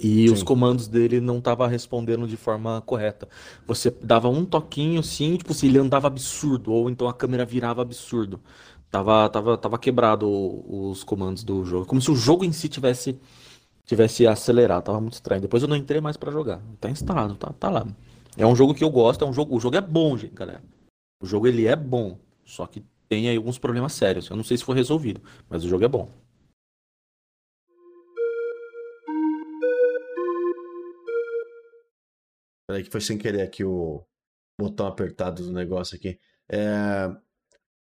E 0.00 0.26
Sim. 0.26 0.34
os 0.34 0.42
comandos 0.42 0.88
dele 0.88 1.20
não 1.20 1.40
tava 1.40 1.68
respondendo 1.68 2.26
de 2.26 2.36
forma 2.36 2.80
correta. 2.80 3.28
Você 3.66 3.90
dava 4.02 4.28
um 4.28 4.44
toquinho 4.44 5.00
assim, 5.00 5.36
tipo 5.36 5.52
assim, 5.52 5.68
ele 5.68 5.78
andava 5.78 6.06
absurdo, 6.06 6.72
ou 6.72 6.88
então 6.88 7.08
a 7.08 7.12
câmera 7.12 7.44
virava 7.44 7.82
absurdo. 7.82 8.40
Tava, 8.90 9.28
tava, 9.28 9.56
tava 9.56 9.78
quebrado 9.78 10.28
os 10.28 11.04
comandos 11.04 11.44
do 11.44 11.64
jogo. 11.64 11.86
Como 11.86 12.00
se 12.00 12.10
o 12.10 12.16
jogo 12.16 12.44
em 12.44 12.52
si 12.52 12.68
tivesse 12.68 13.18
tivesse 13.92 14.26
acelerado, 14.26 14.84
tava 14.84 15.00
muito 15.00 15.14
estranho. 15.14 15.42
Depois 15.42 15.62
eu 15.62 15.68
não 15.68 15.76
entrei 15.76 16.00
mais 16.00 16.16
para 16.16 16.32
jogar. 16.32 16.62
Tá 16.80 16.88
instalado, 16.88 17.36
tá, 17.36 17.52
tá 17.52 17.68
lá. 17.68 17.86
É 18.36 18.46
um 18.46 18.56
jogo 18.56 18.74
que 18.74 18.82
eu 18.82 18.90
gosto, 18.90 19.24
é 19.24 19.28
um 19.28 19.32
jogo, 19.32 19.54
o 19.54 19.60
jogo 19.60 19.76
é 19.76 19.80
bom, 19.80 20.16
gente, 20.16 20.34
galera. 20.34 20.62
O 21.20 21.26
jogo 21.26 21.46
ele 21.46 21.66
é 21.66 21.76
bom, 21.76 22.18
só 22.44 22.66
que 22.66 22.82
tem 23.08 23.28
aí 23.28 23.36
alguns 23.36 23.58
problemas 23.58 23.92
sérios. 23.92 24.28
Eu 24.30 24.36
não 24.36 24.44
sei 24.44 24.56
se 24.56 24.64
foi 24.64 24.74
resolvido, 24.74 25.20
mas 25.48 25.62
o 25.62 25.68
jogo 25.68 25.84
é 25.84 25.88
bom. 25.88 26.10
Peraí 32.66 32.82
que 32.82 32.90
foi 32.90 33.02
sem 33.02 33.18
querer 33.18 33.42
aqui 33.42 33.62
o 33.62 34.02
botão 34.58 34.86
apertado 34.86 35.44
do 35.44 35.52
negócio 35.52 35.96
aqui. 35.96 36.18
É... 36.48 37.14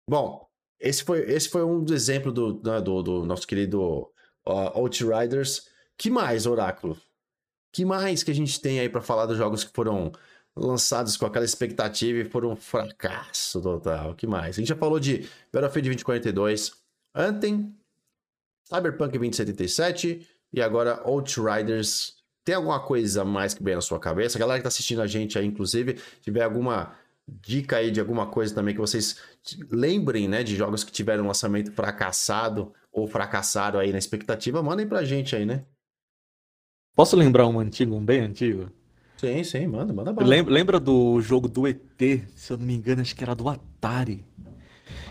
Bom, 0.10 0.50
esse 0.80 1.04
foi, 1.04 1.20
esse 1.32 1.50
foi 1.50 1.64
um 1.64 1.84
dos 1.84 1.94
exemplos 1.94 2.34
do, 2.34 2.60
né, 2.64 2.82
do, 2.82 3.04
do 3.04 3.26
nosso 3.26 3.46
querido 3.46 4.12
uh, 4.48 4.72
Outriders 4.74 5.69
que 6.00 6.10
mais, 6.10 6.46
Oráculo? 6.46 6.98
Que 7.74 7.84
mais 7.84 8.24
que 8.24 8.32
a 8.32 8.34
gente 8.34 8.60
tem 8.62 8.80
aí 8.80 8.88
para 8.88 9.02
falar 9.02 9.26
dos 9.26 9.38
jogos 9.38 9.66
que 9.66 9.72
foram 9.74 10.14
lançados 10.56 11.18
com 11.18 11.26
aquela 11.26 11.44
expectativa 11.44 12.20
e 12.20 12.26
foram 12.26 12.54
um 12.54 12.56
fracasso 12.56 13.62
total? 13.62 14.16
Que 14.16 14.26
mais? 14.26 14.56
A 14.56 14.60
gente 14.60 14.70
já 14.70 14.78
falou 14.78 14.98
de 14.98 15.30
Battlefield 15.52 15.90
2042, 15.90 16.72
Anthem, 17.14 17.76
Cyberpunk 18.64 19.18
2077 19.18 20.26
e 20.54 20.62
agora 20.62 21.02
Outriders. 21.04 22.16
Tem 22.46 22.56
alguma 22.56 22.80
coisa 22.80 23.26
mais 23.26 23.54
que 23.54 23.62
vem 23.62 23.76
na 23.76 23.82
sua 23.82 24.00
cabeça? 24.00 24.38
A 24.38 24.40
galera 24.40 24.60
que 24.60 24.64
tá 24.64 24.70
assistindo 24.70 25.02
a 25.02 25.08
gente 25.08 25.38
aí, 25.38 25.46
inclusive, 25.46 26.00
tiver 26.22 26.44
alguma 26.44 26.96
dica 27.28 27.78
aí 27.78 27.92
de 27.92 28.00
alguma 28.00 28.28
coisa 28.28 28.56
também 28.56 28.74
que 28.74 28.80
vocês 28.80 29.18
lembrem, 29.70 30.30
né, 30.30 30.44
de 30.44 30.56
jogos 30.56 30.84
que 30.84 30.92
tiveram 30.92 31.26
um 31.26 31.28
lançamento 31.28 31.72
fracassado 31.74 32.74
ou 32.92 33.06
fracassaram 33.06 33.80
aí 33.80 33.92
na 33.92 34.00
expectativa, 34.00 34.64
mandem 34.64 34.88
pra 34.88 35.04
gente 35.04 35.36
aí, 35.36 35.46
né? 35.46 35.66
Posso 37.00 37.16
lembrar 37.16 37.48
um 37.48 37.62
antigo, 37.62 37.96
um 37.96 38.04
bem 38.04 38.20
antigo? 38.20 38.70
Sim, 39.16 39.42
sim, 39.42 39.68
manda, 39.68 39.94
manda 39.94 40.12
bala. 40.12 40.28
Lembra, 40.28 40.54
lembra 40.54 40.80
do 40.82 41.22
jogo 41.22 41.48
do 41.48 41.66
ET, 41.66 41.80
se 42.36 42.52
eu 42.52 42.58
não 42.58 42.66
me 42.66 42.76
engano, 42.76 43.00
acho 43.02 43.16
que 43.16 43.24
era 43.24 43.34
do 43.34 43.48
Atari. 43.48 44.26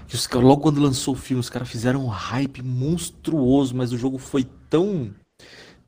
Que 0.07 0.15
os, 0.15 0.29
logo 0.29 0.61
quando 0.61 0.83
lançou 0.83 1.15
o 1.15 1.17
filme, 1.17 1.41
os 1.41 1.49
caras 1.49 1.67
fizeram 1.67 2.05
um 2.05 2.09
hype 2.09 2.63
monstruoso, 2.63 3.75
mas 3.75 3.91
o 3.91 3.97
jogo 3.97 4.19
foi 4.19 4.47
tão. 4.69 5.15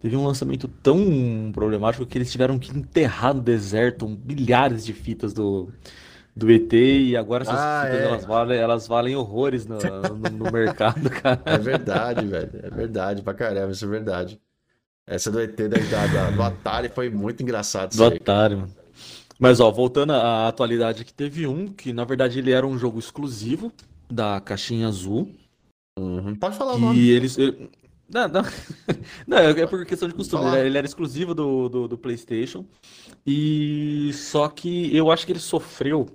Teve 0.01 0.17
um 0.17 0.25
lançamento 0.25 0.67
tão 0.69 1.51
problemático 1.53 2.07
que 2.07 2.17
eles 2.17 2.33
tiveram 2.33 2.59
que 2.59 2.75
enterrar 2.75 3.35
no 3.35 3.43
deserto 3.43 4.09
milhares 4.09 4.87
de 4.87 4.95
fitas 4.95 5.35
do, 5.35 5.69
do 6.35 6.51
ET 6.51 6.73
e 6.73 7.15
agora 7.15 7.43
essas 7.43 7.61
ah, 7.61 7.83
fitas 7.85 8.01
é. 8.01 8.05
elas, 8.07 8.25
valem, 8.25 8.59
elas 8.59 8.89
valem 8.89 9.17
horrores 9.17 9.67
no, 9.67 9.77
no, 9.77 10.45
no 10.45 10.51
mercado, 10.51 11.11
cara. 11.21 11.43
É 11.45 11.59
verdade, 11.59 12.25
velho. 12.25 12.51
É 12.63 12.71
verdade 12.71 13.21
pra 13.21 13.35
caramba, 13.35 13.73
isso 13.73 13.85
é 13.85 13.89
verdade. 13.89 14.41
Essa 15.11 15.29
do 15.29 15.41
ET 15.41 15.57
da, 15.57 16.07
da, 16.07 16.31
do 16.31 16.41
Atari 16.41 16.89
foi 16.89 17.11
muito 17.11 17.43
engraçado. 17.43 17.97
Do 17.97 18.05
Atari, 18.05 18.55
mano. 18.55 18.73
Mas, 19.41 19.59
ó, 19.59 19.69
voltando 19.69 20.13
à 20.13 20.47
atualidade 20.47 21.05
que 21.05 21.13
teve 21.13 21.49
um, 21.49 21.67
que 21.67 21.93
na 21.93 22.05
verdade 22.05 22.39
ele 22.39 22.53
era 22.53 22.65
um 22.65 22.79
jogo 22.79 23.01
exclusivo 23.01 23.73
da 24.09 24.41
caixinha 24.41 24.87
azul. 24.87 25.35
Uhum. 25.99 26.37
Pode 26.37 26.57
falar 26.57 26.75
o 26.75 26.79
nome. 26.79 26.97
E 26.97 27.11
eles. 27.11 27.37
Não, 28.09 28.29
não. 28.29 28.43
não, 29.27 29.39
é 29.39 29.67
por 29.67 29.85
questão 29.85 30.07
de 30.07 30.15
costume. 30.15 30.47
Ele, 30.47 30.69
ele 30.69 30.79
era 30.79 30.87
exclusivo 30.87 31.35
do, 31.35 31.69
do, 31.69 31.89
do, 31.89 31.99
PlayStation. 31.99 32.65
E 33.27 34.13
só 34.13 34.49
que 34.49 34.95
eu 34.97 35.11
acho 35.11 35.27
que 35.27 35.33
ele 35.33 35.41
sofreu 35.41 36.07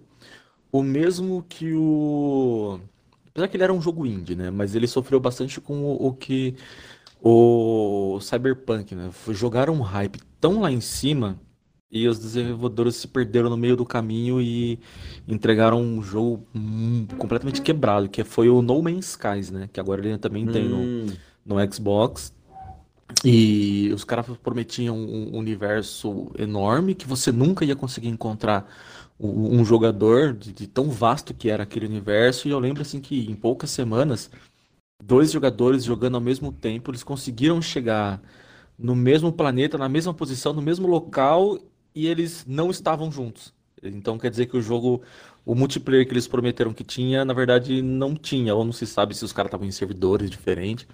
o 0.72 0.82
mesmo 0.82 1.44
que 1.50 1.74
o. 1.74 2.80
Apesar 3.28 3.50
que 3.50 3.58
ele 3.58 3.64
era 3.64 3.74
um 3.74 3.82
jogo 3.82 4.06
indie, 4.06 4.38
né? 4.38 4.50
Mas 4.50 4.74
ele 4.74 4.88
sofreu 4.88 5.20
bastante 5.20 5.60
com 5.60 5.84
o, 5.84 6.08
o 6.08 6.14
que 6.14 6.56
o 7.28 8.20
Cyberpunk, 8.22 8.94
né? 8.94 9.10
Jogaram 9.32 9.74
um 9.74 9.82
hype 9.82 10.20
tão 10.40 10.62
lá 10.62 10.72
em 10.72 10.80
cima 10.80 11.40
e 11.92 12.08
os 12.08 12.20
desenvolvedores 12.20 12.98
se 12.98 13.08
perderam 13.08 13.50
no 13.50 13.58
meio 13.58 13.76
do 13.76 13.84
caminho 13.84 14.40
e 14.40 14.80
entregaram 15.28 15.82
um 15.82 16.04
jogo 16.04 16.46
completamente 17.18 17.64
quebrado, 17.64 18.08
que 18.10 18.24
foi 18.24 18.48
o 18.48 18.62
No 18.62 18.80
Man's 18.80 19.18
Skies, 19.18 19.50
né? 19.50 19.68
Que 19.74 19.80
agora 19.80 20.06
ele 20.06 20.20
também 20.20 20.48
hum. 20.48 20.52
tem 20.52 20.70
no, 20.70 20.78
hum. 20.78 21.08
no 21.44 21.74
Xbox. 21.74 22.32
E 23.24 23.92
os 23.92 24.04
caras 24.04 24.28
prometiam 24.44 24.96
um 24.96 25.36
universo 25.36 26.32
enorme 26.38 26.94
que 26.94 27.08
você 27.08 27.32
nunca 27.32 27.66
ia 27.66 27.76
conseguir 27.76 28.10
encontrar 28.10 28.70
um 29.20 29.64
jogador 29.66 30.34
de, 30.34 30.52
de, 30.52 30.68
tão 30.68 30.90
vasto 30.90 31.34
que 31.34 31.50
era 31.50 31.64
aquele 31.64 31.88
universo. 31.88 32.48
E 32.48 32.52
eu 32.52 32.60
lembro 32.60 32.84
assim 32.84 33.00
que 33.00 33.32
em 33.32 33.34
poucas 33.36 33.72
semanas 33.72 34.30
dois 35.04 35.32
jogadores 35.32 35.84
jogando 35.84 36.16
ao 36.16 36.22
mesmo 36.22 36.52
tempo, 36.52 36.92
eles 36.92 37.04
conseguiram 37.04 37.62
chegar 37.62 38.22
no 38.78 38.96
mesmo 38.96 39.32
planeta, 39.32 39.78
na 39.78 39.90
mesma 39.90 40.14
posição, 40.14 40.54
no 40.54 40.62
mesmo 40.62 40.88
local 40.88 41.58
e 41.94 42.08
eles 42.08 42.46
não 42.48 42.70
estavam 42.70 43.12
juntos. 43.12 43.54
Então 43.82 44.18
quer 44.18 44.30
dizer 44.30 44.48
que 44.48 44.58
o 44.58 44.62
jogo, 44.62 45.02
o 45.46 45.56
multiplayer 45.56 46.06
que 46.06 46.14
eles 46.14 46.28
prometeram 46.28 46.74
que 46.74 46.84
tinha, 46.84 47.24
na 47.24 47.34
verdade 47.34 47.82
não 47.82 48.16
tinha, 48.16 48.56
ou 48.56 48.66
não 48.66 48.72
se 48.74 48.86
sabe 48.86 49.16
se 49.16 49.24
os 49.24 49.32
caras 49.34 49.50
estavam 49.50 49.68
em 49.68 49.72
servidores 49.72 50.30
diferentes, 50.30 50.88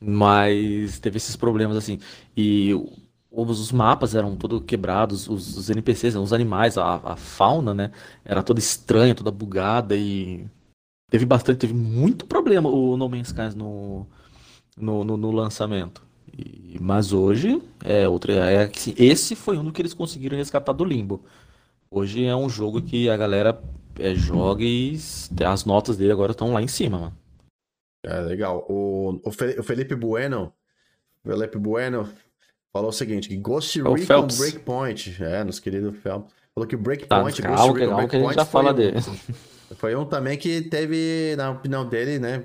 mas 0.00 0.98
teve 1.00 1.16
esses 1.16 1.36
problemas 1.36 1.76
assim. 1.76 1.98
E 2.36 2.72
os 3.30 3.72
mapas 3.72 4.14
eram 4.14 4.36
todos 4.36 4.62
quebrados, 4.64 5.28
os, 5.28 5.56
os 5.56 5.70
NPCs, 5.70 6.14
os 6.16 6.32
animais, 6.32 6.76
a, 6.78 6.96
a, 6.96 7.16
fauna, 7.16 7.74
né, 7.74 7.90
era 8.24 8.42
toda 8.42 8.60
estranha, 8.60 9.14
toda 9.14 9.30
bugada 9.30 9.96
e 9.96 10.46
teve 11.12 11.26
bastante, 11.26 11.58
teve 11.58 11.74
muito 11.74 12.24
problema 12.24 12.70
o 12.70 12.96
No 12.96 13.06
Man's 13.06 13.28
Sky 13.28 13.54
no, 13.54 14.06
no, 14.74 15.04
no, 15.04 15.16
no 15.18 15.30
lançamento. 15.30 16.02
E, 16.32 16.78
mas 16.80 17.12
hoje 17.12 17.62
é 17.84 18.08
outra. 18.08 18.32
É, 18.50 18.70
esse 18.96 19.36
foi 19.36 19.58
um 19.58 19.70
que 19.70 19.82
eles 19.82 19.92
conseguiram 19.92 20.38
resgatar 20.38 20.72
do 20.72 20.86
limbo. 20.86 21.22
Hoje 21.90 22.24
é 22.24 22.34
um 22.34 22.48
jogo 22.48 22.80
que 22.80 23.10
a 23.10 23.16
galera 23.18 23.62
é, 23.98 24.14
joga 24.14 24.64
e 24.64 24.98
as 25.44 25.66
notas 25.66 25.98
dele 25.98 26.12
agora 26.12 26.32
estão 26.32 26.54
lá 26.54 26.62
em 26.62 26.68
cima, 26.68 26.98
mano. 26.98 27.16
É 28.02 28.18
legal. 28.20 28.64
O, 28.66 29.20
o 29.22 29.62
Felipe 29.62 29.94
Bueno, 29.94 30.50
Felipe 31.22 31.58
Bueno 31.58 32.08
falou 32.72 32.88
o 32.88 32.92
seguinte: 32.92 33.36
Ghost 33.36 33.78
é 33.78 33.82
Recon 33.82 34.26
Breakpoint, 34.38 35.22
é, 35.22 35.44
nos 35.44 35.60
queridos 35.60 35.94
Phelps, 35.98 36.32
falou 36.54 36.66
que 36.66 36.74
Breakpoint, 36.74 37.08
tá, 37.08 37.22
Ghost 37.22 37.42
calma, 37.42 37.58
Recon 37.58 37.78
calma, 37.78 37.96
Breakpoint 37.96 38.10
que 38.10 38.16
a 38.16 38.20
gente 38.20 38.34
já 38.34 38.44
fala 38.46 38.72
dele. 38.72 38.96
Foi 39.76 39.94
um 39.94 40.04
também 40.04 40.36
que 40.38 40.62
teve, 40.62 41.34
na 41.36 41.50
opinião 41.50 41.88
dele, 41.88 42.18
né? 42.18 42.44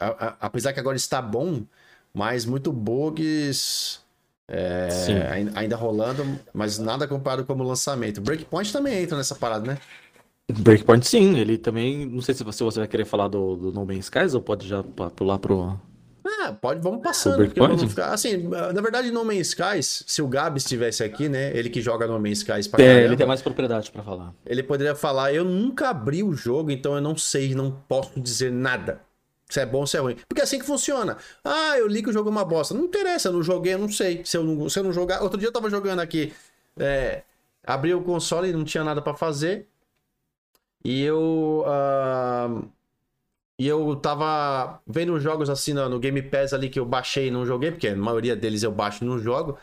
A, 0.00 0.36
apesar 0.40 0.72
que 0.72 0.80
agora 0.80 0.96
está 0.96 1.20
bom, 1.20 1.62
mas 2.12 2.44
muito 2.44 2.72
bugs 2.72 4.00
é, 4.48 5.28
ainda, 5.30 5.58
ainda, 5.58 5.76
rolando, 5.76 6.24
mas 6.54 6.78
nada 6.78 7.06
comparado 7.06 7.44
como 7.44 7.62
lançamento. 7.62 8.20
Breakpoint 8.20 8.72
também 8.72 9.02
entra 9.02 9.16
nessa 9.16 9.34
parada, 9.34 9.72
né? 9.72 9.78
Breakpoint 10.50 11.06
sim, 11.06 11.38
ele 11.38 11.58
também. 11.58 12.06
Não 12.06 12.22
sei 12.22 12.34
se 12.34 12.42
você, 12.42 12.64
você 12.64 12.80
vai 12.80 12.88
querer 12.88 13.04
falar 13.04 13.28
do, 13.28 13.56
do 13.56 13.72
No 13.72 13.84
Man's 13.84 14.06
Skies 14.06 14.34
ou 14.34 14.40
pode 14.40 14.66
já 14.66 14.82
pular 14.82 15.38
pro. 15.38 15.78
Ah, 16.48 16.52
pode, 16.52 16.80
vamos 16.80 17.02
passando. 17.02 17.52
Vamos 17.56 17.82
ficar, 17.82 18.12
assim, 18.12 18.48
na 18.48 18.80
verdade, 18.80 19.10
No 19.10 19.24
Man's 19.24 19.48
Skies, 19.48 20.04
se 20.06 20.22
o 20.22 20.28
Gabi 20.28 20.58
estivesse 20.58 21.04
aqui, 21.04 21.28
né? 21.28 21.56
Ele 21.56 21.68
que 21.68 21.80
joga 21.80 22.06
No 22.06 22.18
Man's 22.18 22.38
Skies 22.38 22.66
pra 22.66 22.82
É, 22.82 22.86
caramba, 22.86 23.04
ele 23.04 23.16
tem 23.16 23.26
mais 23.26 23.42
propriedade 23.42 23.90
para 23.90 24.02
falar. 24.02 24.34
Ele 24.46 24.62
poderia 24.62 24.94
falar, 24.94 25.32
eu 25.32 25.44
nunca 25.44 25.90
abri 25.90 26.22
o 26.22 26.32
jogo, 26.32 26.70
então 26.70 26.94
eu 26.94 27.00
não 27.00 27.16
sei, 27.16 27.54
não 27.54 27.70
posso 27.70 28.18
dizer 28.20 28.50
nada. 28.50 29.00
Se 29.48 29.60
é 29.60 29.66
bom 29.66 29.80
ou 29.80 29.86
se 29.86 29.96
é 29.96 30.00
ruim. 30.00 30.16
Porque 30.28 30.40
é 30.40 30.44
assim 30.44 30.58
que 30.58 30.66
funciona. 30.66 31.16
Ah, 31.42 31.78
eu 31.78 31.86
li 31.86 32.02
que 32.02 32.10
o 32.10 32.12
jogo 32.12 32.28
é 32.28 32.32
uma 32.32 32.44
bosta. 32.44 32.74
Não 32.74 32.84
interessa, 32.84 33.28
eu 33.28 33.32
não 33.32 33.42
joguei, 33.42 33.74
eu 33.74 33.78
não 33.78 33.88
sei. 33.88 34.22
Se 34.24 34.36
eu 34.36 34.44
não, 34.44 34.68
se 34.68 34.78
eu 34.78 34.84
não 34.84 34.92
jogar. 34.92 35.22
Outro 35.22 35.38
dia 35.38 35.48
eu 35.48 35.52
tava 35.52 35.70
jogando 35.70 36.00
aqui. 36.00 36.34
É, 36.78 37.22
abri 37.64 37.94
o 37.94 38.02
console 38.02 38.50
e 38.50 38.52
não 38.52 38.64
tinha 38.64 38.84
nada 38.84 39.00
para 39.00 39.14
fazer. 39.14 39.66
E 40.84 41.02
eu. 41.02 41.64
Uh, 41.66 42.68
e 43.58 43.66
eu 43.66 43.96
tava 43.96 44.80
vendo 44.86 45.18
jogos 45.18 45.50
assim 45.50 45.72
no, 45.72 45.88
no, 45.88 45.98
Game 45.98 46.22
Pass 46.22 46.52
ali 46.52 46.68
que 46.68 46.78
eu 46.78 46.86
baixei 46.86 47.26
e 47.26 47.30
não 47.30 47.44
joguei, 47.44 47.72
porque 47.72 47.88
a 47.88 47.96
maioria 47.96 48.36
deles 48.36 48.62
eu 48.62 48.70
baixo 48.70 49.02
e 49.02 49.06
não 49.06 49.18
jogo. 49.18 49.58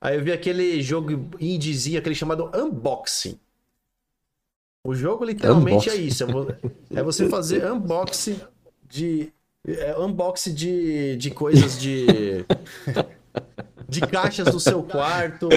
Aí 0.00 0.16
eu 0.16 0.22
vi 0.22 0.32
aquele 0.32 0.80
jogo 0.80 1.10
indiezinho, 1.40 1.98
aquele 1.98 2.14
chamado 2.14 2.50
Unboxing. 2.54 3.38
O 4.84 4.94
jogo 4.94 5.24
literalmente 5.24 5.88
é 5.88 5.92
unboxing. 5.92 6.02
é 6.02 6.06
isso. 6.06 6.24
É 6.94 7.02
você 7.02 7.28
fazer 7.28 7.70
unboxing 7.70 8.40
de. 8.88 9.32
É, 9.64 9.96
unboxing 9.96 10.54
de, 10.54 11.16
de 11.16 11.30
coisas 11.30 11.80
de. 11.80 12.44
de 13.88 14.00
caixas 14.00 14.50
do 14.50 14.58
seu 14.58 14.82
quarto. 14.82 15.48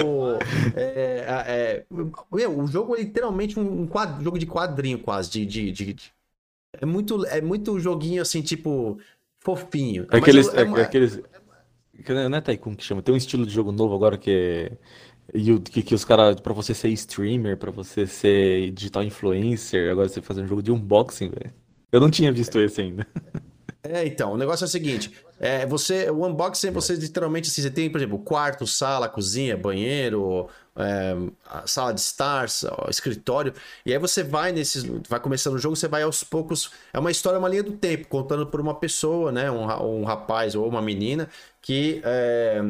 É, 0.76 1.24
é, 1.26 1.84
é, 2.40 2.48
o 2.48 2.66
jogo 2.66 2.94
é 2.94 3.00
literalmente 3.00 3.58
um 3.58 3.86
quadro, 3.86 4.22
jogo 4.22 4.38
de 4.38 4.46
quadrinho, 4.46 4.98
quase. 4.98 5.30
De, 5.30 5.44
de, 5.44 5.72
de, 5.72 5.96
é, 6.80 6.86
muito, 6.86 7.26
é 7.26 7.40
muito 7.40 7.78
joguinho 7.78 8.22
assim, 8.22 8.42
tipo, 8.42 8.98
fofinho. 9.40 10.06
É 10.10 10.18
aqueles. 10.18 10.48
É, 10.54 10.62
é, 10.62 10.82
aqueles 10.82 11.20
não 12.08 12.36
é 12.36 12.40
Tycoon 12.40 12.74
que 12.74 12.84
chama, 12.84 13.02
tem 13.02 13.14
um 13.14 13.18
estilo 13.18 13.46
de 13.46 13.52
jogo 13.52 13.72
novo 13.72 13.94
agora 13.94 14.18
que 14.18 14.30
é. 14.30 14.78
Que, 15.64 15.82
que 15.82 15.94
os 15.94 16.04
caras, 16.04 16.40
pra 16.40 16.52
você 16.52 16.72
ser 16.72 16.88
streamer, 16.90 17.56
pra 17.56 17.72
você 17.72 18.06
ser 18.06 18.70
digital 18.70 19.02
influencer, 19.02 19.90
agora 19.90 20.08
você 20.08 20.22
fazer 20.22 20.42
um 20.42 20.46
jogo 20.46 20.62
de 20.62 20.70
unboxing, 20.70 21.30
velho. 21.30 21.52
Eu 21.90 22.00
não 22.00 22.08
tinha 22.08 22.30
visto 22.30 22.60
esse 22.60 22.80
ainda. 22.80 23.06
É, 23.88 24.04
então, 24.04 24.32
o 24.32 24.36
negócio 24.36 24.64
é 24.64 24.66
o 24.66 24.68
seguinte: 24.68 25.12
é, 25.38 25.64
você, 25.64 26.10
o 26.10 26.26
unboxing, 26.26 26.72
você 26.72 26.94
literalmente 26.94 27.48
assim, 27.48 27.62
você 27.62 27.70
tem, 27.70 27.88
por 27.88 27.98
exemplo, 27.98 28.18
quarto, 28.18 28.66
sala, 28.66 29.08
cozinha, 29.08 29.56
banheiro, 29.56 30.48
é, 30.76 31.14
sala 31.66 31.92
de 31.92 32.00
stars, 32.00 32.64
escritório, 32.88 33.52
e 33.84 33.92
aí 33.92 33.98
você 33.98 34.22
vai 34.22 34.52
nesses. 34.52 34.84
Vai 35.08 35.20
começando 35.20 35.54
o 35.54 35.58
jogo, 35.58 35.76
você 35.76 35.88
vai 35.88 36.02
aos 36.02 36.22
poucos. 36.22 36.70
É 36.92 36.98
uma 36.98 37.10
história, 37.10 37.38
uma 37.38 37.48
linha 37.48 37.62
do 37.62 37.72
tempo, 37.72 38.06
contando 38.08 38.46
por 38.46 38.60
uma 38.60 38.74
pessoa, 38.74 39.32
né? 39.32 39.50
Um, 39.50 39.64
um 40.00 40.04
rapaz 40.04 40.54
ou 40.54 40.68
uma 40.68 40.82
menina 40.82 41.28
que. 41.60 42.00
É, 42.04 42.60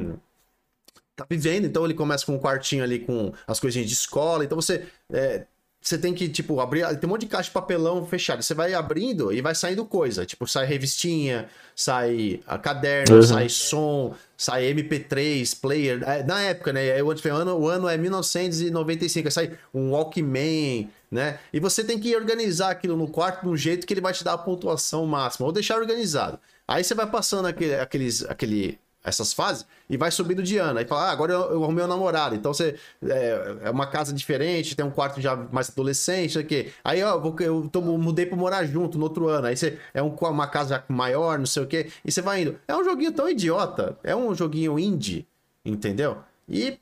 tá 1.17 1.27
vivendo, 1.29 1.65
então 1.65 1.85
ele 1.85 1.95
começa 1.95 2.27
com 2.27 2.35
um 2.35 2.39
quartinho 2.39 2.85
ali 2.85 2.99
com 2.99 3.33
as 3.47 3.59
coisinhas 3.59 3.89
de 3.89 3.95
escola, 3.95 4.45
então 4.45 4.61
você 4.61 4.87
é, 5.11 5.47
você 5.87 5.97
tem 5.97 6.13
que, 6.13 6.29
tipo, 6.29 6.59
abrir. 6.59 6.85
Tem 6.99 7.07
um 7.07 7.13
monte 7.13 7.21
de 7.21 7.27
caixa 7.29 7.49
de 7.49 7.53
papelão 7.53 8.05
fechado. 8.05 8.43
Você 8.43 8.55
vai 8.55 8.75
abrindo 8.75 9.33
e 9.33 9.41
vai 9.41 9.55
saindo 9.55 9.85
coisa. 9.85 10.27
Tipo, 10.27 10.45
sai 10.45 10.67
revistinha, 10.67 11.49
sai 11.77 12.41
a 12.45 12.59
caderno, 12.59 13.17
uhum. 13.17 13.23
sai 13.23 13.49
som, 13.49 14.13
sai 14.37 14.73
MP3, 14.73 15.61
player. 15.61 16.03
É, 16.03 16.23
na 16.23 16.41
época, 16.43 16.73
né? 16.73 17.03
O 17.03 17.11
ano, 17.31 17.59
o 17.59 17.69
ano 17.69 17.89
é 17.89 17.97
1995. 17.97 19.31
Sai 19.31 19.57
um 19.73 19.91
Walkman, 19.93 20.91
né? 21.11 21.39
E 21.53 21.59
você 21.59 21.83
tem 21.83 21.99
que 21.99 22.15
organizar 22.15 22.71
aquilo 22.71 22.97
no 22.97 23.09
quarto 23.09 23.43
de 23.43 23.49
um 23.49 23.57
jeito 23.57 23.87
que 23.87 23.95
ele 23.95 24.01
vai 24.01 24.13
te 24.13 24.23
dar 24.23 24.35
a 24.35 24.39
pontuação 24.39 25.07
máxima. 25.07 25.47
Ou 25.47 25.53
deixar 25.53 25.79
organizado. 25.79 26.39
Aí 26.69 26.83
você 26.85 26.95
vai 26.95 27.09
passando 27.09 27.47
aquele, 27.47 27.75
aqueles, 27.77 28.25
aquele 28.25 28.79
essas 29.07 29.33
fases 29.33 29.65
e 29.89 29.97
vai 29.97 30.11
subindo 30.11 30.43
de 30.43 30.59
ano. 30.59 30.81
Aí 30.81 30.85
fala, 30.85 31.09
ah, 31.09 31.11
agora 31.13 31.33
eu, 31.33 31.41
eu 31.53 31.65
arrumei 31.65 31.85
um 31.85 31.87
namorado. 31.89 32.35
Então 32.35 32.53
você 32.53 32.77
é, 33.05 33.59
é, 33.63 33.71
uma 33.71 33.87
casa 33.87 34.13
diferente, 34.13 34.75
tem 34.75 34.85
um 34.85 34.91
quarto 34.91 35.21
já 35.21 35.37
mais 35.37 35.71
adolescente, 35.71 36.33
sei 36.33 36.43
o 36.43 36.47
quê. 36.47 36.73
Aí 36.83 37.03
ó, 37.03 37.23
eu 37.41 37.69
tô, 37.69 37.81
mudei 37.81 38.27
pra 38.27 38.37
morar 38.37 38.65
junto 38.67 38.99
no 38.99 39.05
outro 39.05 39.29
ano. 39.29 39.47
Aí 39.47 39.57
você 39.57 39.79
é 39.95 40.03
um, 40.03 40.09
uma 40.09 40.49
casa 40.49 40.85
maior, 40.89 41.39
não 41.39 41.47
sei 41.47 41.63
o 41.63 41.67
quê. 41.67 41.91
E 42.05 42.11
você 42.11 42.21
vai 42.21 42.43
indo. 42.43 42.59
É 42.67 42.77
um 42.77 42.85
joguinho 42.85 43.13
tão 43.13 43.29
idiota. 43.29 43.97
É 44.03 44.15
um 44.15 44.35
joguinho 44.35 44.79
indie, 44.79 45.27
entendeu? 45.65 46.19
E. 46.49 46.79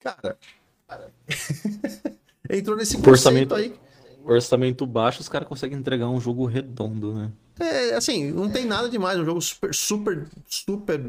Cara. 0.00 0.36
cara... 0.86 1.10
entrou 2.50 2.76
nesse 2.76 2.96
orçamento, 3.08 3.54
aí. 3.54 3.74
Orçamento 4.24 4.86
baixo, 4.86 5.20
os 5.20 5.28
caras 5.28 5.48
conseguem 5.48 5.78
entregar 5.78 6.08
um 6.08 6.20
jogo 6.20 6.44
redondo, 6.44 7.14
né? 7.14 7.32
É, 7.60 7.94
assim, 7.94 8.30
não 8.30 8.50
tem 8.50 8.64
nada 8.64 8.88
demais. 8.88 9.18
Um 9.18 9.24
jogo 9.24 9.40
super, 9.40 9.74
super, 9.74 10.26
super. 10.46 11.00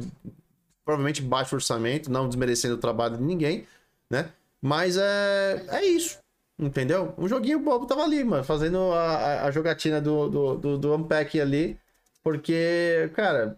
Provavelmente 0.83 1.21
baixo 1.21 1.55
orçamento, 1.55 2.11
não 2.11 2.27
desmerecendo 2.27 2.75
o 2.75 2.79
trabalho 2.79 3.17
de 3.17 3.23
ninguém, 3.23 3.67
né? 4.09 4.31
Mas 4.61 4.97
é, 4.97 5.65
é 5.69 5.85
isso. 5.85 6.17
Entendeu? 6.57 7.13
Um 7.17 7.27
joguinho 7.27 7.59
bobo 7.59 7.85
tava 7.85 8.03
ali, 8.03 8.23
mano, 8.23 8.43
fazendo 8.43 8.91
a, 8.91 9.43
a 9.43 9.51
jogatina 9.51 10.01
do, 10.01 10.27
do, 10.27 10.55
do, 10.55 10.77
do 10.77 10.95
Unpack 10.95 11.39
ali. 11.39 11.77
Porque, 12.21 13.09
cara, 13.13 13.57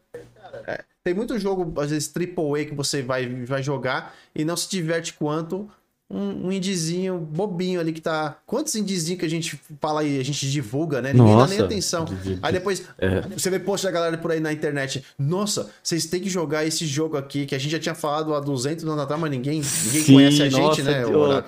é, 0.68 0.84
tem 1.04 1.14
muito 1.14 1.40
jogo, 1.40 1.80
às 1.82 1.90
vezes, 1.90 2.14
AAA 2.16 2.66
que 2.66 2.76
você 2.76 3.02
vai, 3.02 3.28
vai 3.44 3.64
jogar 3.64 4.16
e 4.36 4.46
não 4.46 4.56
se 4.56 4.70
diverte 4.70 5.14
quanto 5.14 5.70
um, 6.12 6.48
um 6.48 6.52
indizinho 6.52 7.18
bobinho 7.18 7.80
ali 7.80 7.94
que 7.94 8.02
tá. 8.02 8.38
Quantos 8.46 8.76
indizinhos 8.76 9.20
que 9.20 9.26
a 9.26 9.30
gente 9.30 9.60
fala 9.80 10.02
aí, 10.02 10.20
a 10.20 10.24
gente 10.24 10.50
divulga, 10.50 11.02
né? 11.02 11.14
Ninguém 11.14 11.34
Nossa, 11.34 11.48
dá 11.48 11.58
nem 11.58 11.66
atenção. 11.66 12.06
Aí 12.42 12.54
depois 12.54 12.84
é. 12.98 13.22
você 13.22 13.50
vê 13.50 13.60
post 13.60 13.86
da 13.86 13.92
galera 13.92 14.18
por 14.18 14.32
aí 14.32 14.40
na 14.40 14.52
internet. 14.52 15.04
Nossa, 15.18 15.70
vocês 15.82 16.06
têm 16.06 16.22
que 16.22 16.30
jogar 16.30 16.66
esse 16.66 16.86
jogo 16.86 17.18
aqui 17.18 17.46
que 17.46 17.56
a 17.56 17.58
gente 17.58 17.72
já 17.72 17.80
tinha 17.80 17.96
falado 17.96 18.34
há 18.34 18.40
200 18.40 18.84
anos 18.86 19.00
atrás, 19.00 19.20
mas 19.22 19.32
ninguém, 19.32 19.62
ninguém 19.86 20.04
Sim, 20.04 20.14
conhece 20.14 20.42
a 20.42 20.50
gente, 20.50 20.84
né? 20.84 21.04
Eu, 21.04 21.44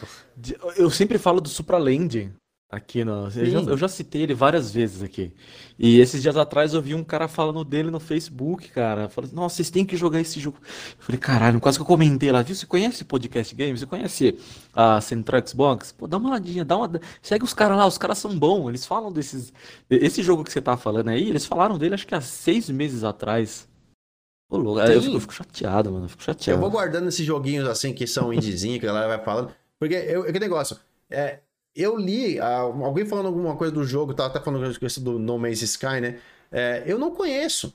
eu, 0.78 0.89
sempre 0.89 1.18
falo 1.18 1.39
do 1.39 1.49
Supraland. 1.49 2.32
Aqui 2.74 3.05
no. 3.05 3.28
Eu 3.36 3.45
já, 3.45 3.59
eu 3.59 3.78
já, 3.78 3.88
citei 3.88 4.24
ele 4.24 4.34
várias 4.34 4.71
vezes 4.71 5.03
aqui. 5.03 5.32
E 5.78 5.99
esses 5.99 6.24
dias 6.24 6.36
atrás 6.36 6.74
eu 6.74 6.82
vi 6.82 6.95
um 6.95 7.03
cara 7.03 7.28
falando 7.28 7.63
dele 7.63 7.91
no 7.91 7.99
Facebook, 7.99 8.67
cara. 8.69 9.07
Falando, 9.07 9.32
nossa, 9.34 9.57
vocês 9.57 9.69
têm 9.69 9.86
que 9.86 9.95
jogar 9.95 10.19
esse 10.19 10.39
jogo. 10.39 10.57
Eu 10.59 11.05
falei, 11.05 11.19
caralho, 11.19 11.59
quase 11.59 11.78
que 11.78 11.84
eu 11.84 11.86
comentei 11.86 12.32
lá, 12.32 12.41
viu? 12.41 12.55
Você 12.55 12.65
conhece 12.65 13.05
Podcast 13.05 13.53
Games? 13.53 13.80
Você 13.80 13.86
conhece 13.86 14.39
a 14.74 14.99
Central 15.01 15.47
Xbox? 15.47 15.91
Pô, 15.91 16.07
dá 16.07 16.17
uma 16.17 16.32
olhadinha, 16.32 16.65
dá 16.65 16.76
uma. 16.76 16.89
Segue 17.21 17.43
os 17.43 17.53
caras 17.53 17.78
lá, 17.78 17.86
os 17.86 17.99
caras 17.99 18.17
são 18.17 18.36
bons. 18.36 18.69
Eles 18.69 18.88
falam 18.88 19.11
desses. 19.11 19.53
Esse 19.88 20.24
jogo 20.24 20.43
que 20.43 20.51
você 20.51 20.59
tá 20.59 20.76
falando 20.76 21.09
aí, 21.09 21.30
eles 21.30 21.45
falaram 21.45 21.78
dele 21.78 21.93
acho 21.93 22.07
que 22.07 22.15
há 22.15 22.21
seis 22.21 22.71
meses 22.71 23.03
atrás. 23.03 23.67
Pô, 24.49 24.57
louco. 24.57 24.80
Eu 24.80 24.99
fico, 24.99 25.15
eu 25.17 25.21
fico, 25.21 25.34
chateado, 25.36 25.91
mano. 25.91 26.05
Eu 26.05 26.09
fico 26.09 26.24
chateado. 26.24 26.57
Eu 26.57 26.61
vou 26.61 26.71
guardando 26.71 27.07
esses 27.07 27.24
joguinhos 27.24 27.67
assim 27.67 27.93
que 27.93 28.07
são 28.07 28.34
indiezinhos, 28.34 28.80
que 28.80 28.88
a 28.88 28.91
galera 28.91 29.15
vai 29.15 29.24
falando. 29.24 29.53
Porque 29.78 29.93
eu, 29.93 30.24
que 30.24 30.39
negócio. 30.39 30.76
É, 31.07 31.38
eu 31.76 31.97
li 31.97 32.39
uh, 32.39 32.84
alguém 32.84 33.05
falando 33.05 33.28
alguma 33.28 33.55
coisa 33.55 33.74
do 33.74 33.84
jogo, 33.84 34.13
tava 34.13 34.30
até 34.30 34.39
falando 34.39 34.78
isso 34.86 35.01
do 35.01 35.17
No 35.17 35.38
Man's 35.38 35.61
Sky, 35.61 35.99
né? 36.01 36.19
É, 36.51 36.84
eu 36.86 36.99
não 36.99 37.11
conheço. 37.11 37.74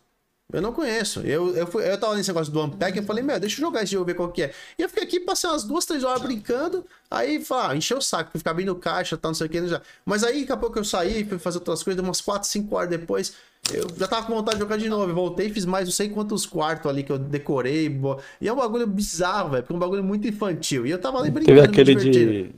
Eu 0.50 0.62
não 0.62 0.72
conheço. 0.72 1.20
Eu, 1.20 1.54
eu, 1.54 1.66
fui, 1.66 1.86
eu 1.86 2.00
tava 2.00 2.16
nesse 2.16 2.30
negócio 2.30 2.50
do 2.50 2.62
Unpack 2.62 2.98
e 2.98 3.02
falei, 3.02 3.22
meu, 3.22 3.38
deixa 3.38 3.56
eu 3.56 3.66
jogar 3.66 3.82
esse 3.82 3.92
jogo, 3.92 4.06
ver 4.06 4.14
qual 4.14 4.30
que 4.30 4.44
é. 4.44 4.54
E 4.78 4.82
eu 4.82 4.88
fiquei 4.88 5.04
aqui, 5.04 5.20
passei 5.20 5.50
umas 5.50 5.62
duas, 5.62 5.84
três 5.84 6.02
horas 6.02 6.22
brincando. 6.22 6.86
Aí, 7.10 7.44
ah, 7.50 7.76
encheu 7.76 7.98
o 7.98 8.02
saco, 8.02 8.30
fui 8.30 8.38
ficar 8.38 8.52
abrindo 8.52 8.74
caixa, 8.76 9.18
tal, 9.18 9.30
não 9.30 9.34
sei 9.34 9.46
o 9.46 9.50
que. 9.50 9.66
Já. 9.68 9.82
Mas 10.06 10.24
aí, 10.24 10.40
daqui 10.40 10.52
a 10.52 10.56
pouco 10.56 10.78
eu 10.78 10.84
saí, 10.84 11.22
fui 11.24 11.38
fazer 11.38 11.58
outras 11.58 11.82
coisas, 11.82 12.02
umas 12.02 12.22
quatro, 12.22 12.48
cinco 12.48 12.76
horas 12.76 12.88
depois. 12.88 13.34
Eu 13.70 13.86
já 13.98 14.08
tava 14.08 14.26
com 14.26 14.34
vontade 14.34 14.56
de 14.56 14.62
jogar 14.62 14.78
de 14.78 14.88
novo. 14.88 15.10
Eu 15.10 15.14
voltei, 15.14 15.50
fiz 15.50 15.66
mais 15.66 15.84
não 15.84 15.92
sei 15.92 16.08
quantos 16.08 16.46
quartos 16.46 16.90
ali 16.90 17.02
que 17.02 17.12
eu 17.12 17.18
decorei. 17.18 17.94
E 18.40 18.48
é 18.48 18.52
um 18.52 18.56
bagulho 18.56 18.86
bizarro, 18.86 19.50
velho, 19.50 19.62
porque 19.62 19.74
é 19.74 19.76
um 19.76 19.80
bagulho 19.80 20.02
muito 20.02 20.26
infantil. 20.26 20.86
E 20.86 20.90
eu 20.90 20.98
tava 20.98 21.18
ali 21.18 21.30
brincando. 21.30 21.60
Teve 21.60 21.92
aquele 21.92 21.94
de 21.94 22.54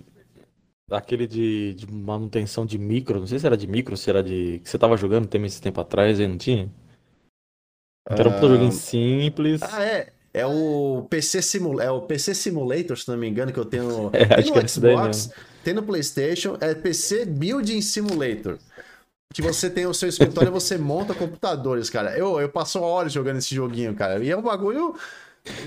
Aquele 0.91 1.27
de, 1.27 1.75
de, 1.75 1.91
manutenção 1.91 2.67
de 2.67 2.77
micro, 2.79 3.21
não 3.21 3.27
sei 3.27 3.39
se 3.39 3.47
era 3.47 3.57
de 3.57 3.67
micro, 3.67 3.97
se 3.97 4.11
era 4.11 4.23
de. 4.23 4.61
que 4.63 4.69
você 4.69 4.77
tava 4.77 4.97
jogando 4.97 5.29
tem 5.29 5.45
esse 5.45 5.61
tempo 5.63 5.81
atrás 5.81 6.19
aí, 6.19 6.27
não 6.27 6.37
tinha? 6.37 6.69
Era 8.09 8.29
um 8.29 8.37
uh... 8.37 8.41
joguinho 8.41 8.73
simples. 8.73 9.63
Ah, 9.63 9.85
é. 9.85 10.13
É 10.33 10.47
o 10.47 11.07
PC 11.11 11.43
Simulator, 11.43 11.85
é 11.85 11.91
o 11.91 12.03
PC 12.03 12.35
Simulator, 12.35 12.97
se 12.97 13.09
não 13.09 13.17
me 13.17 13.29
engano, 13.29 13.53
que 13.53 13.59
eu 13.59 13.65
tenho, 13.65 14.11
é, 14.15 14.39
acho 14.39 14.53
que 14.53 14.59
é 14.61 14.69
Xbox, 14.69 15.33
tem 15.65 15.75
no 15.75 15.83
PlayStation, 15.83 16.57
é 16.61 16.73
PC 16.73 17.25
Building 17.25 17.81
Simulator. 17.81 18.59
Que 19.33 19.43
você 19.43 19.69
tem 19.69 19.87
o 19.87 19.95
seu 19.95 20.09
escritório 20.09 20.51
e 20.51 20.53
você 20.53 20.77
monta 20.77 21.15
computadores, 21.15 21.91
cara. 21.91 22.17
Eu, 22.17 22.41
eu 22.41 22.49
passo 22.49 22.81
horas 22.81 23.13
jogando 23.13 23.39
esse 23.39 23.55
joguinho, 23.55 23.95
cara. 23.95 24.23
E 24.23 24.31
é 24.31 24.37
um 24.37 24.43
bagulho, 24.43 24.97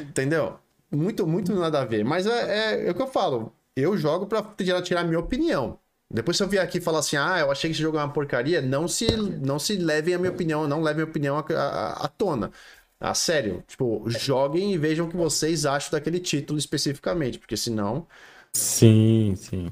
entendeu? 0.02 0.56
Muito, 0.92 1.26
muito 1.26 1.54
nada 1.56 1.82
a 1.82 1.86
ver. 1.86 2.04
Mas 2.04 2.26
é, 2.26 2.84
é, 2.84 2.88
é 2.88 2.92
o 2.92 2.96
que 2.96 3.02
eu 3.02 3.08
falo 3.08 3.54
eu 3.76 3.98
jogo 3.98 4.26
pra 4.28 4.42
tirar, 4.42 4.82
tirar 4.82 5.04
minha 5.04 5.20
opinião. 5.20 5.80
Depois 6.12 6.38
se 6.38 6.44
eu 6.44 6.48
vier 6.48 6.64
aqui 6.64 6.78
e 6.78 6.82
falar 6.82 7.00
assim, 7.00 7.16
ah, 7.18 7.40
eu 7.40 7.52
achei 7.52 7.70
que 7.70 7.74
esse 7.74 7.82
jogo 7.82 7.98
é 7.98 8.02
uma 8.04 8.14
porcaria, 8.14 8.62
não 8.62 8.88
se, 8.88 9.08
não 9.18 9.58
se 9.58 9.76
levem 9.78 10.14
a 10.14 10.20
minha 10.20 10.32
opinião, 10.32 10.68
não 10.68 10.82
levem 10.82 11.02
a 11.02 11.06
minha 11.06 11.10
opinião 11.10 11.38
à, 11.38 12.08
tona. 12.08 12.52
A 13.00 13.14
sério, 13.14 13.64
tipo, 13.68 14.04
joguem 14.08 14.74
e 14.74 14.78
vejam 14.78 15.08
o 15.08 15.10
que 15.10 15.18
vocês 15.18 15.66
acham 15.66 15.92
daquele 15.92 16.20
título 16.20 16.58
especificamente, 16.60 17.40
porque 17.40 17.58
senão... 17.58 18.08
Sim, 18.54 19.34
sim. 19.36 19.72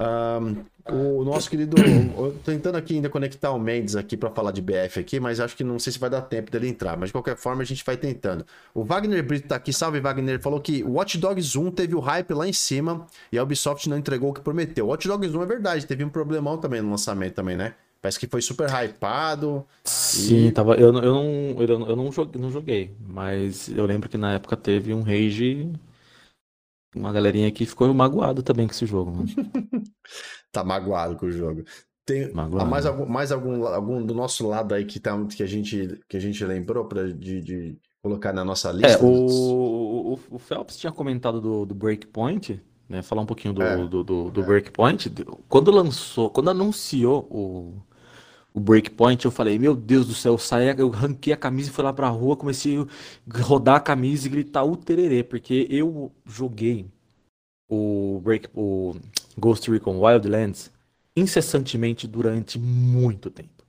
Um, 0.00 0.64
o 0.88 1.24
nosso 1.24 1.50
querido. 1.50 1.76
tentando 2.44 2.76
aqui 2.76 2.94
ainda 2.94 3.08
conectar 3.08 3.50
o 3.52 3.58
Mendes 3.58 3.96
aqui 3.96 4.16
para 4.16 4.30
falar 4.30 4.52
de 4.52 4.60
BF 4.60 5.00
aqui, 5.00 5.20
mas 5.20 5.40
acho 5.40 5.56
que 5.56 5.64
não 5.64 5.78
sei 5.78 5.92
se 5.92 5.98
vai 5.98 6.10
dar 6.10 6.22
tempo 6.22 6.50
dele 6.50 6.68
entrar. 6.68 6.96
Mas 6.96 7.08
de 7.08 7.12
qualquer 7.12 7.36
forma, 7.36 7.62
a 7.62 7.66
gente 7.66 7.84
vai 7.84 7.96
tentando. 7.96 8.44
O 8.74 8.84
Wagner 8.84 9.24
Brito 9.24 9.48
tá 9.48 9.56
aqui, 9.56 9.72
salve 9.72 10.00
Wagner, 10.00 10.40
falou 10.40 10.60
que 10.60 10.82
o 10.82 10.92
Watch 10.92 11.18
Dogs 11.18 11.58
1 11.58 11.70
teve 11.72 11.94
o 11.94 12.00
hype 12.00 12.32
lá 12.32 12.46
em 12.46 12.52
cima 12.52 13.06
e 13.30 13.38
a 13.38 13.42
Ubisoft 13.42 13.88
não 13.88 13.98
entregou 13.98 14.30
o 14.30 14.34
que 14.34 14.40
prometeu. 14.40 14.86
Watch 14.86 15.08
Dogs 15.08 15.36
1 15.36 15.42
é 15.42 15.46
verdade, 15.46 15.86
teve 15.86 16.04
um 16.04 16.08
problemão 16.08 16.58
também 16.58 16.80
no 16.80 16.90
lançamento 16.90 17.34
também, 17.34 17.56
né? 17.56 17.74
Parece 18.00 18.20
que 18.20 18.28
foi 18.28 18.40
super 18.40 18.68
hypado. 18.68 19.66
Sim, 19.82 20.46
e... 20.46 20.52
tava. 20.52 20.74
Eu, 20.74 20.88
eu, 20.88 20.92
não, 20.92 21.24
eu, 21.60 21.88
eu 21.88 21.96
não, 21.96 22.12
joguei, 22.12 22.40
não 22.40 22.50
joguei, 22.50 22.96
mas 23.00 23.68
eu 23.68 23.84
lembro 23.84 24.08
que 24.08 24.16
na 24.16 24.34
época 24.34 24.56
teve 24.56 24.94
um 24.94 25.02
rage. 25.02 25.72
Uma 26.94 27.12
galerinha 27.12 27.48
aqui 27.48 27.66
ficou 27.66 27.92
magoado 27.92 28.42
também 28.42 28.66
com 28.66 28.72
esse 28.72 28.86
jogo, 28.86 29.10
mano. 29.10 29.28
tá 30.60 30.64
magoado 30.64 31.16
com 31.16 31.26
o 31.26 31.32
jogo. 31.32 31.64
Tem 32.04 32.32
magoado. 32.32 32.70
mais, 32.70 32.86
algum, 32.86 33.06
mais 33.06 33.32
algum, 33.32 33.66
algum 33.66 34.04
do 34.04 34.14
nosso 34.14 34.46
lado 34.46 34.74
aí 34.74 34.84
que, 34.84 35.00
tá, 35.00 35.12
que, 35.26 35.42
a, 35.42 35.46
gente, 35.46 36.00
que 36.08 36.16
a 36.16 36.20
gente 36.20 36.44
lembrou 36.44 36.84
pra, 36.84 37.08
de, 37.08 37.40
de 37.40 37.78
colocar 38.00 38.32
na 38.32 38.44
nossa 38.44 38.70
é, 38.70 38.72
lista? 38.72 38.98
É, 38.98 39.02
o, 39.02 40.12
o, 40.12 40.18
o 40.30 40.38
Phelps 40.38 40.76
tinha 40.76 40.92
comentado 40.92 41.40
do, 41.40 41.66
do 41.66 41.74
Breakpoint, 41.74 42.62
né? 42.88 43.02
Falar 43.02 43.22
um 43.22 43.26
pouquinho 43.26 43.52
do, 43.52 43.62
é, 43.62 43.76
do, 43.76 44.04
do, 44.04 44.30
do 44.30 44.40
é. 44.40 44.44
Breakpoint. 44.44 45.12
Quando 45.48 45.72
lançou, 45.72 46.30
quando 46.30 46.50
anunciou 46.50 47.26
o, 47.28 47.82
o 48.54 48.60
Breakpoint, 48.60 49.24
eu 49.24 49.32
falei, 49.32 49.58
meu 49.58 49.74
Deus 49.74 50.06
do 50.06 50.14
céu, 50.14 50.34
eu 50.34 50.38
saí, 50.38 50.72
eu 50.78 50.88
ranquei 50.88 51.32
a 51.32 51.36
camisa 51.36 51.70
e 51.70 51.72
fui 51.72 51.82
lá 51.82 51.92
pra 51.92 52.08
rua, 52.08 52.36
comecei 52.36 52.78
a 52.78 53.40
rodar 53.40 53.76
a 53.76 53.80
camisa 53.80 54.28
e 54.28 54.30
gritar 54.30 54.62
o 54.62 54.76
tererê, 54.76 55.24
porque 55.24 55.66
eu 55.68 56.12
joguei 56.24 56.86
o 57.68 58.20
Break, 58.22 58.48
o 58.54 58.94
Ghost 59.36 59.70
Recon 59.70 59.98
Wildlands 59.98 60.70
incessantemente 61.16 62.06
durante 62.06 62.58
muito 62.58 63.30
tempo. 63.30 63.64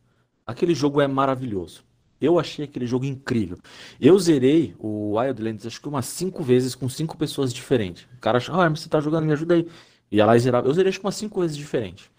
Aquele 0.45 0.75
jogo 0.75 1.01
é 1.01 1.07
maravilhoso. 1.07 1.83
Eu 2.19 2.39
achei 2.39 2.65
aquele 2.65 2.87
jogo 2.87 3.05
incrível. 3.05 3.57
Eu 4.01 4.17
zerei 4.17 4.75
o 4.79 5.17
Wildlands 5.17 5.65
acho 5.65 5.79
que 5.79 5.87
umas 5.87 6.05
cinco 6.07 6.43
vezes 6.43 6.73
com 6.73 6.89
cinco 6.89 7.17
pessoas 7.17 7.53
diferentes. 7.53 8.07
O 8.17 8.19
cara 8.19 8.37
achou, 8.37 8.59
ah, 8.59 8.69
mas 8.69 8.81
você 8.81 8.89
tá 8.89 8.99
jogando, 8.99 9.25
me 9.25 9.33
ajuda 9.33 9.55
aí. 9.55 9.67
E 10.11 10.21
lá 10.21 10.35
e 10.35 10.39
zerava. 10.39 10.67
Eu 10.67 10.73
zerei 10.73 10.89
acho 10.89 10.99
que 10.99 11.05
umas 11.05 11.15
cinco 11.15 11.41
vezes 11.41 11.55
diferentes 11.55 12.09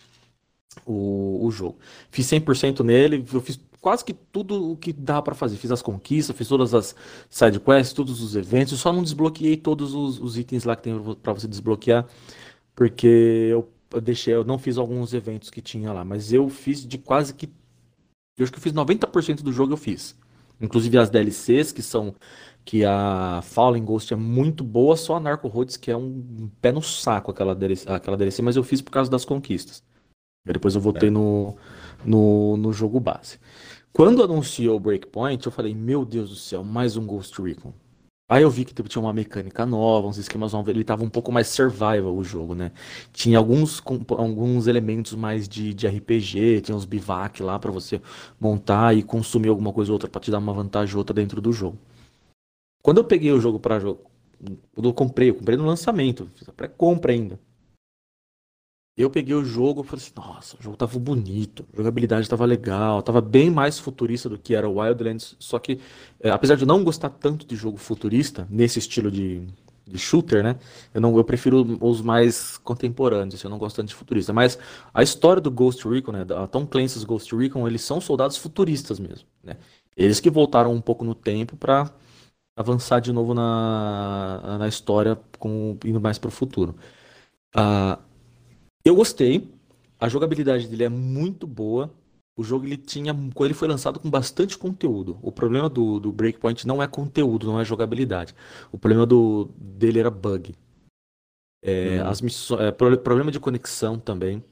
o, 0.87 1.45
o 1.47 1.51
jogo. 1.51 1.79
Fiz 2.11 2.27
100% 2.27 2.85
nele, 2.85 3.25
eu 3.33 3.41
fiz 3.41 3.61
quase 3.81 4.05
que 4.05 4.13
tudo 4.13 4.73
o 4.73 4.77
que 4.77 4.93
dava 4.93 5.23
para 5.23 5.35
fazer. 5.35 5.57
Fiz 5.57 5.71
as 5.71 5.83
conquistas, 5.83 6.37
fiz 6.37 6.49
todas 6.49 6.75
as 6.75 6.95
side 7.29 7.61
quests, 7.61 7.93
todos 7.93 8.23
os 8.23 8.37
eventos. 8.37 8.73
Eu 8.73 8.79
só 8.79 8.93
não 8.93 9.03
desbloqueei 9.03 9.57
todos 9.57 9.95
os, 9.95 10.21
os 10.21 10.39
itens 10.39 10.65
lá 10.65 10.77
que 10.77 10.83
tem 10.83 11.17
para 11.23 11.33
você 11.33 11.49
desbloquear, 11.49 12.07
porque 12.79 13.09
eu, 13.51 13.69
eu, 13.93 14.01
deixei, 14.01 14.33
eu 14.33 14.45
não 14.45 14.57
fiz 14.57 14.79
alguns 14.79 15.13
eventos 15.13 15.51
que 15.51 15.61
tinha 15.61 15.93
lá, 15.93 16.05
mas 16.05 16.33
eu 16.33 16.49
fiz 16.49 16.87
de 16.87 16.97
quase 16.97 17.35
que 17.35 17.51
eu 18.39 18.45
acho 18.45 18.53
que 18.53 18.59
eu 18.59 18.63
fiz 18.63 18.73
90% 18.73 19.43
do 19.43 19.53
jogo 19.53 19.73
eu 19.73 19.77
fiz. 19.77 20.17
Inclusive 20.61 20.97
as 20.97 21.11
DLCs 21.11 21.73
que 21.73 21.83
são 21.83 22.15
que 22.65 22.85
a 22.85 23.41
Fallen 23.43 23.85
Ghost 23.85 24.15
é 24.15 24.17
muito 24.17 24.63
boa, 24.63 24.97
só 24.97 25.17
a 25.17 25.21
Narco 25.21 25.49
Roads 25.49 25.77
que 25.77 25.91
é 25.91 25.97
um 25.97 26.49
pé 26.61 26.71
no 26.71 26.81
saco 26.81 27.33
aquela 27.33 27.53
DLC, 27.53 27.91
aquela 27.91 28.17
DLC, 28.17 28.43
mas 28.43 28.55
eu 28.55 28.63
fiz 28.63 28.81
por 28.81 28.93
causa 28.93 29.11
das 29.11 29.25
conquistas. 29.25 29.83
Depois 30.47 30.77
eu 30.77 30.81
voltei 30.81 31.09
é. 31.09 31.11
no, 31.11 31.57
no, 32.05 32.57
no 32.57 32.73
jogo 32.73 33.01
base. 33.01 33.41
Quando 33.93 34.23
anunciou 34.23 34.77
o 34.77 34.81
Breakpoint, 34.81 35.45
eu 35.45 35.51
falei, 35.51 35.75
meu 35.75 36.05
Deus 36.05 36.31
do 36.31 36.37
céu, 36.37 36.63
mais 36.63 36.97
um 36.97 37.05
Ghost 37.05 37.43
Recon. 37.43 37.73
Aí 38.31 38.43
eu 38.43 38.51
vi 38.51 38.65
que 38.65 38.75
tinha 38.75 39.01
uma 39.01 39.13
mecânica 39.13 39.65
nova, 39.65 40.07
uns 40.07 40.19
esquemas 40.19 40.53
novos, 40.53 40.69
ele 40.69 40.85
tava 40.85 41.03
um 41.03 41.09
pouco 41.09 41.33
mais 41.33 41.49
survival 41.49 42.15
o 42.15 42.23
jogo, 42.23 42.55
né? 42.55 42.73
Tinha 43.11 43.39
alguns, 43.39 43.83
alguns 44.11 44.67
elementos 44.67 45.15
mais 45.15 45.49
de, 45.49 45.73
de 45.73 45.87
RPG, 45.87 46.61
tinha 46.61 46.77
uns 46.77 46.85
bivac 46.85 47.43
lá 47.43 47.59
para 47.59 47.71
você 47.73 48.03
montar 48.39 48.95
e 48.95 49.03
consumir 49.03 49.49
alguma 49.49 49.73
coisa 49.73 49.91
ou 49.91 49.95
outra 49.95 50.11
para 50.11 50.21
te 50.21 50.31
dar 50.31 50.39
uma 50.39 50.53
vantagem 50.53 50.95
ou 50.95 50.99
outra 50.99 51.15
dentro 51.15 51.41
do 51.41 51.53
jogo. 51.53 51.79
Quando 52.83 52.99
eu 52.99 53.05
peguei 53.05 53.33
o 53.33 53.41
jogo 53.41 53.59
para 53.59 53.81
jogo, 53.81 54.01
quando 54.75 54.89
eu 54.89 54.95
comprei, 54.95 55.31
eu 55.31 55.35
comprei 55.35 55.57
no 55.57 55.65
lançamento, 55.65 56.31
fiz 56.35 56.49
a 56.49 56.53
pré-compra 56.53 57.13
ainda. 57.13 57.41
Eu 58.99 59.09
peguei 59.09 59.33
o 59.33 59.45
jogo 59.45 59.83
e 59.83 59.85
falei 59.85 60.05
assim, 60.05 60.13
nossa, 60.17 60.57
o 60.59 60.63
jogo 60.63 60.77
tava 60.77 60.99
bonito, 60.99 61.65
a 61.73 61.77
jogabilidade 61.77 62.29
tava 62.29 62.45
legal, 62.45 63.01
tava 63.01 63.21
bem 63.21 63.49
mais 63.49 63.79
futurista 63.79 64.29
do 64.29 64.37
que 64.37 64.57
era 64.57 64.69
o 64.69 64.81
Wildlands, 64.81 65.37
só 65.39 65.57
que, 65.61 65.79
é, 66.21 66.31
apesar 66.31 66.57
de 66.57 66.67
não 66.67 66.83
gostar 66.83 67.11
tanto 67.11 67.47
de 67.47 67.55
jogo 67.55 67.77
futurista, 67.77 68.45
nesse 68.51 68.81
estilo 68.81 69.09
de, 69.09 69.47
de 69.87 69.99
shooter, 69.99 70.43
né, 70.43 70.59
eu, 70.93 71.01
não, 71.01 71.17
eu 71.17 71.23
prefiro 71.23 71.79
os 71.81 72.03
mais 72.03 72.59
contemporâneos, 72.59 73.37
assim, 73.37 73.47
eu 73.47 73.51
não 73.53 73.59
gosto 73.59 73.77
tanto 73.77 73.89
de 73.91 73.95
futurista, 73.95 74.33
mas 74.33 74.59
a 74.93 75.01
história 75.01 75.41
do 75.41 75.51
Ghost 75.51 75.87
Recon, 75.89 76.11
né, 76.11 76.27
a 76.37 76.49
Tom 76.49 76.67
Clancy's 76.67 77.05
Ghost 77.05 77.33
Recon, 77.37 77.69
eles 77.69 77.83
são 77.83 78.01
soldados 78.01 78.37
futuristas 78.37 78.99
mesmo, 78.99 79.29
né, 79.45 79.59
eles 79.97 80.19
que 80.19 80.29
voltaram 80.29 80.73
um 80.73 80.81
pouco 80.81 81.05
no 81.05 81.15
tempo 81.15 81.57
para 81.57 81.89
avançar 82.57 82.99
de 82.99 83.13
novo 83.13 83.33
na, 83.33 84.59
na 84.59 84.67
história, 84.67 85.17
com, 85.39 85.79
indo 85.85 86.01
mais 86.01 86.19
para 86.19 86.29
o 86.29 86.33
futuro. 86.33 86.75
Uh, 87.57 88.08
eu 88.85 88.95
gostei. 88.95 89.49
A 90.01 90.09
jogabilidade 90.09 90.69
dele 90.69 90.85
é 90.85 90.89
muito 90.89 91.47
boa. 91.47 91.93
O 92.37 92.45
jogo 92.45 92.65
ele 92.65 92.77
tinha, 92.77 93.13
quando 93.35 93.47
ele 93.47 93.55
foi 93.55 93.67
lançado 93.67 93.99
com 93.99 94.09
bastante 94.09 94.57
conteúdo. 94.57 95.19
O 95.21 95.33
problema 95.33 95.69
do, 95.69 95.99
do 95.99 96.13
Breakpoint 96.13 96.65
não 96.67 96.81
é 96.81 96.87
conteúdo, 96.87 97.49
não 97.49 97.61
é 97.61 97.65
jogabilidade. 97.65 98.33
O 98.71 98.79
problema 98.79 99.05
do, 99.05 99.51
dele 99.59 99.99
era 99.99 100.09
bug. 100.09 100.55
É, 101.61 102.01
hum. 102.01 102.07
as 102.07 102.21
missões, 102.21 102.61
é, 102.61 102.71
problema 102.71 103.33
de 103.33 103.41
conexão 103.41 103.99
também. 103.99 104.43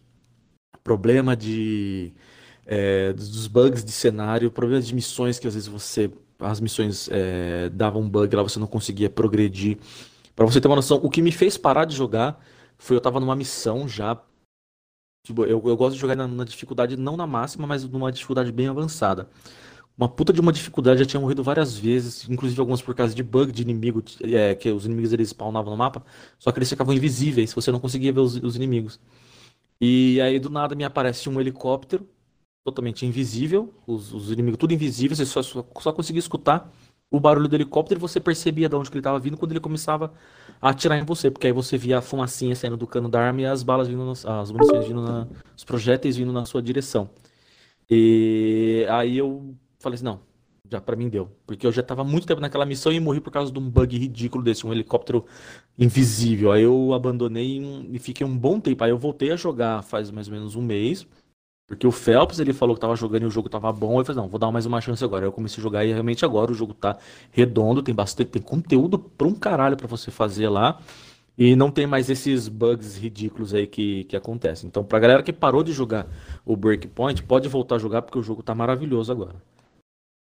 Problema 0.82 1.36
de. 1.36 2.12
É, 2.66 3.12
dos 3.12 3.47
bugs 3.47 3.85
de 3.85 3.93
cenário, 3.93 4.51
problema 4.51 4.82
de 4.82 4.93
missões 4.93 5.39
que 5.39 5.47
às 5.47 5.55
vezes 5.55 5.69
você. 5.69 6.11
As 6.40 6.61
missões 6.61 7.09
é, 7.11 7.70
davam 7.70 8.03
um 8.03 8.09
bug 8.09 8.35
lá, 8.35 8.43
você 8.43 8.59
não 8.59 8.66
conseguia 8.66 9.09
progredir. 9.09 9.78
Para 10.35 10.44
você 10.44 10.61
ter 10.61 10.69
uma 10.69 10.77
noção, 10.77 10.98
o 11.03 11.09
que 11.09 11.23
me 11.23 11.32
fez 11.32 11.57
parar 11.57 11.85
de 11.85 11.97
jogar 11.97 12.44
foi 12.78 12.97
eu 12.97 13.01
tava 13.01 13.20
numa 13.20 13.36
missão 13.36 13.89
já. 13.89 14.20
Tipo, 15.24 15.44
eu, 15.44 15.61
eu 15.65 15.77
gosto 15.77 15.94
de 15.94 16.01
jogar 16.01 16.16
na, 16.16 16.28
na 16.28 16.44
dificuldade 16.44 16.97
não 16.97 17.16
na 17.16 17.27
máxima, 17.27 17.66
mas 17.66 17.85
numa 17.85 18.12
dificuldade 18.12 18.53
bem 18.53 18.69
avançada 18.69 19.28
uma 19.97 20.09
puta 20.09 20.32
de 20.32 20.40
uma 20.40 20.53
dificuldade, 20.53 21.01
já 21.01 21.07
tinha 21.07 21.20
morrido 21.20 21.43
várias 21.43 21.77
vezes, 21.77 22.28
inclusive 22.28 22.61
algumas 22.61 22.82
por 22.82 22.94
causa 22.94 23.15
de 23.15 23.23
bug 23.23 23.51
de 23.51 23.62
inimigo, 23.62 24.03
é, 24.23 24.55
que 24.55 24.70
os 24.70 24.85
inimigos 24.85 25.12
eles 25.12 25.31
spawnavam 25.31 25.70
no 25.70 25.77
mapa, 25.77 26.05
só 26.39 26.53
que 26.53 26.59
eles 26.59 26.69
ficavam 26.69 26.94
invisíveis, 26.94 27.53
você 27.55 27.73
não 27.73 27.81
conseguia 27.81 28.12
ver 28.12 28.20
os, 28.20 28.36
os 28.36 28.57
inimigos. 28.57 29.01
E 29.81 30.20
aí 30.20 30.39
do 30.39 30.51
nada 30.51 30.74
me 30.74 30.85
aparece 30.85 31.28
um 31.28 31.40
helicóptero, 31.40 32.07
totalmente 32.65 33.07
invisível, 33.07 33.73
os, 33.86 34.12
os 34.12 34.31
inimigos 34.31 34.59
tudo 34.59 34.74
invisíveis, 34.74 35.19
você 35.19 35.27
só, 35.27 35.43
só, 35.43 35.66
só 35.81 35.93
conseguia 35.93 36.20
escutar 36.20 36.70
o 37.11 37.20
barulho 37.20 37.49
do 37.49 37.57
helicóptero 37.57 38.01
você 38.01 38.19
percebia 38.20 38.69
de 38.69 38.74
onde 38.74 38.91
ele 38.91 38.99
estava 38.99 39.19
vindo 39.19 39.37
quando 39.37 39.53
ele 39.53 39.61
começava 39.61 40.12
a 40.61 40.70
atirar 40.70 40.99
em 40.99 41.05
você, 41.05 41.31
porque 41.31 41.47
aí 41.47 41.53
você 41.53 41.78
via 41.78 41.99
a 41.99 42.03
fumacinha 42.03 42.55
saindo 42.57 42.77
do 42.77 42.87
cano 42.87 43.09
da 43.09 43.20
arma 43.20 43.43
e 43.43 43.47
as 43.47 43.62
balas 43.62 43.89
vindo, 43.89 44.11
as 44.11 44.51
munições 44.51 44.87
vindo 44.87 45.03
na, 45.03 45.27
os 45.57 45.65
projéteis 45.65 46.16
vindo 46.16 46.33
na 46.33 46.45
sua 46.45 46.62
direção. 46.62 47.09
E 47.89 48.85
aí 48.89 49.16
eu 49.19 49.55
falei 49.78 49.95
assim, 49.95 50.05
não, 50.05 50.20
já 50.70 50.81
para 50.81 50.97
mim 50.97 51.09
deu. 51.09 51.31
Porque 51.47 51.66
eu 51.66 51.73
já 51.73 51.83
tava 51.83 52.03
muito 52.05 52.27
tempo 52.27 52.41
naquela 52.41 52.66
missão 52.66 52.93
e 52.93 52.99
morri 53.01 53.20
por 53.20 53.31
causa 53.31 53.53
de 53.53 53.59
um 53.59 53.69
bug 53.70 53.97
ridículo 53.97 54.43
desse, 54.43 54.66
um 54.66 54.73
helicóptero 54.73 55.24
invisível. 55.78 56.53
Aí 56.53 56.62
eu 56.62 56.93
abandonei 56.93 57.61
e 57.91 57.99
fiquei 57.99 58.27
um 58.27 58.37
bom 58.37 58.59
tempo. 58.61 58.83
Aí 58.83 58.91
eu 58.91 58.99
voltei 58.99 59.31
a 59.31 59.37
jogar 59.37 59.83
faz 59.83 60.11
mais 60.11 60.27
ou 60.28 60.35
menos 60.35 60.57
um 60.57 60.62
mês. 60.62 61.07
Porque 61.66 61.86
o 61.86 61.90
Phelps, 61.90 62.38
ele 62.38 62.52
falou 62.52 62.76
que 62.76 62.80
tava 62.80 62.94
jogando 62.94 63.22
e 63.22 63.26
o 63.26 63.30
jogo 63.30 63.48
tava 63.48 63.72
bom. 63.72 63.98
Eu 63.98 64.05
falei, 64.05 64.22
não, 64.22 64.28
vou 64.28 64.38
dar 64.38 64.52
mais 64.52 64.66
uma 64.66 64.80
chance 64.80 65.02
agora. 65.02 65.24
Eu 65.24 65.32
comecei 65.32 65.60
a 65.60 65.62
jogar 65.62 65.84
e 65.84 65.93
realmente 65.93 66.24
agora 66.24 66.52
o 66.52 66.55
jogo 66.55 66.72
tá 66.72 66.97
redondo, 67.32 67.82
tem 67.82 67.94
bastante, 67.94 68.30
tem 68.30 68.43
conteúdo 68.43 68.98
pra 68.98 69.26
um 69.26 69.34
caralho 69.34 69.76
pra 69.76 69.88
você 69.88 70.10
fazer 70.10 70.48
lá. 70.48 70.78
E 71.36 71.55
não 71.56 71.70
tem 71.70 71.86
mais 71.86 72.09
esses 72.09 72.48
bugs 72.48 72.97
ridículos 72.97 73.52
aí 73.52 73.66
que, 73.66 74.05
que 74.05 74.16
acontecem. 74.16 74.68
Então, 74.68 74.84
pra 74.84 74.98
galera 74.98 75.22
que 75.22 75.32
parou 75.32 75.62
de 75.62 75.72
jogar 75.72 76.06
o 76.47 76.56
Breakpoint, 76.56 77.22
pode 77.24 77.48
voltar 77.48 77.74
a 77.74 77.78
jogar 77.78 78.02
porque 78.02 78.18
o 78.18 78.22
jogo 78.22 78.43
tá 78.43 78.55
maravilhoso 78.55 79.12
agora. 79.12 79.34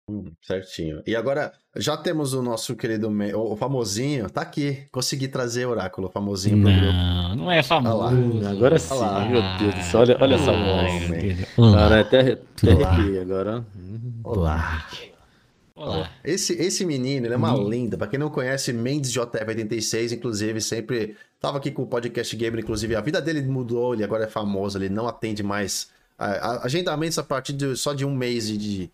Hum, 0.10 0.32
certinho. 0.42 1.04
E 1.06 1.16
agora, 1.16 1.54
já 1.76 1.96
temos 1.96 2.34
o 2.34 2.42
nosso 2.42 2.76
querido, 2.76 3.12
o 3.36 3.56
famosinho, 3.56 4.28
tá 4.30 4.42
aqui. 4.42 4.86
Consegui 4.92 5.28
trazer 5.28 5.68
o 5.68 5.70
oráculo, 5.70 6.10
famosinho 6.10 6.58
não, 6.58 6.64
pro 6.64 6.82
grupo. 6.82 6.94
Não, 6.94 7.36
não 7.36 7.52
é 7.52 7.62
famoso. 7.62 8.48
agora 8.48 8.80
sim, 8.80 8.96
lá. 8.96 9.26
meu 9.26 9.42
Deus 9.60 9.76
do 9.76 9.84
céu. 9.84 10.00
Olha, 10.02 10.18
olha 10.20 10.36
essa 10.36 10.52
voz. 10.52 11.74
Cara, 11.76 12.02
até, 12.02 12.20
até 12.32 12.84
arrepia 12.84 13.22
agora. 13.22 13.66
Olá. 14.24 14.88
Olá. 15.76 16.10
Esse, 16.26 16.54
esse 16.54 16.84
menino, 16.86 17.28
ele 17.28 17.34
é 17.36 17.38
uma 17.38 17.54
hum. 17.54 17.70
linda. 17.70 17.98
Pra 17.98 18.08
quem 18.08 18.20
não 18.20 18.30
conhece, 18.30 18.74
Mendes 18.74 19.14
JF86, 19.14 20.14
inclusive, 20.14 20.60
sempre 20.60 21.16
tava 21.40 21.58
aqui 21.58 21.72
com 21.72 21.84
o 21.84 21.88
podcast 21.88 22.36
Gamer, 22.36 22.62
inclusive, 22.62 22.96
a 22.96 23.02
vida 23.02 23.22
dele 23.22 23.42
mudou, 23.44 23.94
ele 23.94 24.04
agora 24.04 24.26
é 24.26 24.28
famoso, 24.28 24.78
ele 24.78 24.90
não 24.90 25.08
atende 25.08 25.42
mais 25.42 25.90
a, 26.18 26.26
a, 26.26 26.66
agendamentos 26.66 27.18
a 27.18 27.24
partir 27.24 27.54
de, 27.54 27.78
só 27.78 27.94
de 27.94 28.06
um 28.06 28.14
mês 28.14 28.48
de, 28.48 28.58
de, 28.58 28.92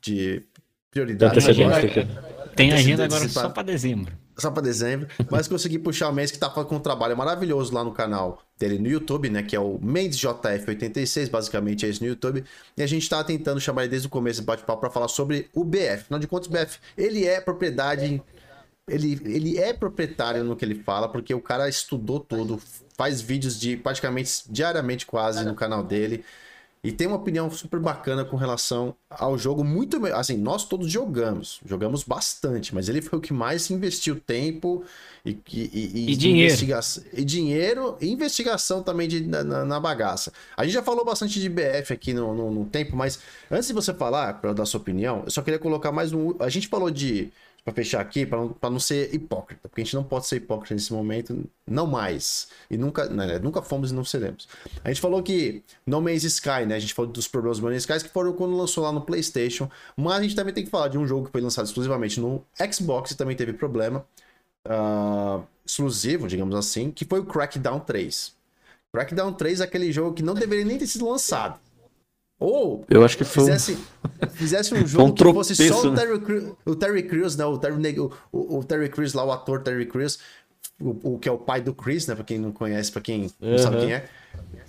de 0.00 0.42
prioridade. 0.90 1.34
Tem 1.40 1.50
agenda, 1.50 2.30
tem 2.56 2.72
agenda 2.72 3.04
agora 3.04 3.28
só 3.28 3.48
para 3.48 3.62
dezembro. 3.62 4.12
Só 4.36 4.50
para 4.50 4.62
dezembro. 4.62 5.06
Mas 5.30 5.46
consegui 5.46 5.78
puxar 5.78 6.08
o 6.08 6.12
mês 6.12 6.30
que 6.30 6.38
tá 6.38 6.48
com 6.48 6.74
um 6.74 6.80
trabalho 6.80 7.16
maravilhoso 7.16 7.74
lá 7.74 7.84
no 7.84 7.92
canal 7.92 8.42
dele 8.58 8.78
no 8.78 8.88
YouTube, 8.88 9.28
né? 9.30 9.42
Que 9.42 9.54
é 9.54 9.60
o 9.60 9.78
Mendes 9.80 10.18
JF86, 10.18 11.30
basicamente 11.30 11.86
é 11.86 11.88
isso 11.88 12.02
no 12.02 12.08
YouTube. 12.08 12.44
E 12.76 12.82
a 12.82 12.86
gente 12.86 13.08
tá 13.08 13.22
tentando 13.22 13.60
chamar 13.60 13.82
ele 13.82 13.90
desde 13.90 14.08
o 14.08 14.10
começo 14.10 14.40
do 14.40 14.46
bate-papo 14.46 14.80
para 14.80 14.90
falar 14.90 15.08
sobre 15.08 15.48
o 15.54 15.64
BF. 15.64 16.02
Afinal 16.02 16.20
de 16.20 16.26
contas, 16.26 16.48
o 16.48 16.50
BF, 16.50 16.78
ele 16.96 17.26
é 17.26 17.40
propriedade. 17.40 18.22
Ele, 18.88 19.20
ele 19.24 19.58
é 19.58 19.72
proprietário 19.72 20.42
no 20.42 20.56
que 20.56 20.64
ele 20.64 20.82
fala, 20.82 21.08
porque 21.08 21.32
o 21.32 21.40
cara 21.40 21.68
estudou 21.68 22.18
tudo, 22.18 22.60
faz 22.96 23.20
vídeos 23.20 23.58
de 23.60 23.76
praticamente 23.76 24.42
diariamente 24.48 25.06
quase 25.06 25.44
no 25.44 25.54
canal 25.54 25.84
dele. 25.84 26.24
E 26.82 26.90
tem 26.90 27.06
uma 27.06 27.16
opinião 27.16 27.50
super 27.50 27.78
bacana 27.78 28.24
com 28.24 28.36
relação 28.36 28.96
ao 29.10 29.36
jogo. 29.36 29.62
Muito. 29.62 30.02
Assim, 30.14 30.38
nós 30.38 30.64
todos 30.64 30.90
jogamos. 30.90 31.60
Jogamos 31.66 32.02
bastante, 32.02 32.74
mas 32.74 32.88
ele 32.88 33.02
foi 33.02 33.18
o 33.18 33.22
que 33.22 33.34
mais 33.34 33.70
investiu 33.70 34.18
tempo 34.18 34.82
e, 35.24 35.38
e, 35.52 35.60
e, 35.74 36.10
e 36.12 36.16
dinheiro. 36.16 36.54
E 37.12 37.22
dinheiro 37.22 37.98
e 38.00 38.08
investigação 38.08 38.82
também 38.82 39.06
de, 39.06 39.20
na, 39.20 39.44
na, 39.44 39.78
bagaça. 39.78 40.32
A 40.56 40.64
gente 40.64 40.72
já 40.72 40.82
falou 40.82 41.04
bastante 41.04 41.38
de 41.38 41.50
BF 41.50 41.92
aqui 41.92 42.14
no, 42.14 42.34
no, 42.34 42.50
no 42.50 42.64
tempo, 42.64 42.96
mas 42.96 43.20
antes 43.50 43.68
de 43.68 43.74
você 43.74 43.92
falar, 43.92 44.40
para 44.40 44.54
dar 44.54 44.64
sua 44.64 44.80
opinião, 44.80 45.22
eu 45.26 45.30
só 45.30 45.42
queria 45.42 45.58
colocar 45.58 45.92
mais 45.92 46.14
um. 46.14 46.34
A 46.40 46.48
gente 46.48 46.66
falou 46.66 46.90
de 46.90 47.30
para 47.64 47.74
fechar 47.74 48.00
aqui, 48.00 48.24
para 48.24 48.38
não, 48.38 48.56
não 48.62 48.80
ser 48.80 49.14
hipócrita, 49.14 49.68
porque 49.68 49.82
a 49.82 49.84
gente 49.84 49.94
não 49.94 50.04
pode 50.04 50.26
ser 50.26 50.36
hipócrita 50.36 50.74
nesse 50.74 50.92
momento, 50.92 51.44
não 51.66 51.86
mais. 51.86 52.48
E 52.70 52.76
nunca, 52.76 53.08
né, 53.08 53.38
nunca 53.38 53.60
fomos 53.62 53.90
e 53.90 53.94
não 53.94 54.04
seremos. 54.04 54.48
A 54.82 54.88
gente 54.88 55.00
falou 55.00 55.22
que 55.22 55.62
No 55.86 56.00
Man's 56.00 56.24
Sky, 56.24 56.64
né? 56.66 56.76
A 56.76 56.78
gente 56.78 56.94
falou 56.94 57.10
dos 57.10 57.28
problemas 57.28 57.58
do 57.58 57.64
No 57.64 57.70
Man's 57.70 57.82
Sky 57.82 58.04
que 58.04 58.12
foram 58.12 58.32
quando 58.32 58.56
lançou 58.56 58.84
lá 58.84 58.92
no 58.92 59.02
PlayStation, 59.02 59.70
mas 59.96 60.18
a 60.18 60.22
gente 60.22 60.34
também 60.34 60.54
tem 60.54 60.64
que 60.64 60.70
falar 60.70 60.88
de 60.88 60.98
um 60.98 61.06
jogo 61.06 61.26
que 61.26 61.32
foi 61.32 61.40
lançado 61.40 61.66
exclusivamente 61.66 62.18
no 62.18 62.42
Xbox 62.72 63.10
e 63.10 63.16
também 63.16 63.36
teve 63.36 63.52
problema 63.52 64.04
uh, 64.66 65.44
exclusivo, 65.64 66.26
digamos 66.26 66.54
assim, 66.54 66.90
que 66.90 67.04
foi 67.04 67.20
o 67.20 67.26
Crackdown 67.26 67.80
3. 67.80 68.34
Crackdown 68.92 69.32
3 69.32 69.60
é 69.60 69.64
aquele 69.64 69.92
jogo 69.92 70.14
que 70.14 70.22
não 70.22 70.34
deveria 70.34 70.64
nem 70.64 70.78
ter 70.78 70.86
sido 70.86 71.08
lançado. 71.08 71.58
Ou 72.40 72.86
eu 72.88 73.04
acho 73.04 73.18
que 73.18 73.24
foi 73.24 73.44
fizesse, 73.44 73.78
fizesse 74.32 74.74
um 74.74 74.86
jogo 74.86 75.04
um 75.04 75.12
que 75.12 75.22
fosse 75.24 75.54
só 75.54 75.82
o 75.82 75.90
né? 75.90 76.00
Terry, 76.00 76.20
Crews, 76.20 76.54
o 76.64 76.74
Terry 76.74 77.02
Crews, 77.02 77.36
né? 77.36 77.44
O 77.44 77.58
Terry, 77.58 78.00
o, 78.00 78.10
o 78.32 78.64
Terry 78.64 78.88
Crews 78.88 79.12
lá, 79.12 79.22
o 79.22 79.30
ator 79.30 79.62
Terry 79.62 79.84
Crews, 79.84 80.18
o, 80.80 81.14
o, 81.14 81.18
que 81.18 81.28
é 81.28 81.32
o 81.32 81.36
pai 81.36 81.60
do 81.60 81.74
Chris, 81.74 82.06
né? 82.06 82.14
Pra 82.14 82.24
quem 82.24 82.38
não 82.38 82.50
conhece, 82.50 82.90
pra 82.90 83.02
quem 83.02 83.30
não 83.38 83.58
sabe 83.58 83.80
quem 83.80 83.92
é. 83.92 84.08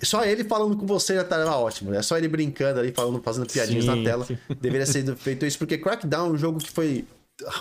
Só 0.02 0.22
ele 0.24 0.44
falando 0.44 0.76
com 0.76 0.86
você 0.86 1.14
já 1.14 1.24
tava 1.24 1.56
ótimo. 1.56 1.94
É 1.94 2.02
só 2.02 2.18
ele 2.18 2.28
brincando 2.28 2.78
ali, 2.78 2.92
falando, 2.92 3.22
fazendo 3.22 3.46
piadinhas 3.46 3.84
sim, 3.84 3.90
na 3.90 4.04
tela. 4.04 4.24
Sim. 4.26 4.36
Deveria 4.60 4.84
ser 4.84 5.16
feito 5.16 5.46
isso, 5.46 5.58
porque 5.58 5.78
Crackdown 5.78 6.28
é 6.28 6.30
um 6.32 6.36
jogo 6.36 6.58
que 6.58 6.70
foi 6.70 7.06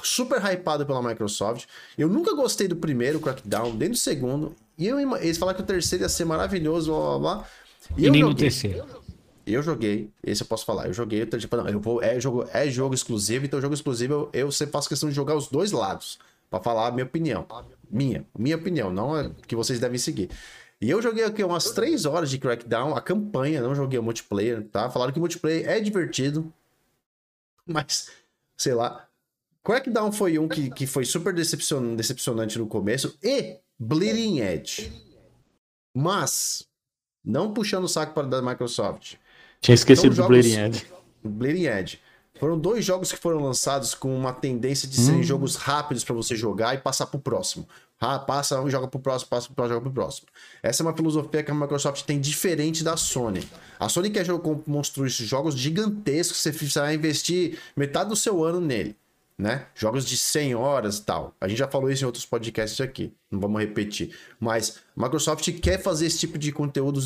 super 0.03 0.41
hypado 0.43 0.85
pela 0.85 1.01
Microsoft. 1.01 1.65
Eu 1.97 2.09
nunca 2.09 2.35
gostei 2.35 2.67
do 2.67 2.75
primeiro 2.75 3.19
Crackdown, 3.19 3.73
nem 3.73 3.89
do 3.89 3.97
segundo. 3.97 4.53
E 4.77 4.87
eu, 4.87 4.99
eles 5.17 5.37
falaram 5.37 5.57
que 5.57 5.63
o 5.63 5.65
terceiro 5.65 6.03
ia 6.03 6.09
ser 6.09 6.25
maravilhoso, 6.25 6.91
blá 6.91 6.99
blá 6.99 7.19
blá. 7.19 7.47
E, 7.97 8.05
e 8.05 8.09
nem 8.09 8.23
no 8.23 8.35
terceiro. 8.35 8.85
Eu 9.45 9.63
joguei, 9.63 10.09
esse 10.23 10.43
eu 10.43 10.47
posso 10.47 10.65
falar. 10.65 10.87
Eu 10.87 10.93
joguei, 10.93 11.21
eu, 11.21 11.27
tipo, 11.27 11.55
não, 11.57 11.67
eu 11.67 11.79
vou, 11.79 12.01
é 12.01 12.19
jogo, 12.19 12.47
é 12.53 12.69
jogo 12.69 12.93
exclusivo, 12.93 13.45
então 13.45 13.61
jogo 13.61 13.73
exclusivo 13.73 14.13
eu, 14.13 14.29
eu 14.33 14.51
sempre 14.51 14.73
faço 14.73 14.89
questão 14.89 15.09
de 15.09 15.15
jogar 15.15 15.35
os 15.35 15.47
dois 15.47 15.71
lados. 15.71 16.19
para 16.49 16.61
falar 16.61 16.87
a 16.87 16.91
minha 16.91 17.05
opinião. 17.05 17.45
Minha, 17.89 18.25
minha 18.37 18.55
opinião, 18.55 18.91
não 18.91 19.17
é 19.17 19.31
que 19.47 19.55
vocês 19.55 19.79
devem 19.79 19.97
seguir. 19.97 20.29
E 20.81 20.89
eu 20.89 21.01
joguei 21.01 21.23
aqui 21.23 21.43
umas 21.43 21.71
3 21.71 22.05
horas 22.05 22.29
de 22.29 22.39
Crackdown, 22.39 22.95
a 22.95 23.01
campanha, 23.01 23.61
não 23.61 23.75
joguei 23.75 23.99
o 23.99 24.03
multiplayer, 24.03 24.63
tá? 24.69 24.89
Falaram 24.89 25.13
que 25.13 25.19
o 25.19 25.21
multiplayer 25.21 25.69
é 25.69 25.79
divertido, 25.79 26.51
mas, 27.65 28.11
sei 28.57 28.73
lá. 28.73 29.07
Crackdown 29.63 30.11
foi 30.11 30.39
um 30.39 30.47
que, 30.47 30.71
que 30.71 30.87
foi 30.87 31.05
super 31.05 31.33
decepcion, 31.33 31.95
decepcionante 31.95 32.57
no 32.57 32.65
começo 32.65 33.15
e 33.21 33.59
Bleeding 33.77 34.39
Edge. 34.39 34.91
Mas, 35.95 36.67
não 37.23 37.53
puxando 37.53 37.83
o 37.83 37.87
saco 37.89 38.13
para 38.13 38.27
da 38.27 38.41
Microsoft. 38.41 39.15
Tinha 39.61 39.75
esquecido 39.75 40.15
do 40.15 40.27
Bleeding 40.27 40.57
Edge. 40.57 40.87
Bleeding 41.23 41.65
Edge. 41.67 41.99
Foram 42.39 42.57
dois 42.57 42.83
jogos 42.83 43.11
que 43.11 43.19
foram 43.19 43.39
lançados 43.39 43.93
com 43.93 44.15
uma 44.17 44.33
tendência 44.33 44.87
de 44.87 44.95
serem 44.95 45.19
hum. 45.19 45.23
jogos 45.23 45.55
rápidos 45.55 46.03
para 46.03 46.15
você 46.15 46.35
jogar 46.35 46.73
e 46.73 46.79
passar 46.79 47.05
pro 47.05 47.19
próximo. 47.19 47.67
Ah, 47.99 48.17
passa 48.17 48.55
joga 48.67 48.87
pro 48.87 48.99
próximo, 48.99 49.29
passa 49.29 49.45
pro 49.45 49.53
próximo, 49.53 49.75
joga 49.75 49.81
pro 49.83 49.93
próximo. 49.93 50.27
Essa 50.63 50.81
é 50.81 50.83
uma 50.87 50.95
filosofia 50.95 51.43
que 51.43 51.51
a 51.51 51.53
Microsoft 51.53 52.01
tem 52.01 52.19
diferente 52.19 52.83
da 52.83 52.97
Sony. 52.97 53.47
A 53.79 53.87
Sony 53.87 54.09
quer 54.09 54.25
construir 54.65 55.09
jogos 55.09 55.53
gigantescos, 55.53 56.37
você 56.37 56.51
vai 56.79 56.95
investir 56.95 57.59
metade 57.77 58.09
do 58.09 58.15
seu 58.15 58.43
ano 58.43 58.59
nele, 58.59 58.95
né? 59.41 59.65
Jogos 59.73 60.05
de 60.05 60.15
100 60.15 60.53
horas 60.53 60.99
e 60.99 61.01
tal. 61.01 61.33
A 61.41 61.47
gente 61.47 61.57
já 61.57 61.67
falou 61.67 61.89
isso 61.89 62.03
em 62.03 62.05
outros 62.05 62.27
podcasts 62.27 62.79
aqui, 62.79 63.11
não 63.29 63.39
vamos 63.39 63.59
repetir. 63.59 64.15
Mas 64.39 64.79
Microsoft 64.95 65.51
quer 65.59 65.81
fazer 65.81 66.05
esse 66.05 66.19
tipo 66.19 66.37
de 66.37 66.51
conteúdo, 66.51 67.01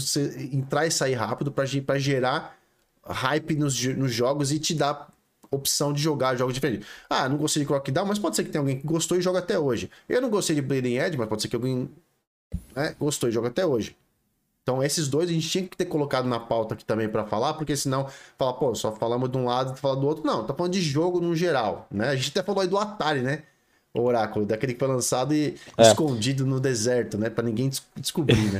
entrar 0.51 0.85
e 0.85 0.91
sair 0.91 1.13
rápido 1.13 1.49
para 1.49 1.97
gerar 1.97 2.57
hype 3.05 3.55
nos, 3.55 3.81
nos 3.85 4.11
jogos 4.11 4.51
e 4.51 4.59
te 4.59 4.73
dar 4.73 5.09
opção 5.49 5.93
de 5.93 6.01
jogar 6.01 6.35
jogos 6.35 6.53
diferentes. 6.53 6.85
Ah, 7.09 7.29
não 7.29 7.37
gostei 7.37 7.63
de 7.63 7.67
Crackdown, 7.69 8.05
mas 8.05 8.19
pode 8.19 8.35
ser 8.35 8.43
que 8.43 8.49
tenha 8.49 8.61
alguém 8.61 8.79
que 8.79 8.85
gostou 8.85 9.17
e 9.17 9.21
joga 9.21 9.39
até 9.39 9.57
hoje. 9.57 9.89
Eu 10.09 10.21
não 10.21 10.29
gostei 10.29 10.57
de 10.57 10.61
Bleeding 10.61 10.97
Edge, 10.97 11.17
mas 11.17 11.29
pode 11.29 11.41
ser 11.41 11.47
que 11.47 11.55
alguém 11.55 11.89
né, 12.75 12.93
gostou 12.99 13.29
e 13.29 13.31
joga 13.31 13.47
até 13.47 13.65
hoje. 13.65 13.95
Então, 14.65 14.81
esses 14.81 15.07
dois 15.07 15.29
a 15.29 15.31
gente 15.31 15.47
tinha 15.47 15.63
que 15.63 15.77
ter 15.77 15.85
colocado 15.85 16.27
na 16.27 16.39
pauta 16.39 16.73
aqui 16.73 16.83
também 16.83 17.07
para 17.07 17.23
falar, 17.23 17.53
porque 17.53 17.77
senão 17.77 18.07
fala, 18.35 18.51
pô, 18.51 18.73
só 18.73 18.91
falamos 18.91 19.29
de 19.29 19.37
um 19.37 19.45
lado 19.45 19.75
e 19.75 19.79
fala 19.79 19.95
do 19.95 20.07
outro. 20.07 20.25
Não, 20.25 20.43
tá 20.43 20.55
falando 20.55 20.73
de 20.73 20.81
jogo 20.81 21.21
no 21.21 21.35
geral, 21.35 21.85
né? 21.91 22.09
A 22.09 22.15
gente 22.15 22.31
até 22.31 22.41
falou 22.41 22.63
aí 22.63 22.67
do 22.67 22.75
Atari, 22.75 23.21
né? 23.21 23.43
o 23.99 24.01
Oráculo, 24.01 24.45
daquele 24.45 24.73
que 24.73 24.79
foi 24.79 24.87
lançado 24.87 25.33
e 25.33 25.55
é. 25.77 25.83
escondido 25.83 26.45
no 26.45 26.59
deserto, 26.59 27.17
né? 27.17 27.29
Pra 27.29 27.43
ninguém 27.43 27.69
des 27.69 27.81
descobrir, 27.95 28.51
né? 28.51 28.59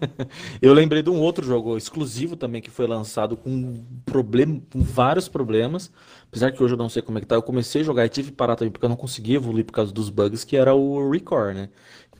eu 0.62 0.72
lembrei 0.72 1.02
de 1.02 1.10
um 1.10 1.20
outro 1.20 1.44
jogo 1.44 1.76
exclusivo 1.76 2.34
também 2.34 2.62
que 2.62 2.70
foi 2.70 2.86
lançado 2.86 3.36
com, 3.36 3.84
problema, 4.06 4.60
com 4.72 4.80
vários 4.80 5.28
problemas. 5.28 5.90
Apesar 6.28 6.50
que 6.52 6.62
hoje 6.62 6.74
eu 6.74 6.78
não 6.78 6.88
sei 6.88 7.02
como 7.02 7.18
é 7.18 7.20
que 7.20 7.26
tá. 7.26 7.34
Eu 7.34 7.42
comecei 7.42 7.82
a 7.82 7.84
jogar 7.84 8.06
e 8.06 8.08
tive 8.08 8.30
que 8.30 8.36
parar 8.36 8.56
também 8.56 8.72
porque 8.72 8.84
eu 8.84 8.88
não 8.88 8.96
conseguia 8.96 9.36
evoluir 9.36 9.66
por 9.66 9.72
causa 9.72 9.92
dos 9.92 10.08
bugs, 10.08 10.44
que 10.44 10.56
era 10.56 10.74
o 10.74 11.10
Record, 11.10 11.56
né? 11.56 11.68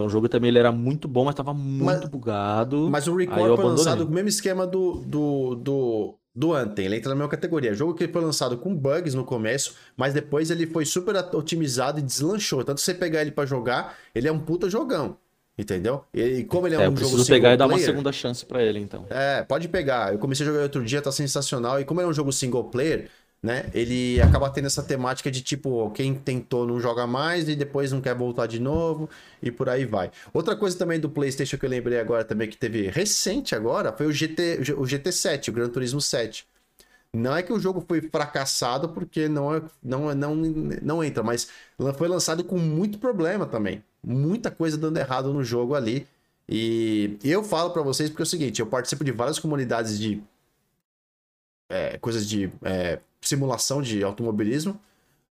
Então 0.00 0.06
o 0.06 0.10
jogo 0.10 0.30
também 0.30 0.48
ele 0.48 0.58
era 0.58 0.72
muito 0.72 1.06
bom, 1.06 1.26
mas 1.26 1.34
tava 1.34 1.52
muito 1.52 1.84
mas, 1.84 2.08
bugado. 2.08 2.88
Mas 2.88 3.06
o 3.06 3.14
Record 3.14 3.54
foi 3.54 3.64
lançado 3.66 4.06
com 4.06 4.10
o 4.10 4.14
mesmo 4.14 4.30
esquema 4.30 4.66
do, 4.66 4.94
do, 4.94 5.54
do 5.56 6.14
do 6.34 6.54
Anthem. 6.54 6.86
Ele 6.86 6.96
entra 6.96 7.10
na 7.10 7.16
mesma 7.16 7.28
categoria. 7.28 7.74
Jogo 7.74 7.92
que 7.92 8.08
foi 8.08 8.22
lançado 8.22 8.56
com 8.56 8.74
bugs 8.74 9.14
no 9.14 9.24
começo, 9.24 9.74
mas 9.94 10.14
depois 10.14 10.50
ele 10.50 10.66
foi 10.66 10.86
super 10.86 11.14
otimizado 11.34 11.98
e 11.98 12.02
deslanchou. 12.02 12.64
Tanto 12.64 12.80
você 12.80 12.94
pegar 12.94 13.20
ele 13.20 13.30
para 13.30 13.44
jogar, 13.44 13.94
ele 14.14 14.26
é 14.26 14.32
um 14.32 14.38
puta 14.38 14.70
jogão. 14.70 15.18
Entendeu? 15.58 16.02
E 16.14 16.44
como 16.44 16.66
ele 16.66 16.76
é, 16.76 16.84
é 16.84 16.88
um 16.88 16.96
jogo 16.96 17.10
single 17.18 17.26
pegar 17.26 17.52
e 17.52 17.56
dar 17.58 17.66
uma 17.66 17.78
segunda 17.78 18.10
chance 18.10 18.46
para 18.46 18.62
ele, 18.62 18.78
então. 18.78 19.04
É, 19.10 19.42
pode 19.42 19.68
pegar. 19.68 20.14
Eu 20.14 20.18
comecei 20.18 20.46
a 20.46 20.48
jogar 20.48 20.62
outro 20.62 20.82
dia, 20.82 21.02
tá 21.02 21.12
sensacional. 21.12 21.78
E 21.78 21.84
como 21.84 22.00
ele 22.00 22.06
é 22.06 22.10
um 22.10 22.14
jogo 22.14 22.32
single 22.32 22.64
player, 22.64 23.10
né? 23.42 23.70
Ele 23.72 24.20
acaba 24.20 24.50
tendo 24.50 24.66
essa 24.66 24.82
temática 24.82 25.30
de 25.30 25.40
tipo, 25.40 25.90
quem 25.92 26.14
tentou 26.14 26.66
não 26.66 26.78
joga 26.78 27.06
mais 27.06 27.48
e 27.48 27.56
depois 27.56 27.90
não 27.90 28.00
quer 28.00 28.14
voltar 28.14 28.46
de 28.46 28.60
novo 28.60 29.08
e 29.42 29.50
por 29.50 29.68
aí 29.68 29.84
vai. 29.86 30.10
Outra 30.32 30.54
coisa 30.54 30.76
também 30.76 31.00
do 31.00 31.08
PlayStation 31.08 31.56
que 31.56 31.64
eu 31.64 31.70
lembrei 31.70 31.98
agora 31.98 32.24
também 32.24 32.48
que 32.48 32.56
teve 32.56 32.88
recente 32.88 33.54
agora 33.54 33.92
foi 33.92 34.06
o 34.06 34.12
GT, 34.12 34.74
o 34.76 34.82
GT7, 34.82 35.48
o 35.48 35.52
Gran 35.52 35.68
Turismo 35.68 36.00
7. 36.00 36.46
Não 37.12 37.34
é 37.34 37.42
que 37.42 37.52
o 37.52 37.58
jogo 37.58 37.84
foi 37.88 38.00
fracassado 38.02 38.90
porque 38.90 39.28
não 39.28 39.54
é, 39.54 39.62
não, 39.82 40.10
é, 40.10 40.14
não, 40.14 40.34
não 40.36 41.02
entra, 41.02 41.22
mas 41.22 41.48
foi 41.96 42.06
lançado 42.08 42.44
com 42.44 42.56
muito 42.56 42.98
problema 42.98 43.46
também. 43.46 43.82
Muita 44.02 44.50
coisa 44.50 44.76
dando 44.78 44.98
errado 44.98 45.32
no 45.32 45.42
jogo 45.42 45.74
ali. 45.74 46.06
E 46.48 47.18
eu 47.24 47.42
falo 47.42 47.70
para 47.70 47.82
vocês 47.82 48.10
porque 48.10 48.22
é 48.22 48.24
o 48.24 48.26
seguinte, 48.26 48.60
eu 48.60 48.66
participo 48.66 49.04
de 49.04 49.12
várias 49.12 49.38
comunidades 49.38 49.98
de 49.98 50.22
é, 51.70 51.96
coisas 51.98 52.28
de 52.28 52.50
é, 52.62 52.98
simulação 53.20 53.80
de 53.80 54.02
automobilismo. 54.02 54.78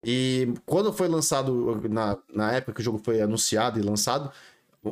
E 0.03 0.55
quando 0.65 0.93
foi 0.93 1.09
lançado, 1.09 1.83
na, 1.91 2.17
na 2.33 2.53
época 2.53 2.75
que 2.75 2.81
o 2.81 2.85
jogo 2.85 3.01
foi 3.05 3.21
anunciado 3.21 3.79
e 3.79 3.83
lançado, 3.83 4.31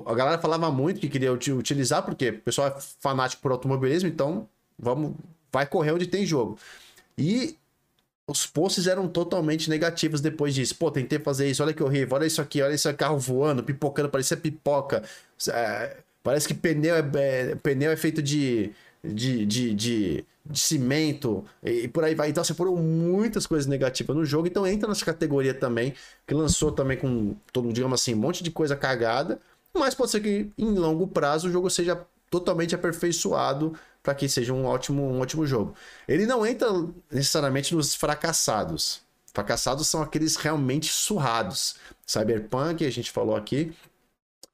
a 0.04 0.14
galera 0.14 0.38
falava 0.38 0.70
muito 0.70 1.00
que 1.00 1.08
queria 1.08 1.32
utilizar, 1.32 2.02
porque 2.02 2.30
o 2.30 2.40
pessoal 2.40 2.68
é 2.68 2.76
fanático 3.00 3.40
por 3.40 3.52
automobilismo, 3.52 4.08
então 4.08 4.48
vamos, 4.78 5.14
vai 5.52 5.64
correr 5.66 5.92
onde 5.92 6.06
tem 6.06 6.26
jogo. 6.26 6.58
E 7.16 7.56
os 8.28 8.44
posts 8.46 8.88
eram 8.88 9.06
totalmente 9.08 9.70
negativos 9.70 10.20
depois 10.20 10.54
disso. 10.54 10.74
Pô, 10.74 10.90
tentei 10.90 11.18
fazer 11.20 11.48
isso, 11.48 11.62
olha 11.62 11.72
que 11.72 11.82
horrível, 11.82 12.16
olha 12.16 12.26
isso 12.26 12.42
aqui, 12.42 12.60
olha 12.60 12.74
esse 12.74 12.92
carro 12.94 13.18
voando, 13.18 13.62
pipocando, 13.62 14.08
parecia 14.08 14.36
pipoca. 14.36 15.04
É, 15.48 15.98
parece 16.22 16.48
que 16.48 16.54
pneu 16.54 16.96
é, 16.96 17.04
é, 17.14 17.54
pneu 17.54 17.92
é 17.92 17.96
feito 17.96 18.20
de, 18.20 18.72
de, 19.04 19.46
de, 19.46 19.74
de 19.74 20.24
de 20.50 20.58
cimento 20.58 21.44
e 21.62 21.88
por 21.88 22.04
aí 22.04 22.14
vai. 22.14 22.30
Então, 22.30 22.40
assim, 22.42 22.54
foram 22.54 22.76
muitas 22.76 23.46
coisas 23.46 23.66
negativas 23.66 24.16
no 24.16 24.24
jogo. 24.24 24.46
Então, 24.46 24.66
entra 24.66 24.88
nessa 24.88 25.04
categoria 25.04 25.54
também, 25.54 25.94
que 26.26 26.34
lançou 26.34 26.72
também 26.72 26.96
com, 26.96 27.34
todo, 27.52 27.72
digamos 27.72 28.00
assim, 28.00 28.14
um 28.14 28.18
monte 28.18 28.42
de 28.42 28.50
coisa 28.50 28.76
cagada. 28.76 29.40
Mas 29.74 29.94
pode 29.94 30.10
ser 30.10 30.20
que 30.20 30.50
em 30.56 30.74
longo 30.74 31.06
prazo 31.06 31.48
o 31.48 31.52
jogo 31.52 31.68
seja 31.68 32.00
totalmente 32.30 32.74
aperfeiçoado 32.74 33.74
para 34.02 34.14
que 34.14 34.28
seja 34.28 34.52
um 34.52 34.64
ótimo, 34.64 35.02
um 35.02 35.20
ótimo 35.20 35.46
jogo. 35.46 35.74
Ele 36.06 36.26
não 36.26 36.46
entra 36.46 36.68
necessariamente 37.10 37.74
nos 37.74 37.94
fracassados. 37.94 39.00
Fracassados 39.32 39.86
são 39.88 40.00
aqueles 40.00 40.36
realmente 40.36 40.90
surrados. 40.90 41.76
Cyberpunk, 42.06 42.86
a 42.86 42.90
gente 42.90 43.10
falou 43.10 43.36
aqui. 43.36 43.72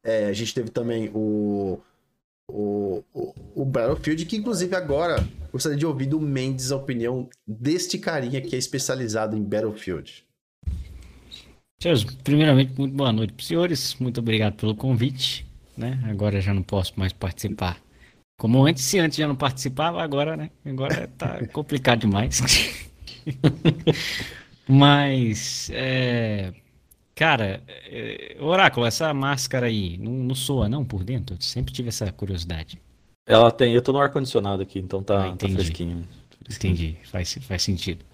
É, 0.02 0.26
a 0.26 0.32
gente 0.32 0.54
teve 0.54 0.70
também 0.70 1.10
o 1.14 1.78
o, 2.52 3.02
o, 3.14 3.34
o, 3.54 3.64
Battlefield, 3.64 4.26
que 4.26 4.36
inclusive 4.36 4.76
agora 4.76 5.26
gostaria 5.50 5.78
de 5.78 5.86
ouvir 5.86 6.06
do 6.06 6.20
Mendes 6.20 6.70
a 6.70 6.76
opinião 6.76 7.28
deste 7.46 7.98
carinha 7.98 8.42
que 8.42 8.54
é 8.54 8.58
especializado 8.58 9.36
em 9.36 9.42
Battlefield. 9.42 10.24
Senhores, 11.80 12.04
primeiramente, 12.04 12.74
muito 12.78 12.94
boa 12.94 13.12
noite 13.12 13.32
para 13.32 13.40
os 13.40 13.46
senhores, 13.48 13.96
muito 13.98 14.20
obrigado 14.20 14.54
pelo 14.54 14.76
convite, 14.76 15.46
né? 15.76 15.98
Agora 16.04 16.40
já 16.40 16.52
não 16.52 16.62
posso 16.62 16.92
mais 16.96 17.12
participar. 17.12 17.80
Como 18.38 18.64
antes, 18.66 18.84
se 18.84 18.98
antes 18.98 19.16
já 19.16 19.26
não 19.26 19.34
participava, 19.34 20.02
agora, 20.02 20.36
né? 20.36 20.50
Agora 20.64 21.08
tá 21.16 21.44
complicado 21.52 22.00
demais. 22.00 22.40
Mas, 24.68 25.70
é, 25.72 26.52
Cara, 27.22 27.62
é, 27.68 28.36
Oráculo, 28.40 28.84
essa 28.84 29.14
máscara 29.14 29.66
aí 29.66 29.96
não, 29.96 30.10
não 30.10 30.34
soa 30.34 30.68
não 30.68 30.84
por 30.84 31.04
dentro? 31.04 31.36
Eu 31.36 31.40
sempre 31.40 31.72
tive 31.72 31.88
essa 31.88 32.10
curiosidade. 32.10 32.82
Ela 33.24 33.48
tem, 33.52 33.72
eu 33.72 33.80
tô 33.80 33.92
no 33.92 34.00
ar-condicionado 34.00 34.60
aqui, 34.60 34.80
então 34.80 35.04
tá, 35.04 35.28
ah, 35.28 35.36
tá 35.36 35.48
fresquinho, 35.48 36.02
fresquinho. 36.42 36.72
Entendi, 36.72 36.96
faz, 37.04 37.38
faz 37.42 37.62
sentido. 37.62 38.04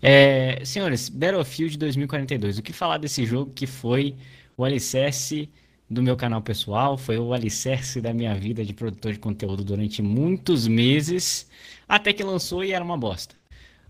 É, 0.00 0.64
senhores, 0.64 1.08
Battlefield 1.08 1.76
2042, 1.76 2.58
o 2.58 2.62
que 2.62 2.72
falar 2.72 2.98
desse 2.98 3.26
jogo 3.26 3.50
que 3.52 3.66
foi 3.66 4.14
o 4.56 4.64
alicerce 4.64 5.50
do 5.90 6.00
meu 6.00 6.16
canal 6.16 6.40
pessoal, 6.40 6.96
foi 6.96 7.18
o 7.18 7.34
alicerce 7.34 8.00
da 8.00 8.14
minha 8.14 8.36
vida 8.36 8.64
de 8.64 8.72
produtor 8.72 9.14
de 9.14 9.18
conteúdo 9.18 9.64
durante 9.64 10.00
muitos 10.00 10.68
meses, 10.68 11.50
até 11.88 12.12
que 12.12 12.22
lançou 12.22 12.62
e 12.62 12.70
era 12.70 12.84
uma 12.84 12.96
bosta. 12.96 13.34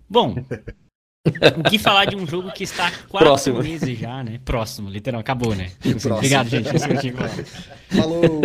Bom, 0.08 0.36
O 1.26 1.70
que 1.70 1.78
falar 1.78 2.04
de 2.04 2.16
um 2.16 2.26
jogo 2.26 2.52
que 2.52 2.64
está 2.64 2.90
quatro 3.08 3.28
Próximo. 3.28 3.62
meses 3.62 3.98
já, 3.98 4.22
né? 4.22 4.38
Próximo, 4.44 4.90
literal, 4.90 5.22
acabou, 5.22 5.54
né? 5.54 5.70
Próximo. 5.80 6.16
Obrigado, 6.16 6.48
gente. 6.50 6.64
Falou. 7.88 8.42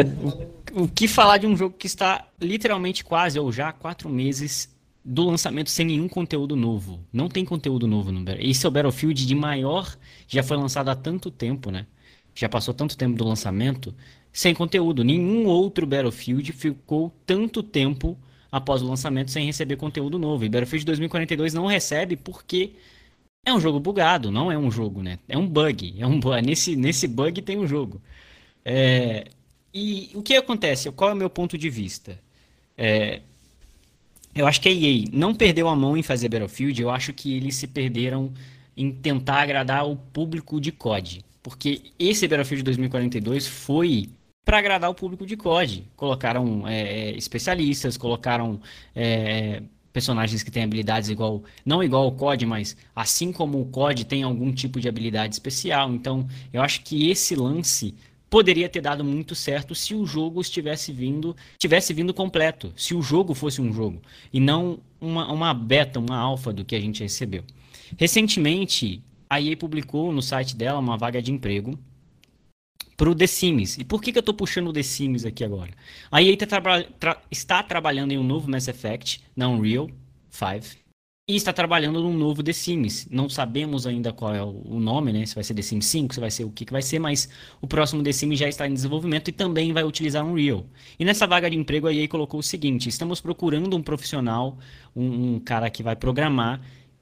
O, 0.73 0.83
o, 0.83 0.87
que 0.87 1.05
falar 1.05 1.39
de 1.39 1.45
um 1.45 1.57
jogo 1.57 1.75
que 1.77 1.87
está 1.87 2.25
literalmente 2.41 3.03
quase 3.03 3.37
ou 3.37 3.51
já 3.51 3.73
quatro 3.73 4.07
meses 4.07 4.73
do 5.03 5.25
lançamento 5.25 5.69
sem 5.69 5.85
nenhum 5.85 6.07
conteúdo 6.07 6.55
novo. 6.55 7.01
Não 7.11 7.27
tem 7.27 7.43
conteúdo 7.43 7.85
novo 7.85 8.13
no 8.13 8.19
Battlefield. 8.19 8.51
Esse 8.51 8.65
é 8.65 8.69
o 8.69 8.71
Battlefield 8.71 9.27
de 9.27 9.35
maior, 9.35 9.97
já 10.25 10.41
foi 10.41 10.55
lançado 10.55 10.87
há 10.87 10.95
tanto 10.95 11.29
tempo, 11.29 11.71
né? 11.71 11.85
Já 12.33 12.47
passou 12.47 12.73
tanto 12.73 12.97
tempo 12.97 13.17
do 13.17 13.25
lançamento 13.25 13.93
sem 14.31 14.53
conteúdo. 14.53 15.03
Nenhum 15.03 15.47
outro 15.47 15.85
Battlefield 15.85 16.53
ficou 16.53 17.13
tanto 17.25 17.61
tempo 17.61 18.17
após 18.51 18.81
o 18.81 18.87
lançamento 18.87 19.31
sem 19.31 19.45
receber 19.45 19.75
conteúdo 19.75 20.17
novo. 20.19 20.45
E 20.45 20.49
Battlefield 20.49 20.85
2042 20.85 21.53
não 21.53 21.65
recebe 21.65 22.15
porque 22.15 22.73
é 23.45 23.53
um 23.53 23.59
jogo 23.59 23.79
bugado, 23.79 24.31
não 24.31 24.51
é 24.51 24.57
um 24.57 24.71
jogo, 24.71 25.01
né? 25.01 25.19
É 25.27 25.37
um 25.37 25.47
bug. 25.47 25.95
É 25.99 26.07
um 26.07 26.19
nesse 26.41 26.75
nesse 26.75 27.07
bug 27.07 27.41
tem 27.41 27.57
um 27.57 27.67
jogo. 27.67 28.01
É, 28.65 29.27
e 29.73 30.11
o 30.13 30.21
que 30.21 30.35
acontece? 30.35 30.91
Qual 30.91 31.09
é 31.09 31.13
o 31.13 31.17
meu 31.17 31.29
ponto 31.29 31.57
de 31.57 31.69
vista? 31.69 32.19
É, 32.77 33.21
eu 34.35 34.47
acho 34.47 34.61
que 34.61 34.69
a 34.69 34.71
EA 34.71 35.05
não 35.11 35.33
perdeu 35.33 35.67
a 35.67 35.75
mão 35.75 35.97
em 35.97 36.03
fazer 36.03 36.29
Battlefield. 36.29 36.81
Eu 36.81 36.89
acho 36.89 37.13
que 37.13 37.35
eles 37.35 37.55
se 37.55 37.67
perderam 37.67 38.31
em 38.75 38.91
tentar 38.91 39.41
agradar 39.41 39.87
o 39.87 39.95
público 39.95 40.59
de 40.61 40.71
COD. 40.71 41.23
Porque 41.43 41.81
esse 41.97 42.27
Battlefield 42.27 42.63
2042 42.63 43.47
foi 43.47 44.09
para 44.49 44.57
agradar 44.57 44.89
o 44.89 44.95
público 44.95 45.27
de 45.27 45.37
COD. 45.37 45.83
Colocaram 45.95 46.67
é, 46.67 46.81
é, 46.81 47.11
especialistas, 47.11 47.95
colocaram 47.95 48.59
é, 48.95 49.61
personagens 49.93 50.41
que 50.41 50.49
têm 50.49 50.63
habilidades 50.63 51.07
igual, 51.07 51.43
não 51.63 51.83
igual 51.83 52.05
ao 52.05 52.11
COD, 52.13 52.47
mas 52.47 52.75
assim 52.95 53.31
como 53.31 53.61
o 53.61 53.65
COD 53.67 54.05
tem 54.05 54.23
algum 54.23 54.51
tipo 54.51 54.79
de 54.79 54.89
habilidade 54.89 55.35
especial. 55.35 55.93
Então, 55.93 56.27
eu 56.51 56.63
acho 56.63 56.81
que 56.81 57.11
esse 57.11 57.35
lance 57.35 57.93
poderia 58.27 58.67
ter 58.67 58.81
dado 58.81 59.03
muito 59.03 59.35
certo 59.35 59.75
se 59.75 59.93
o 59.93 60.03
jogo 60.03 60.41
estivesse 60.41 60.91
vindo, 60.91 61.35
tivesse 61.59 61.93
vindo 61.93 62.11
completo, 62.11 62.73
se 62.75 62.95
o 62.95 63.03
jogo 63.03 63.35
fosse 63.35 63.61
um 63.61 63.71
jogo 63.71 64.01
e 64.33 64.39
não 64.39 64.79
uma, 64.99 65.31
uma 65.31 65.53
beta, 65.53 65.99
uma 65.99 66.17
alfa 66.17 66.51
do 66.51 66.65
que 66.65 66.75
a 66.75 66.81
gente 66.81 67.03
recebeu. 67.03 67.43
Recentemente, 67.99 69.03
a 69.29 69.39
EA 69.39 69.55
publicou 69.55 70.11
no 70.11 70.23
site 70.23 70.55
dela 70.55 70.79
uma 70.79 70.97
vaga 70.97 71.21
de 71.21 71.31
emprego 71.31 71.77
para 72.99 73.09
o 73.09 73.15
The 73.15 73.27
Sims. 73.27 73.77
E 73.77 73.85
por 73.85 74.01
que, 74.01 74.11
que 74.11 74.17
eu 74.17 74.19
estou 74.19 74.35
puxando 74.35 74.67
o 74.67 74.73
The 74.73 74.83
Sims 74.83 75.23
aqui 75.23 75.45
agora? 75.45 75.71
A 76.11 76.21
EA 76.21 76.35
tá 76.35 76.45
traba 76.45 76.83
tra 76.99 77.17
está 77.31 77.63
trabalhando 77.63 78.11
em 78.11 78.17
um 78.17 78.23
novo 78.23 78.51
Mass 78.51 78.67
Effect 78.67 79.23
na 79.33 79.47
Unreal 79.47 79.89
5 80.29 80.77
e 81.25 81.35
está 81.37 81.53
trabalhando 81.53 82.03
num 82.03 82.13
novo 82.13 82.43
The 82.43 82.51
Sims. 82.51 83.07
Não 83.09 83.29
sabemos 83.29 83.87
ainda 83.87 84.11
qual 84.11 84.35
é 84.35 84.43
o 84.43 84.79
nome, 84.81 85.13
né? 85.13 85.25
Se 85.25 85.33
vai 85.33 85.45
ser 85.45 85.53
The 85.53 85.61
Sims 85.61 85.85
5, 85.85 86.15
se 86.15 86.19
vai 86.19 86.29
ser 86.29 86.43
o 86.43 86.51
que, 86.51 86.65
que 86.65 86.73
vai 86.73 86.81
ser, 86.81 86.99
mas 86.99 87.29
o 87.61 87.67
próximo 87.67 88.03
The 88.03 88.11
Sims 88.11 88.37
já 88.37 88.49
está 88.49 88.67
em 88.67 88.73
desenvolvimento 88.73 89.29
e 89.29 89.31
também 89.31 89.71
vai 89.71 89.85
utilizar 89.85 90.25
Unreal. 90.25 90.65
E 90.99 91.05
nessa 91.05 91.25
vaga 91.25 91.49
de 91.49 91.55
emprego 91.55 91.87
a 91.87 91.93
EA 91.93 92.05
colocou 92.05 92.41
o 92.41 92.43
seguinte: 92.43 92.89
estamos 92.89 93.21
procurando 93.21 93.77
um 93.77 93.81
profissional, 93.81 94.57
um, 94.93 95.35
um 95.35 95.39
cara 95.39 95.69
que 95.69 95.81
vai 95.81 95.95
programar 95.95 96.59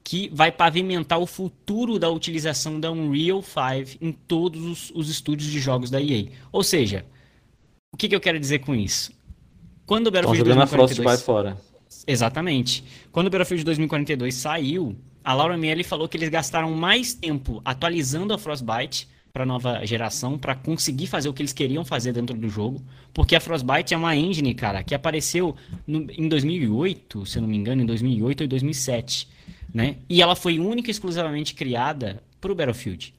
que 0.08 0.30
vai 0.32 0.50
pavimentar 0.50 1.18
o 1.18 1.26
futuro 1.26 1.98
da 1.98 2.08
utilização 2.08 2.80
da 2.80 2.90
Unreal 2.90 3.42
5 3.42 3.98
em 4.00 4.10
todos 4.10 4.64
os, 4.64 4.90
os 4.94 5.10
estúdios 5.10 5.50
de 5.50 5.60
jogos 5.60 5.90
da 5.90 6.00
EA. 6.00 6.28
Ou 6.50 6.62
seja, 6.62 7.04
o 7.92 7.96
que, 7.98 8.08
que 8.08 8.16
eu 8.16 8.20
quero 8.20 8.40
dizer 8.40 8.60
com 8.60 8.74
isso? 8.74 9.12
Quando 9.84 10.06
o 10.06 10.10
Battlefield 10.10 10.44
2042... 10.44 11.04
vai 11.04 11.18
fora. 11.18 11.58
Exatamente. 12.06 12.82
Quando 13.12 13.26
o 13.26 13.30
Battlefield 13.30 13.62
2042 13.66 14.34
saiu, 14.34 14.96
a 15.22 15.34
Laura 15.34 15.58
Miele 15.58 15.84
falou 15.84 16.08
que 16.08 16.16
eles 16.16 16.30
gastaram 16.30 16.70
mais 16.70 17.12
tempo 17.12 17.60
atualizando 17.62 18.32
a 18.32 18.38
Frostbite 18.38 19.06
para 19.30 19.44
nova 19.44 19.84
geração 19.84 20.38
para 20.38 20.54
conseguir 20.54 21.06
fazer 21.06 21.28
o 21.28 21.34
que 21.34 21.42
eles 21.42 21.52
queriam 21.52 21.84
fazer 21.84 22.14
dentro 22.14 22.34
do 22.34 22.48
jogo, 22.48 22.82
porque 23.12 23.36
a 23.36 23.40
Frostbite 23.40 23.92
é 23.92 23.96
uma 23.98 24.16
engine, 24.16 24.54
cara, 24.54 24.82
que 24.82 24.94
apareceu 24.94 25.54
no, 25.86 26.10
em 26.10 26.30
2008, 26.30 27.26
se 27.26 27.36
eu 27.36 27.42
não 27.42 27.48
me 27.50 27.58
engano, 27.58 27.82
em 27.82 27.86
2008 27.86 28.40
ou 28.40 28.48
2007, 28.48 29.36
né? 29.72 29.96
E 30.08 30.22
ela 30.22 30.34
foi 30.34 30.58
única 30.58 30.88
e 30.88 30.92
exclusivamente 30.92 31.54
criada 31.54 32.22
para 32.40 32.52
o 32.52 32.54
Battlefield. 32.54 33.14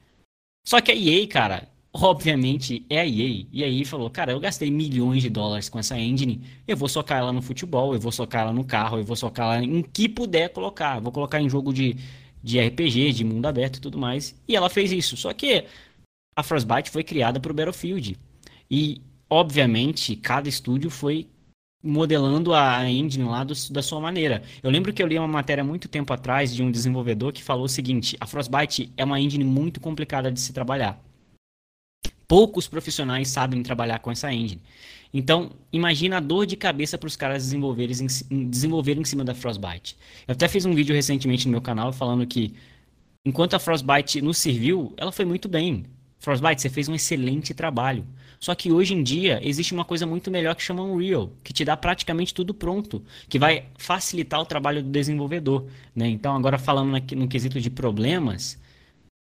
Só 0.66 0.80
que 0.80 0.90
a 0.90 0.94
EA, 0.94 1.26
cara, 1.26 1.68
obviamente 1.92 2.84
é 2.88 3.00
a 3.00 3.06
EA. 3.06 3.46
E 3.52 3.64
aí 3.64 3.84
falou, 3.84 4.10
cara, 4.10 4.32
eu 4.32 4.40
gastei 4.40 4.70
milhões 4.70 5.22
de 5.22 5.30
dólares 5.30 5.68
com 5.68 5.78
essa 5.78 5.98
engine, 5.98 6.42
eu 6.66 6.76
vou 6.76 6.88
socar 6.88 7.18
ela 7.18 7.32
no 7.32 7.42
futebol, 7.42 7.94
eu 7.94 8.00
vou 8.00 8.12
socar 8.12 8.42
ela 8.42 8.52
no 8.52 8.64
carro, 8.64 8.98
eu 8.98 9.04
vou 9.04 9.16
socar 9.16 9.54
ela 9.54 9.64
em 9.64 9.82
que 9.82 10.08
puder 10.08 10.50
colocar. 10.50 11.00
vou 11.00 11.12
colocar 11.12 11.40
em 11.40 11.48
jogo 11.48 11.72
de, 11.72 11.96
de 12.42 12.60
RPG, 12.60 13.12
de 13.12 13.24
mundo 13.24 13.46
aberto 13.46 13.76
e 13.76 13.80
tudo 13.80 13.98
mais. 13.98 14.34
E 14.46 14.56
ela 14.56 14.70
fez 14.70 14.92
isso. 14.92 15.16
Só 15.16 15.32
que 15.32 15.64
a 16.36 16.42
Frostbite 16.42 16.90
foi 16.90 17.04
criada 17.04 17.40
para 17.40 17.50
o 17.50 17.54
Battlefield. 17.54 18.16
E, 18.70 19.00
obviamente, 19.28 20.14
cada 20.16 20.48
estúdio 20.48 20.90
foi 20.90 21.28
modelando 21.82 22.54
a 22.54 22.88
engine 22.88 23.24
lá 23.24 23.42
do, 23.42 23.54
da 23.70 23.82
sua 23.82 24.00
maneira. 24.00 24.42
Eu 24.62 24.70
lembro 24.70 24.92
que 24.92 25.02
eu 25.02 25.06
li 25.06 25.18
uma 25.18 25.28
matéria 25.28 25.64
muito 25.64 25.88
tempo 25.88 26.12
atrás 26.12 26.54
de 26.54 26.62
um 26.62 26.70
desenvolvedor 26.70 27.32
que 27.32 27.42
falou 27.42 27.64
o 27.64 27.68
seguinte: 27.68 28.16
a 28.20 28.26
Frostbite 28.26 28.92
é 28.96 29.04
uma 29.04 29.20
engine 29.20 29.44
muito 29.44 29.80
complicada 29.80 30.30
de 30.30 30.40
se 30.40 30.52
trabalhar. 30.52 31.02
Poucos 32.28 32.68
profissionais 32.68 33.28
sabem 33.28 33.62
trabalhar 33.62 33.98
com 33.98 34.10
essa 34.10 34.32
engine. 34.32 34.62
Então, 35.12 35.50
imagina 35.72 36.18
a 36.18 36.20
dor 36.20 36.46
de 36.46 36.56
cabeça 36.56 36.96
para 36.96 37.08
os 37.08 37.16
caras 37.16 37.42
desenvolverem 37.42 37.96
em, 38.30 38.48
desenvolverem 38.48 39.02
em 39.02 39.04
cima 39.04 39.24
da 39.24 39.34
Frostbite. 39.34 39.96
Eu 40.28 40.32
até 40.32 40.46
fiz 40.46 40.64
um 40.64 40.74
vídeo 40.74 40.94
recentemente 40.94 41.46
no 41.46 41.52
meu 41.52 41.60
canal 41.60 41.92
falando 41.92 42.24
que 42.26 42.54
enquanto 43.24 43.54
a 43.54 43.58
Frostbite 43.58 44.22
nos 44.22 44.38
serviu, 44.38 44.94
ela 44.96 45.10
foi 45.10 45.24
muito 45.24 45.48
bem. 45.48 45.84
Frostbite, 46.20 46.60
você 46.60 46.68
fez 46.68 46.88
um 46.88 46.94
excelente 46.94 47.54
trabalho. 47.54 48.06
Só 48.38 48.54
que 48.54 48.70
hoje 48.70 48.94
em 48.94 49.02
dia 49.02 49.40
existe 49.42 49.72
uma 49.74 49.84
coisa 49.84 50.06
muito 50.06 50.30
melhor 50.30 50.54
que 50.54 50.62
chama 50.62 50.82
Unreal, 50.82 51.32
que 51.42 51.52
te 51.52 51.64
dá 51.64 51.76
praticamente 51.76 52.32
tudo 52.32 52.54
pronto, 52.54 53.02
que 53.28 53.38
vai 53.38 53.64
facilitar 53.76 54.40
o 54.40 54.46
trabalho 54.46 54.82
do 54.82 54.88
desenvolvedor. 54.88 55.66
Né? 55.94 56.08
Então, 56.08 56.36
agora 56.36 56.58
falando 56.58 56.92
no 57.16 57.28
quesito 57.28 57.60
de 57.60 57.70
problemas, 57.70 58.58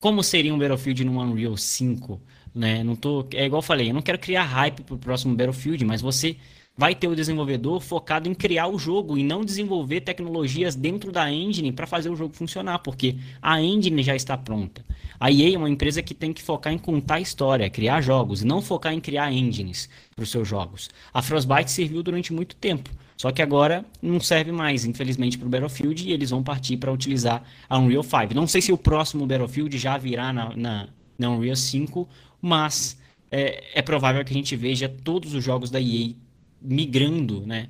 como 0.00 0.22
seria 0.22 0.54
um 0.54 0.58
Battlefield 0.58 1.04
no 1.04 1.20
Unreal 1.20 1.56
5? 1.56 2.20
Né? 2.54 2.84
Não 2.84 2.94
tô, 2.94 3.26
é 3.34 3.46
igual 3.46 3.58
eu 3.60 3.66
falei, 3.66 3.90
eu 3.90 3.94
não 3.94 4.02
quero 4.02 4.18
criar 4.18 4.44
hype 4.44 4.82
para 4.82 4.94
o 4.94 4.98
próximo 4.98 5.34
Battlefield, 5.34 5.84
mas 5.84 6.00
você 6.02 6.36
vai 6.76 6.94
ter 6.94 7.06
o 7.06 7.14
desenvolvedor 7.14 7.80
focado 7.80 8.28
em 8.28 8.34
criar 8.34 8.66
o 8.66 8.78
jogo 8.78 9.18
e 9.18 9.22
não 9.22 9.44
desenvolver 9.44 10.00
tecnologias 10.00 10.74
dentro 10.74 11.12
da 11.12 11.30
engine 11.30 11.70
para 11.70 11.86
fazer 11.86 12.08
o 12.08 12.16
jogo 12.16 12.34
funcionar, 12.34 12.78
porque 12.78 13.16
a 13.40 13.60
engine 13.60 14.02
já 14.02 14.16
está 14.16 14.36
pronta. 14.36 14.84
A 15.20 15.30
EA 15.30 15.54
é 15.54 15.58
uma 15.58 15.70
empresa 15.70 16.02
que 16.02 16.14
tem 16.14 16.32
que 16.32 16.42
focar 16.42 16.72
em 16.72 16.78
contar 16.78 17.20
história, 17.20 17.68
criar 17.68 18.00
jogos, 18.00 18.42
e 18.42 18.46
não 18.46 18.62
focar 18.62 18.92
em 18.92 19.00
criar 19.00 19.32
engines 19.32 19.88
para 20.16 20.22
os 20.22 20.30
seus 20.30 20.48
jogos. 20.48 20.90
A 21.12 21.22
Frostbite 21.22 21.70
serviu 21.70 22.02
durante 22.02 22.32
muito 22.32 22.56
tempo, 22.56 22.90
só 23.16 23.30
que 23.30 23.42
agora 23.42 23.84
não 24.00 24.18
serve 24.18 24.50
mais, 24.50 24.84
infelizmente, 24.84 25.38
para 25.38 25.46
o 25.46 25.50
Battlefield 25.50 26.08
e 26.08 26.12
eles 26.12 26.30
vão 26.30 26.42
partir 26.42 26.78
para 26.78 26.90
utilizar 26.90 27.44
a 27.68 27.78
Unreal 27.78 28.02
5. 28.02 28.34
Não 28.34 28.46
sei 28.46 28.60
se 28.60 28.72
o 28.72 28.78
próximo 28.78 29.26
Battlefield 29.26 29.76
já 29.78 29.96
virá 29.98 30.32
na, 30.32 30.56
na, 30.56 30.88
na 31.18 31.30
Unreal 31.30 31.54
5, 31.54 32.08
mas 32.40 32.98
é, 33.30 33.78
é 33.78 33.82
provável 33.82 34.24
que 34.24 34.32
a 34.32 34.36
gente 34.36 34.56
veja 34.56 34.88
todos 34.88 35.34
os 35.34 35.44
jogos 35.44 35.70
da 35.70 35.80
EA 35.80 36.14
migrando, 36.62 37.46
né, 37.46 37.68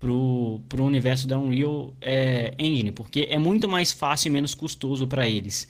pro, 0.00 0.60
pro 0.68 0.84
universo 0.84 1.26
da 1.26 1.38
Unreal 1.38 1.94
é, 2.00 2.54
Engine, 2.58 2.92
porque 2.92 3.26
é 3.30 3.38
muito 3.38 3.68
mais 3.68 3.92
fácil 3.92 4.28
e 4.28 4.32
menos 4.32 4.54
custoso 4.54 5.06
para 5.06 5.28
eles 5.28 5.68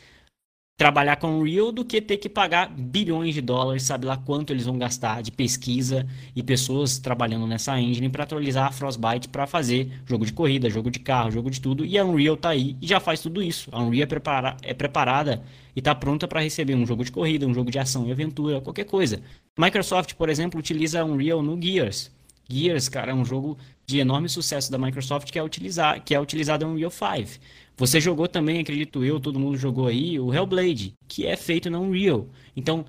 trabalhar 0.76 1.16
com 1.16 1.38
Unreal 1.38 1.70
do 1.70 1.84
que 1.84 2.00
ter 2.00 2.16
que 2.16 2.28
pagar 2.28 2.68
bilhões 2.68 3.32
de 3.32 3.40
dólares, 3.40 3.84
sabe 3.84 4.06
lá 4.06 4.16
quanto 4.16 4.52
eles 4.52 4.66
vão 4.66 4.76
gastar 4.76 5.22
de 5.22 5.30
pesquisa 5.30 6.04
e 6.34 6.42
pessoas 6.42 6.98
trabalhando 6.98 7.46
nessa 7.46 7.78
engine 7.80 8.08
para 8.08 8.24
atualizar 8.24 8.66
a 8.66 8.72
Frostbite 8.72 9.28
para 9.28 9.46
fazer 9.46 10.02
jogo 10.04 10.26
de 10.26 10.32
corrida, 10.32 10.68
jogo 10.68 10.90
de 10.90 10.98
carro, 10.98 11.30
jogo 11.30 11.48
de 11.48 11.60
tudo, 11.60 11.84
e 11.84 11.96
a 11.96 12.04
Unreal 12.04 12.36
tá 12.36 12.48
aí 12.48 12.76
e 12.82 12.86
já 12.88 12.98
faz 12.98 13.20
tudo 13.20 13.40
isso. 13.40 13.68
A 13.70 13.80
Unreal 13.80 14.02
é, 14.02 14.06
prepara 14.06 14.56
é 14.62 14.74
preparada 14.74 15.44
e 15.76 15.78
está 15.78 15.94
pronta 15.94 16.26
para 16.26 16.40
receber 16.40 16.74
um 16.74 16.84
jogo 16.84 17.04
de 17.04 17.12
corrida, 17.12 17.46
um 17.46 17.54
jogo 17.54 17.70
de 17.70 17.78
ação 17.78 18.08
e 18.08 18.12
aventura, 18.12 18.60
qualquer 18.60 18.84
coisa. 18.84 19.22
Microsoft, 19.56 20.14
por 20.14 20.28
exemplo, 20.28 20.58
utiliza 20.58 21.00
a 21.00 21.04
Unreal 21.04 21.40
no 21.40 21.60
Gears. 21.60 22.10
Gears, 22.48 22.88
cara, 22.88 23.12
é 23.12 23.14
um 23.14 23.24
jogo 23.24 23.58
de 23.86 23.98
enorme 23.98 24.28
sucesso 24.28 24.70
da 24.70 24.78
Microsoft 24.78 25.30
que 25.30 25.38
é, 25.38 25.42
utilizar, 25.42 26.02
que 26.02 26.14
é 26.14 26.20
utilizado 26.20 26.64
em 26.64 26.68
Unreal 26.68 26.90
5. 26.90 27.40
Você 27.76 28.00
jogou 28.00 28.28
também, 28.28 28.60
acredito 28.60 29.04
eu, 29.04 29.18
todo 29.18 29.38
mundo 29.38 29.56
jogou 29.56 29.88
aí, 29.88 30.18
o 30.18 30.32
Hellblade, 30.32 30.94
que 31.08 31.26
é 31.26 31.36
feito 31.36 31.68
na 31.68 31.78
Unreal. 31.78 32.28
Então, 32.56 32.84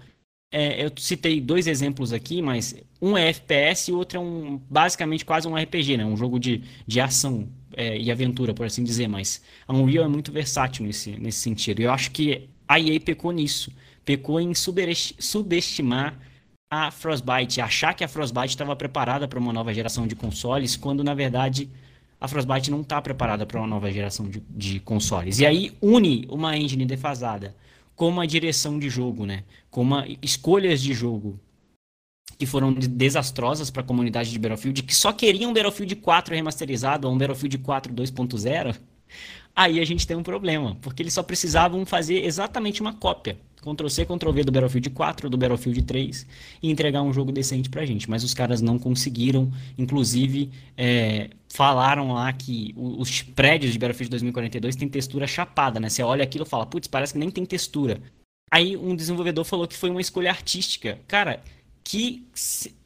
é, 0.52 0.86
eu 0.86 0.91
citei 0.98 1.41
dois 1.41 1.68
exemplos 1.68 2.14
aqui, 2.14 2.41
mas 2.41 2.76
um 3.02 3.18
é 3.18 3.30
FPS 3.30 3.90
e 3.90 3.94
o 3.94 3.98
outro 3.98 4.18
é 4.18 4.22
um, 4.22 4.57
basicamente 4.69 5.26
quase 5.26 5.48
um 5.48 5.56
RPG, 5.56 5.98
né? 5.98 6.06
Um 6.06 6.15
jogo 6.15 6.40
de, 6.40 6.64
de 6.88 7.02
ação 7.02 7.49
é, 7.76 7.98
e 7.98 8.11
aventura, 8.11 8.53
por 8.53 8.65
assim 8.65 8.84
dizer. 8.84 9.07
Mas 9.07 9.41
a 9.68 9.73
Unreal 9.73 10.06
é 10.06 10.07
muito 10.07 10.32
versátil 10.32 10.86
nesse, 10.86 11.11
nesse 11.11 11.40
sentido. 11.40 11.82
Eu 11.82 11.91
acho 11.91 12.11
que 12.11 12.48
a 12.68 12.80
EA 12.80 12.99
pecou 12.99 13.32
nisso. 13.32 13.72
Pecou 14.06 14.40
em 14.40 14.53
subestimar 14.53 16.18
a 16.76 16.92
Frostbite, 16.92 17.62
achar 17.62 17.94
que 17.94 18.04
a 18.04 18.08
Frostbite 18.08 18.50
estava 18.50 18.76
preparada 18.76 19.28
para 19.28 19.40
uma 19.40 19.54
nova 19.54 19.74
geração 19.74 20.06
de 20.06 20.16
consoles, 20.16 20.76
quando 20.76 21.04
na 21.04 21.14
verdade 21.14 21.70
a 22.20 22.28
Frostbite 22.28 22.70
não 22.70 22.82
está 22.82 23.02
preparada 23.02 23.46
para 23.46 23.60
uma 23.60 23.68
nova 23.68 23.92
geração 23.92 24.30
de, 24.30 24.42
de, 24.50 24.80
consoles. 24.80 25.40
E 25.40 25.46
aí 25.46 25.76
une 25.82 26.26
uma 26.30 26.58
engine 26.58 26.86
defasada 26.86 27.56
com 27.96 28.10
uma 28.10 28.28
direção 28.28 28.78
de 28.78 28.90
jogo, 28.90 29.26
né? 29.26 29.44
com 29.70 29.82
uma, 29.82 30.06
escolhas 30.22 30.82
de 30.82 30.94
jogo 30.94 31.40
que 32.38 32.46
foram 32.46 32.74
desastrosas 32.74 33.70
para 33.70 33.82
a 33.82 33.86
comunidade 33.86 34.30
de 34.30 34.38
Battlefield, 34.38 34.84
que 34.84 34.94
só 34.94 35.14
queriam 35.14 35.52
um 35.52 35.54
Battlefield 35.54 35.96
4 35.96 36.36
remasterizado 36.36 37.08
ou 37.08 37.14
um 37.14 37.18
Battlefield 37.18 37.58
4 37.60 37.94
2.0, 37.94 38.76
aí 39.56 39.80
a 39.80 39.86
gente 39.86 40.06
tem 40.06 40.18
um 40.18 40.23
problema, 40.23 40.76
porque 40.82 41.02
eles 41.02 41.14
só 41.14 41.23
precisavam 41.23 41.86
fazer 41.86 42.26
exatamente 42.26 42.82
uma 42.82 42.94
cópia 42.94 43.38
Ctrl-C, 43.65 44.06
Ctrl-V 44.06 44.44
do 44.44 44.52
Battlefield 44.52 44.90
4, 44.91 45.30
do 45.30 45.38
Battlefield 45.38 45.82
3 45.82 46.27
e 46.61 46.69
entregar 46.69 47.02
um 47.02 47.11
jogo 47.11 47.32
decente 47.32 47.69
pra 47.69 47.86
gente. 47.86 48.07
Mas 48.10 48.23
os 48.23 48.34
caras 48.34 48.61
não 48.61 48.77
conseguiram, 48.77 49.52
inclusive 49.77 50.52
é, 50.77 51.32
falaram 51.49 52.14
lá 52.14 52.32
que 52.32 52.73
os 52.77 53.23
prédios 53.23 53.73
de 53.73 53.80
Battlefield 53.80 54.11
2042 54.11 54.76
têm 54.76 54.88
textura 54.88 55.26
chapada, 55.26 55.80
né? 55.80 55.90
Você 55.90 56.03
olha 56.03 56.23
aquilo 56.23 56.45
e 56.45 56.48
fala, 56.48 56.65
putz, 56.65 56.88
parece 56.88 57.14
que 57.14 57.19
nem 57.19 57.32
tem 57.32 57.45
textura. 57.45 57.99
Aí 58.52 58.77
um 58.77 58.95
desenvolvedor 58.95 59.44
falou 59.44 59.68
que 59.68 59.76
foi 59.76 59.90
uma 59.90 60.02
escolha 60.02 60.30
artística. 60.30 60.99
Cara, 61.07 61.41
que, 61.84 62.27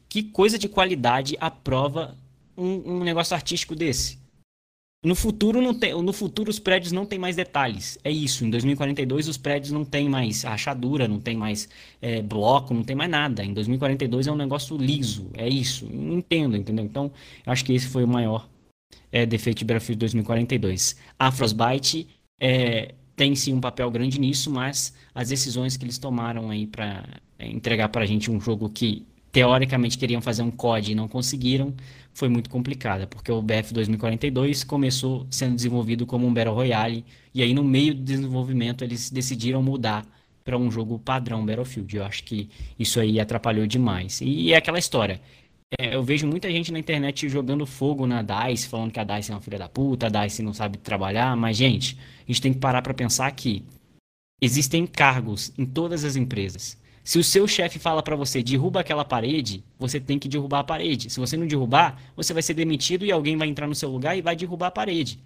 que 0.08 0.22
coisa 0.22 0.58
de 0.58 0.68
qualidade 0.68 1.36
aprova 1.38 2.16
um, 2.56 2.96
um 2.96 3.04
negócio 3.04 3.34
artístico 3.34 3.76
desse? 3.76 4.18
No 5.02 5.14
futuro, 5.14 5.62
não 5.62 5.72
tem, 5.72 5.94
no 6.02 6.12
futuro 6.12 6.50
os 6.50 6.58
prédios 6.58 6.92
não 6.92 7.06
têm 7.06 7.18
mais 7.18 7.34
detalhes. 7.34 7.98
É 8.04 8.10
isso. 8.10 8.44
Em 8.44 8.50
2042 8.50 9.28
os 9.28 9.38
prédios 9.38 9.72
não 9.72 9.82
têm 9.82 10.10
mais 10.10 10.42
rachadura, 10.42 11.08
não 11.08 11.18
tem 11.18 11.36
mais 11.36 11.68
é, 12.02 12.20
bloco, 12.20 12.74
não 12.74 12.84
tem 12.84 12.94
mais 12.94 13.10
nada. 13.10 13.42
Em 13.42 13.54
2042 13.54 14.26
é 14.26 14.32
um 14.32 14.36
negócio 14.36 14.76
liso. 14.76 15.30
É 15.34 15.48
isso. 15.48 15.86
Não 15.86 16.18
entendo, 16.18 16.54
entendeu? 16.54 16.84
Então, 16.84 17.10
acho 17.46 17.64
que 17.64 17.72
esse 17.72 17.86
foi 17.86 18.04
o 18.04 18.08
maior 18.08 18.46
é, 19.10 19.24
defeito 19.24 19.58
de 19.58 19.64
Battlefield 19.64 20.00
2042. 20.00 20.96
A 21.18 21.32
Frostbite 21.32 22.06
é, 22.38 22.94
tem 23.16 23.34
sim 23.34 23.54
um 23.54 23.60
papel 23.60 23.90
grande 23.90 24.20
nisso, 24.20 24.50
mas 24.50 24.94
as 25.14 25.30
decisões 25.30 25.78
que 25.78 25.84
eles 25.84 25.96
tomaram 25.96 26.50
aí 26.50 26.66
para 26.66 27.04
entregar 27.38 27.88
para 27.88 28.02
a 28.02 28.06
gente 28.06 28.30
um 28.30 28.38
jogo 28.38 28.68
que 28.68 29.06
teoricamente 29.32 29.96
queriam 29.98 30.20
fazer 30.20 30.42
um 30.42 30.50
COD 30.50 30.92
e 30.92 30.94
não 30.94 31.08
conseguiram, 31.08 31.74
foi 32.12 32.28
muito 32.28 32.50
complicada, 32.50 33.06
porque 33.06 33.30
o 33.30 33.40
BF 33.40 33.72
2042 33.72 34.64
começou 34.64 35.26
sendo 35.30 35.54
desenvolvido 35.54 36.06
como 36.06 36.26
um 36.26 36.34
Battle 36.34 36.54
Royale, 36.54 37.04
e 37.32 37.42
aí 37.42 37.54
no 37.54 37.62
meio 37.62 37.94
do 37.94 38.02
desenvolvimento 38.02 38.82
eles 38.82 39.10
decidiram 39.10 39.62
mudar 39.62 40.04
para 40.44 40.58
um 40.58 40.70
jogo 40.70 40.98
padrão 40.98 41.44
Battlefield. 41.44 41.96
Eu 41.96 42.04
acho 42.04 42.24
que 42.24 42.50
isso 42.78 42.98
aí 42.98 43.20
atrapalhou 43.20 43.66
demais. 43.66 44.20
E 44.20 44.52
é 44.52 44.56
aquela 44.56 44.78
história. 44.78 45.20
É, 45.78 45.94
eu 45.94 46.02
vejo 46.02 46.26
muita 46.26 46.50
gente 46.50 46.72
na 46.72 46.78
internet 46.78 47.28
jogando 47.28 47.64
fogo 47.64 48.06
na 48.06 48.22
DICE, 48.22 48.66
falando 48.66 48.90
que 48.90 48.98
a 48.98 49.04
DICE 49.04 49.30
é 49.30 49.34
uma 49.34 49.40
filha 49.40 49.58
da 49.58 49.68
puta, 49.68 50.06
a 50.06 50.08
DICE 50.08 50.42
não 50.42 50.52
sabe 50.52 50.78
trabalhar, 50.78 51.36
mas, 51.36 51.56
gente, 51.56 51.96
a 51.96 52.26
gente 52.26 52.42
tem 52.42 52.52
que 52.52 52.58
parar 52.58 52.82
para 52.82 52.92
pensar 52.92 53.30
que 53.30 53.64
existem 54.40 54.86
cargos 54.86 55.52
em 55.56 55.64
todas 55.64 56.04
as 56.04 56.16
empresas. 56.16 56.79
Se 57.10 57.18
o 57.18 57.24
seu 57.24 57.48
chefe 57.48 57.80
fala 57.80 58.04
para 58.04 58.14
você 58.14 58.40
derruba 58.40 58.78
aquela 58.78 59.04
parede, 59.04 59.64
você 59.76 59.98
tem 59.98 60.16
que 60.16 60.28
derrubar 60.28 60.60
a 60.60 60.62
parede. 60.62 61.10
Se 61.10 61.18
você 61.18 61.36
não 61.36 61.44
derrubar, 61.44 62.00
você 62.14 62.32
vai 62.32 62.40
ser 62.40 62.54
demitido 62.54 63.04
e 63.04 63.10
alguém 63.10 63.36
vai 63.36 63.48
entrar 63.48 63.66
no 63.66 63.74
seu 63.74 63.90
lugar 63.90 64.16
e 64.16 64.22
vai 64.22 64.36
derrubar 64.36 64.68
a 64.68 64.70
parede. 64.70 65.18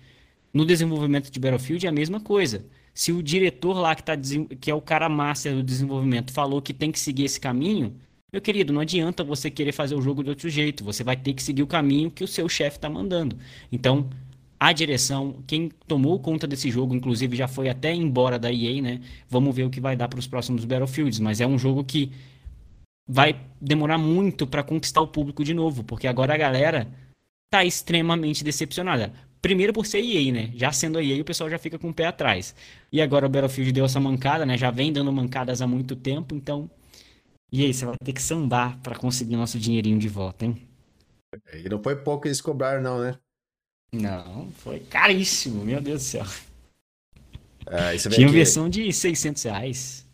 No 0.51 0.65
desenvolvimento 0.65 1.31
de 1.31 1.39
Battlefield 1.39 1.85
é 1.85 1.91
a 1.91 1.93
mesma 1.93 2.21
coisa. 2.21 2.65
Se 2.95 3.13
o 3.13 3.23
diretor 3.23 3.75
lá 3.75 3.95
que, 3.95 4.03
tá, 4.03 4.15
que 4.59 4.71
é 4.71 4.75
o 4.75 4.81
cara 4.81 5.11
master 5.11 5.57
do 5.57 5.63
desenvolvimento 5.63 6.33
falou 6.33 6.63
que 6.63 6.73
tem 6.73 6.91
que 6.91 6.99
seguir 6.99 7.25
esse 7.25 7.39
caminho, 7.39 7.95
meu 8.33 8.41
querido, 8.41 8.73
não 8.73 8.81
adianta 8.81 9.23
você 9.23 9.51
querer 9.51 9.73
fazer 9.73 9.95
o 9.95 10.01
jogo 10.01 10.25
de 10.25 10.31
outro 10.31 10.49
jeito. 10.49 10.83
Você 10.85 11.05
vai 11.05 11.19
ter 11.19 11.35
que 11.35 11.43
seguir 11.43 11.63
o 11.63 11.67
caminho 11.67 12.11
que 12.11 12.25
o 12.25 12.27
seu 12.27 12.49
chefe 12.49 12.79
está 12.79 12.89
mandando. 12.89 13.37
Então, 13.71 14.09
a 14.69 14.73
direção, 14.73 15.43
quem 15.47 15.69
tomou 15.87 16.19
conta 16.19 16.47
desse 16.47 16.71
jogo, 16.71 16.95
inclusive 16.95 17.37
já 17.37 17.47
foi 17.47 17.69
até 17.69 17.93
embora 17.93 18.39
da 18.39 18.51
EA, 18.51 18.81
né? 18.81 19.01
Vamos 19.29 19.55
ver 19.55 19.65
o 19.65 19.71
que 19.71 19.81
vai 19.81 19.95
dar 19.95 20.09
para 20.09 20.19
os 20.19 20.27
próximos 20.27 20.65
Battlefields, 20.65 21.21
mas 21.21 21.41
é 21.41 21.47
um 21.47 21.59
jogo 21.59 21.85
que 21.85 22.11
vai 23.07 23.39
demorar 23.61 23.99
muito 23.99 24.47
para 24.47 24.63
conquistar 24.63 25.03
o 25.03 25.07
público 25.07 25.45
de 25.45 25.53
novo, 25.53 25.85
porque 25.85 26.07
agora 26.07 26.33
a 26.33 26.39
galera 26.39 26.89
tá 27.51 27.63
extremamente 27.63 28.43
decepcionada. 28.43 29.13
Primeiro 29.43 29.75
por 29.75 29.85
ser 29.85 30.01
EA, 30.01 30.33
né? 30.33 30.51
Já 30.55 30.73
sendo 30.73 30.99
EA, 30.99 31.21
o 31.21 31.25
pessoal 31.25 31.51
já 31.51 31.59
fica 31.59 31.79
com 31.79 31.91
o 31.91 31.95
pé 31.95 32.07
atrás. 32.07 32.55
E 32.91 33.03
agora 33.03 33.27
o 33.27 33.29
Battlefield 33.29 33.71
deu 33.73 33.85
essa 33.85 34.01
mancada, 34.01 34.47
né? 34.47 34.57
Já 34.57 34.71
vem 34.71 34.91
dando 34.91 35.13
mancadas 35.13 35.61
há 35.61 35.67
muito 35.67 35.95
tempo, 35.95 36.35
então. 36.35 36.71
E 37.53 37.65
aí, 37.65 37.75
você 37.75 37.85
vai 37.85 37.97
ter 38.03 38.13
que 38.15 38.23
sambar 38.23 38.81
para 38.81 38.97
conseguir 38.97 39.37
nosso 39.37 39.59
dinheirinho 39.59 39.99
de 39.99 40.09
volta, 40.09 40.47
hein? 40.47 40.67
E 41.53 41.69
não 41.69 41.83
foi 41.83 41.97
pouco 41.97 42.27
eles 42.27 42.41
cobraram, 42.41 42.83
não, 42.83 42.99
né? 43.01 43.19
Não, 43.95 44.51
foi 44.59 44.81
caríssimo, 44.81 45.65
meu 45.65 45.81
Deus 45.81 46.03
do 46.03 46.05
céu. 46.05 46.27
É, 47.67 47.97
Tinha 47.97 48.27
que... 48.27 48.33
versão 48.33 48.69
de 48.69 48.93
600 48.93 49.43
reais. 49.45 50.05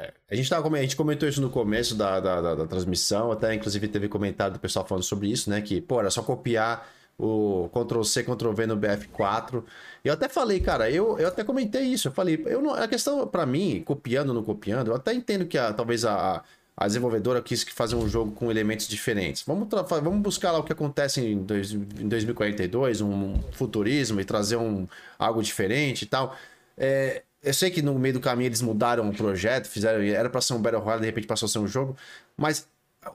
É, 0.00 0.12
a, 0.30 0.34
gente 0.34 0.48
tava, 0.48 0.68
a 0.74 0.82
gente 0.82 0.96
comentou 0.96 1.28
isso 1.28 1.40
no 1.40 1.50
começo 1.50 1.94
da, 1.94 2.18
da, 2.18 2.40
da, 2.40 2.54
da 2.54 2.66
transmissão, 2.66 3.30
até 3.30 3.54
inclusive 3.54 3.86
teve 3.88 4.08
comentário 4.08 4.54
do 4.54 4.58
pessoal 4.58 4.86
falando 4.86 5.04
sobre 5.04 5.28
isso, 5.28 5.50
né? 5.50 5.60
Que, 5.60 5.80
pô, 5.80 6.00
era 6.00 6.10
só 6.10 6.22
copiar 6.22 6.88
o 7.18 7.68
Ctrl-C, 7.68 8.24
Ctrl-V 8.24 8.66
no 8.66 8.76
BF4. 8.76 9.62
E 10.04 10.08
eu 10.08 10.14
até 10.14 10.28
falei, 10.28 10.58
cara, 10.60 10.90
eu, 10.90 11.18
eu 11.18 11.28
até 11.28 11.44
comentei 11.44 11.82
isso. 11.82 12.08
Eu 12.08 12.12
falei, 12.12 12.42
eu 12.46 12.60
não, 12.62 12.74
a 12.74 12.88
questão 12.88 13.26
para 13.26 13.46
mim, 13.46 13.82
copiando 13.84 14.30
ou 14.30 14.34
não 14.34 14.42
copiando, 14.42 14.88
eu 14.88 14.96
até 14.96 15.12
entendo 15.12 15.46
que 15.46 15.58
a, 15.58 15.72
talvez 15.72 16.04
a, 16.04 16.42
a 16.76 16.86
desenvolvedora 16.86 17.42
quis 17.42 17.62
fazer 17.62 17.96
um 17.96 18.08
jogo 18.08 18.32
com 18.32 18.50
elementos 18.50 18.88
diferentes. 18.88 19.42
Vamos, 19.46 19.68
vamos 19.88 20.20
buscar 20.20 20.52
lá 20.52 20.58
o 20.58 20.64
que 20.64 20.72
acontece 20.72 21.20
em, 21.20 21.42
dois, 21.42 21.72
em 21.72 22.08
2042, 22.08 23.00
um 23.00 23.34
futurismo 23.52 24.20
e 24.20 24.24
trazer 24.24 24.56
um, 24.56 24.86
algo 25.18 25.42
diferente 25.42 26.02
e 26.02 26.06
tal. 26.06 26.36
É, 26.76 27.22
eu 27.42 27.52
sei 27.52 27.70
que 27.70 27.82
no 27.82 27.98
meio 27.98 28.14
do 28.14 28.20
caminho 28.20 28.48
eles 28.48 28.62
mudaram 28.62 29.08
o 29.08 29.14
projeto, 29.14 29.66
fizeram, 29.68 30.02
era 30.02 30.30
para 30.30 30.40
ser 30.40 30.54
um 30.54 30.62
Battle 30.62 30.80
Royale, 30.80 31.00
de 31.00 31.06
repente 31.06 31.26
passou 31.26 31.46
a 31.46 31.48
ser 31.50 31.58
um 31.58 31.66
jogo, 31.66 31.96
mas 32.36 32.66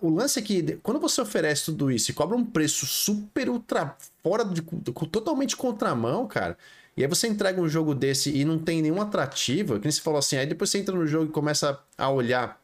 o 0.02 0.10
lance 0.10 0.38
é 0.38 0.42
que 0.42 0.78
quando 0.84 1.00
você 1.00 1.22
oferece 1.22 1.66
tudo 1.66 1.90
isso 1.90 2.12
e 2.12 2.14
cobra 2.14 2.36
um 2.36 2.46
preço 2.46 2.86
super 2.86 3.50
ultra 3.50 3.96
fora 4.22 4.44
de 4.44 4.62
totalmente 4.62 5.56
contramão, 5.56 6.28
cara. 6.28 6.58
E 6.96 7.04
aí 7.04 7.08
você 7.08 7.28
entrega 7.28 7.62
um 7.62 7.70
jogo 7.70 7.94
desse 7.94 8.36
e 8.36 8.44
não 8.44 8.58
tem 8.58 8.82
nenhum 8.82 9.00
atrativo, 9.02 9.76
que 9.80 9.86
nem 9.86 9.92
você 9.92 10.02
falou 10.02 10.20
assim, 10.20 10.36
aí 10.36 10.46
depois 10.48 10.70
você 10.70 10.80
entra 10.80 10.96
no 10.96 11.06
jogo 11.06 11.26
e 11.26 11.30
começa 11.30 11.80
a 11.98 12.10
olhar, 12.10 12.60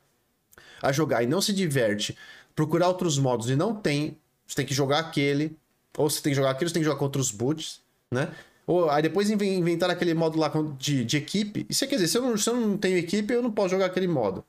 a 0.83 0.91
jogar 0.91 1.23
e 1.23 1.27
não 1.27 1.41
se 1.41 1.53
diverte, 1.53 2.15
procurar 2.53 2.89
outros 2.89 3.17
modos 3.17 3.49
e 3.49 3.55
não 3.55 3.73
tem, 3.73 4.17
você 4.45 4.55
tem 4.57 4.65
que 4.65 4.73
jogar 4.73 4.99
aquele, 4.99 5.57
ou 5.97 6.09
você 6.09 6.21
tem 6.21 6.31
que 6.31 6.35
jogar 6.35 6.51
aquele, 6.51 6.69
você 6.69 6.73
tem 6.73 6.81
que 6.83 6.87
jogar 6.87 6.99
contra 6.99 7.21
os 7.21 7.31
boots, 7.31 7.81
né? 8.11 8.29
Ou 8.67 8.89
aí 8.89 9.01
depois 9.01 9.29
inventar 9.29 9.89
aquele 9.89 10.13
modo 10.13 10.37
lá 10.37 10.51
de, 10.77 11.03
de 11.03 11.17
equipe. 11.17 11.65
Você 11.69 11.87
quer 11.87 11.95
dizer, 11.95 12.07
se 12.07 12.17
eu, 12.17 12.21
não, 12.21 12.37
se 12.37 12.49
eu 12.49 12.55
não 12.55 12.77
tenho 12.77 12.97
equipe, 12.97 13.33
eu 13.33 13.41
não 13.41 13.51
posso 13.51 13.69
jogar 13.69 13.87
aquele 13.87 14.07
modo. 14.07 14.43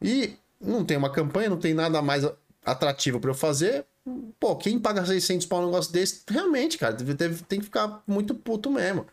E 0.00 0.34
não 0.60 0.84
tem 0.84 0.96
uma 0.96 1.10
campanha, 1.10 1.50
não 1.50 1.58
tem 1.58 1.74
nada 1.74 2.02
mais 2.02 2.24
atrativo 2.64 3.20
para 3.20 3.30
eu 3.30 3.34
fazer. 3.34 3.84
Pô, 4.40 4.56
quem 4.56 4.80
paga 4.80 5.04
600 5.06 5.46
pau 5.46 5.62
um 5.62 5.66
negócio 5.66 5.92
desse, 5.92 6.22
realmente, 6.28 6.76
cara, 6.76 6.96
tem 7.48 7.60
que 7.60 7.64
ficar 7.64 8.02
muito 8.06 8.34
puto 8.34 8.68
mesmo. 8.70 9.06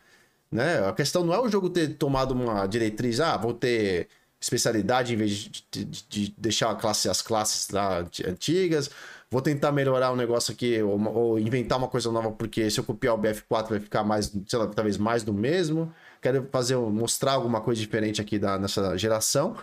Né? 0.51 0.87
A 0.87 0.93
questão 0.93 1.23
não 1.23 1.33
é 1.33 1.39
o 1.39 1.47
jogo 1.47 1.69
ter 1.69 1.89
tomado 1.95 2.31
uma 2.31 2.65
diretriz, 2.65 3.19
ah, 3.19 3.37
vou 3.37 3.53
ter 3.53 4.07
especialidade 4.40 5.14
em 5.14 5.18
vez 5.18 5.32
de, 5.32 5.66
de, 5.72 5.86
de 5.86 6.36
deixar 6.38 6.74
classe, 6.76 7.10
as 7.10 7.22
classes 7.22 7.70
lá 7.70 7.99
antigas, 8.26 8.90
vou 9.30 9.41
tentar 9.41 9.72
melhorar 9.72 10.11
o 10.11 10.14
um 10.14 10.16
negócio 10.16 10.53
aqui, 10.53 10.82
ou, 10.82 10.99
ou, 11.14 11.40
inventar 11.40 11.78
uma 11.78 11.88
coisa 11.88 12.11
nova, 12.11 12.32
porque 12.32 12.70
se 12.70 12.80
eu 12.80 12.84
copiar 12.84 13.16
o 13.16 13.18
BF4 13.18 13.70
vai 13.70 13.80
ficar 13.80 14.03
mais, 14.03 14.34
sei 14.48 14.60
lá, 14.60 14.68
talvez 14.68 14.98
mais 14.98 15.24
do 15.24 15.34
mesmo. 15.34 15.94
Quero 16.22 16.48
fazer, 16.52 16.76
mostrar 16.76 17.34
alguma 17.34 17.61
coisa 17.61 17.80
diferente 17.80 18.22
aqui 18.22 18.40
da, 18.40 18.57
nessa 18.57 18.98
geração. 18.98 19.56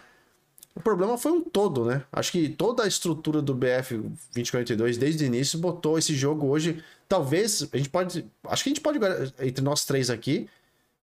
O 0.75 0.81
problema 0.81 1.17
foi 1.17 1.33
um 1.33 1.41
todo, 1.41 1.87
né? 1.87 2.03
Acho 2.13 2.33
que 2.33 2.51
toda 2.51 2.85
a 2.85 2.87
estrutura 2.87 3.41
do 3.41 3.55
BF 3.55 3.97
2042 4.35 4.99
desde 4.99 5.25
o 5.25 5.27
início 5.27 5.59
botou 5.59 5.99
esse 5.99 6.15
jogo 6.15 6.47
hoje. 6.47 6.83
Talvez 7.09 7.67
a 7.73 7.77
gente 7.77 7.89
pode. 7.89 8.27
Acho 8.45 8.63
que 8.63 8.69
a 8.69 8.73
gente 8.73 8.81
pode, 8.83 8.99
entre 9.41 9.65
nós 9.65 9.87
três 9.87 10.11
aqui, 10.11 10.49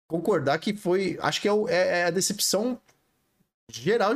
concordar 0.09 0.59
que 0.59 0.75
foi. 0.75 1.17
Acho 1.21 1.41
que 1.41 1.49
é, 1.49 1.53
é, 1.69 1.99
é 2.01 2.05
a 2.07 2.11
decepção 2.11 2.81
geral 3.71 4.15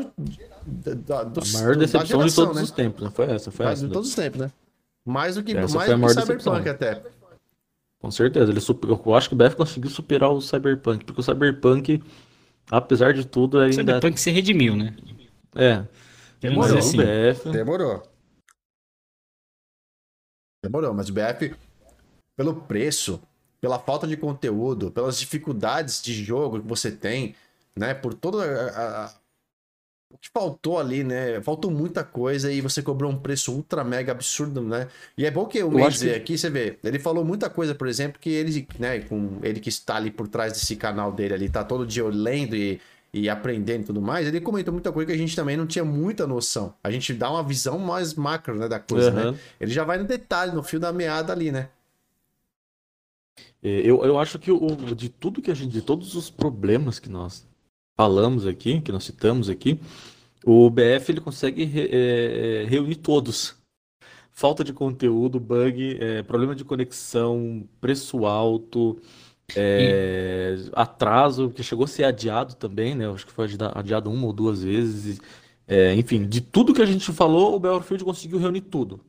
da, 0.66 1.24
do, 1.24 1.40
a 1.40 1.58
maior 1.58 1.76
decepção 1.76 2.20
geração, 2.20 2.26
de 2.26 2.34
todos 2.34 2.56
né? 2.56 2.62
os 2.62 2.70
tempos, 2.70 3.02
não 3.02 3.10
foi 3.10 3.26
essa? 3.26 3.50
Foi 3.50 3.66
essa. 3.66 3.86
De 3.86 3.92
todos 3.92 4.08
os 4.08 4.14
tempos, 4.14 4.40
né? 4.40 4.52
Mais 5.04 5.34
do 5.34 5.42
que, 5.42 5.56
essa 5.56 5.76
mais 5.76 6.14
do 6.14 6.22
que 6.22 6.22
Cyberpunk 6.22 6.68
até. 6.68 7.02
Com 8.00 8.10
certeza, 8.10 8.50
ele 8.50 8.60
super, 8.60 8.88
eu 8.88 9.14
acho 9.14 9.28
que 9.28 9.34
o 9.34 9.38
BF 9.38 9.56
conseguiu 9.56 9.90
superar 9.90 10.30
o 10.30 10.40
Cyberpunk, 10.40 11.04
porque 11.04 11.20
o 11.20 11.24
Cyberpunk, 11.24 12.02
apesar 12.70 13.12
de 13.14 13.26
tudo, 13.26 13.58
ainda. 13.58 13.82
O 13.82 13.84
Cyberpunk 13.86 14.20
se 14.20 14.30
redimiu, 14.30 14.76
né? 14.76 14.94
É. 15.54 15.84
Demorou. 16.40 16.78
Assim. 16.78 16.98
BF... 16.98 17.50
Demorou. 17.50 18.02
Demorou, 20.62 20.94
mas 20.94 21.08
o 21.08 21.12
BF, 21.12 21.54
pelo 22.36 22.62
preço, 22.62 23.22
pela 23.60 23.78
falta 23.78 24.06
de 24.06 24.16
conteúdo, 24.16 24.90
pelas 24.90 25.18
dificuldades 25.18 26.02
de 26.02 26.12
jogo 26.12 26.60
que 26.60 26.68
você 26.68 26.90
tem, 26.90 27.34
né? 27.74 27.94
Por 27.94 28.12
toda 28.12 28.44
a, 28.44 29.04
a, 29.06 29.14
o 30.14 30.18
que 30.18 30.30
faltou 30.32 30.78
ali, 30.78 31.02
né? 31.02 31.40
Faltou 31.42 31.70
muita 31.70 32.04
coisa 32.04 32.52
e 32.52 32.60
você 32.60 32.80
cobrou 32.80 33.10
um 33.10 33.16
preço 33.16 33.52
ultra 33.52 33.82
mega 33.82 34.12
absurdo, 34.12 34.62
né? 34.62 34.86
E 35.18 35.26
é 35.26 35.30
bom 35.30 35.44
que 35.44 35.60
o 35.62 35.70
Mendes 35.70 36.02
que... 36.02 36.10
aqui, 36.10 36.38
você 36.38 36.48
vê, 36.48 36.78
ele 36.84 37.00
falou 37.00 37.24
muita 37.24 37.50
coisa, 37.50 37.74
por 37.74 37.88
exemplo, 37.88 38.20
que 38.20 38.30
ele, 38.30 38.66
né, 38.78 39.00
com 39.00 39.40
ele 39.42 39.58
que 39.58 39.68
está 39.68 39.96
ali 39.96 40.12
por 40.12 40.28
trás 40.28 40.52
desse 40.52 40.76
canal 40.76 41.10
dele 41.10 41.34
ali, 41.34 41.48
tá 41.48 41.64
todo 41.64 41.84
dia 41.84 42.04
lendo 42.04 42.54
e 42.54 42.80
e 43.16 43.28
aprendendo 43.28 43.82
e 43.82 43.84
tudo 43.84 44.02
mais, 44.02 44.26
ele 44.26 44.40
comentou 44.40 44.74
muita 44.74 44.90
coisa 44.90 45.06
que 45.06 45.12
a 45.12 45.16
gente 45.16 45.36
também 45.36 45.56
não 45.56 45.68
tinha 45.68 45.84
muita 45.84 46.26
noção. 46.26 46.74
A 46.82 46.90
gente 46.90 47.14
dá 47.14 47.30
uma 47.30 47.44
visão 47.44 47.78
mais 47.78 48.12
macro, 48.14 48.56
né, 48.56 48.66
da 48.66 48.80
coisa, 48.80 49.10
uhum. 49.10 49.30
né? 49.30 49.38
Ele 49.60 49.72
já 49.72 49.84
vai 49.84 49.98
no 49.98 50.04
detalhe, 50.04 50.50
no 50.50 50.64
fio 50.64 50.80
da 50.80 50.92
meada 50.92 51.32
ali, 51.32 51.52
né? 51.52 51.68
É, 53.62 53.68
eu, 53.84 54.04
eu 54.04 54.18
acho 54.18 54.36
que 54.36 54.50
o, 54.50 54.66
de 54.96 55.08
tudo 55.08 55.40
que 55.40 55.48
a 55.48 55.54
gente, 55.54 55.70
de 55.70 55.80
todos 55.80 56.16
os 56.16 56.28
problemas 56.28 56.98
que 56.98 57.08
nós 57.08 57.46
falamos 57.96 58.46
aqui, 58.46 58.80
que 58.80 58.92
nós 58.92 59.04
citamos 59.04 59.48
aqui, 59.48 59.80
o 60.44 60.68
BF 60.68 61.10
ele 61.10 61.20
consegue 61.20 61.64
re, 61.64 61.88
é, 61.90 62.66
reunir 62.68 62.96
todos. 62.96 63.56
Falta 64.30 64.64
de 64.64 64.72
conteúdo, 64.72 65.38
bug, 65.38 65.96
é, 66.00 66.22
problema 66.22 66.54
de 66.54 66.64
conexão, 66.64 67.68
preço 67.80 68.26
alto, 68.26 69.00
é, 69.56 70.56
atraso, 70.72 71.50
que 71.50 71.62
chegou 71.62 71.84
a 71.84 71.88
ser 71.88 72.04
adiado 72.04 72.54
também, 72.56 72.94
né? 72.94 73.08
Acho 73.10 73.26
que 73.26 73.32
foi 73.32 73.48
adiado 73.74 74.10
uma 74.10 74.26
ou 74.26 74.32
duas 74.32 74.62
vezes. 74.62 75.20
É, 75.66 75.94
enfim, 75.94 76.26
de 76.26 76.40
tudo 76.40 76.74
que 76.74 76.82
a 76.82 76.86
gente 76.86 77.10
falou, 77.12 77.54
o 77.54 77.60
Battlefield 77.60 78.04
conseguiu 78.04 78.38
reunir 78.38 78.62
tudo. 78.62 79.00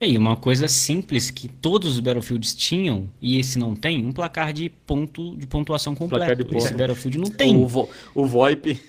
E 0.00 0.16
uma 0.16 0.36
coisa 0.36 0.68
simples 0.68 1.28
que 1.28 1.48
todos 1.48 1.94
os 1.94 2.00
Battlefields 2.00 2.54
tinham, 2.54 3.10
e 3.20 3.36
esse 3.36 3.58
não 3.58 3.74
tem, 3.74 4.06
um 4.06 4.12
placar 4.12 4.52
de 4.52 4.68
ponto 4.68 5.36
de 5.36 5.44
pontuação 5.44 5.92
completo. 5.92 6.44
De 6.44 6.56
esse 6.56 6.72
Battlefield 6.72 7.18
não 7.18 7.30
tem. 7.30 7.56
O, 7.56 7.66
vo 7.66 7.88
o 8.14 8.24
VoIP. 8.24 8.80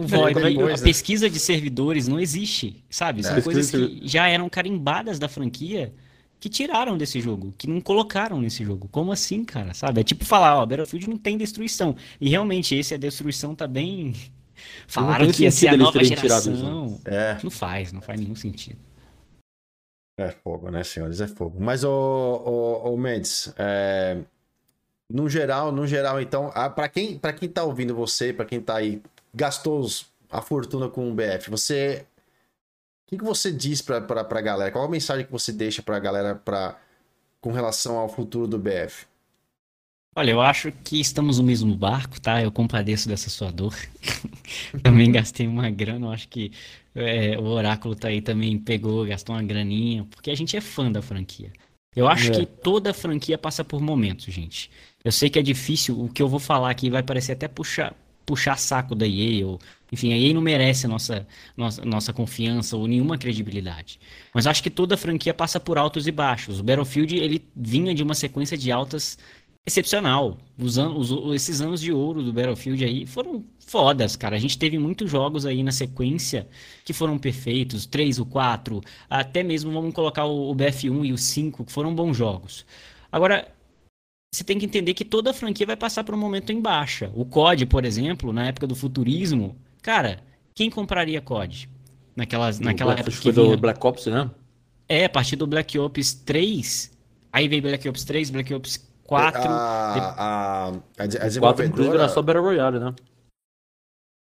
O 0.00 0.06
VoIP, 0.06 0.40
é 0.70 0.74
a 0.74 0.78
pesquisa 0.78 1.28
de 1.28 1.38
servidores 1.38 2.08
não 2.08 2.18
existe, 2.18 2.82
sabe? 2.88 3.22
São 3.22 3.36
é. 3.36 3.42
coisas 3.42 3.70
que 3.70 4.00
já 4.04 4.26
eram 4.26 4.48
carimbadas 4.48 5.18
da 5.18 5.28
franquia 5.28 5.92
que 6.40 6.48
tiraram 6.48 6.96
desse 6.96 7.20
jogo, 7.20 7.52
que 7.58 7.66
não 7.66 7.78
colocaram 7.78 8.40
nesse 8.40 8.64
jogo. 8.64 8.88
Como 8.90 9.12
assim, 9.12 9.44
cara? 9.44 9.74
Sabe? 9.74 10.00
É 10.00 10.04
tipo 10.04 10.24
falar, 10.24 10.56
ó, 10.56 10.64
Battlefield 10.64 11.10
não 11.10 11.18
tem 11.18 11.36
destruição. 11.36 11.94
E 12.18 12.30
realmente 12.30 12.74
esse 12.74 12.94
a 12.94 12.96
destruição 12.96 13.54
tá 13.54 13.66
bem 13.66 14.14
falaram 14.86 15.30
que 15.30 15.42
ia 15.42 15.50
ser 15.50 15.68
a 15.68 15.76
nova 15.76 16.02
geração. 16.02 16.98
É. 17.04 17.36
Não 17.42 17.50
faz, 17.50 17.92
não 17.92 18.00
faz 18.00 18.18
nenhum 18.18 18.34
sentido. 18.34 18.87
É 20.18 20.30
fogo, 20.30 20.70
né, 20.70 20.82
senhores? 20.82 21.20
É 21.20 21.28
fogo. 21.28 21.58
Mas 21.60 21.84
o, 21.84 21.88
o, 21.90 22.92
o 22.92 22.98
Mendes, 22.98 23.54
é... 23.56 24.18
no 25.08 25.28
geral, 25.28 25.70
no 25.72 25.86
geral, 25.86 26.20
então, 26.20 26.50
para 26.74 26.88
quem 26.88 27.16
para 27.16 27.32
quem 27.32 27.48
tá 27.48 27.62
ouvindo 27.62 27.94
você, 27.94 28.32
para 28.32 28.44
quem 28.44 28.60
tá 28.60 28.76
aí 28.76 29.00
gastou 29.32 29.86
a 30.28 30.42
fortuna 30.42 30.88
com 30.88 31.08
o 31.08 31.14
BF, 31.14 31.48
você 31.48 32.04
que, 33.08 33.16
que 33.16 33.24
você 33.24 33.50
diz 33.50 33.80
pra, 33.80 34.00
pra, 34.02 34.22
pra 34.22 34.40
galera? 34.42 34.70
Qual 34.70 34.84
a 34.84 34.88
mensagem 34.88 35.24
que 35.24 35.32
você 35.32 35.50
deixa 35.50 35.82
pra 35.82 35.98
galera 35.98 36.34
pra, 36.34 36.78
com 37.40 37.50
relação 37.50 37.96
ao 37.96 38.08
futuro 38.08 38.46
do 38.46 38.58
BF? 38.58 39.06
Olha, 40.14 40.32
eu 40.32 40.40
acho 40.40 40.70
que 40.72 41.00
estamos 41.00 41.38
no 41.38 41.44
mesmo 41.44 41.74
barco, 41.74 42.20
tá? 42.20 42.42
Eu 42.42 42.52
compadeço 42.52 43.08
dessa 43.08 43.30
sua 43.30 43.50
dor. 43.50 43.74
também 44.82 45.10
gastei 45.10 45.46
uma 45.46 45.70
grana, 45.70 46.06
eu 46.06 46.10
acho 46.10 46.28
que 46.28 46.52
é, 47.00 47.38
o 47.38 47.44
Oráculo 47.44 47.94
tá 47.94 48.08
aí 48.08 48.20
também 48.20 48.58
pegou, 48.58 49.04
gastou 49.06 49.34
uma 49.34 49.42
graninha, 49.42 50.04
porque 50.10 50.30
a 50.30 50.34
gente 50.34 50.56
é 50.56 50.60
fã 50.60 50.90
da 50.90 51.02
franquia. 51.02 51.52
Eu 51.94 52.06
acho 52.06 52.30
é. 52.30 52.34
que 52.34 52.46
toda 52.46 52.94
franquia 52.94 53.36
passa 53.36 53.64
por 53.64 53.80
momentos, 53.80 54.32
gente. 54.32 54.70
Eu 55.04 55.10
sei 55.10 55.30
que 55.30 55.38
é 55.38 55.42
difícil, 55.42 56.00
o 56.00 56.08
que 56.08 56.22
eu 56.22 56.28
vou 56.28 56.38
falar 56.38 56.70
aqui 56.70 56.90
vai 56.90 57.02
parecer 57.02 57.32
até 57.32 57.48
puxar, 57.48 57.94
puxar 58.24 58.56
saco 58.58 58.94
da 58.94 59.06
EA 59.06 59.46
ou 59.46 59.58
Enfim, 59.90 60.12
a 60.12 60.18
EA 60.18 60.34
não 60.34 60.42
merece 60.42 60.86
nossa, 60.86 61.26
nossa, 61.56 61.84
nossa 61.84 62.12
confiança 62.12 62.76
ou 62.76 62.86
nenhuma 62.86 63.16
credibilidade. 63.16 63.98
Mas 64.34 64.46
acho 64.46 64.62
que 64.62 64.70
toda 64.70 64.96
franquia 64.96 65.32
passa 65.32 65.58
por 65.58 65.78
altos 65.78 66.06
e 66.06 66.12
baixos. 66.12 66.60
O 66.60 66.62
Battlefield, 66.62 67.16
ele 67.16 67.42
vinha 67.56 67.94
de 67.94 68.02
uma 68.02 68.14
sequência 68.14 68.56
de 68.56 68.70
altas 68.70 69.18
excepcional. 69.68 70.38
Os 70.58 70.76
anos, 70.78 71.12
os, 71.12 71.34
esses 71.34 71.60
anos 71.60 71.80
de 71.80 71.92
ouro 71.92 72.22
do 72.22 72.32
Battlefield 72.32 72.84
aí 72.84 73.06
foram 73.06 73.44
fodas, 73.60 74.16
cara. 74.16 74.34
A 74.34 74.38
gente 74.38 74.58
teve 74.58 74.78
muitos 74.78 75.08
jogos 75.10 75.46
aí 75.46 75.62
na 75.62 75.70
sequência 75.70 76.48
que 76.84 76.92
foram 76.92 77.18
perfeitos, 77.18 77.86
3, 77.86 78.18
o 78.18 78.26
4, 78.26 78.80
até 79.08 79.42
mesmo 79.42 79.70
vamos 79.72 79.94
colocar 79.94 80.24
o, 80.24 80.50
o 80.50 80.54
BF1 80.54 81.06
e 81.06 81.12
o 81.12 81.18
5, 81.18 81.64
que 81.64 81.72
foram 81.72 81.94
bons 81.94 82.16
jogos. 82.16 82.66
Agora, 83.12 83.46
você 84.34 84.42
tem 84.42 84.58
que 84.58 84.66
entender 84.66 84.94
que 84.94 85.04
toda 85.04 85.32
franquia 85.32 85.66
vai 85.66 85.76
passar 85.76 86.02
por 86.02 86.14
um 86.14 86.18
momento 86.18 86.50
em 86.50 86.60
baixa. 86.60 87.10
O 87.14 87.24
COD, 87.24 87.66
por 87.66 87.84
exemplo, 87.84 88.32
na 88.32 88.46
época 88.46 88.66
do 88.66 88.74
futurismo, 88.74 89.56
cara, 89.80 90.22
quem 90.54 90.68
compraria 90.68 91.20
COD? 91.20 91.68
Naquelas, 92.16 92.58
naquela 92.58 92.94
Black, 92.94 93.08
época 93.08 93.22
que 93.22 93.30
vinha... 93.30 93.50
do 93.50 93.56
Black 93.56 93.86
Ops, 93.86 94.06
né? 94.06 94.30
É, 94.88 95.04
a 95.04 95.08
partir 95.08 95.36
do 95.36 95.46
Black 95.46 95.78
Ops 95.78 96.14
3, 96.14 96.90
aí 97.32 97.46
veio 97.46 97.62
Black 97.62 97.88
Ops 97.88 98.04
3, 98.04 98.30
Black 98.30 98.52
Ops 98.52 98.87
4. 99.08 99.40
A, 99.40 99.46
a, 99.48 100.68
a, 100.68 100.68
a 100.68 101.40
4, 101.40 101.64
inclusive, 101.64 101.96
era 101.96 102.08
só 102.10 102.20
Battle 102.20 102.44
Royale, 102.44 102.78
né? 102.78 102.94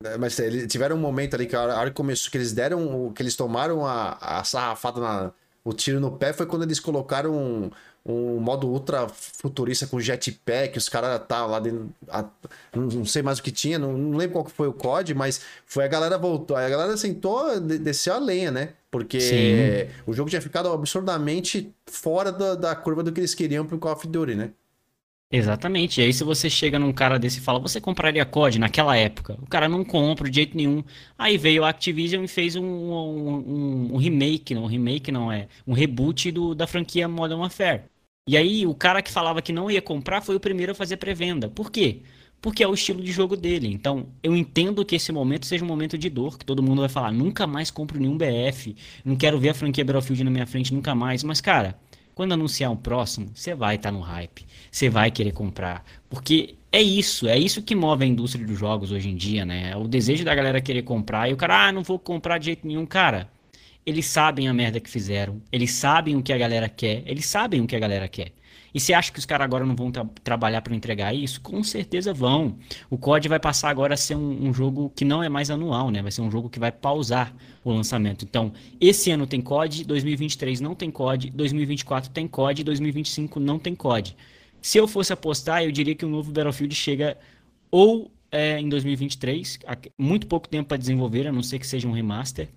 É, 0.05 0.17
mas 0.17 0.39
eles 0.39 0.71
tiveram 0.71 0.95
um 0.95 1.01
momento 1.01 1.35
ali 1.35 1.47
que 1.47 1.57
a 1.57 1.63
hora 1.63 1.91
que 1.91 1.97
começou, 1.97 2.31
que 2.31 2.39
eles 2.39 2.53
deram, 2.53 3.13
que 3.13 3.21
eles 3.21 3.35
tomaram 3.35 3.85
a, 3.85 4.13
a 4.21 4.45
sarrafada 4.45 5.01
na, 5.01 5.33
o 5.65 5.73
tiro 5.73 5.99
no 5.99 6.13
pé 6.13 6.33
foi 6.33 6.47
quando 6.47 6.63
eles 6.63 6.79
colocaram 6.79 7.35
um, 7.35 7.71
um 8.07 8.39
modo 8.39 8.69
ultra 8.69 9.09
futurista 9.09 9.89
com 9.89 10.01
jetpack, 10.01 10.79
os 10.79 10.89
caras 10.89 11.21
tá 11.27 11.45
lá 11.45 11.59
dentro, 11.59 11.91
a, 12.09 12.25
não, 12.73 13.05
sei 13.05 13.21
mais 13.21 13.41
o 13.41 13.43
que 13.43 13.51
tinha, 13.51 13.81
não, 13.81 13.93
não, 13.93 14.17
lembro 14.17 14.35
qual 14.35 14.45
foi 14.47 14.69
o 14.69 14.73
COD, 14.73 15.13
mas 15.13 15.41
foi 15.67 15.85
a 15.85 15.89
galera 15.89 16.17
voltou, 16.17 16.57
a 16.57 16.69
galera 16.69 16.97
sentou, 16.97 17.59
desceu 17.59 18.15
a 18.15 18.19
lenha, 18.19 18.53
né? 18.53 18.75
Porque 18.93 19.21
Sim. 19.21 19.93
o 20.07 20.15
jogo 20.15 20.31
tinha 20.31 20.41
ficado 20.41 20.73
absurdamente 20.73 21.75
fora 21.85 22.31
da, 22.31 22.55
da 22.55 22.77
curva 22.77 23.03
do 23.03 23.11
que 23.11 23.19
eles 23.19 23.35
queriam 23.35 23.67
pro 23.67 23.77
Call 23.77 23.93
of 23.93 24.07
Duty, 24.07 24.37
né? 24.37 24.53
Exatamente. 25.31 26.01
E 26.01 26.05
aí, 26.05 26.13
se 26.13 26.25
você 26.25 26.49
chega 26.49 26.79
num 26.79 26.93
cara 26.93 27.19
desse 27.19 27.39
e 27.39 27.43
fala, 27.43 27.59
você 27.59 27.81
compraria 27.81 28.25
COD 28.25 28.59
naquela 28.59 28.97
época? 28.97 29.39
O 29.43 29.47
cara 29.47 29.69
não 29.69 29.85
compra 29.85 30.29
de 30.29 30.37
jeito 30.37 30.57
nenhum. 30.57 30.83
Aí 31.19 31.37
veio 31.37 31.65
a 31.65 31.69
Activision 31.69 32.25
e 32.25 32.29
fez 32.29 32.57
um, 32.57 32.65
um, 32.65 33.95
um, 33.95 33.97
remake, 33.99 34.55
não, 34.55 34.65
um 34.65 34.67
remake 34.67 35.13
não 35.13 35.31
é, 35.31 35.49
um 35.67 35.75
reboot 35.75 36.31
do, 36.31 36.55
da 36.55 36.67
franquia 36.67 37.07
Modern 37.07 37.41
Warfare. 37.41 37.83
E 38.27 38.37
aí, 38.39 38.67
o 38.67 38.75
cara 38.75 39.03
que 39.03 39.11
falava 39.11 39.43
que 39.43 39.53
não 39.53 39.71
ia 39.71 39.83
comprar 39.83 40.23
foi 40.23 40.35
o 40.37 40.41
primeiro 40.41 40.73
a 40.73 40.75
fazer 40.75 40.97
pré-venda. 40.97 41.49
Por 41.49 41.71
quê? 41.71 42.03
Porque 42.41 42.63
é 42.63 42.69
o 42.69 42.75
estilo 42.75 43.03
de 43.03 43.13
jogo 43.13 43.37
dele. 43.37 43.69
Então, 43.69 44.09
eu 44.23 44.35
entendo 44.35 44.85
que 44.85 44.97
esse 44.97 45.13
momento 45.13 45.45
seja 45.47 45.65
um 45.65 45.69
momento 45.69 45.99
de 45.99 46.09
dor, 46.09 46.39
que 46.39 46.45
todo 46.45 46.63
mundo 46.63 46.81
vai 46.81 46.89
falar, 46.89 47.13
nunca 47.13 47.47
mais 47.47 47.71
compro 47.71 47.99
nenhum 48.01 48.17
BF, 48.17 48.75
não 49.05 49.17
quero 49.17 49.39
ver 49.39 49.51
a 49.51 49.55
franquia 49.55 49.85
Battlefield 49.85 50.25
na 50.25 50.31
minha 50.31 50.47
frente 50.47 50.73
nunca 50.73 50.95
mais. 50.95 51.23
Mas, 51.25 51.41
cara, 51.41 51.79
quando 52.19 52.33
anunciar 52.33 52.73
um 52.73 52.77
próximo, 52.77 53.31
você 53.33 53.55
vai 53.55 53.77
estar 53.77 53.93
tá 53.93 53.97
no 53.97 54.01
hype, 54.01 54.45
você 54.73 54.91
vai 54.91 55.09
querer 55.09 55.31
comprar, 55.31 55.85
porque 56.11 56.57
é 56.73 56.83
isso, 56.83 57.29
é 57.29 57.39
isso 57.39 57.63
que 57.63 57.77
move 57.77 58.03
a 58.03 58.09
indústria 58.09 58.45
dos 58.45 58.59
jogos 58.59 58.91
hoje 58.91 59.09
em 59.09 59.15
dia, 59.15 59.45
né? 59.45 59.77
O 59.77 59.87
desejo 59.87 60.25
da 60.25 60.35
galera 60.35 60.61
querer 60.61 60.83
comprar 60.83 61.31
e 61.31 61.33
o 61.33 61.37
cara, 61.37 61.69
ah, 61.69 61.73
não 61.73 61.85
vou 61.85 61.97
comprar 61.97 62.39
de 62.39 62.47
jeito 62.47 62.67
nenhum, 62.67 62.85
cara. 62.85 63.31
Eles 63.87 64.07
sabem 64.07 64.49
a 64.49 64.53
merda 64.53 64.81
que 64.81 64.91
fizeram, 64.91 65.41
eles 65.53 65.71
sabem 65.71 66.17
o 66.17 66.23
que 66.23 66.33
a 66.33 66.37
galera 66.37 66.69
quer, 66.69 67.05
eles 67.07 67.25
sabem 67.25 67.61
o 67.61 67.69
que 67.69 67.77
a 67.77 67.79
galera 67.79 68.09
quer. 68.09 68.33
E 68.75 68.81
você 68.81 68.93
acha 68.93 69.11
que 69.11 69.19
os 69.19 69.25
caras 69.25 69.45
agora 69.45 69.65
não 69.65 69.75
vão 69.75 69.91
tra 69.91 70.05
trabalhar 70.23 70.63
para 70.63 70.75
entregar 70.75 71.15
isso? 71.15 71.41
Com 71.41 71.63
certeza 71.63 72.13
vão. 72.13 72.57
O 72.91 72.99
COD 72.99 73.29
vai 73.29 73.41
passar 73.41 73.71
agora 73.71 73.95
a 73.95 73.97
ser 73.97 74.15
um, 74.15 74.49
um, 74.49 74.53
jogo 74.53 74.93
que 74.95 75.05
não 75.05 75.23
é 75.23 75.29
mais 75.29 75.51
anual, 75.51 75.91
né? 75.91 76.03
Vai 76.03 76.11
ser 76.11 76.21
um 76.21 76.31
jogo 76.31 76.51
que 76.51 76.59
vai 76.59 76.71
pausar 76.71 77.35
o 77.65 77.73
lançamento. 77.73 78.25
Então, 78.25 78.53
esse 78.81 79.11
ano 79.11 79.27
tem 79.27 79.41
COD, 79.41 79.85
2023 79.85 80.61
não 80.61 80.75
tem 80.75 80.91
COD, 80.91 81.31
2024 81.31 82.11
tem 82.11 82.29
COD, 82.29 82.65
2025 82.65 83.41
não 83.41 83.59
tem 83.59 83.75
COD. 83.75 84.17
Se 84.61 84.79
eu 84.79 84.87
fosse 84.87 85.13
apostar, 85.13 85.63
eu 85.63 85.73
diria 85.73 85.95
que 85.95 86.05
o 86.05 86.09
novo 86.09 86.31
Battlefield 86.33 86.75
chega 86.75 87.17
ou 87.71 88.11
é, 88.31 88.61
em 88.61 88.69
2023, 88.69 89.61
muito 89.97 90.27
pouco 90.27 90.49
tempo 90.49 90.69
para 90.69 90.77
desenvolver, 90.77 91.27
a 91.27 91.33
não 91.33 91.43
ser 91.43 91.59
que 91.59 91.67
seja 91.67 91.89
um 91.89 91.93
remaster, 91.93 92.49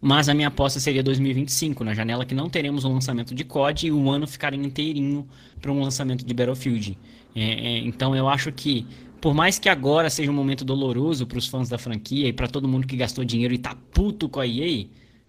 mas 0.00 0.28
a 0.28 0.34
minha 0.34 0.48
aposta 0.48 0.80
seria 0.80 1.02
2025, 1.02 1.84
na 1.84 1.92
janela 1.92 2.24
que 2.24 2.34
não 2.34 2.48
teremos 2.48 2.84
um 2.84 2.94
lançamento 2.94 3.34
de 3.34 3.44
COD 3.44 3.88
e 3.88 3.92
o 3.92 4.08
ano 4.10 4.26
ficaria 4.26 4.58
inteirinho 4.58 5.28
para 5.60 5.70
um 5.70 5.82
lançamento 5.82 6.24
de 6.24 6.32
Battlefield. 6.32 6.96
É, 7.34 7.42
é, 7.42 7.78
então 7.78 8.16
eu 8.16 8.26
acho 8.26 8.50
que, 8.50 8.86
por 9.20 9.34
mais 9.34 9.58
que 9.58 9.68
agora 9.68 10.08
seja 10.08 10.30
um 10.30 10.34
momento 10.34 10.64
doloroso 10.64 11.26
para 11.26 11.36
os 11.36 11.46
fãs 11.46 11.68
da 11.68 11.76
franquia 11.76 12.28
e 12.28 12.32
para 12.32 12.48
todo 12.48 12.66
mundo 12.66 12.86
que 12.86 12.96
gastou 12.96 13.24
dinheiro 13.24 13.52
e 13.52 13.58
tá 13.58 13.76
puto 13.92 14.26
com 14.26 14.40
a 14.40 14.46
EA, 14.46 14.86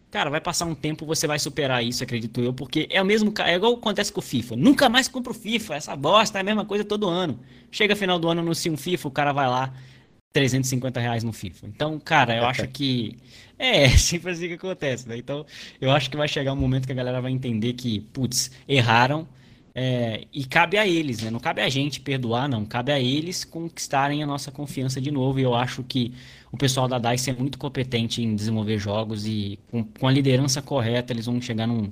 cara, 0.09 0.29
vai 0.29 0.39
passar 0.39 0.65
um 0.65 0.75
tempo, 0.75 1.05
você 1.05 1.27
vai 1.27 1.37
superar 1.37 1.83
isso, 1.83 2.01
acredito 2.01 2.39
eu, 2.39 2.53
porque 2.53 2.87
é 2.89 3.01
o 3.01 3.05
mesmo, 3.05 3.33
é 3.39 3.55
igual 3.55 3.73
acontece 3.73 4.11
com 4.11 4.19
o 4.19 4.23
FIFA. 4.23 4.55
Nunca 4.55 4.87
mais 4.87 5.09
compro 5.09 5.33
FIFA, 5.33 5.75
essa 5.75 5.95
bosta 5.97 6.37
é 6.37 6.41
a 6.41 6.43
mesma 6.45 6.63
coisa 6.63 6.85
todo 6.85 7.09
ano. 7.09 7.37
Chega 7.69 7.93
final 7.93 8.17
do 8.17 8.29
ano, 8.29 8.39
anuncia 8.39 8.71
um 8.71 8.77
FIFA, 8.77 9.07
o 9.09 9.11
cara 9.11 9.33
vai 9.33 9.47
lá 9.47 9.73
350 10.33 10.99
reais 10.99 11.23
no 11.23 11.33
FIFA. 11.33 11.67
Então, 11.67 11.99
cara, 11.99 12.35
eu 12.35 12.45
acho 12.45 12.67
que 12.69 13.17
é, 13.57 13.89
sempre 13.89 14.31
assim 14.31 14.47
que 14.47 14.53
acontece, 14.53 15.07
né? 15.07 15.17
Então, 15.17 15.45
eu 15.79 15.91
acho 15.91 16.09
que 16.09 16.17
vai 16.17 16.27
chegar 16.27 16.53
um 16.53 16.57
momento 16.57 16.85
que 16.85 16.91
a 16.91 16.95
galera 16.95 17.21
vai 17.21 17.31
entender 17.31 17.73
que, 17.73 17.99
putz, 17.99 18.51
erraram. 18.67 19.27
É, 19.73 20.27
e 20.33 20.43
cabe 20.43 20.77
a 20.77 20.85
eles, 20.85 21.21
né? 21.21 21.29
Não 21.29 21.39
cabe 21.39 21.61
a 21.61 21.69
gente 21.69 22.01
perdoar, 22.01 22.49
não. 22.49 22.65
Cabe 22.65 22.91
a 22.91 22.99
eles 22.99 23.45
conquistarem 23.45 24.21
a 24.21 24.25
nossa 24.25 24.51
confiança 24.51 24.99
de 24.99 25.11
novo. 25.11 25.39
E 25.39 25.43
eu 25.43 25.55
acho 25.55 25.81
que 25.83 26.13
o 26.51 26.57
pessoal 26.57 26.87
da 26.87 26.99
DICE 26.99 27.29
é 27.29 27.33
muito 27.33 27.57
competente 27.57 28.21
em 28.21 28.35
desenvolver 28.35 28.77
jogos 28.77 29.25
e 29.25 29.57
com, 29.69 29.83
com 29.83 30.07
a 30.07 30.11
liderança 30.11 30.61
correta 30.61 31.13
eles 31.13 31.25
vão 31.25 31.41
chegar 31.41 31.67
num, 31.67 31.91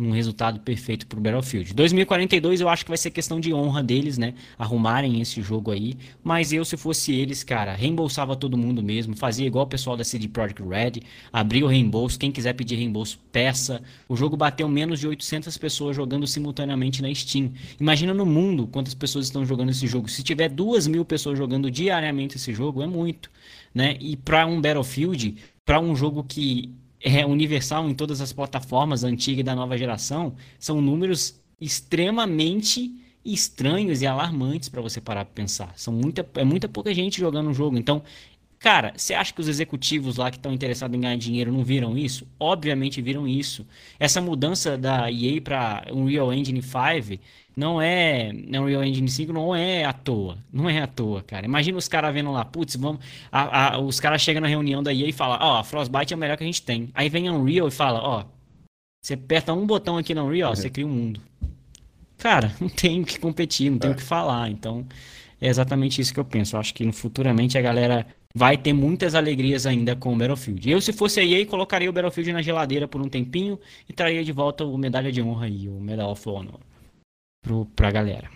um 0.00 0.12
resultado 0.12 0.60
perfeito 0.60 1.06
para 1.06 1.18
o 1.18 1.22
Battlefield. 1.22 1.74
2042 1.74 2.60
eu 2.60 2.68
acho 2.68 2.84
que 2.84 2.90
vai 2.90 2.96
ser 2.96 3.10
questão 3.10 3.38
de 3.38 3.52
honra 3.52 3.82
deles, 3.82 4.16
né? 4.16 4.34
Arrumarem 4.58 5.20
esse 5.20 5.42
jogo 5.42 5.70
aí. 5.70 5.96
Mas 6.24 6.52
eu, 6.52 6.64
se 6.64 6.76
fosse 6.76 7.12
eles, 7.12 7.44
cara, 7.44 7.74
reembolsava 7.74 8.34
todo 8.34 8.56
mundo 8.56 8.82
mesmo. 8.82 9.16
Fazia 9.16 9.46
igual 9.46 9.64
o 9.64 9.68
pessoal 9.68 9.96
da 9.96 10.04
CD 10.04 10.28
Projekt 10.28 10.62
Red. 10.62 11.02
Abria 11.32 11.64
o 11.64 11.68
reembolso. 11.68 12.18
Quem 12.18 12.32
quiser 12.32 12.54
pedir 12.54 12.76
reembolso, 12.76 13.18
peça. 13.30 13.82
O 14.08 14.16
jogo 14.16 14.36
bateu 14.36 14.68
menos 14.68 15.00
de 15.00 15.06
800 15.06 15.56
pessoas 15.58 15.94
jogando 15.94 16.26
simultaneamente 16.26 17.02
na 17.02 17.14
Steam. 17.14 17.52
Imagina 17.78 18.14
no 18.14 18.24
mundo 18.24 18.66
quantas 18.66 18.94
pessoas 18.94 19.26
estão 19.26 19.44
jogando 19.44 19.70
esse 19.70 19.86
jogo. 19.86 20.08
Se 20.08 20.22
tiver 20.22 20.48
duas 20.48 20.86
mil 20.86 21.04
pessoas 21.04 21.36
jogando 21.36 21.70
diariamente 21.70 22.36
esse 22.36 22.54
jogo, 22.54 22.82
é 22.82 22.86
muito. 22.86 23.30
Né? 23.74 23.96
E 24.00 24.16
para 24.16 24.46
um 24.46 24.60
Battlefield, 24.60 25.36
para 25.64 25.78
um 25.78 25.94
jogo 25.94 26.24
que 26.24 26.74
é 27.00 27.24
universal 27.24 27.88
em 27.88 27.94
todas 27.94 28.20
as 28.20 28.32
plataformas, 28.32 29.04
antiga 29.04 29.40
e 29.40 29.44
da 29.44 29.54
nova 29.54 29.76
geração, 29.76 30.34
são 30.58 30.80
números 30.80 31.40
extremamente 31.60 32.94
estranhos 33.24 34.02
e 34.02 34.06
alarmantes 34.06 34.68
para 34.68 34.80
você 34.80 35.00
parar 35.00 35.24
para 35.24 35.34
pensar. 35.34 35.72
São 35.76 35.92
muita, 35.92 36.26
é 36.34 36.44
muita 36.44 36.68
pouca 36.68 36.92
gente 36.94 37.20
jogando 37.20 37.50
o 37.50 37.54
jogo. 37.54 37.76
Então, 37.76 38.02
cara, 38.58 38.92
você 38.96 39.14
acha 39.14 39.32
que 39.32 39.40
os 39.40 39.48
executivos 39.48 40.16
lá 40.16 40.30
que 40.30 40.36
estão 40.36 40.52
interessados 40.52 40.96
em 40.96 41.00
ganhar 41.00 41.16
dinheiro 41.16 41.52
não 41.52 41.64
viram 41.64 41.96
isso? 41.96 42.26
Obviamente 42.38 43.02
viram 43.02 43.28
isso. 43.28 43.66
Essa 43.98 44.20
mudança 44.20 44.76
da 44.76 45.10
EA 45.10 45.40
para 45.40 45.86
Unreal 45.92 46.32
Engine 46.32 46.62
5 46.62 47.20
não 47.60 47.80
é. 47.80 48.32
Unreal 48.32 48.82
Engine 48.82 49.08
5 49.08 49.32
não 49.34 49.54
é 49.54 49.84
à 49.84 49.92
toa. 49.92 50.38
Não 50.50 50.68
é 50.68 50.80
à 50.80 50.86
toa, 50.86 51.22
cara. 51.22 51.44
Imagina 51.44 51.76
os 51.76 51.86
caras 51.86 52.12
vendo 52.14 52.32
lá, 52.32 52.42
putz, 52.42 52.74
vamos. 52.76 53.04
A, 53.30 53.74
a, 53.74 53.78
os 53.78 54.00
caras 54.00 54.22
chegam 54.22 54.40
na 54.40 54.48
reunião 54.48 54.82
da 54.82 54.94
EA 54.94 55.08
e 55.08 55.12
falam, 55.12 55.38
ó, 55.38 55.60
oh, 55.60 55.64
Frostbite 55.64 56.14
é 56.14 56.16
o 56.16 56.18
melhor 56.18 56.38
que 56.38 56.42
a 56.42 56.46
gente 56.46 56.62
tem. 56.62 56.88
Aí 56.94 57.10
vem 57.10 57.28
Unreal 57.28 57.68
e 57.68 57.70
fala, 57.70 58.00
ó, 58.00 58.20
oh, 58.20 58.24
você 59.02 59.12
aperta 59.12 59.52
um 59.52 59.66
botão 59.66 59.98
aqui 59.98 60.14
na 60.14 60.24
Unreal, 60.24 60.50
uhum. 60.50 60.56
você 60.56 60.70
cria 60.70 60.86
um 60.86 60.90
mundo. 60.90 61.20
Cara, 62.16 62.54
não 62.58 62.70
tem 62.70 63.02
o 63.02 63.04
que 63.04 63.20
competir, 63.20 63.70
não 63.70 63.78
tem 63.78 63.90
o 63.90 63.92
é. 63.92 63.96
que 63.96 64.02
falar. 64.02 64.50
Então, 64.50 64.86
é 65.38 65.48
exatamente 65.48 66.00
isso 66.00 66.14
que 66.14 66.20
eu 66.20 66.24
penso. 66.24 66.56
Eu 66.56 66.60
acho 66.60 66.72
que 66.72 66.90
futuramente 66.92 67.58
a 67.58 67.60
galera 67.60 68.06
vai 68.34 68.56
ter 68.56 68.72
muitas 68.72 69.14
alegrias 69.14 69.66
ainda 69.66 69.94
com 69.94 70.14
o 70.14 70.16
Battlefield. 70.16 70.70
Eu, 70.70 70.80
se 70.80 70.94
fosse 70.94 71.20
a 71.20 71.24
EA, 71.24 71.44
colocaria 71.44 71.90
o 71.90 71.92
Battlefield 71.92 72.32
na 72.32 72.40
geladeira 72.40 72.88
por 72.88 73.02
um 73.02 73.08
tempinho 73.08 73.60
e 73.86 73.92
traria 73.92 74.24
de 74.24 74.32
volta 74.32 74.64
o 74.64 74.78
Medalha 74.78 75.12
de 75.12 75.20
Honra 75.20 75.46
e 75.46 75.68
o 75.68 75.78
Medal 75.78 76.10
of 76.10 76.26
Honor 76.26 76.69
pro, 77.40 77.66
pra 77.66 77.90
galera. 77.90 78.30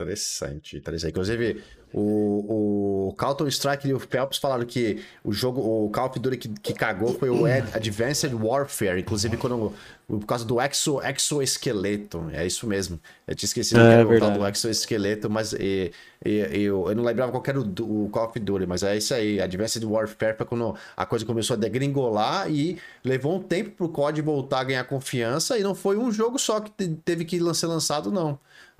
Interessante, 0.00 0.76
interessante. 0.76 1.10
Inclusive, 1.10 1.62
o, 1.94 3.08
o 3.08 3.14
Counter-Strike 3.14 3.86
e 3.86 3.94
o 3.94 4.00
Phelps 4.00 4.38
falaram 4.38 4.66
que 4.66 5.04
o 5.22 5.32
jogo, 5.32 5.60
o 5.60 5.88
Call 5.90 6.06
of 6.08 6.18
Duty 6.18 6.36
que, 6.36 6.48
que 6.48 6.72
cagou 6.72 7.14
foi 7.14 7.30
o 7.30 7.46
Advanced 7.46 8.34
Warfare. 8.34 9.00
Inclusive, 9.00 9.36
quando, 9.36 9.72
por 10.08 10.26
causa 10.26 10.44
do 10.44 10.60
exo, 10.60 11.00
exoesqueleto. 11.00 12.28
É 12.32 12.44
isso 12.44 12.66
mesmo. 12.66 12.98
Eu 13.28 13.36
tinha 13.36 13.46
esquecido 13.46 13.80
é, 13.80 14.04
que 14.04 14.12
era 14.12 14.26
o 14.26 14.38
do 14.38 14.46
exoesqueleto, 14.46 15.30
mas 15.30 15.52
e, 15.52 15.92
e, 16.24 16.62
eu, 16.64 16.88
eu 16.88 16.96
não 16.96 17.04
lembrava 17.04 17.30
qual 17.30 17.44
era 17.46 17.60
o, 17.60 18.04
o 18.04 18.08
Call 18.10 18.26
of 18.26 18.40
Duty, 18.40 18.66
mas 18.66 18.82
é 18.82 18.96
isso 18.96 19.14
aí. 19.14 19.40
Advanced 19.40 19.84
Warfare 19.84 20.36
foi 20.36 20.46
quando 20.46 20.74
a 20.96 21.06
coisa 21.06 21.24
começou 21.24 21.54
a 21.54 21.56
degringolar 21.56 22.50
e 22.50 22.76
levou 23.04 23.36
um 23.36 23.40
tempo 23.40 23.70
pro 23.70 23.88
COD 23.88 24.20
voltar 24.20 24.60
a 24.60 24.64
ganhar 24.64 24.84
confiança. 24.84 25.56
E 25.56 25.62
não 25.62 25.76
foi 25.76 25.96
um 25.96 26.10
jogo 26.10 26.40
só 26.40 26.58
que 26.58 26.70
teve 27.04 27.24
que 27.24 27.38
ser 27.54 27.66
lançado, 27.68 28.10
não. 28.10 28.36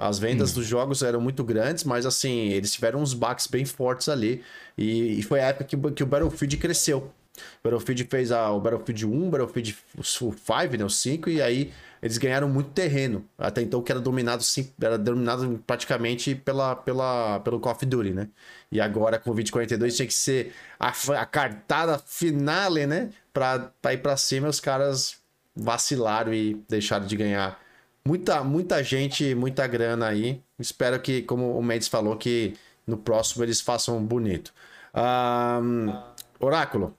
As 0.07 0.19
vendas 0.19 0.51
hum. 0.53 0.55
dos 0.57 0.67
jogos 0.67 1.03
eram 1.03 1.19
muito 1.19 1.43
grandes, 1.43 1.83
mas 1.83 2.05
assim, 2.05 2.51
eles 2.51 2.71
tiveram 2.71 3.01
uns 3.01 3.15
baques 3.15 3.47
bem 3.47 3.65
fortes 3.65 4.11
ali. 4.11 4.43
E, 4.77 5.19
e 5.19 5.23
foi 5.23 5.41
a 5.41 5.47
época 5.47 5.65
que, 5.65 5.77
que 5.93 6.03
o 6.03 6.07
Battlefield 6.07 6.59
cresceu. 6.59 7.11
O 7.39 7.65
Battlefield 7.65 8.05
fez 8.05 8.31
a, 8.31 8.51
o 8.51 8.61
Battlefield 8.61 9.07
1, 9.07 9.27
o 9.27 9.31
Battlefield 9.31 9.77
5, 10.03 10.77
né, 10.77 10.85
o 10.85 10.91
5, 10.91 11.31
e 11.31 11.41
aí 11.41 11.73
eles 12.03 12.19
ganharam 12.19 12.51
muito 12.51 12.69
terreno. 12.73 13.25
Até 13.39 13.63
então 13.63 13.81
que 13.81 13.91
era 13.91 13.99
dominado, 13.99 14.45
era 14.79 14.99
dominado 14.99 15.59
praticamente 15.67 16.35
pela, 16.35 16.77
pela, 16.77 17.41
pelo 17.41 17.59
Call 17.59 17.73
of 17.73 17.87
Duty, 17.87 18.11
né? 18.11 18.29
E 18.71 18.83
agora 18.83 19.19
com 19.19 19.31
o 19.31 19.33
2042 19.33 19.97
tinha 19.97 20.07
que 20.07 20.13
ser 20.13 20.53
a, 20.79 20.93
a 21.19 21.25
cartada 21.25 21.99
finale, 21.99 22.87
né? 22.87 23.09
Pra, 23.33 23.71
pra 23.81 23.95
ir 23.95 23.99
pra 24.03 24.19
cima, 24.19 24.49
os 24.49 24.61
caras 24.61 25.17
vacilaram 25.57 26.35
e 26.35 26.63
deixaram 26.69 27.07
de 27.07 27.17
ganhar. 27.17 27.59
Muita, 28.07 28.45
muita 28.45 28.83
gente, 28.83 29.35
muita 29.35 29.67
grana 29.67 30.09
aí. 30.09 30.43
Espero 30.59 31.01
que, 31.01 31.23
como 31.23 31.59
o 31.59 31.63
Mendes 31.63 31.89
falou, 31.89 32.17
que 32.17 32.55
no 32.87 32.99
próximo 32.99 33.43
eles 33.43 33.61
façam 33.63 34.03
bonito. 34.05 34.53
Um, 34.95 35.93
Oráculo, 36.39 36.95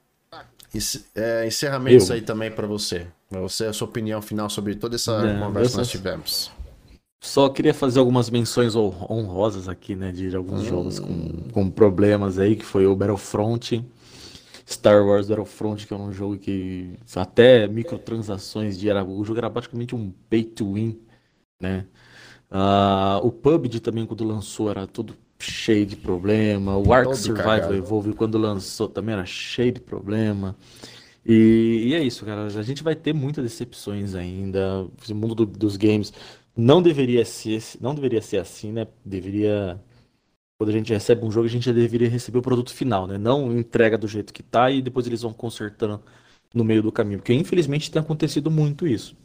é, 1.16 1.46
encerramentos 1.46 2.10
Eu. 2.10 2.16
aí 2.16 2.22
também 2.22 2.52
para 2.52 2.66
você. 2.66 3.08
Pra 3.30 3.40
você, 3.40 3.66
a 3.66 3.74
sua 3.74 3.88
opinião 3.88 4.22
final 4.22 4.50
sobre 4.50 4.76
toda 4.76 4.96
essa 4.96 5.12
é, 5.12 5.40
conversa 5.40 5.72
que 5.72 5.78
nós 5.78 5.90
tivemos. 5.90 6.52
Só 7.22 7.50
queria 7.50 7.74
fazer 7.74 8.00
algumas 8.00 8.30
menções 8.30 8.76
honrosas 8.76 9.70
aqui, 9.70 9.96
né? 9.96 10.12
De 10.12 10.36
alguns 10.36 10.62
hum. 10.62 10.66
jogos 10.66 11.00
com, 11.00 11.50
com 11.52 11.70
problemas 11.70 12.38
aí, 12.40 12.56
que 12.56 12.66
foi 12.66 12.86
o 12.86 12.96
Battlefront. 12.96 13.84
Star 14.68 15.06
Wars 15.06 15.28
Battlefront, 15.28 15.86
que 15.86 15.94
é 15.94 15.98
um 15.98 16.12
jogo 16.12 16.38
que 16.38 16.98
até 17.16 17.68
microtransações 17.68 18.78
de 18.78 18.90
era, 18.90 19.04
o 19.04 19.24
jogo 19.24 19.38
era 19.38 19.50
praticamente 19.50 19.96
um 19.96 20.12
pay 20.30 20.44
to 20.44 20.74
win, 20.74 21.00
né? 21.62 21.86
Uh, 22.50 23.26
o 23.26 23.32
PUBG 23.32 23.80
também 23.80 24.06
quando 24.06 24.24
lançou 24.24 24.70
era 24.70 24.88
tudo 24.88 25.16
cheio 25.40 25.86
de 25.86 25.96
problema. 25.96 26.78
O 26.78 26.94
Ark 26.94 27.16
Survival 27.16 27.74
Evolve 27.76 28.14
quando 28.14 28.38
lançou 28.38 28.88
também 28.88 29.14
era 29.14 29.26
cheio 29.26 29.72
de 29.72 29.80
problema. 29.80 30.56
E, 31.26 31.88
e, 31.88 31.94
é 31.94 32.04
isso, 32.04 32.26
cara. 32.26 32.46
A 32.46 32.64
gente 32.64 32.84
vai 32.84 32.96
ter 32.96 33.14
muitas 33.14 33.44
decepções 33.44 34.16
ainda. 34.16 34.88
O 35.10 35.16
mundo 35.16 35.36
do, 35.36 35.46
dos 35.46 35.76
games 35.76 36.14
não 36.56 36.82
deveria 36.82 37.26
ser, 37.26 37.62
não 37.82 37.96
deveria 37.96 38.22
ser 38.22 38.38
assim, 38.38 38.72
né? 38.72 38.88
Deveria 39.04 39.80
quando 40.58 40.70
a 40.70 40.74
gente 40.74 40.94
recebe 40.94 41.26
um 41.26 41.32
jogo, 41.32 41.48
a 41.48 41.50
gente 41.50 41.66
já 41.66 41.74
deveria 41.74 42.10
receber 42.10 42.38
o 42.38 42.42
produto 42.42 42.74
final, 42.74 43.08
né? 43.08 43.18
Não 43.18 43.58
entrega 43.58 43.98
do 43.98 44.08
jeito 44.08 44.34
que 44.34 44.42
tá 44.42 44.72
e 44.72 44.82
depois 44.82 45.06
eles 45.06 45.22
vão 45.22 45.34
consertando 45.34 46.02
no 46.54 46.64
meio 46.64 46.82
do 46.82 46.92
caminho. 46.92 47.20
Porque 47.20 47.34
infelizmente 47.34 47.92
tem 47.92 48.02
acontecido 48.02 48.50
muito 48.50 48.88
isso. 48.88 49.16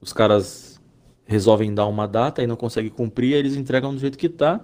Os 0.00 0.12
caras 0.12 0.80
resolvem 1.24 1.74
dar 1.74 1.86
uma 1.86 2.06
data 2.06 2.42
e 2.42 2.46
não 2.46 2.56
conseguem 2.56 2.90
cumprir, 2.90 3.34
aí 3.34 3.40
eles 3.40 3.56
entregam 3.56 3.94
do 3.94 4.00
jeito 4.00 4.18
que 4.18 4.28
tá 4.28 4.62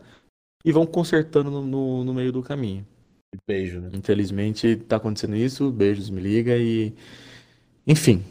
e 0.63 0.71
vão 0.71 0.85
consertando 0.85 1.51
no, 1.51 1.63
no, 1.65 2.05
no 2.05 2.15
meio 2.15 2.31
do 2.33 2.43
caminho. 2.43 2.87
Beijo, 3.47 3.81
né? 3.81 3.91
Infelizmente 3.95 4.77
tá 4.77 4.97
acontecendo 4.97 5.37
isso, 5.37 5.71
beijos, 5.71 6.11
me 6.11 6.21
liga 6.21 6.57
e. 6.57 6.93
Enfim. 7.87 8.25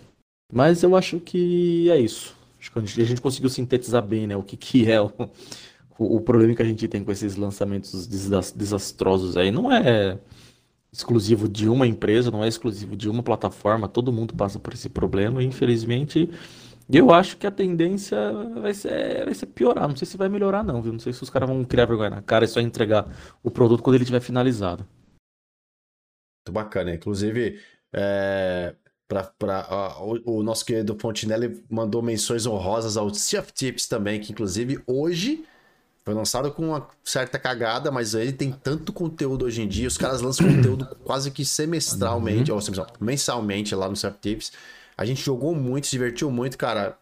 Mas 0.52 0.84
eu 0.84 0.95
acho 0.95 1.20
que 1.20 1.90
é 1.90 1.99
isso. 1.99 2.36
Acho 2.60 2.72
que 2.72 2.80
a 2.80 2.82
gente, 2.82 3.02
a 3.02 3.06
gente 3.06 3.22
conseguiu 3.22 3.49
sintetizar 3.49 4.06
bem, 4.06 4.28
né? 4.28 4.36
O 4.36 4.44
que, 4.44 4.57
que 4.57 4.91
é 4.91 4.99
o, 5.02 5.11
o, 5.99 6.15
o, 6.15 6.21
problema 6.21 6.55
que 6.55 6.61
a 6.61 6.65
gente 6.65 6.88
tem 6.88 7.03
com 7.03 7.11
esses 7.11 7.35
lançamentos 7.35 8.07
desastrosos 8.07 9.35
aí. 9.35 9.51
Não 9.51 9.69
é 9.71 10.17
exclusivo 10.91 11.47
de 11.47 11.67
uma 11.67 11.85
empresa, 11.85 12.31
não 12.31 12.43
é 12.43 12.47
exclusivo 12.47 12.95
de 12.95 13.09
uma 13.09 13.21
plataforma, 13.21 13.88
todo 13.88 14.11
mundo 14.11 14.34
passa 14.34 14.57
por 14.57 14.73
esse 14.73 14.89
problema 14.89 15.43
e 15.43 15.45
infelizmente 15.45 16.30
eu 16.91 17.11
acho 17.11 17.38
que 17.38 17.45
a 17.45 17.51
tendência 17.51 18.17
vai 18.59 18.73
ser, 18.73 19.26
vai 19.26 19.34
ser 19.35 19.45
piorar. 19.47 19.88
Não 19.88 19.95
sei 19.95 20.07
se 20.07 20.17
vai 20.17 20.30
melhorar, 20.30 20.63
não, 20.63 20.81
viu? 20.81 20.93
Não 20.93 20.99
sei 20.99 21.13
se 21.13 21.21
os 21.21 21.30
caras 21.30 21.47
vão 21.47 21.63
criar 21.63 21.85
vergonha 21.85 22.09
na 22.09 22.21
cara 22.21 22.45
e 22.45 22.47
só 22.47 22.59
entregar 22.59 23.05
o 23.43 23.51
produto 23.51 23.84
quando 23.84 23.95
ele 23.95 24.03
estiver 24.03 24.21
finalizado. 24.21 24.88
Muito 26.47 26.53
bacana. 26.53 26.95
Inclusive, 26.95 27.59
é, 27.93 28.73
pra, 29.07 29.23
pra, 29.38 29.67
ó, 29.69 30.15
o, 30.15 30.39
o, 30.39 30.43
nosso 30.43 30.65
querido 30.65 30.97
Fontinelli 30.99 31.63
mandou 31.69 32.01
menções 32.01 32.47
honrosas 32.47 32.97
ao 32.97 33.05
of 33.05 33.53
Tips 33.53 33.88
também, 33.88 34.19
que 34.19 34.31
inclusive 34.31 34.81
hoje 34.88 35.45
foi 36.10 36.15
lançado 36.15 36.52
com 36.52 36.69
uma 36.69 36.88
certa 37.03 37.38
cagada, 37.38 37.91
mas 37.91 38.15
ele 38.15 38.31
tem 38.31 38.52
tanto 38.52 38.91
conteúdo 38.91 39.45
hoje 39.45 39.61
em 39.61 39.68
dia. 39.68 39.88
Os 39.88 39.95
caras 39.95 40.22
lançam 40.22 40.48
conteúdo 40.48 40.88
quase 41.03 41.30
que 41.30 41.45
semestralmente, 41.45 42.52
uhum. 42.52 42.57
ou 42.57 42.88
mensalmente 42.99 43.76
lá 43.76 43.88
no 43.88 43.94
Tips. 44.19 44.52
A 44.98 45.06
gente 45.06 45.23
jogou 45.23 45.53
muito, 45.53 45.86
se 45.86 45.91
divertiu 45.91 46.31
muito, 46.31 46.57
cara. 46.57 46.98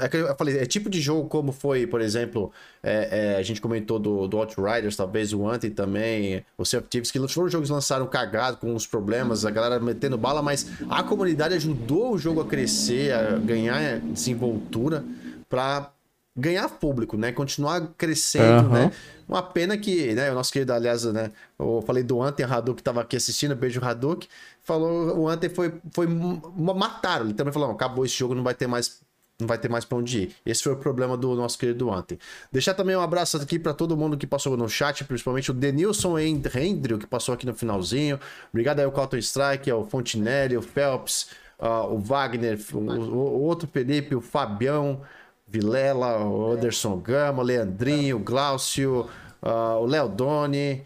É 0.00 0.08
que 0.08 0.18
eu 0.18 0.36
falei, 0.36 0.58
é 0.58 0.66
tipo 0.66 0.88
de 0.88 1.00
jogo 1.00 1.28
como 1.28 1.50
foi, 1.50 1.86
por 1.86 2.00
exemplo, 2.00 2.52
é, 2.82 3.34
é, 3.34 3.36
a 3.38 3.42
gente 3.42 3.60
comentou 3.60 3.98
do, 3.98 4.28
do 4.28 4.36
Outriders, 4.36 4.94
talvez 4.94 5.32
o 5.32 5.48
Anthem 5.48 5.70
também, 5.70 6.44
o 6.58 6.62
Thieves, 6.62 7.10
que 7.10 7.18
foram 7.28 7.48
jogos 7.48 7.68
que 7.68 7.74
lançaram 7.74 8.06
cagado 8.06 8.58
com 8.58 8.74
os 8.74 8.86
problemas, 8.86 9.44
a 9.44 9.50
galera 9.50 9.80
metendo 9.80 10.18
bala, 10.18 10.42
mas 10.42 10.70
a 10.90 11.02
comunidade 11.02 11.54
ajudou 11.54 12.12
o 12.12 12.18
jogo 12.18 12.42
a 12.42 12.46
crescer, 12.46 13.12
a 13.12 13.38
ganhar 13.38 13.98
desenvoltura 14.00 15.02
para 15.48 15.90
ganhar 16.36 16.68
público, 16.68 17.16
né? 17.16 17.32
Continuar 17.32 17.94
crescendo, 17.96 18.68
uhum. 18.68 18.72
né? 18.74 18.92
Uma 19.28 19.42
pena 19.42 19.76
que, 19.76 20.14
né, 20.14 20.30
o 20.30 20.34
nosso 20.34 20.52
querido, 20.52 20.72
aliás, 20.72 21.04
né, 21.04 21.32
eu 21.58 21.82
falei 21.84 22.04
do 22.04 22.22
Anthem, 22.22 22.46
Hadouken 22.46 22.80
estava 22.80 23.00
aqui 23.00 23.16
assistindo, 23.16 23.56
beijo 23.56 23.84
Hadouken, 23.84 24.28
falou, 24.62 25.18
o 25.18 25.28
Anthem 25.28 25.50
foi, 25.50 25.74
foi 25.92 26.06
mataram, 26.06 27.24
ele 27.24 27.34
também 27.34 27.52
falou, 27.52 27.72
acabou 27.72 28.04
esse 28.04 28.14
jogo, 28.14 28.36
não 28.36 28.44
vai 28.44 28.54
ter 28.54 28.68
mais 28.68 29.00
não 29.38 29.46
vai 29.46 29.58
ter 29.58 29.68
mais 29.68 29.84
pra 29.84 29.98
onde 29.98 30.18
ir. 30.18 30.36
Esse 30.46 30.62
foi 30.62 30.72
o 30.72 30.76
problema 30.76 31.14
do 31.14 31.34
nosso 31.34 31.58
querido 31.58 31.92
Anthem. 31.92 32.18
Deixar 32.50 32.72
também 32.72 32.96
um 32.96 33.02
abraço 33.02 33.36
aqui 33.36 33.58
para 33.58 33.74
todo 33.74 33.94
mundo 33.94 34.16
que 34.16 34.26
passou 34.26 34.56
no 34.56 34.66
chat, 34.66 35.04
principalmente 35.04 35.50
o 35.50 35.54
Denilson 35.54 36.18
Hendrio, 36.18 36.98
que 36.98 37.06
passou 37.06 37.34
aqui 37.34 37.44
no 37.44 37.52
finalzinho. 37.52 38.18
Obrigado 38.50 38.78
aí 38.78 38.86
ao 38.86 38.92
Cotton 38.92 39.18
Strike, 39.18 39.70
ao 39.70 39.84
Fontinelli, 39.84 40.56
o 40.56 40.62
Phelps, 40.62 41.28
uh, 41.58 41.92
o 41.92 41.98
Wagner, 41.98 42.58
o, 42.72 42.78
o, 42.78 43.42
outro 43.42 43.68
Felipe, 43.70 44.14
o 44.14 44.22
Fabião, 44.22 45.02
Vilela, 45.46 46.24
o 46.24 46.52
Anderson 46.52 46.98
Gama, 46.98 47.42
o 47.42 47.46
Leandrinho, 47.46 48.16
o 48.16 48.20
Glaucio, 48.20 49.08
uh, 49.42 49.80
o 49.80 49.86
Léo 49.86 50.08
Doni. 50.08 50.82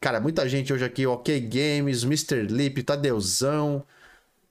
Cara, 0.00 0.20
muita 0.20 0.48
gente 0.48 0.72
hoje 0.72 0.84
aqui, 0.84 1.06
OK 1.06 1.40
Games, 1.40 2.04
Mr. 2.04 2.42
Lip, 2.42 2.82
Tadeuzão. 2.82 3.84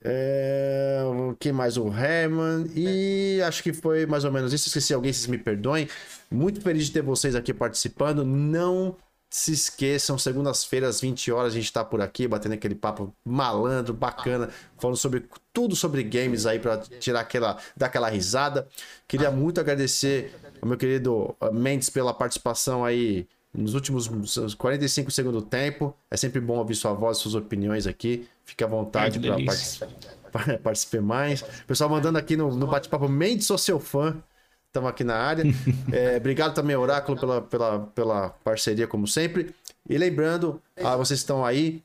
É... 0.02 1.02
Quem 1.40 1.52
mais? 1.52 1.76
O 1.76 1.88
Herman. 1.88 2.70
E 2.74 3.40
acho 3.46 3.62
que 3.62 3.72
foi 3.72 4.06
mais 4.06 4.24
ou 4.24 4.30
menos 4.30 4.52
isso. 4.52 4.68
Esqueci 4.68 4.94
alguém, 4.94 5.12
vocês 5.12 5.26
me 5.26 5.38
perdoem. 5.38 5.88
Muito 6.30 6.60
feliz 6.60 6.86
de 6.86 6.92
ter 6.92 7.02
vocês 7.02 7.34
aqui 7.34 7.52
participando. 7.52 8.24
Não 8.24 8.96
se 9.28 9.52
esqueçam, 9.52 10.16
segundas-feiras, 10.16 11.00
20 11.00 11.32
horas, 11.32 11.52
a 11.52 11.56
gente 11.56 11.72
tá 11.72 11.84
por 11.84 12.00
aqui, 12.00 12.28
batendo 12.28 12.52
aquele 12.52 12.74
papo 12.74 13.14
malandro, 13.24 13.92
bacana, 13.92 14.48
falando 14.78 14.96
sobre 14.96 15.28
tudo 15.52 15.74
sobre 15.74 16.02
games 16.02 16.46
aí 16.46 16.58
para 16.58 16.78
tirar 16.78 17.20
aquela, 17.20 17.58
dar 17.76 17.86
aquela 17.86 18.08
risada. 18.08 18.68
Queria 19.06 19.30
muito 19.30 19.60
agradecer 19.60 20.32
ao 20.60 20.68
meu 20.68 20.78
querido 20.78 21.34
uh, 21.40 21.52
Mendes 21.52 21.90
pela 21.90 22.14
participação 22.14 22.84
aí 22.84 23.26
nos 23.52 23.74
últimos 23.74 24.08
45 24.54 25.10
segundos 25.10 25.42
do 25.42 25.48
tempo. 25.48 25.94
É 26.10 26.16
sempre 26.16 26.40
bom 26.40 26.58
ouvir 26.58 26.74
sua 26.74 26.92
voz, 26.92 27.18
suas 27.18 27.34
opiniões 27.34 27.86
aqui. 27.86 28.28
Fique 28.44 28.62
à 28.62 28.66
vontade 28.66 29.18
para 29.18 29.44
participar, 29.44 30.58
participar 30.62 31.02
mais. 31.02 31.42
Pessoal 31.66 31.90
mandando 31.90 32.18
aqui 32.18 32.36
no, 32.36 32.54
no 32.54 32.66
bate-papo, 32.66 33.08
Mendes, 33.08 33.46
sou 33.46 33.58
seu 33.58 33.80
fã. 33.80 34.22
Estamos 34.76 34.90
aqui 34.90 35.04
na 35.04 35.16
área. 35.16 35.42
É, 35.90 36.16
obrigado 36.16 36.52
também, 36.52 36.76
Oráculo, 36.76 37.18
pela, 37.18 37.40
pela, 37.40 37.78
pela 37.94 38.28
parceria, 38.44 38.86
como 38.86 39.06
sempre. 39.06 39.54
E 39.88 39.96
lembrando, 39.96 40.60
ah, 40.82 40.96
vocês 40.96 41.20
estão 41.20 41.44
aí, 41.44 41.82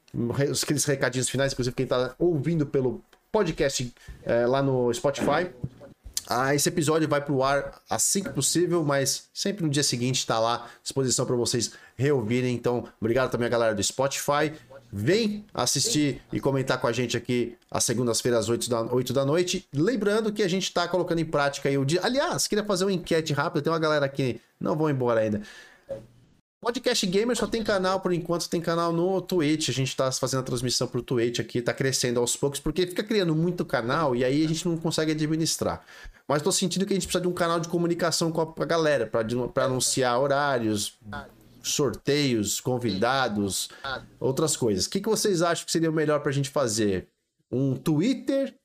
aqueles 0.61 0.83
recadinhos 0.85 1.29
finais, 1.29 1.53
inclusive 1.53 1.75
quem 1.75 1.83
está 1.83 2.13
ouvindo 2.17 2.65
pelo 2.65 3.01
podcast 3.31 3.93
é, 4.23 4.45
lá 4.45 4.61
no 4.61 4.93
Spotify. 4.93 5.49
Ah, 6.27 6.53
esse 6.53 6.67
episódio 6.67 7.07
vai 7.07 7.21
pro 7.21 7.43
ar 7.43 7.81
assim 7.89 8.23
que 8.23 8.29
possível, 8.29 8.83
mas 8.83 9.29
sempre 9.33 9.63
no 9.63 9.69
dia 9.69 9.83
seguinte 9.83 10.17
está 10.17 10.39
lá 10.39 10.55
à 10.55 10.81
disposição 10.81 11.25
para 11.25 11.35
vocês 11.35 11.71
reouvirem. 11.95 12.53
Então, 12.53 12.85
obrigado 12.99 13.29
também 13.29 13.47
a 13.47 13.49
galera 13.49 13.75
do 13.75 13.83
Spotify. 13.83 14.51
Vem 14.93 15.45
assistir 15.53 16.21
e 16.33 16.39
comentar 16.39 16.79
com 16.79 16.87
a 16.87 16.91
gente 16.91 17.15
aqui 17.15 17.55
às 17.69 17.83
segundas-feiras, 17.85 18.41
às 18.41 18.49
8 18.49 18.69
da, 18.69 18.81
8 18.81 19.13
da 19.13 19.25
noite. 19.25 19.65
Lembrando 19.73 20.33
que 20.33 20.43
a 20.43 20.47
gente 20.47 20.63
está 20.63 20.87
colocando 20.87 21.19
em 21.19 21.25
prática 21.25 21.69
aí 21.69 21.77
o 21.77 21.85
dia. 21.85 22.01
Aliás, 22.03 22.45
queria 22.47 22.65
fazer 22.65 22.83
uma 22.83 22.91
enquete 22.91 23.31
rápida. 23.31 23.61
Tem 23.61 23.71
uma 23.71 23.79
galera 23.79 24.05
aqui, 24.05 24.41
não 24.59 24.75
vão 24.75 24.89
embora 24.89 25.21
ainda. 25.21 25.41
Podcast 26.59 27.07
Gamer 27.07 27.35
só 27.35 27.47
tem 27.47 27.63
canal 27.63 28.01
por 28.01 28.13
enquanto, 28.13 28.47
tem 28.47 28.61
canal 28.61 28.93
no 28.93 29.19
Twitch. 29.19 29.69
A 29.69 29.71
gente 29.71 29.95
tá 29.95 30.11
fazendo 30.11 30.41
a 30.41 30.43
transmissão 30.43 30.87
pro 30.87 31.01
Twitch 31.01 31.39
aqui, 31.39 31.59
tá 31.59 31.73
crescendo 31.73 32.19
aos 32.19 32.35
poucos, 32.35 32.59
porque 32.59 32.85
fica 32.85 33.03
criando 33.03 33.33
muito 33.33 33.65
canal 33.65 34.15
e 34.15 34.23
aí 34.23 34.45
a 34.45 34.47
gente 34.47 34.67
não 34.67 34.77
consegue 34.77 35.11
administrar. 35.11 35.83
Mas 36.27 36.43
tô 36.43 36.51
sentindo 36.51 36.85
que 36.85 36.93
a 36.93 36.95
gente 36.95 37.07
precisa 37.07 37.21
de 37.21 37.27
um 37.27 37.33
canal 37.33 37.59
de 37.59 37.67
comunicação 37.67 38.31
com 38.31 38.41
a, 38.41 38.65
galera, 38.65 39.07
para 39.07 39.65
anunciar 39.65 40.19
horários, 40.19 40.99
sorteios, 41.61 42.59
convidados, 42.59 43.69
outras 44.19 44.55
coisas. 44.57 44.85
O 44.85 44.89
que, 44.89 44.99
que 44.99 45.09
vocês 45.09 45.41
acham 45.41 45.65
que 45.65 45.71
seria 45.71 45.89
o 45.89 45.93
melhor 45.93 46.19
para 46.19 46.29
a 46.29 46.33
gente 46.33 46.49
fazer? 46.49 47.07
Um 47.51 47.75
Twitter 47.75 48.55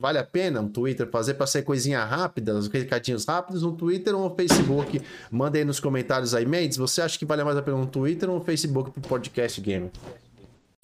Vale 0.00 0.16
a 0.16 0.24
pena 0.24 0.62
um 0.62 0.68
Twitter 0.68 1.06
fazer 1.10 1.34
para 1.34 1.46
ser 1.46 1.60
coisinha 1.60 2.02
rápida, 2.02 2.54
os 2.54 2.68
recadinhos 2.68 3.26
rápidos, 3.26 3.62
um 3.62 3.76
Twitter 3.76 4.14
ou 4.14 4.26
um 4.26 4.34
Facebook? 4.34 4.98
Manda 5.30 5.58
aí 5.58 5.64
nos 5.64 5.78
comentários 5.78 6.34
aí, 6.34 6.46
Mendes, 6.46 6.78
você 6.78 7.02
acha 7.02 7.18
que 7.18 7.26
vale 7.26 7.44
mais 7.44 7.58
a 7.58 7.62
pena 7.62 7.76
um 7.76 7.86
Twitter 7.86 8.30
ou 8.30 8.38
um 8.38 8.40
Facebook 8.40 8.92
pro 8.92 9.02
podcast 9.02 9.60
game? 9.60 9.90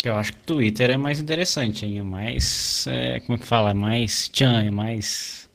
Eu 0.05 0.16
acho 0.16 0.35
que 0.35 0.39
o 0.40 0.43
Twitter 0.43 0.90
é 0.90 0.98
mais 0.98 1.18
interessante, 1.18 1.86
hein? 1.86 1.98
É 1.98 2.02
mais. 2.02 2.86
É, 2.86 3.20
como 3.20 3.39
é 3.39 3.40
que 3.40 3.47
fala? 3.47 3.70
É 3.70 3.74
mais 3.74 4.28
tchan, 4.28 4.64
é 4.64 4.70
mais. 4.70 5.48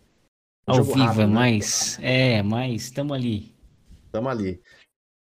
Ao 0.65 0.83
vivo, 0.83 0.97
rápido, 0.97 1.21
é 1.21 1.27
né? 1.27 1.33
mais. 1.33 1.99
É, 2.01 2.41
mais. 2.41 2.89
Tamo 2.89 3.13
ali. 3.13 3.53
Tamo 4.11 4.27
ali. 4.27 4.59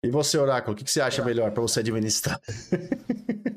E 0.03 0.09
você, 0.09 0.37
Oráculo, 0.37 0.73
o 0.73 0.77
que, 0.77 0.83
que 0.83 0.91
você 0.91 0.99
acha 0.99 1.23
melhor 1.23 1.51
para 1.51 1.61
você 1.61 1.79
administrar? 1.79 2.39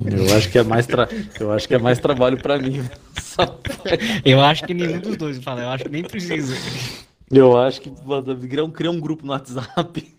Eu 0.05 0.37
acho 0.37 0.49
que 0.49 0.59
é 0.59 0.63
mais, 0.63 0.87
tra... 0.87 1.09
eu 1.41 1.51
acho 1.51 1.67
que 1.67 1.75
é 1.75 1.79
mais 1.79 1.99
trabalho 1.99 2.41
para 2.41 2.57
mim. 2.57 2.89
eu 4.25 4.41
acho 4.41 4.65
que 4.65 4.73
nenhum 4.73 5.01
dos 5.01 5.17
dois 5.17 5.43
fala, 5.43 5.63
eu 5.63 5.69
acho 5.71 5.85
que 5.85 5.91
nem 5.91 6.05
precisa. 6.05 6.55
Eu 7.29 7.59
acho 7.59 7.81
que 7.81 7.93
criar 8.73 8.91
um 8.93 9.01
grupo 9.01 9.27
no 9.27 9.33
WhatsApp. 9.33 10.15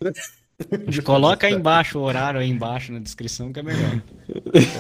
Coloca 1.06 1.46
aí 1.46 1.54
embaixo 1.54 2.00
o 2.00 2.02
horário 2.02 2.40
aí 2.40 2.50
embaixo 2.50 2.92
na 2.92 2.98
descrição 2.98 3.54
que 3.54 3.60
é 3.60 3.64
melhor. 3.64 4.02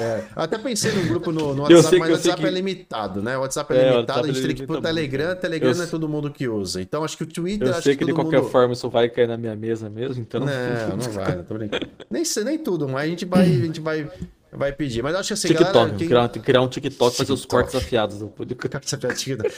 É, 0.01 0.23
eu 0.35 0.41
até 0.41 0.57
pensei 0.57 0.91
num 0.91 1.07
grupo 1.07 1.31
no, 1.31 1.53
no 1.53 1.63
WhatsApp, 1.63 1.99
mas 1.99 2.09
o 2.09 2.13
WhatsApp 2.13 2.41
que... 2.41 2.47
é 2.47 2.51
limitado, 2.51 3.21
né? 3.21 3.37
O 3.37 3.41
WhatsApp 3.41 3.73
é, 3.73 3.77
é 3.77 3.91
limitado, 3.91 4.27
a 4.27 4.27
gente 4.31 4.41
tem 4.41 4.55
que 4.55 4.63
ir 4.63 4.65
pro 4.65 4.81
Telegram, 4.81 5.35
Telegram 5.35 5.69
eu... 5.69 5.77
não 5.77 5.83
é 5.83 5.87
todo 5.87 6.09
mundo 6.09 6.31
que 6.31 6.47
usa. 6.47 6.81
Então 6.81 7.03
acho 7.03 7.15
que 7.15 7.23
o 7.23 7.27
Twitter. 7.27 7.67
Eu 7.67 7.73
sei 7.75 7.95
que, 7.95 7.99
que 7.99 8.05
de 8.05 8.13
qualquer 8.13 8.41
mundo... 8.41 8.49
forma 8.49 8.73
isso 8.73 8.89
vai 8.89 9.07
cair 9.07 9.27
na 9.27 9.37
minha 9.37 9.55
mesa 9.55 9.87
mesmo, 9.87 10.21
então. 10.21 10.39
Não, 10.39 10.97
não 10.97 11.11
vai, 11.11 11.35
não 11.35 11.43
tô 11.43 11.53
brincando. 11.53 11.87
Nem, 12.09 12.23
nem 12.43 12.57
tudo, 12.57 12.87
mas 12.87 13.03
a 13.03 13.07
gente 13.07 13.25
vai, 13.25 13.43
a 13.43 13.45
gente 13.45 13.79
vai 13.79 14.09
Vai 14.51 14.71
pedir. 14.71 15.03
Mas 15.03 15.13
eu 15.13 15.19
acho 15.19 15.27
que 15.27 15.33
assim, 15.33 15.47
TikTok, 15.49 15.73
galera, 15.73 15.97
quem... 15.97 16.07
criar, 16.07 16.29
criar 16.29 16.61
um 16.61 16.67
TikTok 16.67 17.13
e 17.13 17.17
fazer 17.17 17.33
os 17.33 17.45
cortes 17.45 17.75
afiados. 17.75 18.21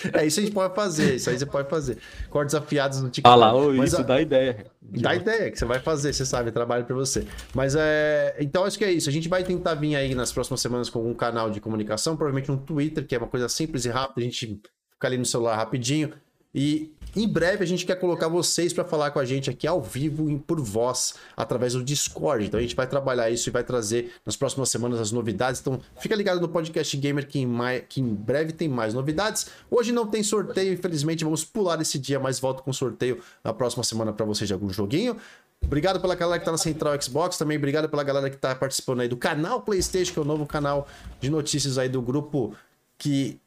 é, 0.14 0.26
isso 0.26 0.40
a 0.40 0.44
gente 0.44 0.54
pode 0.54 0.74
fazer. 0.74 1.16
Isso 1.16 1.30
aí 1.30 1.38
você 1.38 1.46
pode 1.46 1.70
fazer. 1.70 1.98
Cortes 2.30 2.56
afiados 2.56 3.02
no 3.02 3.10
TikTok. 3.10 3.32
Ah 3.32 3.36
lá, 3.36 3.56
oh, 3.56 3.74
isso 3.84 3.98
a... 3.98 4.02
dá 4.02 4.22
ideia. 4.22 4.66
Dá 4.82 5.16
ideia 5.16 5.52
que 5.52 5.60
você 5.60 5.66
vai 5.66 5.80
fazer, 5.80 6.14
você 6.14 6.26
sabe, 6.26 6.52
trabalho 6.52 6.86
para 6.86 6.96
você. 6.96 7.26
Mas 7.54 7.76
é. 7.78 8.36
Então 8.40 8.64
acho 8.64 8.78
que 8.78 8.84
é 8.84 8.92
isso. 8.92 9.10
A 9.10 9.14
gente 9.14 9.30
vai 9.30 9.44
tentar 9.44 9.76
vir 9.76 9.96
aí 9.96 10.16
nas 10.16 10.32
próximas 10.32 10.62
semanas 10.62 10.90
com 10.90 11.08
um 11.08 11.14
canal 11.14 11.50
de 11.52 11.62
comunicação, 11.62 12.18
provavelmente 12.18 12.52
um 12.52 12.58
Twitter, 12.58 13.06
que 13.06 13.14
é 13.14 13.18
uma 13.18 13.28
coisa 13.28 13.48
simples 13.48 13.86
e 13.86 13.90
rápida. 13.90 14.22
A 14.22 14.24
gente 14.24 14.60
fica 14.92 15.08
ali 15.08 15.18
no 15.18 15.26
celular 15.26 15.56
rapidinho. 15.56 16.12
E 16.54 16.96
em 17.16 17.28
breve 17.28 17.64
a 17.64 17.68
gente 17.68 17.86
quer 17.86 17.96
colocar 17.96 18.28
vocês 18.28 18.74
para 18.74 18.84
falar 18.84 19.12
com 19.12 19.20
a 19.20 19.26
gente 19.26 19.50
aqui 19.50 19.68
ao 19.68 19.82
vivo 19.82 20.40
por 20.46 20.60
voz 20.60 21.16
através 21.36 21.74
do 21.74 21.84
Discord. 21.84 22.46
Então 22.46 22.60
a 22.60 22.62
gente 22.62 22.76
vai 22.76 22.88
trabalhar 22.88 23.30
isso 23.30 23.50
e 23.50 23.52
vai 23.52 23.64
trazer 23.64 24.14
nas 24.26 24.36
próximas 24.36 24.70
semanas 24.70 25.00
as 25.00 25.12
novidades. 25.12 25.62
Então 25.62 25.80
fica 26.00 26.16
ligado 26.16 26.40
no 26.40 26.50
podcast 26.50 26.96
Gamer 26.98 27.28
que 27.28 27.40
em, 27.40 27.46
mai... 27.46 27.82
que 27.82 28.02
em 28.02 28.14
breve 28.14 28.54
tem 28.54 28.68
mais 28.68 28.94
novidades. 28.94 29.48
Hoje 29.70 29.92
não 29.92 30.08
tem 30.08 30.24
sorteio, 30.24 30.74
infelizmente 30.74 31.24
vamos 31.24 31.44
pular 31.44 31.82
esse 31.82 31.98
dia, 31.98 32.20
mas 32.20 32.40
volto 32.40 32.64
com 32.64 32.72
sorteio 32.72 33.22
na 33.44 33.54
próxima 33.54 33.84
semana 33.84 34.14
para 34.14 34.26
vocês 34.26 34.48
de 34.48 34.54
algum 34.54 34.70
joguinho. 34.70 35.18
Obrigado 35.62 36.00
pela 36.00 36.16
galera 36.16 36.40
que 36.40 36.46
tá 36.46 36.52
na 36.52 36.58
Central 36.58 37.00
Xbox, 37.02 37.38
também 37.38 37.58
obrigado 37.58 37.90
pela 37.90 38.04
galera 38.04 38.30
que 38.30 38.38
tá 38.38 38.56
participando 38.56 39.02
aí 39.02 39.08
do 39.08 39.18
canal 39.18 39.62
PlayStation, 39.62 40.14
que 40.14 40.20
é 40.20 40.22
o 40.22 40.26
novo 40.26 40.46
canal 40.46 40.88
de 41.20 41.30
notícias 41.30 41.78
aí 41.78 41.90
do 41.90 42.02
grupo 42.02 42.56
que 42.98 43.40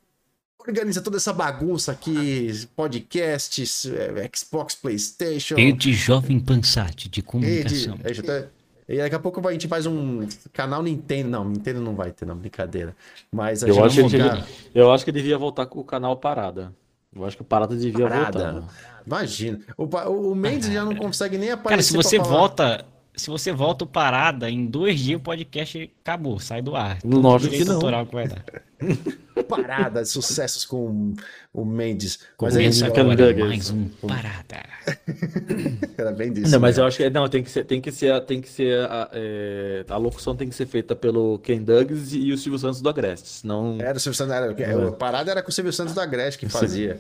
organiza 0.71 1.01
toda 1.03 1.17
essa 1.17 1.33
bagunça 1.33 1.93
aqui, 1.93 2.67
podcasts, 2.77 3.87
é, 3.87 4.31
Xbox, 4.35 4.75
Playstation. 4.75 5.57
Rede 5.57 5.93
Jovem 5.93 6.39
Pansat 6.39 7.09
de 7.09 7.23
comunicação. 7.23 7.99
Rede, 8.03 8.29
é, 8.31 8.49
e 8.89 8.99
daqui 8.99 9.15
a 9.15 9.19
pouco 9.19 9.47
a 9.47 9.53
gente 9.53 9.69
faz 9.69 9.87
um 9.87 10.27
canal 10.53 10.83
Nintendo. 10.83 11.31
Não, 11.31 11.49
Nintendo 11.49 11.81
não 11.81 11.95
vai 11.95 12.11
ter, 12.11 12.27
não, 12.27 12.37
brincadeira. 12.37 12.95
Mas 13.31 13.63
eu 13.63 13.83
acho, 13.85 13.97
que 13.97 14.09
devia, 14.09 14.45
eu 14.75 14.93
acho 14.93 15.05
que 15.05 15.13
devia 15.13 15.39
voltar 15.39 15.67
com 15.67 15.81
o 15.81 15.85
canal 15.85 16.17
Parada. 16.17 16.73
Eu 17.15 17.25
acho 17.25 17.37
que 17.37 17.43
o 17.43 17.45
Parada 17.45 17.77
devia 17.77 18.09
Parada. 18.09 18.53
voltar. 18.53 19.03
Imagina. 19.07 19.61
O, 19.77 19.85
o 19.85 20.35
Mendes 20.35 20.73
já 20.73 20.85
não 20.85 20.95
consegue 20.95 21.39
nem 21.39 21.51
aparecer. 21.51 21.69
Cara, 21.69 21.83
se 21.83 21.93
você 21.93 22.19
volta 22.19 22.85
se 23.15 23.29
você 23.29 23.53
volta 23.53 23.85
o 23.85 23.87
parada, 23.87 24.51
em 24.51 24.65
dois 24.65 24.99
dias 25.01 25.21
o 25.21 25.23
podcast 25.23 25.91
acabou, 26.01 26.39
sai 26.39 26.63
do 26.63 26.75
ar. 26.75 26.99
Lógico 27.05 27.55
que 27.55 27.65
não. 27.65 27.79
Que 27.79 28.15
vai 28.15 28.29
dar. 28.29 28.45
parada, 29.49 30.05
sucessos 30.05 30.65
com 30.65 31.15
o 31.53 31.65
Mendes. 31.65 32.21
Mas 32.41 32.57
é 32.57 32.63
isso, 32.65 32.85
agora 32.85 33.35
mais 33.35 33.71
um 33.71 33.89
parada. 34.07 34.63
Era 35.97 36.11
bem 36.11 36.33
disso. 36.33 36.51
Não, 36.51 36.59
mas 36.59 36.77
né? 36.77 36.83
eu 36.83 36.87
acho 36.87 36.97
que 36.97 37.11
não, 37.11 37.29
tem 37.29 37.43
que 37.43 37.51
ser, 37.51 37.65
tem 37.65 37.81
que 37.81 37.93
ser, 37.93 38.21
tem 38.25 38.41
que 38.41 38.49
ser 38.49 38.79
a, 38.81 39.11
é, 39.13 39.85
a 39.89 39.97
locução 39.97 40.35
tem 40.35 40.49
que 40.49 40.55
ser 40.55 40.67
feita 40.67 40.97
pelo 40.97 41.39
Ken 41.41 41.63
Douglas 41.63 42.13
e 42.13 42.33
o 42.33 42.39
Silvio 42.39 42.59
Santos 42.59 42.81
do 42.81 42.89
Agreste, 42.89 43.29
senão 43.29 43.77
Era 43.79 43.97
o 43.97 44.01
Silvio 44.01 44.17
Santos, 44.17 44.35
era, 44.35 44.53
é. 44.53 44.89
a 44.89 44.93
parada 44.93 45.31
era 45.31 45.43
com 45.43 45.51
o 45.51 45.53
Silvio 45.53 45.73
Santos 45.73 45.95
do 45.95 46.01
Agreste 46.01 46.39
que 46.39 46.49
fazia. 46.51 46.99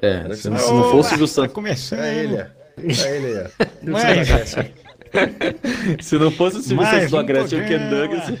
É, 0.00 0.32
se, 0.34 0.42
se, 0.42 0.50
não 0.50 0.58
fosse 0.58 0.98
o 0.98 1.02
Silvio 1.02 1.26
Santos. 1.26 1.48
Tá 1.48 1.54
começando. 1.54 2.00
É 2.00 2.24
ele, 2.24 2.36
é 2.36 3.16
ele, 3.16 3.32
é. 3.34 4.72
Mas... 5.12 6.06
Se 6.06 6.18
não 6.18 6.30
fosse 6.30 6.58
o 6.58 6.62
Silvio 6.62 6.86
Santos 6.86 7.10
do 7.10 7.18
Agreste 7.18 7.54
e 7.54 7.60
o 7.60 7.66
Ken 7.66 7.88
Douglas. 7.88 8.38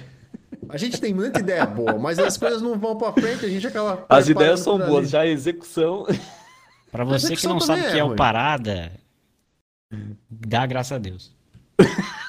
A 0.68 0.76
gente 0.76 1.00
tem 1.00 1.14
muita 1.14 1.40
ideia 1.40 1.64
boa, 1.64 1.98
mas 1.98 2.18
as 2.18 2.36
coisas 2.36 2.60
não 2.60 2.78
vão 2.78 2.96
pra 2.96 3.12
frente, 3.12 3.46
a 3.46 3.48
gente 3.48 3.66
acaba. 3.66 4.04
As 4.08 4.28
ideias 4.28 4.60
são 4.60 4.78
boas, 4.78 5.08
já 5.08 5.22
a 5.22 5.26
execução. 5.26 6.06
Pra 6.92 7.04
você 7.04 7.34
que 7.34 7.46
não 7.46 7.60
sabe 7.60 7.82
o 7.82 7.90
que 7.92 7.98
é 7.98 8.04
o 8.04 8.14
parada, 8.14 8.92
dá 10.30 10.66
graças 10.66 10.92
a 10.92 10.98
Deus. 10.98 11.32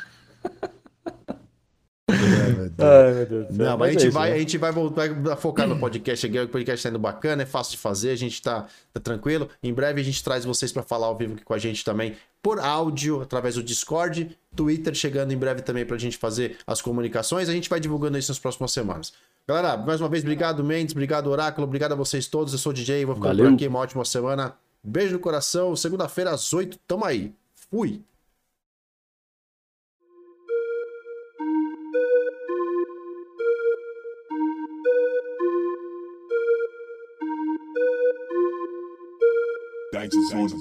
Ai, 2.78 3.14
meu 3.14 3.26
Deus 3.26 3.48
do 3.48 3.56
céu. 3.56 3.66
Não, 3.66 3.78
mas, 3.78 3.80
mas 3.80 3.90
a, 3.90 4.00
gente 4.00 4.08
é 4.08 4.12
vai, 4.12 4.30
né? 4.30 4.36
a 4.36 4.40
gente 4.40 4.58
vai 4.58 4.72
voltar 4.72 5.32
a 5.32 5.36
focar 5.36 5.68
no 5.68 5.80
podcast 5.80 6.26
aqui. 6.26 6.40
O 6.40 6.48
podcast 6.48 6.84
tá 6.84 6.90
indo 6.90 7.00
bacana, 7.00 7.44
é 7.44 7.46
fácil 7.46 7.72
de 7.72 7.78
fazer, 7.78 8.12
a 8.12 8.16
gente 8.16 8.42
tá, 8.42 8.66
tá 8.94 9.00
tranquilo. 9.00 9.50
Em 9.62 9.74
breve 9.74 10.02
a 10.02 10.04
gente 10.04 10.24
traz 10.24 10.46
vocês 10.46 10.72
para 10.72 10.84
falar 10.84 11.08
ao 11.08 11.18
vivo 11.18 11.34
aqui 11.34 11.44
com 11.44 11.54
a 11.54 11.58
gente 11.58 11.84
também 11.84 12.16
por 12.42 12.60
áudio, 12.60 13.22
através 13.22 13.56
do 13.56 13.64
Discord, 13.64 14.38
Twitter 14.56 14.94
chegando 14.94 15.32
em 15.32 15.38
breve 15.38 15.62
também 15.62 15.86
pra 15.86 15.98
gente 15.98 16.18
fazer 16.18 16.58
as 16.66 16.82
comunicações. 16.82 17.50
A 17.50 17.54
gente 17.54 17.70
vai 17.70 17.80
divulgando 17.80 18.18
isso 18.18 18.32
nas 18.32 18.40
próximas 18.40 18.72
semanas. 18.72 19.14
Galera, 19.48 19.76
mais 19.78 20.00
uma 20.00 20.08
vez, 20.08 20.24
obrigado, 20.24 20.64
Mendes, 20.64 20.94
obrigado, 20.94 21.28
Oráculo, 21.28 21.66
obrigado 21.66 21.94
a 21.94 21.96
vocês 21.96 22.28
todos. 22.28 22.54
Eu 22.54 22.60
sou 22.60 22.72
o 22.72 22.74
DJ, 22.74 23.04
vou 23.06 23.16
ficar 23.16 23.30
Valeu. 23.30 23.46
por 23.48 23.54
aqui. 23.56 23.68
Uma 23.68 23.80
ótima 23.80 24.06
semana. 24.06 24.56
Beijo 24.84 25.14
no 25.14 25.20
coração. 25.20 25.76
Segunda-feira 25.76 26.32
às 26.32 26.54
8, 26.54 26.80
tamo 26.88 27.04
aí. 27.04 27.34
Fui. 27.70 28.02
Exercise. 40.12 40.54